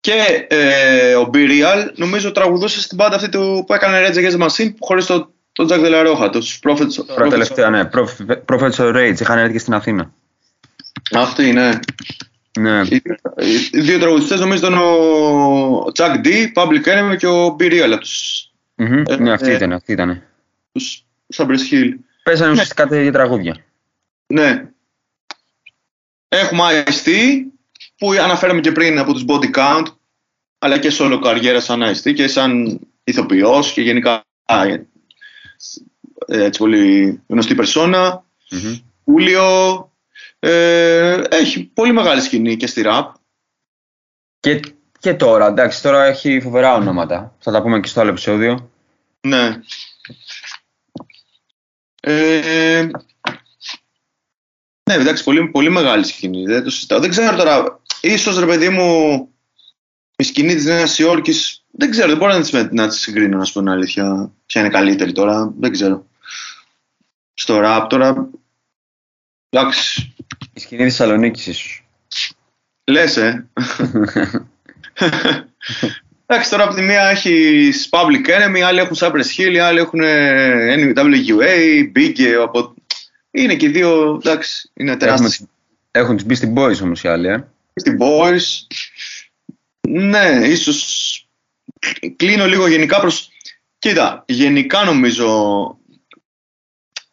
Και 0.00 0.46
ε, 0.48 1.14
ο 1.14 1.30
B 1.32 1.36
Real 1.36 1.90
νομίζω 1.96 2.32
τραγουδούσε 2.32 2.80
στην 2.80 2.96
πάντα 2.96 3.16
αυτή 3.16 3.28
του, 3.28 3.64
που 3.66 3.74
έκανε 3.74 4.06
Rage 4.08 4.14
Against 4.16 4.40
the 4.40 4.46
Machine 4.46 4.74
χωρίς 4.80 5.06
το, 5.06 5.32
τον 5.52 5.66
Jack 5.70 5.84
De 5.84 5.90
La 5.90 6.06
Rocha, 6.06 6.28
τους 6.32 6.58
Prophets. 6.62 6.92
Τώρα 7.06 7.26
Prophets- 7.26 7.30
τελευταία, 7.30 7.70
ναι. 7.70 7.88
Prophet- 7.92 8.44
Prophets 8.52 8.70
of 8.72 8.96
Rage, 8.96 9.20
είχαν 9.20 9.38
έρθει 9.38 9.52
και 9.52 9.58
στην 9.58 9.74
Αθήνα. 9.74 10.12
Αυτή, 11.12 11.52
ναι. 11.52 11.70
Ναι. 12.58 12.80
Οι, 12.88 13.02
οι 13.72 13.80
δύο 13.80 13.98
τραγουδιστές 13.98 14.40
νομίζω 14.40 14.66
ήταν 14.66 14.78
ο, 14.78 14.86
ο 15.76 15.84
Chuck 15.94 16.20
D, 16.24 16.28
Public 16.54 16.84
Enemy 16.84 17.16
και 17.18 17.26
ο 17.26 17.56
B 17.60 17.62
Real 17.62 17.90
από 17.92 18.00
τους, 18.00 18.47
Μμμ. 18.78 19.02
Ε, 19.06 19.16
ναι, 19.16 19.32
αυτή 19.32 19.50
ε. 19.50 19.54
ήταν, 19.54 19.72
αυτή 19.72 19.92
ήταν. 19.92 20.22
τους 20.72 21.06
Cypress 21.36 21.72
Hill. 21.72 21.92
Παίζανε 22.22 22.52
ουσιαστικά 22.52 22.86
τέτοια 22.86 23.12
τραγούδια. 23.12 23.64
Ναι. 24.26 24.70
Έχουμε 26.28 26.84
Ice-T 26.86 27.10
που 27.98 28.12
αναφέραμε 28.12 28.60
και 28.60 28.72
πριν 28.72 28.98
από 28.98 29.12
τους 29.12 29.24
Body 29.28 29.50
Count 29.54 29.86
αλλά 30.58 30.78
και 30.78 30.92
solo 30.98 31.20
καριέρα 31.22 31.60
σαν 31.60 31.82
Ice-T 31.82 32.14
και 32.14 32.28
σαν 32.28 32.80
ηθοποιός 33.04 33.72
και 33.72 33.82
γενικά 33.82 34.24
ε, 34.46 34.82
έτσι 36.26 36.58
πολύ 36.58 37.20
γνωστή 37.26 37.54
περσόνα. 37.54 38.24
Μμμ. 38.50 38.78
Ούλιο 39.04 39.92
ε, 40.38 41.22
έχει 41.30 41.64
πολύ 41.64 41.92
μεγάλη 41.92 42.20
σκηνή 42.20 42.56
και 42.56 42.66
στη 42.66 42.82
rap. 42.84 43.12
Και, 44.40 44.60
και 44.98 45.14
τώρα, 45.14 45.46
εντάξει, 45.46 45.82
τώρα 45.82 46.04
έχει 46.04 46.40
φοβερά 46.40 46.74
ονόματα. 46.74 47.34
Θα 47.38 47.52
τα 47.52 47.62
πούμε 47.62 47.80
και 47.80 47.88
στο 47.88 48.00
άλλο 48.00 48.10
επεισόδιο. 48.10 48.70
Ναι. 49.20 49.60
Ε, 52.00 52.82
ναι, 54.90 54.94
εντάξει, 54.94 55.24
πολύ, 55.24 55.48
πολύ 55.48 55.70
μεγάλη 55.70 56.04
σκηνή. 56.04 56.44
Δεν 56.44 56.64
το 56.64 56.70
συζητάω. 56.70 56.98
Δεν 57.00 57.10
ξέρω 57.10 57.36
τώρα, 57.36 57.80
ίσως 58.00 58.38
ρε 58.38 58.46
παιδί 58.46 58.68
μου, 58.68 59.28
η 60.16 60.22
σκηνή 60.22 60.54
της 60.54 60.64
Νέας 60.64 60.98
Υόρκης, 60.98 61.64
δεν 61.70 61.90
ξέρω, 61.90 62.08
δεν 62.08 62.16
μπορώ 62.16 62.32
να 62.32 62.40
τις, 62.40 62.50
με- 62.50 62.68
να 62.72 62.88
τις 62.88 63.00
συγκρίνω, 63.00 63.36
να 63.36 63.44
σου 63.44 63.52
πω 63.52 63.58
την 63.58 63.68
αλήθεια. 63.68 64.32
Ποια 64.46 64.60
είναι 64.60 64.70
καλύτερη 64.70 65.12
τώρα, 65.12 65.52
δεν 65.58 65.72
ξέρω. 65.72 66.06
Στο 67.34 67.60
rap 67.64 67.86
τώρα, 67.88 68.30
εντάξει, 69.48 70.14
Η 70.54 70.60
σκηνή 70.60 70.84
της 70.84 70.96
Θεσσαλονίκης 70.96 71.46
ίσως. 71.46 71.86
λες, 72.84 73.16
ε. 73.16 73.48
Εντάξει, 76.26 76.50
τώρα 76.50 76.64
από 76.64 76.74
τη 76.74 76.82
μία 76.82 77.02
έχει 77.02 77.70
Public 77.90 78.26
Enemy, 78.28 78.60
άλλοι 78.60 78.78
έχουν 78.78 78.96
Cypress 79.00 79.36
Hill, 79.36 79.56
άλλοι 79.56 79.78
έχουν 79.78 80.00
ε, 80.00 80.92
NWA, 80.94 81.82
Big, 81.96 82.20
από... 82.42 82.74
Είναι 83.30 83.54
και 83.54 83.66
οι 83.66 83.68
δύο, 83.68 84.20
εντάξει, 84.24 84.70
είναι 84.74 84.90
Έχουμε, 84.90 85.04
τεράστιες. 85.04 85.48
έχουν 85.90 86.16
τους 86.16 86.26
Beastie 86.28 86.54
Boys 86.54 86.82
όμως 86.82 87.02
οι 87.02 87.08
άλλοι, 87.08 87.28
ε. 87.28 87.48
Στην 87.74 87.98
Boys, 88.00 88.42
ναι, 89.88 90.40
ίσως 90.44 91.28
κλείνω 92.16 92.46
λίγο 92.46 92.68
γενικά 92.68 93.00
προς... 93.00 93.30
Κοίτα, 93.78 94.24
γενικά 94.26 94.84
νομίζω 94.84 95.28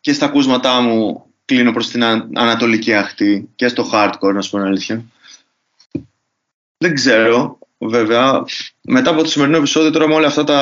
και 0.02 0.14
στα 0.14 0.26
ακούσματά 0.26 0.80
μου 0.82 1.26
κλείνω 1.45 1.72
προς 1.72 1.90
την 1.90 2.03
α- 2.03 2.30
ανατολική 2.36 2.94
αχτή 2.94 3.49
και 3.56 3.68
στο 3.68 3.90
hardcore, 3.94 4.34
να 4.34 4.41
σου 4.41 4.49
πω 4.49 4.57
την 4.57 4.66
αλήθεια. 4.66 5.06
Δεν 6.78 6.94
ξέρω, 6.94 7.60
βέβαια. 7.77 8.43
Μετά 8.81 9.10
από 9.10 9.23
το 9.23 9.30
σημερινό 9.30 9.57
επεισόδιο, 9.57 9.91
τώρα 9.91 10.07
με 10.07 10.14
όλα 10.14 10.27
αυτά 10.27 10.43
τα, 10.43 10.60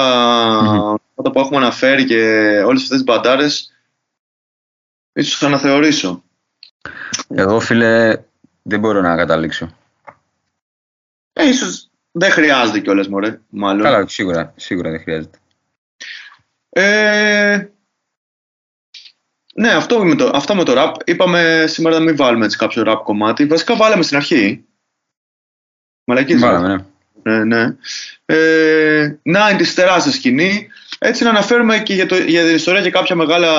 Μμμ. 0.64 0.96
αυτά 1.16 1.32
που 1.32 1.40
έχουμε 1.40 1.58
αναφέρει 1.58 2.06
και 2.06 2.20
όλες 2.66 2.82
αυτές 2.82 2.98
τις 2.98 3.04
μπαντάρες, 3.04 3.74
ίσως 5.14 5.38
θα 5.38 5.48
αναθεωρήσω. 5.48 6.24
Εγώ, 7.28 7.60
φίλε, 7.60 8.24
δεν 8.62 8.80
μπορώ 8.80 9.02
να 9.02 9.16
καταλήξω. 9.16 9.76
Ε, 11.34 11.48
ίσως 11.48 11.90
δεν 12.12 12.32
χρειάζεται 12.32 12.80
κιόλας, 12.80 13.08
μωρέ, 13.08 13.40
μάλλον. 13.50 13.84
Καλά, 13.84 14.08
σίγουρα, 14.08 14.54
σίγουρα 14.56 14.90
δεν 14.90 15.02
χρειάζεται. 15.02 15.38
Ε, 16.70 17.68
ναι, 19.56 19.70
αυτό 19.70 20.06
με, 20.06 20.16
το, 20.16 20.32
αυτό 20.34 20.56
με 20.56 20.64
το 20.64 20.74
rap. 20.76 20.94
Είπαμε 21.06 21.66
σήμερα 21.68 21.98
να 21.98 22.04
μην 22.04 22.16
βάλουμε 22.16 22.46
έτσι 22.46 22.58
κάποιο 22.58 22.84
rap 22.86 23.02
κομμάτι. 23.04 23.46
Βασικά 23.46 23.76
βάλαμε 23.76 24.04
στην 24.04 24.18
αρχή. 24.18 24.66
Μαλακίες. 26.04 26.42
Βάλαμε, 26.42 26.68
ναι. 26.68 26.86
Ναι, 27.24 27.44
ναι. 27.44 27.76
Ε, 28.26 29.20
90's 29.26 29.68
τεράστια 29.76 30.12
σκηνή. 30.12 30.68
Έτσι 31.00 31.24
να 31.24 31.30
αναφέρουμε 31.30 31.80
και 31.80 31.94
για, 31.94 32.06
το, 32.06 32.16
για 32.16 32.46
την 32.46 32.56
ιστορία 32.56 32.82
και 32.82 32.90
κάποια 32.90 33.16
μεγάλα 33.16 33.52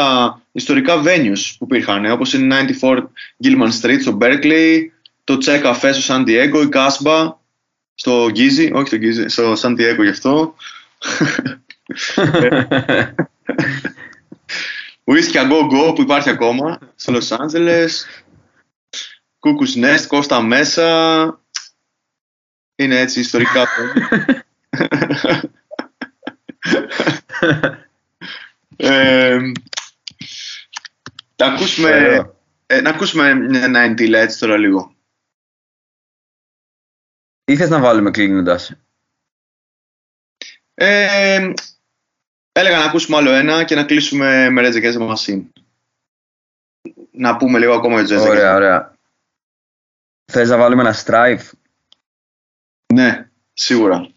ιστορικά 0.53 1.03
venues 1.05 1.55
που 1.59 1.65
υπήρχαν. 1.65 2.11
Όπως 2.11 2.32
είναι 2.32 2.66
94 2.81 2.97
Gilman 3.45 3.70
Street 3.81 4.01
στο 4.01 4.19
Berkeley, 4.20 4.81
το 5.24 5.39
Che 5.45 5.62
Cafe 5.62 5.91
στο 5.93 6.15
San 6.15 6.20
Diego, 6.20 6.62
η 6.65 6.69
Casbah 6.73 7.32
στο 7.95 8.27
Gizzy, 8.27 8.70
όχι 8.73 8.86
στο 8.86 8.97
Gizzy, 9.01 9.24
στο 9.27 9.53
San 9.53 9.70
Diego 9.70 10.03
γι' 10.03 10.09
αυτό. 10.09 10.55
Whisky 15.05 15.36
A 15.36 15.51
Go 15.51 15.61
Go 15.70 15.95
που 15.95 16.03
υπάρχει 16.03 16.31
ακόμα 16.31 16.78
στο 16.97 17.12
Los 17.12 17.28
Angeles. 17.36 17.91
Cuckoo's 19.41 19.74
Nest, 19.85 20.07
Κώστα 20.07 20.43
Μέσα. 20.43 21.41
Είναι 22.76 22.98
έτσι 22.98 23.20
ιστορικά. 23.20 23.66
ε, 28.76 29.38
να 31.36 31.46
ακούσουμε, 31.46 31.88
Ωραίο. 31.88 32.40
ε, 32.66 32.80
να 32.80 32.90
ακούσουμε 32.90 33.34
μια 33.34 33.94
90 33.96 34.12
έτσι 34.12 34.38
τώρα 34.38 34.56
λίγο. 34.56 34.94
Ή 37.44 37.56
θες 37.56 37.68
να 37.68 37.80
βάλουμε 37.80 38.10
κλείνοντας; 38.10 38.72
Ε, 40.74 41.52
έλεγα 42.52 42.78
να 42.78 42.84
ακούσουμε 42.84 43.16
άλλο 43.16 43.30
ένα 43.30 43.64
και 43.64 43.74
να 43.74 43.84
κλείσουμε 43.84 44.51
με 44.51 44.62
Rage 44.64 44.74
Against 44.74 44.98
the 44.98 45.14
Machine. 45.14 45.42
Να 47.10 47.36
πούμε 47.36 47.59
λίγο 47.59 47.74
ακόμα 47.74 48.01
για 48.01 48.18
Rage 48.18 48.22
Against 48.22 48.28
Ωραία, 48.28 48.55
ωραία. 48.55 48.96
Θες 50.32 50.48
να 50.48 50.56
βάλουμε 50.56 50.82
ένα 50.82 50.94
strive. 51.05 51.51
Ναι, 52.93 53.28
σίγουρα. 53.52 54.09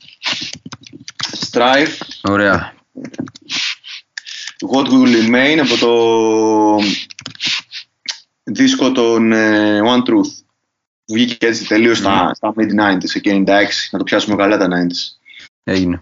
Strife, 1.51 1.97
Ωραία. 2.21 2.73
What 4.71 4.85
Will 4.85 5.25
Remain 5.25 5.57
από 5.57 5.77
το 5.77 5.91
δίσκο 8.43 8.91
των 8.91 9.31
ε, 9.31 9.79
One 9.83 10.03
Truth. 10.03 10.31
που 11.05 11.13
βγήκε 11.13 11.47
έτσι 11.47 11.67
τελείως 11.67 11.97
στα, 11.97 12.33
στα 12.33 12.53
mid-90s, 12.57 13.15
εκεί 13.15 13.43
96, 13.47 13.49
να 13.91 13.97
το 13.97 14.03
πιάσουμε 14.03 14.35
καλά 14.35 14.57
τα 14.57 14.67
90s. 14.67 15.17
Έγινε. 15.63 16.01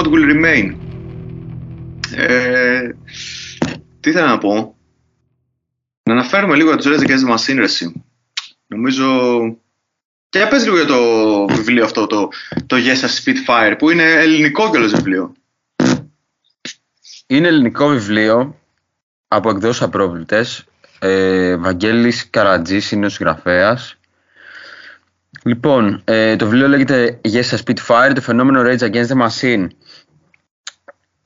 What 0.00 0.06
Will 0.06 0.32
Remain; 0.32 0.74
Ε, 2.14 2.88
τι 4.00 4.10
ήθελα 4.10 4.26
να 4.26 4.38
πω; 4.38 4.76
Να 6.02 6.12
αναφέρουμε 6.12 6.56
λίγο 6.56 6.68
για 6.68 6.76
τους 6.78 6.86
Rage 6.86 7.06
Against 7.06 7.28
the 7.28 7.34
Machine, 7.34 7.56
ρε 7.56 7.64
εσύ. 7.64 8.04
Νομίζω... 8.66 9.06
Και 10.28 10.38
για 10.38 10.48
πες 10.48 10.64
λίγο 10.64 10.76
για 10.76 10.86
το 10.86 11.46
βιβλίο 11.46 11.84
αυτό, 11.84 12.06
το, 12.06 12.28
το 12.66 12.76
Yes, 12.76 13.04
a 13.04 13.08
Spitfire, 13.08 13.74
που 13.78 13.90
είναι 13.90 14.02
ελληνικό 14.02 14.70
κιόλας 14.70 14.92
βιβλίο. 14.92 15.32
Είναι 17.26 17.48
ελληνικό 17.48 17.88
βιβλίο 17.88 18.56
από 19.28 19.50
εκδόσεις 19.50 19.82
απρόβλητες. 19.82 20.64
Ε, 20.98 21.56
Βαγγέλης 21.56 22.30
Καρατζής 22.30 22.90
είναι 22.90 23.06
ο 23.06 23.08
συγγραφέας. 23.08 23.98
Λοιπόν, 25.44 26.02
ε, 26.04 26.36
το 26.36 26.44
βιβλίο 26.44 26.68
λέγεται 26.68 27.20
Yes, 27.24 27.42
a 27.42 27.56
Spitfire, 27.64 28.12
το 28.14 28.20
φαινόμενο 28.20 28.62
Rage 28.62 28.90
Against 28.90 29.06
the 29.06 29.28
Machine. 29.28 29.66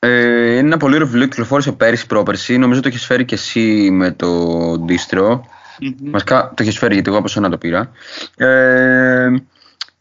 Ε, 0.05 0.51
είναι 0.51 0.59
ένα 0.59 0.77
πολύ 0.77 0.95
ωραίο 0.95 1.07
βιβλίο, 1.07 1.27
κυκλοφόρησε 1.27 1.73
πέρυσι 1.73 2.07
πρόπερσι. 2.07 2.59
Νομίζω 2.59 2.81
το 2.81 2.89
έχεις 2.89 3.07
φέρει 3.07 3.25
και 3.25 3.35
εσύ 3.35 3.89
με 3.93 4.11
το 4.11 4.49
distro. 4.89 5.41
Βασικά 6.11 6.49
το 6.57 6.63
έχεις 6.63 6.79
φέρει 6.79 6.95
γιατί 6.95 7.09
εγώ 7.11 7.19
από 7.19 7.29
σένα 7.29 7.49
το 7.49 7.59
πήρα. 7.59 7.91
Ε, 8.37 9.29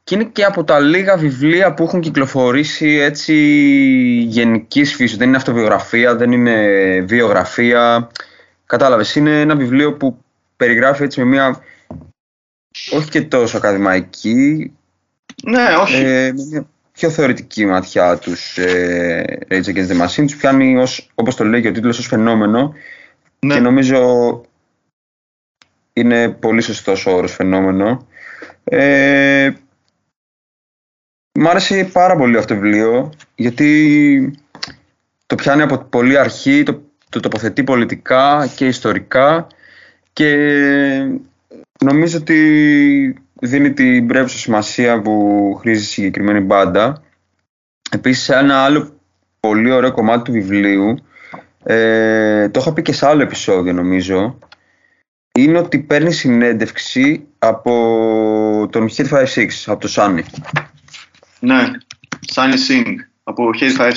και 0.03 0.15
είναι 0.15 0.23
και 0.23 0.43
από 0.43 0.63
τα 0.63 0.79
λίγα 0.79 1.17
βιβλία 1.17 1.73
που 1.73 1.83
έχουν 1.83 2.01
κυκλοφορήσει 2.01 2.87
έτσι 2.87 3.33
γενικής 4.27 4.95
φύσης. 4.95 5.17
Δεν 5.17 5.27
είναι 5.27 5.37
αυτοβιογραφία, 5.37 6.15
δεν 6.15 6.31
είναι 6.31 6.55
βιογραφία. 7.07 8.09
Κατάλαβες, 8.65 9.15
είναι 9.15 9.41
ένα 9.41 9.55
βιβλίο 9.55 9.93
που 9.93 10.17
περιγράφει 10.57 11.03
έτσι 11.03 11.19
με 11.19 11.25
μια 11.25 11.61
όχι 12.91 13.09
και 13.09 13.21
τόσο 13.21 13.57
ακαδημαϊκή, 13.57 14.73
Ναι, 15.43 15.75
όχι. 15.81 15.95
ε, 15.95 16.33
με 16.33 16.43
μια 16.51 16.67
πιο 17.03 17.11
θεωρητική 17.11 17.65
ματιά 17.65 18.17
τους 18.17 18.57
ε, 18.57 19.23
Rage 19.49 19.65
Against 19.65 19.87
the 19.87 20.05
Machine. 20.05 20.25
Τους 20.25 20.35
πιάνει, 20.35 20.77
ως, 20.77 21.11
όπως 21.15 21.35
το 21.35 21.43
λέει 21.43 21.61
και 21.61 21.67
ο 21.67 21.71
τίτλος, 21.71 21.99
ως 21.99 22.07
φαινόμενο 22.07 22.73
ναι. 23.39 23.53
και 23.53 23.59
νομίζω 23.59 24.41
είναι 25.93 26.29
πολύ 26.29 26.61
σωστός 26.61 27.05
ο 27.05 27.11
όρος 27.11 27.33
φαινόμενο. 27.33 28.07
Ε, 28.63 29.51
μ' 31.39 31.47
άρεσε 31.47 31.89
πάρα 31.91 32.15
πολύ 32.15 32.37
αυτό 32.37 32.53
το 32.53 32.59
βιβλίο 32.59 33.09
γιατί 33.35 34.39
το 35.25 35.35
πιάνει 35.35 35.61
από 35.61 35.77
πολύ 35.77 36.17
αρχή, 36.17 36.63
το, 36.63 36.81
το 37.09 37.19
τοποθετεί 37.19 37.63
πολιτικά 37.63 38.51
και 38.55 38.65
ιστορικά 38.67 39.47
και 40.13 40.35
νομίζω 41.79 42.17
ότι 42.17 43.22
δίνει 43.43 43.73
την 43.73 44.07
πρέπουσα 44.07 44.37
σημασία 44.37 45.01
που 45.01 45.57
χρήζει 45.59 45.83
η 45.83 45.85
συγκεκριμένη 45.85 46.39
μπάντα. 46.39 47.03
Επίσης 47.91 48.29
ένα 48.29 48.63
άλλο 48.63 48.99
πολύ 49.39 49.71
ωραίο 49.71 49.91
κομμάτι 49.91 50.23
του 50.23 50.31
βιβλίου 50.31 50.97
ε, 51.63 52.49
το 52.49 52.59
είχα 52.59 52.73
πει 52.73 52.81
και 52.81 52.93
σε 52.93 53.07
άλλο 53.07 53.21
επεισόδιο 53.21 53.73
νομίζω 53.73 54.37
είναι 55.33 55.57
ότι 55.57 55.79
παίρνει 55.79 56.11
συνέντευξη 56.11 57.27
από 57.39 57.71
τον 58.71 58.89
Hit 58.95 59.07
56, 59.09 59.47
από 59.65 59.79
το 59.79 59.93
Sunny. 59.95 60.21
Ναι, 61.39 61.63
Sunny 62.33 62.53
Sing 62.69 62.93
από 63.23 63.49
Hate 63.59 63.81
56 63.81 63.91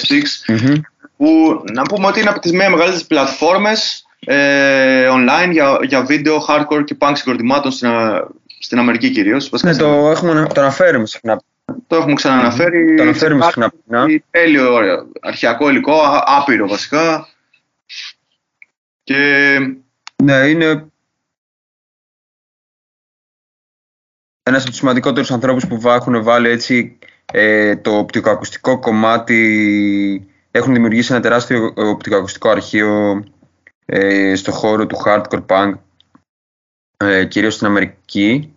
που 1.16 1.62
να 1.72 1.82
πούμε 1.82 2.06
ότι 2.06 2.20
είναι 2.20 2.28
από 2.28 2.40
τις 2.40 2.52
μία 2.52 2.70
μεγαλύτερες 2.70 3.06
πλατφόρμες 3.06 4.06
ε, 4.18 5.08
online 5.10 5.50
για, 5.52 5.78
για 5.82 6.02
βίντεο, 6.02 6.44
hardcore 6.48 6.84
και 6.84 6.96
punk 6.98 7.12
συγκροτημάτων 7.14 7.70
στην, 7.70 7.88
Α- 7.88 8.28
στην 8.58 8.78
Αμερική 8.78 9.10
κυρίως. 9.10 9.48
Βασικά 9.48 9.68
Ναι, 9.70 9.74
στην- 9.74 9.86
το, 9.86 10.10
έχουμε, 10.10 10.46
το 10.54 10.60
αναφέρουμε 10.60 11.06
συχνά. 11.06 11.40
το 11.86 11.96
έχουμε 11.96 12.14
ξαναναφέρει. 12.14 12.94
Το 12.96 13.02
αναφέρουμε 13.02 13.42
Σε 13.42 13.48
συχνά. 13.48 13.72
κάτι 13.88 14.24
Τέλειο, 14.30 14.72
ωραίο, 14.72 15.06
αρχαιακό 15.20 15.68
υλικό, 15.68 16.00
α- 16.02 16.24
άπειρο 16.26 16.68
βασικά. 16.68 17.28
Και 19.04 19.58
Ναι, 20.22 20.34
είναι 20.34 20.86
ένας 24.42 24.60
από 24.60 24.70
τους 24.70 24.76
σημαντικότερους 24.78 25.30
ανθρώπους 25.30 25.66
που 25.66 25.80
βα- 25.80 25.94
έχουν 25.94 26.22
βάλει 26.22 26.48
έτσι 26.48 26.98
ε, 27.32 27.76
το 27.76 27.98
οπτικοακουστικό 27.98 28.78
κομμάτι 28.78 30.26
έχουν 30.50 30.72
δημιουργήσει 30.72 31.12
ένα 31.12 31.22
τεράστιο 31.22 31.72
οπτικοακουστικό 31.76 32.48
αρχείο 32.50 33.24
ε, 33.86 34.34
στο 34.34 34.52
χώρο 34.52 34.86
του 34.86 34.96
hardcore 35.04 35.46
punk 35.46 35.72
ε, 36.96 37.24
κυρίως 37.24 37.54
στην 37.54 37.66
Αμερική 37.66 38.52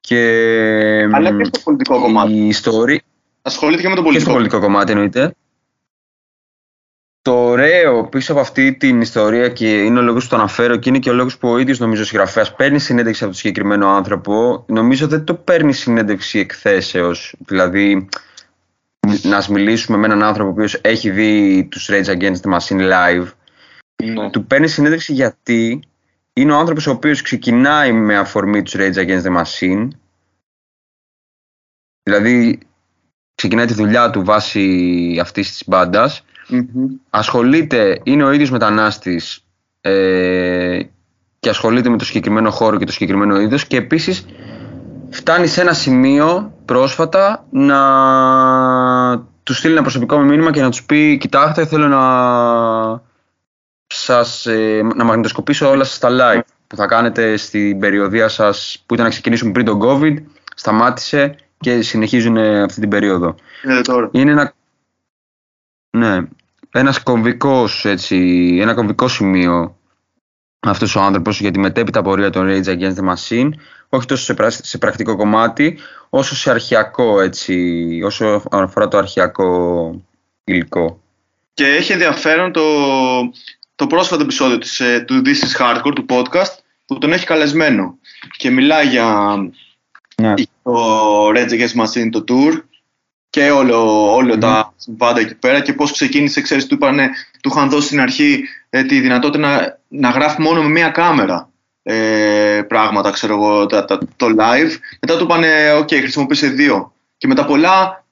και 0.00 1.08
αλλά 1.12 1.32
μ, 1.32 1.38
και 1.38 1.44
στο 1.44 1.60
πολιτικό 1.64 2.00
κομμάτι. 2.00 2.32
η 2.32 2.46
ιστορία 2.48 3.00
Ασχολήθηκε 3.42 3.88
με 3.88 3.94
το 3.94 4.02
και 4.02 4.06
στο 4.08 4.12
πολιτικό. 4.12 4.32
πολιτικό 4.32 4.60
κομμάτι 4.60 4.92
εννοείται 4.92 5.34
το 7.22 7.32
ωραίο 7.44 8.04
πίσω 8.08 8.32
από 8.32 8.40
αυτή 8.40 8.74
την 8.76 9.00
ιστορία 9.00 9.48
και 9.48 9.82
είναι 9.82 9.98
ο 9.98 10.02
λόγος 10.02 10.24
που 10.24 10.30
το 10.30 10.36
αναφέρω 10.36 10.76
και 10.76 10.88
είναι 10.88 10.98
και 10.98 11.10
ο 11.10 11.12
λόγος 11.12 11.38
που 11.38 11.48
ο 11.48 11.58
ίδιος 11.58 11.78
νομίζω 11.78 12.02
ο 12.02 12.04
συγγραφέας 12.04 12.54
παίρνει 12.54 12.78
συνέντευξη 12.78 13.22
από 13.22 13.32
τον 13.32 13.40
συγκεκριμένο 13.40 13.88
άνθρωπο 13.88 14.64
νομίζω 14.68 15.06
δεν 15.06 15.24
το 15.24 15.34
παίρνει 15.34 15.72
συνέντευξη 15.72 16.38
εκθέσεως 16.38 17.34
δηλαδή 17.38 18.08
να 19.22 19.36
ας 19.36 19.48
μιλήσουμε 19.48 19.96
με 19.98 20.06
έναν 20.06 20.22
άνθρωπο 20.22 20.48
ο 20.48 20.52
οποίος 20.52 20.74
έχει 20.82 21.10
δει 21.10 21.64
τους 21.70 21.88
Rage 21.92 22.04
Against 22.16 22.40
the 22.42 22.58
Machine 22.58 22.90
live 22.92 23.26
Ναι. 24.04 24.30
του 24.30 24.44
παίρνει 24.46 24.68
συνέντευξη 24.68 25.12
γιατί 25.12 25.80
είναι 26.38 26.52
ο 26.52 26.56
άνθρωπος 26.56 26.86
ο 26.86 26.90
οποίος 26.90 27.22
ξεκινάει 27.22 27.92
με 27.92 28.16
αφορμή 28.16 28.62
τους 28.62 28.74
Rage 28.76 28.94
Against 28.94 29.22
the 29.22 29.42
Machine 29.42 29.88
δηλαδή 32.02 32.58
ξεκινάει 33.34 33.66
τη 33.66 33.74
δουλειά 33.74 34.10
του 34.10 34.24
βάσει 34.24 35.18
αυτής 35.20 35.50
της 35.50 35.62
μπάντας 35.66 36.24
Μμμ. 36.48 36.86
ασχολείται, 37.10 38.00
είναι 38.02 38.24
ο 38.24 38.32
ίδιος 38.32 38.50
μετανάστης 38.50 39.44
ε, 39.80 40.80
και 41.38 41.48
ασχολείται 41.48 41.88
με 41.88 41.96
το 41.96 42.04
συγκεκριμένο 42.04 42.50
χώρο 42.50 42.78
και 42.78 42.84
το 42.84 42.92
συγκεκριμένο 42.92 43.40
είδος 43.40 43.66
και 43.66 43.76
επίσης 43.76 44.26
φτάνει 45.10 45.46
σε 45.46 45.60
ένα 45.60 45.72
σημείο 45.72 46.52
πρόσφατα 46.64 47.46
να 47.50 47.78
του 49.42 49.54
στείλει 49.54 49.72
ένα 49.72 49.82
προσωπικό 49.82 50.18
μήνυμα 50.18 50.50
και 50.50 50.62
να 50.62 50.70
τους 50.70 50.84
πει 50.84 51.16
κοιτάξτε 51.16 51.66
θέλω 51.66 51.88
να 51.88 53.05
σας 53.86 54.46
ε, 54.46 54.82
να 54.94 55.04
μαγνητοσκοπήσω 55.04 55.68
όλα 55.68 55.84
σας 55.84 55.98
τα 55.98 56.08
live 56.10 56.40
που 56.66 56.76
θα 56.76 56.86
κάνετε 56.86 57.36
στην 57.36 57.78
περιοδία 57.78 58.28
σας 58.28 58.82
που 58.86 58.94
ήταν 58.94 59.06
να 59.06 59.10
ξεκινήσουν 59.10 59.52
πριν 59.52 59.64
τον 59.64 59.80
COVID 59.82 60.16
σταμάτησε 60.54 61.36
και 61.58 61.82
συνεχίζουν 61.82 62.36
ε, 62.36 62.62
αυτή 62.62 62.80
την 62.80 62.88
περίοδο. 62.88 63.34
Ε, 63.62 63.80
τώρα. 63.80 64.08
Είναι 64.12 64.30
ένα, 64.30 64.54
ναι, 65.90 66.18
ένας 66.70 67.02
κομβικός, 67.02 67.84
έτσι, 67.84 68.16
ένα 68.60 68.74
κομβικό 68.74 69.08
σημείο 69.08 69.76
αυτός 70.60 70.96
ο 70.96 71.00
άνθρωπος 71.00 71.40
για 71.40 71.50
τη 71.50 71.58
μετέπειτα 71.58 72.02
πορεία 72.02 72.30
των 72.30 72.46
Rage 72.48 72.66
Against 72.66 72.94
the 72.94 73.14
Machine 73.14 73.50
όχι 73.88 74.06
τόσο 74.06 74.24
σε, 74.24 74.34
πράσ- 74.34 74.64
σε 74.64 74.78
πρακτικό 74.78 75.16
κομμάτι 75.16 75.78
όσο 76.10 76.36
σε 76.36 76.50
αρχαιακό 76.50 77.20
έτσι, 77.20 78.00
όσο 78.04 78.42
αφορά 78.50 78.88
το 78.88 78.98
αρχαιακό 78.98 79.90
υλικό. 80.44 81.00
Και 81.54 81.66
έχει 81.66 81.92
ενδιαφέρον 81.92 82.52
το, 82.52 82.62
το 83.76 83.86
πρόσφατο 83.86 84.22
επεισόδιο 84.22 84.58
της, 84.58 84.80
ε, 84.80 85.04
του 85.06 85.22
This 85.24 85.28
is 85.28 85.60
Hardcore, 85.62 85.92
του 85.94 86.06
podcast, 86.08 86.52
που 86.86 86.98
τον 86.98 87.12
έχει 87.12 87.26
καλεσμένο. 87.26 87.98
Και 88.36 88.50
μιλάει 88.50 88.86
για 88.86 89.36
Ναι. 90.22 90.34
το 90.62 91.28
Rage 91.28 91.50
Against 91.50 91.84
Machine, 91.84 92.08
το 92.10 92.24
tour, 92.28 92.62
και 93.30 93.50
όλο, 93.50 94.12
όλο 94.14 94.38
τα 94.38 94.72
συμβάντα 94.76 95.20
εκεί 95.20 95.34
πέρα 95.34 95.60
και 95.60 95.72
πώς 95.72 95.92
ξεκίνησε, 95.92 96.40
ξέρεις, 96.40 96.66
του, 96.66 96.74
είπανε, 96.74 97.10
του 97.42 97.48
είχαν 97.54 97.68
δώσει 97.68 97.86
στην 97.86 98.00
αρχή 98.00 98.44
ε, 98.70 98.82
τη 98.84 99.00
δυνατότητα 99.00 99.38
να, 99.48 99.78
να 99.88 100.10
γράφει 100.10 100.40
μόνο 100.42 100.62
με 100.62 100.68
μία 100.68 100.88
κάμερα 100.88 101.50
ε, 101.82 102.62
πράγματα, 102.68 103.10
ξέρω 103.10 103.34
εγώ, 103.34 103.66
τα- 103.66 103.84
τα- 103.84 103.98
το 104.16 104.26
live. 104.26 104.70
Μετά 105.00 105.16
του 105.18 105.24
είπανε, 105.24 105.72
οκ, 105.72 105.88
χρησιμοποίησε 105.88 106.46
δύο. 106.48 106.92
Και 107.16 107.26
μετά 107.26 107.44
πολλά 107.44 108.04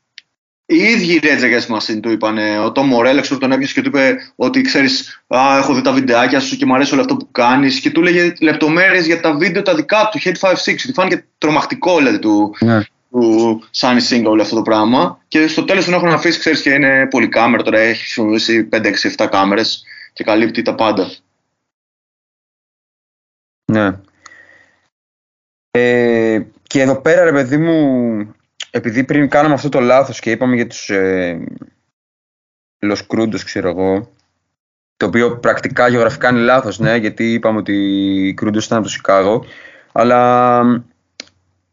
οι 0.66 0.77
ίδιοι 0.77 1.15
οι 1.15 1.20
Rage 1.23 1.43
Against 1.43 1.77
Machine 1.77 2.01
του 2.03 2.11
είπαν, 2.11 2.39
ο 2.39 2.73
Tom 2.74 2.93
Morello, 2.93 3.19
ξέρω, 3.20 3.41
τον 3.41 3.53
έπιασε 3.53 3.73
και 3.73 3.82
του 3.82 3.89
είπε 3.89 4.32
ότι 4.36 4.61
ξέρεις, 4.61 5.23
α, 5.27 5.57
έχω 5.59 5.74
δει 5.74 5.81
τα 5.81 5.93
βιντεάκια 5.93 6.41
σου 6.41 6.57
και 6.57 6.66
μου 6.66 6.74
αρέσει 6.74 6.93
όλο 6.93 7.03
αυτό 7.03 7.16
που 7.16 7.28
κάνεις 7.32 7.81
και 7.81 7.91
του 7.91 8.01
έλεγε 8.01 8.32
λεπτομέρειες 8.41 9.07
για 9.07 9.20
τα 9.20 9.35
βίντεο 9.35 9.62
τα 9.62 9.74
δικά 9.74 10.09
του, 10.12 10.19
Hate 10.24 10.49
5-6, 10.51 10.86
του 10.86 10.93
φάνηκε 10.93 11.24
τρομακτικό 11.39 11.97
δηλαδή 11.97 12.19
του, 12.19 12.57
Ναι. 12.61 12.81
του 13.11 13.62
Sunny 13.77 14.01
Singh 14.11 14.25
όλο 14.24 14.43
αυτό 14.43 14.55
το 14.55 14.62
πράγμα 14.62 15.24
και 15.28 15.47
στο 15.47 15.65
τέλος 15.65 15.85
τον 15.85 15.95
έχουν 15.95 16.09
αφήσει, 16.09 16.39
ξέρεις, 16.39 16.62
και 16.62 16.70
είναι 16.70 17.07
πολύ 17.11 17.28
κάμερα, 17.28 17.62
τώρα 17.62 17.78
έχει 17.78 18.01
χρησιμοποιήσει 18.01 18.69
5-6-7 18.73 19.27
κάμερες 19.31 19.85
και 20.12 20.24
καλύπτει 20.24 20.62
τα 20.62 20.74
πάντα. 20.74 21.11
Ναι. 23.73 23.99
Ε, 25.70 26.43
και 26.62 26.81
εδώ 26.81 26.97
πέρα, 27.01 27.24
ρε 27.24 27.32
παιδί 27.32 27.57
μου, 27.57 28.35
επειδή 28.75 29.05
πριν 29.05 29.29
κάναμε 29.29 29.55
αυτό 29.55 29.69
το 29.69 29.81
λάθος 29.81 30.21
και 30.21 30.31
είπαμε 30.31 30.55
για 30.55 30.67
τους 30.67 30.91
ε, 30.91 31.45
Los 32.87 32.99
Crundos, 33.09 33.41
ξέρω 33.45 33.69
εγώ, 33.69 34.11
το 34.97 35.07
οποίο 35.07 35.39
πρακτικά 35.39 35.89
γεωγραφικά 35.89 36.29
είναι 36.31 36.41
λάθος, 36.41 36.79
ναι, 36.79 36.97
γιατί 36.97 37.33
είπαμε 37.33 37.59
ότι 37.59 37.73
οι 38.27 38.39
Crundos 38.41 38.63
ήταν 38.63 38.79
από 38.79 38.87
το 38.87 38.93
Σικάγο, 38.93 39.45
αλλά 39.93 40.63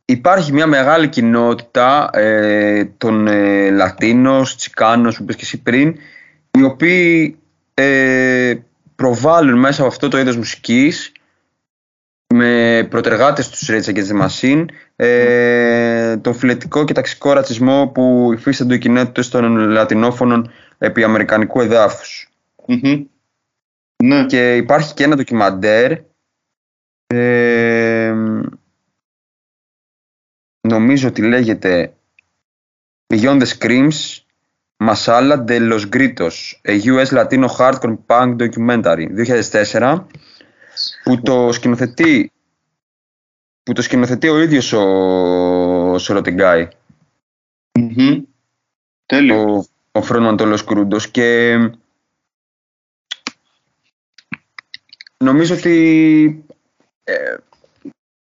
υπάρχει 0.05 0.53
μια 0.53 0.67
μεγάλη 0.67 1.07
κοινότητα 1.07 2.09
ε, 2.13 2.85
των 2.85 3.27
ε, 3.27 3.69
Λατίνος, 3.69 4.55
Τσικάνος, 4.55 5.17
που 5.17 5.23
είπες 5.23 5.35
και 5.35 5.43
εσύ 5.43 5.61
πριν, 5.61 5.95
οι 6.51 6.63
οποίοι 6.63 7.37
ε, 7.73 8.53
προβάλλουν 8.95 9.59
μέσα 9.59 9.81
από 9.81 9.91
αυτό 9.91 10.07
το 10.07 10.17
είδος 10.19 10.35
μουσικής 10.37 11.11
με 12.41 12.87
προτεργάτες 12.89 13.49
τους 13.49 13.69
Rage 13.71 13.93
Against 13.93 14.07
the 14.07 14.27
Machine 14.27 14.65
ε, 14.95 16.17
τον 16.17 16.33
φιλετικό 16.33 16.85
και 16.85 16.93
ταξικό 16.93 17.33
ρατσισμό 17.33 17.87
που 17.93 18.31
υφίστανται 18.33 18.75
οι 18.75 18.77
κοινότητες 18.77 19.29
των 19.29 19.57
λατινόφωνων 19.57 20.51
επί 20.77 21.03
αμερικανικού 21.03 21.61
εδάφους. 21.61 22.29
Μμμ. 22.67 23.05
Ναι. 24.03 24.25
Και 24.25 24.55
υπάρχει 24.55 24.93
και 24.93 25.03
ένα 25.03 25.15
ντοκιμαντέρ 25.15 25.91
ε, 27.07 28.13
νομίζω 30.67 31.07
ότι 31.07 31.21
λέγεται 31.21 31.93
Beyond 33.13 33.41
the 33.41 33.47
Screams 33.57 34.19
Masala 34.83 35.37
de 35.37 35.59
los 35.59 35.89
Gritos 35.89 36.61
a 36.67 36.73
US 36.91 37.11
Latino 37.11 37.47
Hardcore 37.57 37.97
Punk 38.07 38.41
Documentary 38.41 39.05
2004 39.05 40.07
που 41.03 41.21
το 41.21 41.51
σκηνοθετεί 41.51 42.31
που 43.63 43.73
το 43.73 43.81
σκηνοθετεί 43.81 44.29
ο 44.29 44.39
ίδιος 44.39 44.73
ο, 44.73 44.81
ο 45.91 45.97
Σοροτεγκάη 45.97 46.67
Μμμ. 47.79 48.23
Τέλειο. 49.05 49.41
ο, 49.41 49.99
ο 49.99 50.05
frontman 50.09 50.35
των 50.37 50.53
Los 50.53 50.65
Crundos 50.65 51.03
και 51.11 51.57
νομίζω 55.17 55.55
ότι 55.55 56.45
ε, 57.03 57.35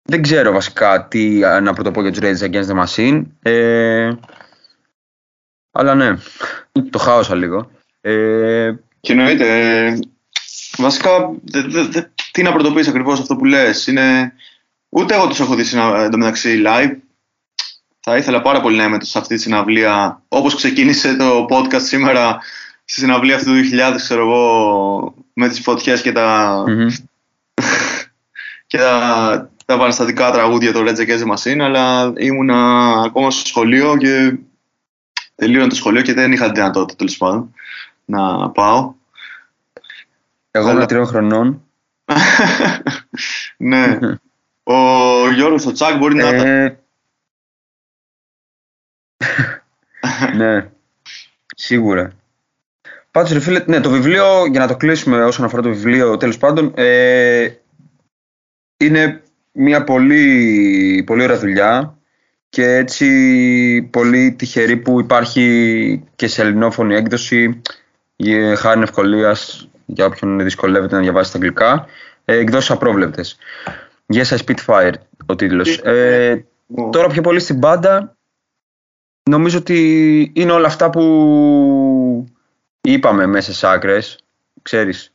δεν 0.03 0.21
ξέρω 0.21 0.51
βασικά 0.51 1.07
τι 1.07 1.43
α, 1.43 1.61
να 1.61 1.73
πρωτοπώ 1.73 2.01
για 2.01 2.11
τους 2.11 2.19
Rage 2.21 2.51
Against 2.51 2.67
the 2.67 2.85
Machine 2.85 3.23
ε, 3.41 4.11
αλλά 5.71 5.95
ναι, 5.95 6.17
το 6.89 6.99
χάωσα 6.99 7.35
λίγο 7.35 7.71
ε, 8.01 8.73
Και 8.99 9.11
εννοείται. 9.11 9.99
Ε, 10.77 10.81
βασικά, 10.81 11.31
δε, 11.43 11.61
δε, 11.61 11.83
δε- 11.83 12.03
τι 12.31 12.43
να 12.43 12.51
πρωτοποιήσει 12.51 12.89
ακριβώς 12.89 13.19
αυτό 13.19 13.35
που 13.35 13.45
λες. 13.45 13.87
Είναι... 13.87 14.33
Ούτε 14.89 15.15
εγώ 15.15 15.27
τους 15.27 15.39
έχω 15.39 15.55
δει 15.55 15.63
συνα... 15.63 16.03
εντωμεταξύ 16.03 16.61
live. 16.65 16.91
Θα 17.99 18.17
ήθελα 18.17 18.41
πάρα 18.41 18.61
πολύ 18.61 18.77
να 18.77 18.83
είμαι 18.83 18.97
σε 19.01 19.17
αυτή 19.17 19.35
τη 19.35 19.41
συναυλία. 19.41 20.21
Όπως 20.27 20.55
ξεκίνησε 20.55 21.15
το 21.15 21.45
podcast 21.49 21.81
σήμερα 21.81 22.39
στη 22.85 22.99
συναυλία 22.99 23.35
αυτού 23.35 23.51
του 23.51 23.69
2000, 23.93 23.95
ξέρω 23.95 24.21
εγώ, 24.21 25.13
με 25.33 25.49
τις 25.49 25.59
φωτιές 25.59 26.01
και 26.01 26.11
τα, 26.11 26.63
μμμ. 26.67 26.87
και 28.67 28.77
τα, 28.77 29.49
τα 29.65 29.77
παραστατικά 29.77 30.31
τραγούδια 30.31 30.73
του 30.73 30.83
Rage 30.87 30.99
Against 30.99 31.23
the 31.23 31.33
Machine, 31.33 31.59
αλλά 31.59 32.13
ήμουνα 32.17 32.89
ακόμα 33.05 33.31
στο 33.31 33.47
σχολείο 33.47 33.97
και 33.97 34.37
τελείωνα 35.35 35.67
το 35.67 35.75
σχολείο 35.75 36.01
και 36.01 36.13
δεν 36.13 36.31
είχα 36.31 36.45
τη 36.45 36.59
δυνατότητα 36.59 36.95
τέλος 36.95 37.17
πάντων 37.17 37.53
να 38.05 38.49
πάω. 38.49 38.93
Εγώ 40.55 40.65
Αλλά- 40.65 40.73
ήμουν 40.75 40.87
τριών 40.87 41.05
χρονών 41.05 41.63
ναι. 43.57 43.99
Ο 44.63 44.73
Γιώργος 45.31 45.65
ο 45.65 45.71
Τσάκ 45.71 45.97
μπορεί 45.97 46.15
να 46.15 46.27
ήταν. 46.29 46.45
Ε, 46.47 46.79
ναι, 50.37 50.69
σίγουρα. 51.55 52.11
Πάντως 53.11 53.31
ρε 53.31 53.39
φίλε, 53.39 53.63
ναι, 53.67 53.79
το 53.79 53.89
βιβλίο, 53.89 54.45
για 54.45 54.59
να 54.59 54.67
το 54.67 54.77
κλείσουμε 54.77 55.23
όσον 55.23 55.45
αφορά 55.45 55.61
το 55.61 55.69
βιβλίο, 55.69 56.17
τέλος 56.17 56.37
πάντων, 56.37 56.73
ε, 56.75 57.49
είναι 58.77 59.23
μια 59.51 59.83
πολύ, 59.83 61.03
πολύ 61.05 61.23
ωραία 61.23 61.39
δουλειά 61.39 61.97
και 62.49 62.75
έτσι 62.75 63.89
πολύ 63.91 64.31
τυχερή 64.33 64.77
που 64.77 64.99
υπάρχει 64.99 66.03
και 66.15 66.27
σε 66.27 66.41
ελληνόφωνη 66.41 66.95
έκδοση 66.95 67.61
για 68.15 68.55
χάρη 68.55 68.81
ευκολίας 68.81 69.69
για 69.85 70.05
όποιον 70.05 70.39
δυσκολεύεται 70.43 70.95
να 70.95 71.01
διαβάσει 71.01 71.31
τα 71.31 71.37
αγγλικά. 71.37 71.87
Ε, 72.25 72.37
εκδόσεις 72.37 72.71
απρόβλεπτες. 72.71 73.37
Yes, 74.13 74.25
I 74.25 74.37
Spitfire 74.37 74.93
ο 75.25 75.35
τίτλος. 75.35 75.77
Ε, 75.77 76.45
τώρα 76.91 77.07
πιο 77.07 77.21
πολύ 77.21 77.39
στην 77.39 77.57
μπάντα 77.57 78.15
νομίζω 79.29 79.57
ότι 79.57 80.31
είναι 80.35 80.51
όλα 80.51 80.67
αυτά 80.67 80.89
που 80.89 82.27
είπαμε 82.81 83.25
μέσα 83.25 83.53
σε 83.53 83.67
άκρες. 83.67 84.19
Ξέρεις. 84.61 85.13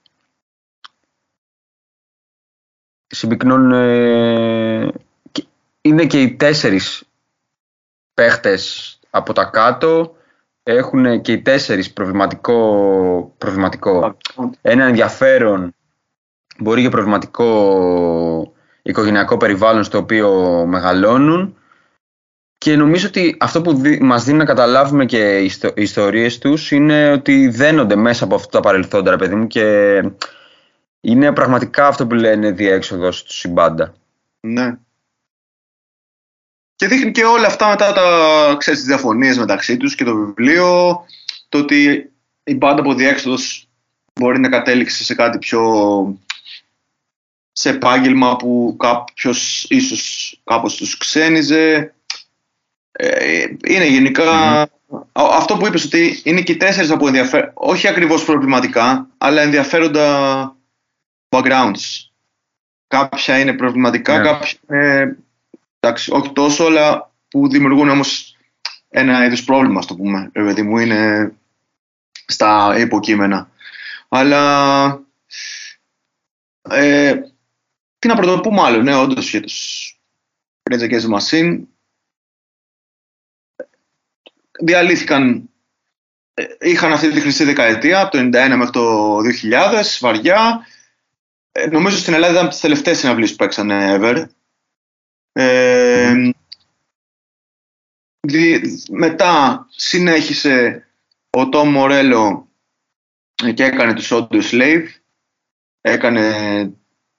Συμπυκνώνουν... 3.07 3.73
ε, 3.73 4.93
και- 5.33 5.47
είναι 5.81 6.07
και 6.07 6.23
οι 6.23 6.35
τέσσερις 6.35 7.03
παίχτες 8.15 8.99
από 9.11 9.33
τα 9.33 9.45
κάτω 9.45 10.17
έχουν 10.71 11.21
και 11.21 11.33
οι 11.33 11.43
τέσσερις 11.43 11.93
προβληματικό, 11.93 13.35
προβληματικό 13.39 14.17
ένα 14.61 14.85
ενδιαφέρον, 14.85 15.75
μπορεί 16.59 16.83
και 16.83 16.89
προβληματικό 16.89 18.53
οικογενειακό 18.83 19.37
περιβάλλον 19.37 19.85
στο 19.85 19.99
οποίο 19.99 20.65
μεγαλώνουν 20.67 21.57
και 22.59 22.77
νομίζω 22.77 23.07
ότι 23.07 23.37
αυτό 23.41 23.63
που 23.63 23.75
δι- 23.75 24.01
μας 24.03 24.25
δίνει 24.25 24.39
να 24.39 24.45
καταλάβουμε 24.45 25.05
και 25.05 25.39
οι 25.39 25.45
ιστο- 25.45 25.73
οι 25.77 25.83
ιστορίες 25.83 26.39
τους 26.39 26.71
είναι 26.71 27.13
ότι 27.13 27.49
δένονται 27.49 27.97
μέσα 27.97 28.25
από 28.25 28.35
αυτά 28.35 28.49
τα 28.51 28.61
παρελθόντα, 28.61 29.11
ρε 29.11 29.17
παιδί 29.17 29.35
μου, 29.35 29.47
και 29.47 30.03
είναι 31.01 31.33
πραγματικά 31.33 31.87
αυτό 31.87 32.07
που 32.07 32.15
λένε 32.15 32.51
διέξοδος 32.51 33.25
του 33.25 33.33
συμπάντα. 33.33 33.95
Ναι. 34.41 34.79
Και 36.79 36.87
δείχνει 36.87 37.11
και 37.11 37.25
όλα 37.25 37.47
αυτά 37.47 37.69
μετά 37.69 37.93
τα, 37.93 38.55
ξέρεις, 38.59 38.79
τις 38.81 38.89
διαφωνίες 38.89 39.39
μεταξύ 39.39 39.77
τους 39.77 39.95
και 39.95 40.05
το 40.05 40.15
βιβλίο, 40.15 40.97
το 41.49 41.59
ότι 41.59 42.11
η 42.45 42.55
μπάντα 42.55 42.81
από 42.81 42.95
διέξοδος 42.95 43.69
μπορεί 44.15 44.41
να 44.41 44.49
κατέληξε 44.49 45.05
σε 45.05 45.15
κάτι 45.15 45.39
πιο 45.39 45.63
σε 47.53 47.69
επάγγελμα 47.71 48.37
που 48.37 48.77
κάποιος 48.79 49.67
ίσως 49.69 50.41
κάπως 50.45 50.75
τους 50.77 50.97
ξένιζε. 50.97 51.95
Ε, 52.93 53.45
είναι 53.67 53.87
γενικά 53.87 54.61
α- 54.61 54.69
αυτό 55.13 55.57
που 55.57 55.67
είπες 55.67 55.85
ότι 55.85 56.21
είναι 56.25 56.41
και 56.41 56.53
οι 56.53 56.57
τέσσερις 56.57 56.91
από 56.91 57.07
ενδιαφέρον, 57.07 57.51
όχι 57.55 57.89
ακριβώς 57.89 58.25
προβληματικά, 58.25 59.09
αλλά 59.19 59.43
ενδιαφέροντα 59.43 60.57
backgrounds. 61.29 62.07
Κάποια 62.87 63.39
είναι 63.39 63.53
προβληματικά, 63.53 64.19
Ναι. 64.19 64.25
κάποια 64.25 64.59
είναι 64.71 65.17
εντάξει, 65.89 66.11
όχι 66.13 66.33
τόσο, 66.33 66.65
αλλά 66.65 67.13
που 67.29 67.49
δημιουργούν 67.49 67.89
όμως 67.89 68.37
ένα 68.89 69.25
είδους 69.25 69.45
πρόβλημα, 69.45 69.83
στο 69.83 69.95
πούμε. 69.95 70.31
Ρε 70.35 70.45
παιδί 70.45 70.63
μου, 70.63 70.79
είναι 70.79 71.33
στα 72.27 72.79
υποκείμενα. 72.79 73.51
Αλλά 74.09 75.05
ε, 76.71 77.21
τι 77.99 78.09
να 78.09 78.17
πρωτοπούμε 78.17 78.61
άλλο, 78.63 78.83
ναι, 78.83 78.97
όντως 78.97 79.31
για 79.31 79.41
τους 79.41 79.93
Rage 80.71 80.81
Against 80.81 81.01
the 81.01 81.19
Machine 81.19 81.61
διαλύθηκαν 84.61 85.51
ε, 86.35 86.45
είχαν 86.61 86.93
αυτή 86.93 87.11
τη 87.11 87.21
χρυσή 87.21 87.45
δεκαετία 87.45 88.01
από 88.01 88.11
το 88.11 88.19
91 88.19 88.31
μέχρι 88.31 88.71
το 88.71 89.17
2000 89.19 89.83
βαριά 90.01 90.67
ε, 91.53 91.67
νομίζω 91.67 91.97
στην 91.97 92.15
Ελλάδα 92.15 92.33
ήταν 92.33 92.45
από 92.45 92.53
τις 92.53 92.61
τελευταίες 92.61 92.99
συναυλίες 92.99 93.31
που 93.31 93.37
παίξανε 93.37 93.99
ever 94.01 94.27
ε, 95.41 96.31
δι- 98.21 98.89
μετά 98.91 99.67
συνέχισε 99.71 100.87
ο 101.31 101.49
Τόμ 101.49 101.69
Μορέλο 101.71 102.49
ε, 103.45 103.53
και 103.53 103.65
έκανε 103.65 103.95
τους 103.95 104.13
Audio 104.13 104.43
Slave. 104.51 104.85
Έκανε 105.81 106.23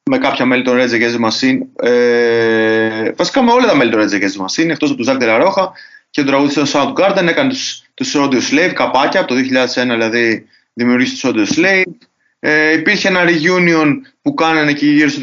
με 0.10 0.18
κάποια 0.18 0.46
μέλη 0.46 0.64
των 0.64 0.78
Rage 0.78 0.92
Against 0.92 1.16
the 1.20 1.30
Machine. 1.30 1.60
Ε, 1.88 3.12
βασικά 3.12 3.44
με 3.44 3.52
όλα 3.52 3.66
τα 3.66 3.76
μέλη 3.76 3.92
των 3.92 4.00
Rage 4.02 4.14
Against 4.14 4.38
the 4.42 4.46
Machine 4.46 4.70
εκτός 4.70 4.90
από 4.90 4.98
τον 4.98 5.06
Ζακ 5.06 5.20
Τελαρόχα 5.20 5.72
και 6.10 6.22
τον 6.22 6.30
τραγουδιστή 6.30 6.62
του 6.62 6.68
Soundgarden 6.74 7.28
έκανε 7.28 7.50
τους, 7.50 7.84
τους 7.94 8.14
Audio 8.16 8.40
Slave 8.52 8.72
καπάκια. 8.74 9.20
Από 9.20 9.34
το 9.34 9.36
2001 9.36 9.40
δηλαδή 9.74 10.48
δημιουργήσει 10.74 11.22
τους 11.22 11.32
Audio 11.34 11.54
Slave. 11.56 11.94
Ε, 12.40 12.72
υπήρχε 12.74 13.08
ένα 13.08 13.24
reunion 13.28 13.94
που 14.22 14.34
κάνανε 14.34 14.70
εκεί 14.70 14.86
γύρω 14.88 15.10
στο 15.10 15.22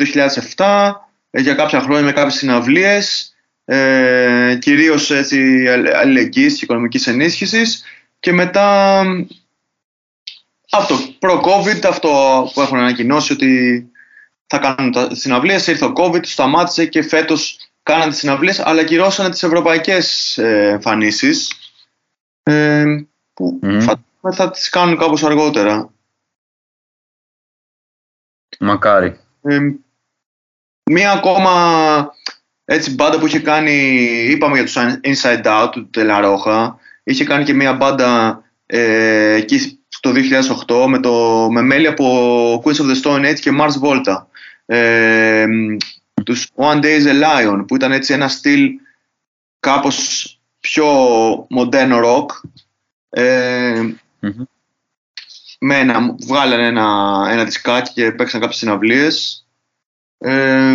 2007 0.57 0.93
ε, 0.93 1.06
για 1.31 1.55
κάποια 1.55 1.81
χρόνια 1.81 2.05
με 2.05 2.13
κάποιες 2.13 2.35
συναυλίες 2.35 3.35
ε, 3.65 4.59
κυρίως 4.61 5.11
έτσι 5.11 5.69
αλλ- 5.69 5.95
αλληλεγγύης 5.95 6.59
και 6.59 6.65
οικονομικής 6.65 7.07
ενίσχυσης 7.07 7.85
και 8.21 8.33
μετά 8.33 9.03
αυτό, 10.71 10.95
προ-COVID, 11.19 11.85
αυτό 11.85 12.11
που 12.55 12.61
έχουν 12.61 12.79
ανακοινώσει 12.79 13.33
ότι 13.33 13.85
θα 14.47 14.59
κάνουν 14.59 14.93
τα 14.93 15.15
συναυλίες, 15.15 15.67
ήρθε 15.67 15.85
ο 15.85 15.93
COVID, 15.97 16.23
τους 16.23 16.33
σταμάτησε 16.33 16.87
και 16.87 17.03
φέτος 17.03 17.71
κάναν 17.83 18.09
τις 18.09 18.19
συναυλίες, 18.19 18.59
αλλά 18.61 18.85
κυρώσανε 18.85 19.31
τις 19.31 19.43
ευρωπαϊκές 19.43 20.39
ε, 20.39 20.69
εμφανίσεις, 20.69 21.53
ε, 22.43 22.85
που 23.35 23.59
Μμμ. 23.63 23.81
φαντάζομαι 23.81 24.35
θα 24.35 24.51
τις 24.51 24.69
κάνουν 24.69 24.97
κάπως 24.99 25.25
αργότερα. 25.25 25.91
Μακάρι. 28.61 29.21
Ε, 29.43 29.59
μία 30.91 31.13
ακόμα 31.13 32.15
έτσι 32.65 32.95
μπάντα 32.95 33.19
που 33.19 33.27
είχε 33.27 33.39
κάνει, 33.39 33.73
είπαμε 34.31 34.55
για 34.55 34.65
τους 34.65 34.77
Inside 35.03 35.45
Out 35.45 35.69
του 35.73 35.91
Τελαρόχα, 35.91 36.79
είχε 37.03 37.25
κάνει 37.25 37.45
και 37.45 37.53
μία 37.53 37.73
μπάντα 37.73 38.43
ε, 38.67 39.33
εκεί 39.35 39.81
το 40.01 40.13
2008 40.67 40.87
με, 40.89 41.01
το, 41.01 41.49
με 41.51 41.63
μέλη 41.63 41.87
από 41.87 42.63
Queens 42.65 42.77
of 42.77 42.91
the 42.91 43.03
Stone 43.03 43.31
Age 43.31 43.39
και 43.41 43.57
Mars 43.61 43.81
Volta. 43.83 44.27
Ε, 44.67 45.47
τους 46.25 46.49
One 46.55 46.81
Day 46.81 47.01
is 47.01 47.07
a 47.07 47.23
Lion 47.23 47.65
που 47.67 47.75
ήταν 47.77 47.93
έτσι 47.93 48.13
ένα 48.13 48.29
στυλ 48.29 48.71
κάπως 49.61 50.31
πιο 50.61 50.87
μοντέρνο 51.49 52.01
rock 52.05 52.27
ε, 53.09 53.81
Μμμ. 54.21 54.45
με 55.59 55.79
ένα, 55.79 56.15
βγάλανε 56.27 56.67
ένα, 56.67 57.27
ένα 57.31 57.45
δισκάκι 57.45 57.93
και 57.93 58.13
παίξαν 58.13 58.41
κάποιες 58.41 58.59
συναυλίες 58.59 59.46
ε, 60.19 60.75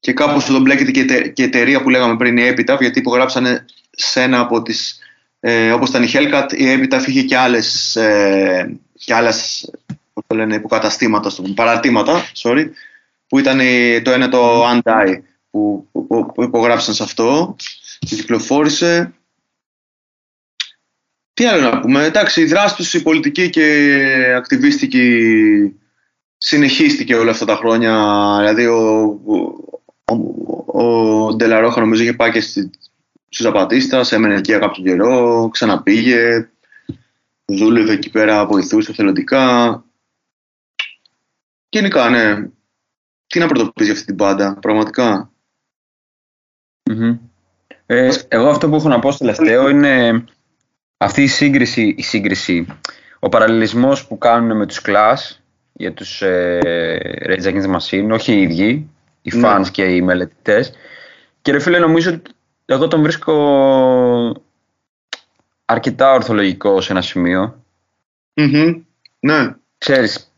και 0.00 0.12
κάπως 0.12 0.48
εδώ 0.48 0.58
μπλέκεται 0.58 0.90
και, 0.90 1.00
η 1.00 1.02
εται- 1.02 1.28
και 1.28 1.42
η 1.42 1.44
εταιρεία 1.44 1.82
που 1.82 1.90
λέγαμε 1.90 2.16
πριν 2.16 2.36
η 2.36 2.52
Epitaph 2.54 2.80
γιατί 2.80 2.98
υπογράψανε 2.98 3.64
σε 3.90 4.22
ένα 4.22 4.40
από 4.40 4.62
τις 4.62 4.98
ε, 5.40 5.72
όπως 5.72 5.88
ήταν 5.88 6.02
η 6.02 6.08
Hellcat 6.12 6.46
η 6.52 6.64
Epitaph 6.78 7.04
είχε 7.06 7.22
και 7.22 7.36
άλλες 7.36 7.96
ε, 7.96 8.78
και 8.94 9.14
άλλες 9.14 9.70
πώς 10.12 10.24
το 10.26 10.34
λένε, 10.36 10.54
υποκαταστήματα, 10.54 11.30
στο 11.30 11.42
πούμε, 11.42 11.54
παρατήματα 11.54 12.22
sorry, 12.36 12.70
που 13.26 13.38
ήταν 13.38 13.60
η- 13.60 14.02
το 14.02 14.10
ένα 14.10 14.28
το 14.28 14.70
Untie 14.70 15.18
που, 15.50 15.88
που, 15.92 16.32
που 16.34 16.42
υπογράψαν 16.42 16.94
σε 16.94 17.02
αυτό 17.02 17.56
και 17.98 18.16
κυκλοφόρησε. 18.16 19.14
Τι 21.34 21.44
άλλο 21.46 21.70
να 21.70 21.80
πούμε, 21.80 22.04
εντάξει, 22.04 22.40
η 22.40 22.44
δράση 22.44 22.76
τους 22.76 22.94
η 22.94 23.02
πολιτική 23.02 23.50
και 23.50 23.94
ακτιβίστικη 24.36 25.79
συνεχίστηκε 26.42 27.14
όλα 27.14 27.30
αυτά 27.30 27.44
τα 27.44 27.56
χρόνια. 27.56 27.92
Δηλαδή, 28.38 28.66
ο, 28.66 29.00
ο, 29.26 30.14
ο, 30.74 30.84
ο 30.84 31.34
Ντελαρόχα 31.34 31.80
νομίζω 31.80 32.02
είχε 32.02 32.12
πάει 32.12 32.30
και 32.30 32.40
στη, 32.40 32.70
στους 33.28 33.46
Ζαπατίστας, 33.46 34.12
έμενε 34.12 34.34
εκεί 34.34 34.50
για 34.50 34.60
κάποιο 34.60 34.82
καιρό, 34.82 35.48
ξαναπήγε, 35.52 36.50
δούλευε 37.44 37.92
εκεί 37.92 38.10
πέρα, 38.10 38.46
βοηθούσε 38.46 38.92
θελοντικά. 38.92 39.84
Γενικά, 41.68 42.08
ναι. 42.08 42.48
Τι 43.26 43.38
να 43.38 43.46
πρωτοποιήσει 43.46 43.84
για 43.84 43.92
αυτή 43.92 44.06
την 44.06 44.16
πάντα, 44.16 44.58
πραγματικά. 44.60 45.30
Μμμ. 46.90 47.18
Ε, 47.86 48.10
εγώ 48.28 48.48
αυτό 48.48 48.68
που 48.68 48.74
έχω 48.74 48.88
να 48.88 48.98
πω 48.98 49.10
στο 49.10 49.24
τελευταίο 49.24 49.68
είναι 49.68 50.24
αυτή 50.96 51.22
η 51.22 51.26
σύγκριση, 51.26 51.94
η 51.98 52.02
σύγκριση 52.02 52.66
ο 53.18 53.28
παραλληλισμός 53.28 54.06
που 54.06 54.18
κάνουν 54.18 54.56
με 54.56 54.66
τους 54.66 54.80
Clash 54.84 55.39
για 55.80 55.92
τους 55.92 56.22
ε, 56.22 56.58
Rage 57.26 57.42
Against 57.44 57.64
the 57.64 57.76
Machine, 57.76 58.08
όχι 58.12 58.32
οι 58.32 58.42
ίδιοι, 58.42 58.90
οι 59.22 59.30
Ναι. 59.36 59.48
fans 59.48 59.66
και 59.72 59.84
οι 59.84 60.02
μελετητές. 60.02 60.72
Και 61.42 61.52
ρε 61.52 61.58
φίλε, 61.58 61.78
νομίζω 61.78 62.10
ότι 62.10 62.30
εγώ 62.64 62.88
τον 62.88 63.02
βρίσκω 63.02 63.32
αρκετά 65.64 66.12
ορθολογικό 66.12 66.80
σε 66.80 66.92
ένα 66.92 67.02
σημείο. 67.02 67.64
Μμμ. 68.34 68.82
Ναι, 69.20 69.54
Ξέρεις, 69.78 70.32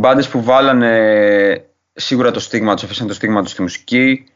μπάντες 0.00 0.28
που 0.28 0.42
βάλανε 0.42 1.64
σίγουρα 1.92 2.30
το 2.30 2.40
στίγμα 2.40 2.74
τους, 2.74 2.84
αφήσαν 2.84 3.06
το 3.06 3.14
στίγμα 3.14 3.42
τους 3.42 3.50
στη 3.50 3.62
μουσική, 3.62 4.26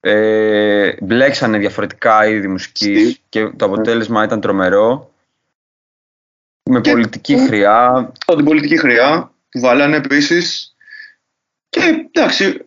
ε, 0.00 0.92
μπλέξανε 1.00 1.58
διαφορετικά 1.58 2.26
είδη 2.26 2.48
μουσικής 2.48 3.10
Στη- 3.10 3.20
και 3.28 3.46
το 3.56 3.64
αποτέλεσμα 3.64 4.24
ήταν 4.24 4.40
τρομερό. 4.40 5.10
Με 6.70 6.80
Και- 6.80 6.90
πολιτική 6.90 7.38
χρειά. 7.46 8.12
από 8.26 8.36
την 8.36 8.44
πολιτική 8.44 8.76
χρειά 8.78 9.30
που 9.48 9.60
βάλανε 9.60 9.96
επίσης. 9.96 10.74
Και 11.68 11.80
εντάξει. 12.12 12.64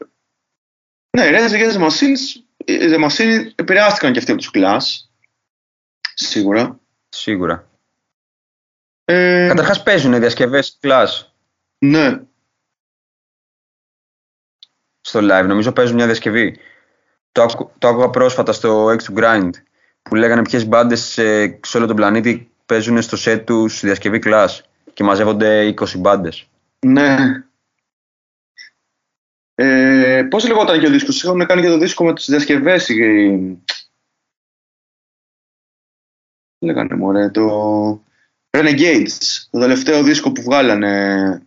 Ναι, 1.17 1.25
οι 1.25 1.31
Rage 1.33 1.51
Against 1.51 1.73
the 1.77 1.87
Machines, 1.87 2.41
οι 2.57 2.77
The 2.79 3.09
Machine 3.09 3.51
επηρεάστηκαν 3.55 4.11
και 4.13 4.19
αυτοί 4.19 4.31
από 4.31 4.41
τους 4.41 4.51
Clash. 4.53 5.07
Σίγουρα. 6.13 6.79
Σίγουρα. 7.09 7.69
Ε, 9.05 9.47
Καταρχάς 9.47 9.83
παίζουν 9.83 10.19
διασκευές 10.19 10.77
class 10.81 11.07
ναι, 11.85 12.21
στο 15.01 15.19
live. 15.19 15.45
Νομίζω 15.47 15.71
παίζουν 15.71 15.95
μια 15.95 16.05
διασκευή. 16.05 16.59
Το, 17.31 17.41
άκου- 17.41 17.71
το 17.77 17.87
άκουγα 17.87 18.09
πρόσφατα 18.09 18.51
στο 18.51 18.85
X 18.85 18.97
to 18.97 19.17
Grind 19.17 19.49
που 20.01 20.15
λέγανε 20.15 20.41
ποιες 20.41 20.65
μπάντες 20.65 21.17
ε, 21.17 21.59
σε 21.63 21.77
όλο 21.77 21.87
τον 21.87 21.95
πλανήτη 21.95 22.51
παίζουν 22.65 23.01
στο 23.01 23.17
set 23.25 23.43
τους 23.45 23.79
διασκευή 23.79 24.21
class 24.25 24.47
και 24.93 25.03
μαζεύονται 25.03 25.73
20 25.77 25.97
μπάντες. 25.97 26.48
Ναι. 26.85 27.43
Ε, 29.55 30.23
πώς 30.29 30.47
λεγόταν 30.47 30.79
και 30.79 30.85
ο 30.87 30.89
δίσκος, 30.89 31.23
είχαν 31.23 31.45
κάνει 31.45 31.61
και 31.61 31.67
το 31.67 31.77
δίσκο 31.77 32.05
με 32.05 32.13
τις 32.13 32.25
διασκευές. 32.25 32.89
οι- 32.89 33.63
Τι 36.57 36.65
λέγανε 36.65 36.95
μωρέ, 36.95 37.29
το 37.29 38.03
Renegades, 38.57 39.47
το 39.49 39.59
τελευταίο 39.59 40.03
δίσκο 40.03 40.31
που 40.31 40.41
βγάλανε 40.41 41.43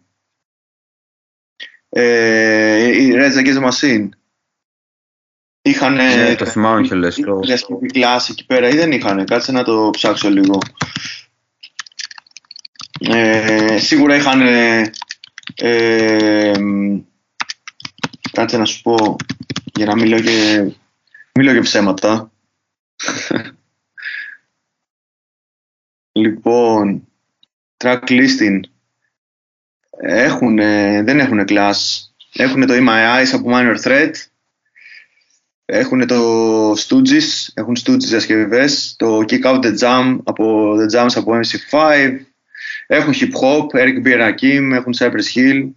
ε, 1.89 3.03
η 3.03 3.13
Rage 3.15 3.37
Against 3.39 3.63
the 3.63 3.71
Machine. 3.71 4.09
Είχαν 5.63 5.95
Ναι, 5.95 6.35
το 6.35 6.47
θυμάμαι 6.47 6.83
κιόλας. 6.87 7.15
Το... 7.15 7.39
διασκευή 7.39 7.87
κλάση 7.87 8.33
εκεί 8.33 8.47
πέρα 8.47 8.69
ή 8.69 8.77
δεν 8.77 8.93
είχαν, 8.93 9.25
κάτσε 9.25 9.53
να 9.53 9.65
το 9.65 9.91
ψάξω 9.93 10.31
λίγο. 10.31 10.59
Ε, 13.01 13.79
σίγουρα 13.79 14.15
είχαν 14.17 14.41
ε, 15.55 16.53
μ, 16.59 17.01
κάτσε 18.33 18.59
να 18.59 18.65
σου 18.65 18.83
πω 18.83 19.17
για 19.75 19.87
να 19.87 19.95
μην 19.95 20.07
λέω 20.07 20.21
και, 20.21 20.63
μην 21.35 21.45
λέω 21.45 21.55
και 21.55 21.61
ψέματα. 21.61 22.33
λοιπόν, 26.13 27.09
track 27.77 28.03
listing. 28.09 28.61
Έχουν, 29.99 30.57
δεν 31.05 31.19
έχουν 31.19 31.45
class. 31.49 31.75
Έχουν 32.33 32.67
το 32.67 32.75
In 32.75 32.89
My 32.89 33.21
Eyes 33.21 33.31
από 33.33 33.51
Minor 33.53 33.77
Threat. 33.83 34.13
Έχουν 35.65 36.07
το 36.07 36.71
Stooges, 36.73 37.49
έχουν 37.55 37.77
Stooges 37.85 37.97
διασκευές. 37.99 38.95
Το 38.99 39.19
Kick 39.19 39.43
Out 39.43 39.61
The 39.65 39.79
Jam 39.79 40.19
από 40.25 40.75
The 40.77 40.95
Jams 40.95 41.13
από 41.15 41.41
MC5. 41.41 42.19
Έχουν 42.93 43.13
Hip 43.17 43.33
Hop, 43.41 43.67
Eric 43.71 44.03
B. 44.05 44.07
Rakim, 44.07 44.71
έχουν 44.73 44.93
Cypress 44.99 45.35
Hill. 45.35 45.71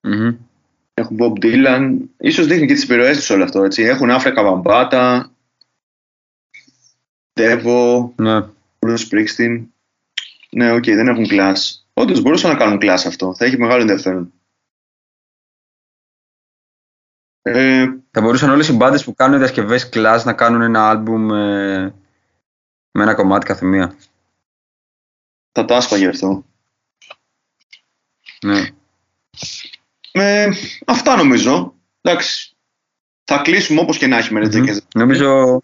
Μμμ. 0.00 0.36
Έχουν 0.94 1.16
Bob 1.20 1.44
Dylan. 1.44 1.98
Ίσως 2.18 2.46
δείχνει 2.46 2.66
και 2.66 2.74
τις 2.74 2.82
επιρροές 2.82 3.16
τους 3.16 3.30
όλο 3.30 3.44
αυτό, 3.44 3.62
έτσι. 3.62 3.82
Έχουν 3.82 4.10
Άφρικα 4.10 4.42
Βαμπάτα, 4.42 5.32
Devo, 7.40 8.10
Ναι. 8.16 8.40
Bruce 8.78 9.08
Springsteen. 9.08 9.66
Ναι, 10.50 10.72
οκ, 10.72 10.84
δεν 10.84 11.08
έχουν 11.08 11.26
Clash. 11.28 11.54
Όντως 11.92 12.20
μπορούσαν 12.20 12.50
να 12.50 12.56
κάνουν 12.56 12.78
Clash 12.82 13.02
αυτό. 13.06 13.34
Θα 13.34 13.44
έχει 13.44 13.58
μεγάλο 13.58 13.80
ενδιαφέρον. 13.80 14.32
Ε, 17.42 17.86
Θα 18.10 18.20
μπορούσαν 18.20 18.50
όλες 18.50 18.68
οι 18.68 18.72
μπάντες 18.72 19.04
που 19.04 19.14
κάνουν 19.14 19.38
διασκευές 19.38 19.88
Clash 19.92 20.20
να 20.24 20.32
κάνουν 20.32 20.60
ένα 20.60 20.88
άλμπουμ 20.88 21.30
ε, 21.32 21.94
με 22.90 23.02
ένα 23.02 23.14
κομμάτι 23.14 23.46
κάθε 23.46 23.66
μία. 23.66 23.96
Θα 25.56 25.64
το 25.64 25.74
άσπαγε 25.74 26.06
αυτό. 26.08 26.44
Ναι. 28.42 28.68
Ε, 30.12 30.48
αυτά 30.86 31.16
νομίζω. 31.16 31.74
Εντάξει. 32.00 32.56
Θα 33.24 33.38
κλείσουμε 33.38 33.80
όπως 33.80 33.98
και 33.98 34.06
να 34.06 34.16
έχει 34.18 34.32
με 34.32 34.38
Μμμ. 34.40 34.44
ρετζέκες. 34.44 34.86
Νομίζω... 34.94 35.62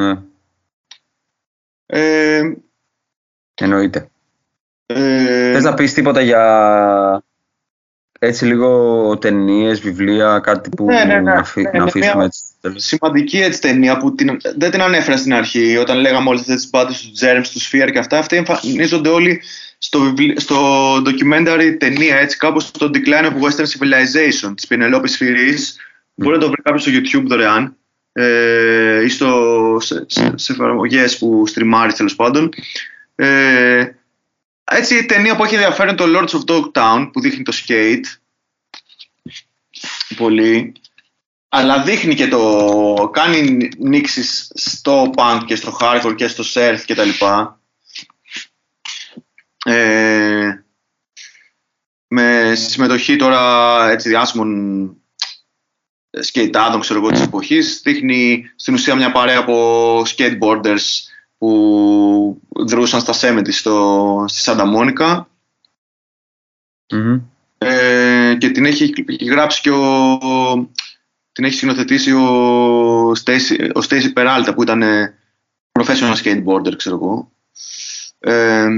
Ναι, 0.00 0.22
Ε, 1.86 2.42
εννοείται. 3.54 4.10
ε, 4.86 5.52
Θες 5.52 5.64
να 5.64 5.74
πεις 5.74 5.94
τίποτα 5.94 6.20
για 6.20 7.24
έτσι 8.18 8.44
λίγο 8.46 9.18
ταινίες, 9.18 9.80
βιβλία, 9.80 10.38
κάτι 10.38 10.68
που 10.68 10.84
Ναι, 10.84 11.04
ναι, 11.04 11.14
ναι. 11.14 11.20
να, 11.20 11.32
αφή- 11.40 11.64
Ναι, 11.64 11.70
να 11.70 11.78
ναι, 11.78 11.84
αφήσουμε 11.84 12.14
μια- 12.14 12.24
έτσι. 12.24 12.42
Στο 12.62 12.68
τέλος. 12.68 12.84
σημαντική 12.84 13.38
έτσι 13.38 13.60
ταινία 13.60 13.96
που 13.96 14.14
την, 14.14 14.36
δεν 14.56 14.70
την 14.70 14.82
ανέφερα 14.82 15.16
στην 15.16 15.34
αρχή 15.34 15.76
όταν 15.76 15.98
λέγαμε 15.98 16.28
όλες 16.28 16.40
αυτές 16.40 16.56
τις 16.56 16.70
μπάτες 16.70 17.00
του 17.00 17.12
Germs, 17.20 17.46
του 17.52 17.60
Sphere 17.60 17.90
και 17.92 17.98
αυτά. 17.98 18.18
Αυτοί 18.18 18.36
εμφανίζονται 18.36 19.08
όλοι 19.08 19.42
στο, 19.78 20.00
βιβλί- 20.00 20.40
στο 20.40 20.96
documentary 20.96 21.76
ταινία 21.78 22.16
έτσι 22.16 22.36
κάπως 22.36 22.64
στο 22.64 22.90
Decline 22.94 23.24
of 23.24 23.32
Western 23.32 23.66
Civilization 23.66 24.52
της 24.54 24.66
Penelope 24.68 25.06
Spheris. 25.18 25.60
Μπορεί 26.14 26.36
να 26.36 26.42
το 26.42 26.50
βρει 26.50 26.62
κάποιος 26.62 26.82
στο 26.82 26.92
YouTube 26.94 27.26
δωρεάν 27.26 27.76
ε, 28.12 29.04
ή 29.04 29.08
στο, 29.08 29.76
σε, 29.80 30.04
σε, 30.08 30.32
σε 30.34 30.52
εφαρμογές 30.52 31.18
που 31.18 31.46
στριμάρει 31.46 31.92
τέλος 31.92 32.14
πάντων. 32.14 32.48
Ε, 33.14 33.86
έτσι 34.64 34.98
η 34.98 35.04
ταινία 35.04 35.36
που 35.36 35.44
έχει 35.44 35.54
ενδιαφέρον 35.54 35.96
το 35.96 36.04
Lords 36.06 36.38
of 36.38 36.54
Dogtown 36.54 37.10
που 37.12 37.20
δείχνει 37.20 37.42
το 37.42 37.52
skate 37.66 38.04
πολύ 40.16 40.72
αλλά 41.54 41.82
δείχνει 41.82 42.14
και 42.14 42.28
το 42.28 43.10
κάνει 43.12 43.68
νήξεις 43.78 44.52
στο 44.54 45.10
punk 45.16 45.42
και 45.46 45.56
στο 45.56 45.76
hardcore 45.80 46.14
και 46.16 46.28
στο 46.28 46.44
surf 46.54 46.78
και 46.86 46.94
τα 46.94 47.04
λοιπά 47.04 47.60
ε, 49.64 50.64
με 52.06 52.54
συμμετοχή 52.54 53.16
τώρα 53.16 53.90
έτσι 53.90 54.08
διάσημων 54.08 54.96
σκεϊτάδων 56.10 56.80
ξέρω 56.80 56.98
εγώ 56.98 57.10
της 57.10 57.20
εποχής 57.20 57.80
δείχνει 57.84 58.50
στην 58.56 58.74
ουσία 58.74 58.94
μια 58.94 59.12
παρέα 59.12 59.38
από 59.38 60.02
skateboarders 60.06 60.86
που 61.38 62.40
δρούσαν 62.48 63.00
στα 63.00 63.14
70 63.20 63.52
στο, 63.52 64.24
στη 64.28 64.40
Σάντα 64.40 64.64
Μόνικα 64.64 65.28
Μμμ. 66.92 67.20
ε, 67.58 68.36
και 68.38 68.50
την 68.50 68.64
έχει 68.64 68.92
γράψει 69.20 69.60
και 69.60 69.70
ο, 69.70 70.18
την 71.32 71.44
έχει 71.44 71.54
σκηνοθετήσει 71.54 72.12
ο 72.12 73.10
Stacy, 73.10 73.70
ο 73.74 73.80
Stacy 73.88 74.12
Peralta 74.16 74.52
που 74.54 74.62
ήταν 74.62 74.82
ε, 74.82 75.14
professional 75.72 76.14
skateboarder 76.22 76.76
ξέρω 76.76 76.94
εγώ. 76.94 77.32
Ε, 78.18 78.68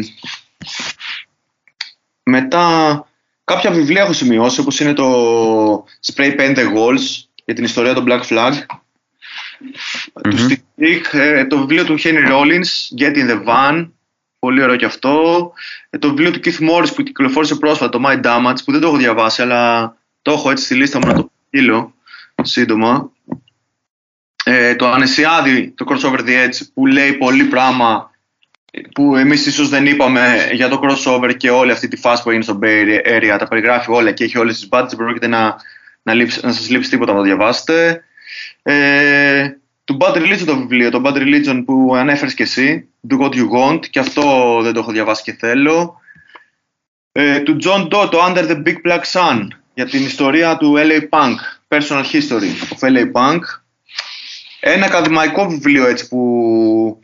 μετά 2.23 3.07
κάποια 3.45 3.71
βιβλία 3.71 4.03
έχω 4.03 4.13
σημειώσει 4.13 4.61
όπως 4.61 4.81
είναι 4.81 4.93
το 4.93 5.85
Spray 6.13 6.41
Paint 6.41 6.57
the 6.57 6.75
Walls 6.75 7.25
για 7.45 7.55
την 7.55 7.65
ιστορία 7.65 7.95
των 7.95 8.05
Black 8.09 8.23
Flag. 8.23 8.53
Του 10.23 10.35
Μμμ. 10.35 10.47
Steve 10.49 10.83
Dick, 10.83 11.19
ε, 11.19 11.45
το 11.45 11.59
βιβλίο 11.59 11.85
του 11.85 11.99
Henry 11.99 12.29
Rollins 12.31 12.99
Get 13.01 13.17
in 13.17 13.31
the 13.31 13.45
Van 13.45 13.89
πολύ 14.39 14.63
ωραίο 14.63 14.77
και 14.77 14.85
αυτό. 14.85 15.53
Ε, 15.91 15.99
το 15.99 16.09
βιβλίο 16.09 16.31
του 16.31 16.41
Keith 16.45 16.71
Morris 16.71 16.95
που 16.95 17.03
κυκλοφόρησε 17.03 17.55
πρόσφατα 17.55 17.99
το 17.99 18.05
My 18.07 18.25
Damage 18.25 18.65
που 18.65 18.73
δεν 18.73 18.81
το 18.81 18.87
έχω 18.87 18.97
διαβάσει 18.97 19.43
αλλά 19.43 19.97
το 20.23 20.33
έχω 20.33 20.51
έτσι 20.51 20.65
στη 20.65 20.75
λίστα 20.75 20.99
μου 20.99 21.07
να 21.07 21.15
το 21.15 21.31
στείλω 21.47 21.94
σύντομα. 22.45 23.13
Ε, 24.45 24.75
το 24.75 24.91
Ανεσιάδη, 24.91 25.75
το 25.77 25.87
Crossover 25.89 26.19
The 26.19 26.47
Edge 26.47 26.61
που 26.75 26.87
λέει 26.87 27.13
πολύ 27.13 27.45
πράγμα 27.45 28.15
που 28.95 29.17
εμείς 29.17 29.47
ίσως 29.47 29.69
δεν 29.69 29.87
είπαμε 29.87 30.51
για 30.53 30.69
το 30.69 30.81
crossover 30.83 31.37
και 31.37 31.51
όλη 31.51 31.71
αυτή 31.71 31.89
τη 31.89 31.97
φάση 31.97 32.23
που 32.23 32.29
έγινε 32.29 32.45
στο 32.45 32.59
Bay 32.63 33.01
Area 33.07 33.37
τα 33.39 33.49
περιγράφει 33.49 33.91
όλα 33.91 34.13
και 34.13 34.25
έχει 34.25 34.39
όλες 34.39 34.59
τις 34.59 34.69
μπάντες 34.69 34.95
δεν 34.95 35.05
πρόκειται 35.05 35.27
να, 35.27 35.57
να, 36.03 36.15
λείψει, 36.15 36.41
να 36.43 36.53
σας 36.53 36.71
λείψει 36.71 36.91
τίποτα 36.91 37.13
να 37.13 37.19
το 37.19 37.25
διαβάσετε. 37.25 38.05
Ε, 38.63 39.51
του 39.85 39.97
Bad 40.01 40.17
Religion 40.17 40.45
το 40.47 40.57
βιβλίο, 40.57 40.91
το 40.91 41.03
Bad 41.05 41.17
Religion 41.17 41.63
που 41.67 41.95
ανέφερες 41.97 42.35
και 42.35 42.43
εσύ 42.43 42.89
Do 43.09 43.21
What 43.21 43.31
You 43.31 43.49
Want 43.51 43.87
και 43.91 43.99
αυτό 43.99 44.59
δεν 44.63 44.73
το 44.73 44.81
έχω 44.81 44.93
διαβάσει 44.93 45.23
και 45.23 45.33
θέλω. 45.33 46.01
Ε, 47.13 47.41
του 47.41 47.57
John 47.65 47.83
Doe, 47.83 48.11
το 48.11 48.25
Under 48.29 48.49
the 48.49 48.63
Big 48.67 48.77
Black 48.87 49.03
Sun 49.13 49.47
για 49.75 49.87
την 49.87 50.05
ιστορία 50.05 50.57
του 50.57 50.75
LA 50.77 51.09
Punk 51.09 51.37
Personal 51.69 52.05
History 52.05 52.53
of 52.71 52.79
LA 52.81 53.13
Punk 53.13 53.41
ένα 54.67 54.87
ακαδημαϊκό 54.87 55.49
βιβλίο 55.49 55.87
έτσι 55.87 56.09
που 56.09 57.01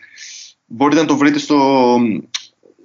μπορείτε 0.67 1.01
να 1.01 1.07
το 1.07 1.17
βρείτε 1.17 1.39
στο, 1.39 1.97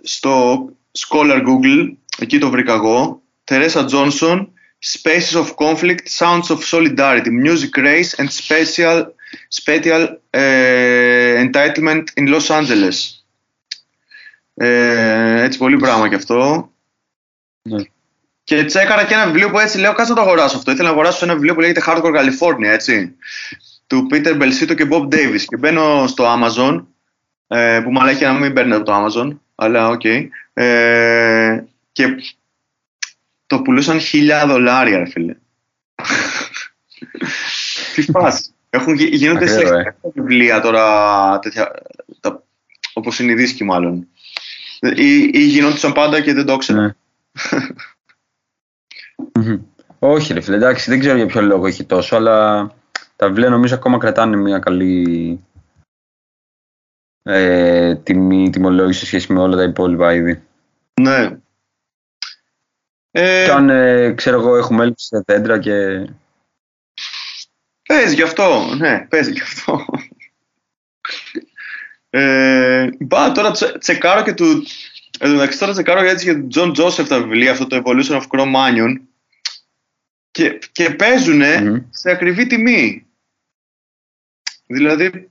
στο 0.02 0.66
Scholar 0.98 1.44
Google, 1.48 1.94
εκεί 2.20 2.38
το 2.38 2.50
βρήκα 2.50 2.74
εγώ. 2.74 3.22
Teresa 3.44 3.88
Johnson, 3.90 4.48
Spaces 4.80 5.44
of 5.44 5.56
Conflict, 5.56 6.00
Sounds 6.18 6.48
of 6.50 6.60
Solidarity, 6.72 7.30
Music 7.30 7.78
Race 7.78 8.10
and 8.18 8.28
Special, 8.28 9.06
special 9.64 10.08
ε, 10.30 11.46
Entitlement 11.46 12.04
in 12.16 12.36
Los 12.36 12.48
Angeles. 12.48 12.96
Ε, 14.54 15.44
έτσι 15.44 15.58
πολύ 15.58 15.78
πράγμα 15.78 16.10
και 16.10 16.16
αυτό. 16.16 16.72
Ναι. 17.62 17.84
Και 18.46 18.64
τσέκαρα 18.64 19.06
και 19.06 19.14
ένα 19.14 19.26
βιβλίο 19.26 19.50
που 19.50 19.60
έτσι 19.60 19.78
λέω, 19.78 19.94
κάτσε 19.94 20.12
να 20.12 20.18
το 20.18 20.24
αγοράσω 20.24 20.58
αυτό. 20.58 20.72
Ήθελα 20.72 20.88
να 20.88 20.94
αγοράσω 20.94 21.26
ένα 21.26 21.34
βιβλίο 21.34 21.54
που 21.54 21.60
λέγεται 21.60 21.82
Hardcore 21.86 22.16
California, 22.16 22.64
έτσι. 22.66 23.16
Του 23.88 24.08
Peter 24.12 24.42
Belsito 24.42 24.76
και 24.76 24.88
Bob 24.92 25.02
Davis. 25.04 25.42
Και 25.48 25.58
μπαίνω 25.58 26.08
στο 26.08 26.26
Amazon, 26.34 26.84
ε, 27.48 27.82
που 27.84 27.92
μαλάκι 27.92 28.24
να 28.24 28.34
μην 28.34 28.54
παίρνει 28.54 28.74
από 28.74 28.84
το 28.86 28.94
Amazon, 29.06 29.38
αλλά 29.56 29.88
οκ. 29.90 30.04
Ε, 30.54 31.64
και 31.92 32.16
το 33.48 33.62
πουλούσαν 33.62 34.00
χίλια 34.00 34.46
δολάρια, 34.48 34.98
ρε 34.98 35.06
φίλε. 35.06 35.36
Τι 37.96 38.02
φάση. 38.02 38.50
Έχουν, 38.70 38.94
γι- 38.94 39.16
γίνονται 39.16 39.48
σε 39.48 39.60
Ακραίο, 39.60 39.78
ε. 39.80 39.96
βιβλία 40.14 40.62
τώρα, 40.62 41.40
τέτοια, 41.40 41.72
τα, 42.20 42.44
όπως 42.94 43.20
είναι 43.20 43.32
οι 43.32 43.36
δίσκοι 43.36 43.64
μάλλον. 43.64 44.08
Ή, 44.96 45.30
ή 45.34 45.40
γινόντουσαν 45.40 45.94
πάντα 45.94 46.22
και 46.22 46.34
δεν 46.34 46.46
το 46.46 46.54
ήξερα. 46.54 46.96
Ναι. 49.46 49.52
Μμμ. 49.52 49.62
Όχι 50.00 50.34
ρε 50.34 50.42
φίλε, 50.42 50.56
εντάξει, 50.56 50.90
δεν 50.90 51.00
ξέρω 51.00 51.18
για 51.18 51.26
ποιο 51.26 51.42
λόγο 51.42 51.68
έχει 51.68 51.84
τόσο, 51.84 52.16
αλλά 52.16 52.70
τα 53.16 53.28
βιβλία 53.28 53.50
νομίζω 53.50 53.76
ακόμα 53.76 53.98
κρατάνε 53.98 54.38
μια 54.38 54.60
καλή 54.60 55.40
ε, 57.24 57.96
τιμή, 57.96 58.50
τιμολόγηση 58.50 59.00
σε 59.00 59.06
σχέση 59.06 59.34
με 59.34 59.40
όλα 59.40 59.56
τα 59.56 59.64
υπόλοιπα 59.64 60.14
είδη. 60.14 60.44
Ναι. 61.02 61.38
Ε, 63.12 63.44
Και 63.46 63.52
αν, 63.52 63.70
ε, 63.70 64.14
ξέρω 64.14 64.40
εγώ, 64.40 64.56
έχουμε 64.56 64.84
έλλειψη 64.84 65.06
σε 65.06 65.24
δέντρα 65.26 65.60
και... 65.60 66.08
Παίζει 67.88 68.16
γι' 68.16 68.24
αυτό, 68.24 68.76
ναι, 68.78 69.08
παίζει 69.10 69.32
γι' 69.32 69.42
αυτό. 69.42 69.86
Ε, 72.10 72.90
πάω 73.08 73.32
τώρα 73.32 73.52
τσε, 73.52 73.78
τσεκάρω 73.78 74.24
και 74.24 74.34
του. 74.34 74.64
Εν 75.20 75.30
τω 75.30 75.36
μεταξύ 75.36 75.60
τώρα 75.60 75.72
τσεκάρω 75.72 76.02
έτσι 76.02 76.26
για 76.26 76.34
τον 76.34 76.50
Τζον 76.50 76.74
Τζόσεφ 76.74 77.08
τα 77.08 77.22
βιβλία, 77.22 77.52
αυτό 77.52 77.68
το 77.68 77.82
Evolution 77.86 78.22
of 78.22 78.24
Cro-Magnon. 78.30 79.00
Και, 80.36 80.60
και 80.72 80.90
παίζουν 80.90 81.42
Μμμ. 81.64 81.82
σε 81.90 82.12
ακριβή 82.12 82.48
τιμή. 82.48 83.08
Δηλαδή, 84.68 85.30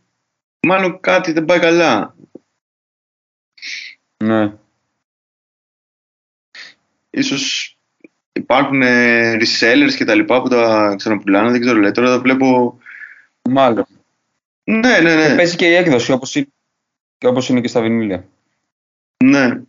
μάλλον 0.67 1.01
κάτι 1.01 1.33
δεν 1.33 1.45
πάει 1.45 1.59
καλά. 1.59 2.17
Ναι. 4.25 4.57
Ίσως 7.11 7.77
υπάρχουν 8.33 8.83
ε, 8.83 9.37
resellers 9.37 9.95
και 9.97 10.05
τα 10.05 10.15
λοιπά 10.15 10.43
που 10.43 10.49
τα 10.49 10.95
ξαναπουλάνε, 10.97 11.51
δεν 11.51 11.61
ξέρω, 11.61 11.79
λέει. 11.79 11.91
Τώρα 11.93 12.09
τα 12.09 12.21
βλέπω... 12.21 12.79
Μάλλον. 13.51 13.87
Ναι, 14.65 14.99
ναι, 15.01 15.15
ναι. 15.15 15.37
Παίζει 15.37 15.57
και 15.57 15.69
η 15.69 15.75
έκδοση 15.75 16.13
όπως 16.13 16.35
είναι, 16.35 16.49
και 17.19 17.27
όπως 17.27 17.49
είναι 17.49 17.61
και 17.61 17.69
στα 17.69 17.81
βινίλια. 17.81 18.29
Ναι. 19.25 19.63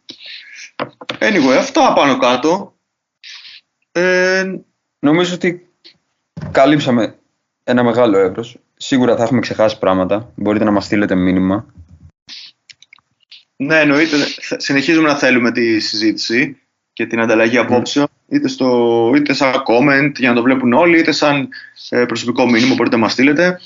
Anyway, 1.19 1.55
αυτά 1.57 1.93
πάνω 1.93 2.17
κάτω. 2.17 2.75
Ε, 3.91 4.59
Νομίζω 4.99 5.33
ότι 5.33 5.67
καλύψαμε 6.51 7.15
ένα 7.63 7.83
μεγάλο 7.83 8.17
εύρος. 8.17 8.57
Σίγουρα 8.77 9.15
θα 9.15 9.23
έχουμε 9.23 9.39
ξεχάσει 9.39 9.77
πράγματα. 9.77 10.31
Μπορείτε 10.35 10.63
να 10.63 10.71
μας 10.71 10.85
στείλετε 10.85 11.15
μήνυμα. 11.15 11.65
ναι, 13.55 13.79
εννοείται. 13.79 14.17
Θα- 14.41 14.59
Συνεχίζουμε 14.59 15.07
να 15.07 15.15
θέλουμε 15.15 15.51
τη 15.51 15.79
συζήτηση 15.79 16.59
και 16.93 17.05
την 17.05 17.19
ανταλλαγή 17.19 17.57
απόψεων, 17.57 18.07
είτε, 18.27 18.47
στο, 18.47 19.11
είτε 19.15 19.33
σαν 19.33 19.53
comment 19.67 20.11
για 20.17 20.29
να 20.29 20.35
το 20.35 20.41
βλέπουν 20.41 20.73
όλοι, 20.73 20.99
είτε 20.99 21.11
σαν 21.11 21.49
ε, 21.89 22.05
προσωπικό 22.05 22.45
μήνυμα 22.49 22.75
μπορείτε 22.75 22.95
να 22.95 23.01
μας 23.01 23.11
στείλετε. 23.11 23.61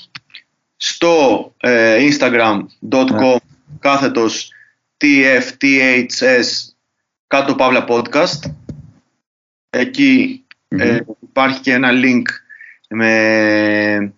Στο 0.76 1.54
ε, 1.60 2.08
instagram.com 2.10 3.36
κάθετος 3.78 4.52
tfths 4.98 6.42
κάτω 7.26 7.54
παύλα 7.54 7.84
podcast. 7.88 8.50
Εκεί 9.70 10.44
ε, 10.78 10.98
υπάρχει 11.20 11.60
και 11.60 11.72
ένα 11.72 11.90
link 11.92 12.22
με, 12.88 14.14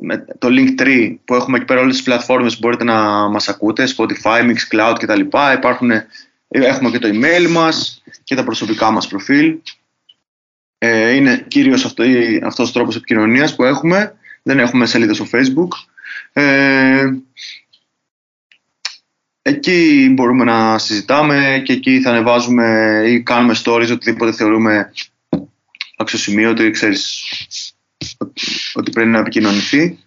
με 0.00 0.24
το 0.38 0.48
link 0.50 0.80
3 0.80 1.16
που 1.24 1.34
έχουμε 1.34 1.56
εκεί 1.56 1.66
πέρα 1.66 1.80
όλες 1.80 1.94
τις 1.94 2.04
πλατφόρμες 2.04 2.52
που 2.52 2.58
μπορείτε 2.62 2.84
να 2.84 3.28
μας 3.28 3.48
ακούτε, 3.48 3.88
Spotify, 3.96 4.52
Mixcloud 4.52 4.94
κτλ. 4.98 5.20
Υπάρχουν, 5.54 5.90
ε, 5.90 6.06
έχουμε 6.48 6.90
και 6.90 6.98
το 6.98 7.08
email 7.08 7.48
μας 7.50 8.02
και 8.24 8.34
τα 8.34 8.44
προσωπικά 8.44 8.90
μας 8.90 9.06
προφίλ. 9.06 9.58
Ε, 10.78 11.10
είναι 11.10 11.44
κυρίως 11.48 11.84
αυτό, 11.84 12.04
αυτός 12.42 12.68
ο 12.68 12.72
τρόπος 12.72 12.96
επικοινωνίας 12.96 13.54
που 13.54 13.64
έχουμε. 13.64 14.14
Δεν 14.42 14.58
έχουμε 14.58 14.86
σελίδα 14.86 15.14
στο 15.14 15.26
Facebook. 15.32 15.68
Ε, 16.32 17.10
εκεί 19.42 20.10
μπορούμε 20.14 20.44
να 20.44 20.78
συζητάμε 20.78 21.62
και 21.64 21.72
εκεί 21.72 22.00
θα 22.00 22.10
ανεβάζουμε 22.10 23.02
ή 23.06 23.22
κάνουμε 23.22 23.54
stories 23.64 23.90
οτιδήποτε 23.92 24.32
θεωρούμε 24.32 24.92
αξιοσημείωτο 25.96 26.62
ή 26.62 26.70
ξέρεις 26.70 27.24
ότι 28.74 28.90
πρέπει 28.90 29.08
να 29.08 29.18
επικοινωνηθεί. 29.18 29.98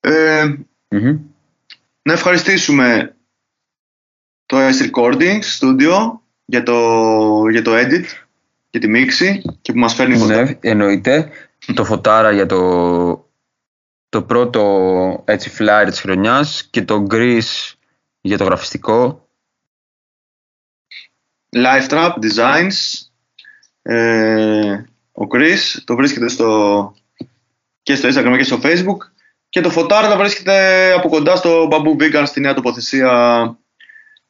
Ε, 0.00 0.44
Μμμ. 0.88 1.18
να 2.02 2.12
ευχαριστήσουμε 2.12 3.16
το 4.46 4.56
S 4.58 4.90
Recording 4.90 5.40
Studio 5.58 6.18
για 6.44 6.62
το, 6.62 7.48
για 7.50 7.62
το 7.62 7.72
edit 7.74 8.04
και 8.70 8.78
τη 8.78 8.88
μίξη 8.88 9.42
και 9.60 9.72
που 9.72 9.78
μας 9.78 9.94
φέρνει 9.94 10.18
κοντά. 10.18 10.42
Ναι, 10.42 10.58
εννοείται. 10.60 11.30
Το 11.74 11.84
φωτάρα 11.84 12.32
για 12.32 12.46
το, 12.46 13.30
το 14.08 14.22
πρώτο 14.22 15.24
έτσι 15.26 15.52
flyer 15.58 15.86
της 15.88 16.00
χρονιάς 16.00 16.68
και 16.70 16.82
το 16.82 17.06
Grease 17.10 17.72
για 18.20 18.38
το 18.38 18.44
γραφιστικό. 18.44 19.28
Live 21.56 21.88
Trap 21.88 22.12
Designs. 22.22 23.09
Ε, 23.82 24.84
ο 25.12 25.26
Chris 25.34 25.58
το 25.84 25.96
βρίσκεται 25.96 26.28
στο, 26.28 26.94
και 27.82 27.94
στο 27.94 28.08
Instagram 28.08 28.34
και 28.36 28.44
στο 28.44 28.58
Facebook. 28.62 28.96
Και 29.48 29.60
το 29.60 29.70
φωτάρα 29.70 30.08
θα 30.08 30.16
βρίσκεται 30.16 30.92
από 30.92 31.08
κοντά 31.08 31.36
στο 31.36 31.68
Bamboo 31.72 32.02
Vegan 32.02 32.22
στη 32.26 32.40
νέα 32.40 32.54
τοποθεσία 32.54 33.58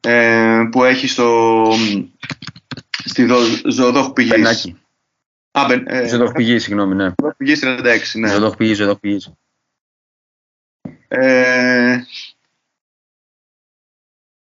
ε, 0.01 0.63
που 0.71 0.85
έχει 0.85 1.09
στο, 1.09 1.65
στη 3.05 3.25
δο- 3.25 3.71
ζωοδόχου 3.71 4.13
πηγής. 4.13 4.33
Πενάκι. 4.33 4.81
Α, 5.51 5.65
μπεν, 5.69 5.85
ε, 5.89 6.09
Ζωδοχπηγή, 6.09 6.59
συγγνώμη, 6.59 6.95
ναι. 6.95 7.03
ζωοδόχου 7.03 7.37
πηγής 7.37 7.61
36, 7.65 7.99
ναι. 8.15 8.29
Ζωδοχπηγή, 8.29 8.75
ζωδοχπηγή. 8.75 9.35
Ε, 11.09 12.01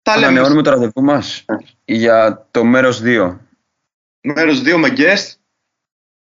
τα 0.01 0.15
λέμε 0.15 0.27
Ανανεώνουμε 0.27 0.61
το 0.61 0.69
ραντεβού 0.69 1.01
μας 1.03 1.45
για 1.85 2.47
το 2.51 2.63
μέρος 2.63 3.01
2. 3.03 3.37
Μέρος 4.21 4.61
2 4.65 4.75
με 4.77 4.93
guest 4.97 5.33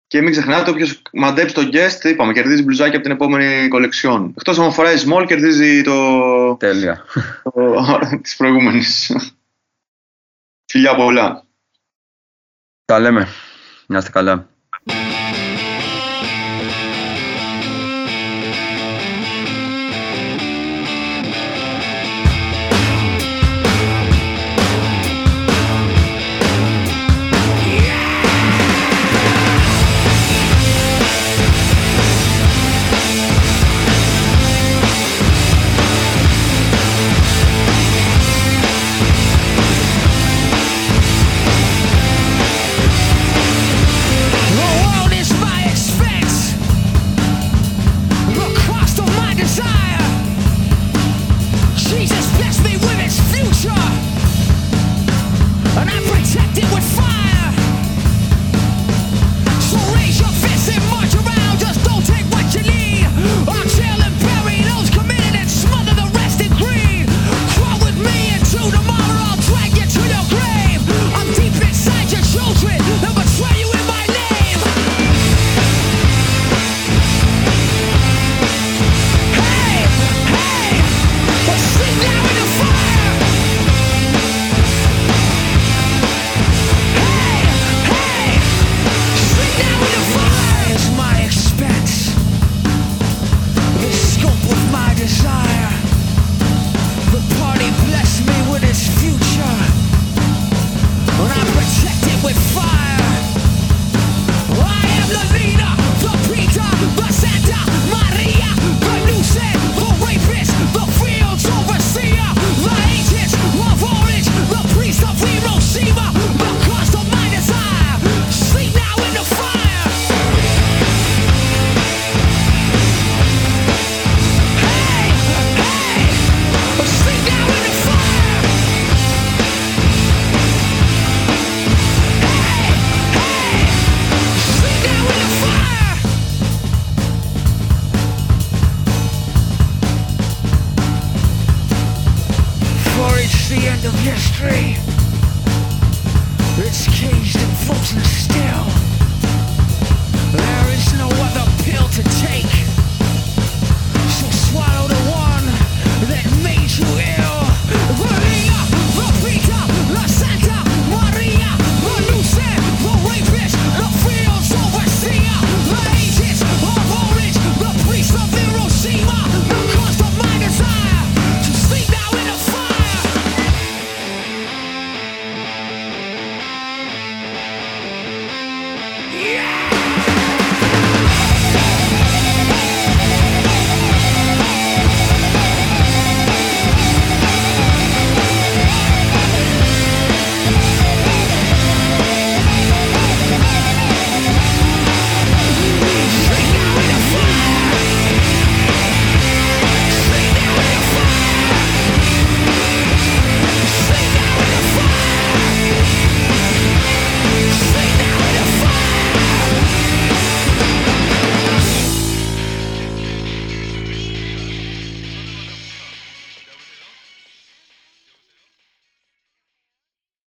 και 0.08 0.22
μην 0.22 0.32
ξεχνάτε 0.32 0.70
όποιος 0.70 1.02
μαντέψει 1.14 1.54
το 1.54 1.62
guest, 1.62 2.04
είπαμε, 2.04 2.34
κερδίζει 2.34 2.64
μπλουζάκι 2.64 2.96
από 2.96 3.04
την 3.04 3.14
επόμενη 3.14 3.68
κολεξιόν. 3.68 4.34
Εκτός 4.38 4.60
αν 4.60 4.72
φοράει 4.72 4.96
small, 5.06 5.26
κερδίζει 5.28 5.82
το, 5.82 6.56
Τέλεια. 6.56 7.06
το 7.44 8.00
της 8.22 8.36
προηγούμενης. 8.36 9.16
Φιλιά 10.66 10.96
πολλά. 10.96 11.46
Τα 12.86 13.00
λέμε. 13.00 13.28
Να 13.86 13.98
είστε 13.98 14.10
καλά. 14.10 14.53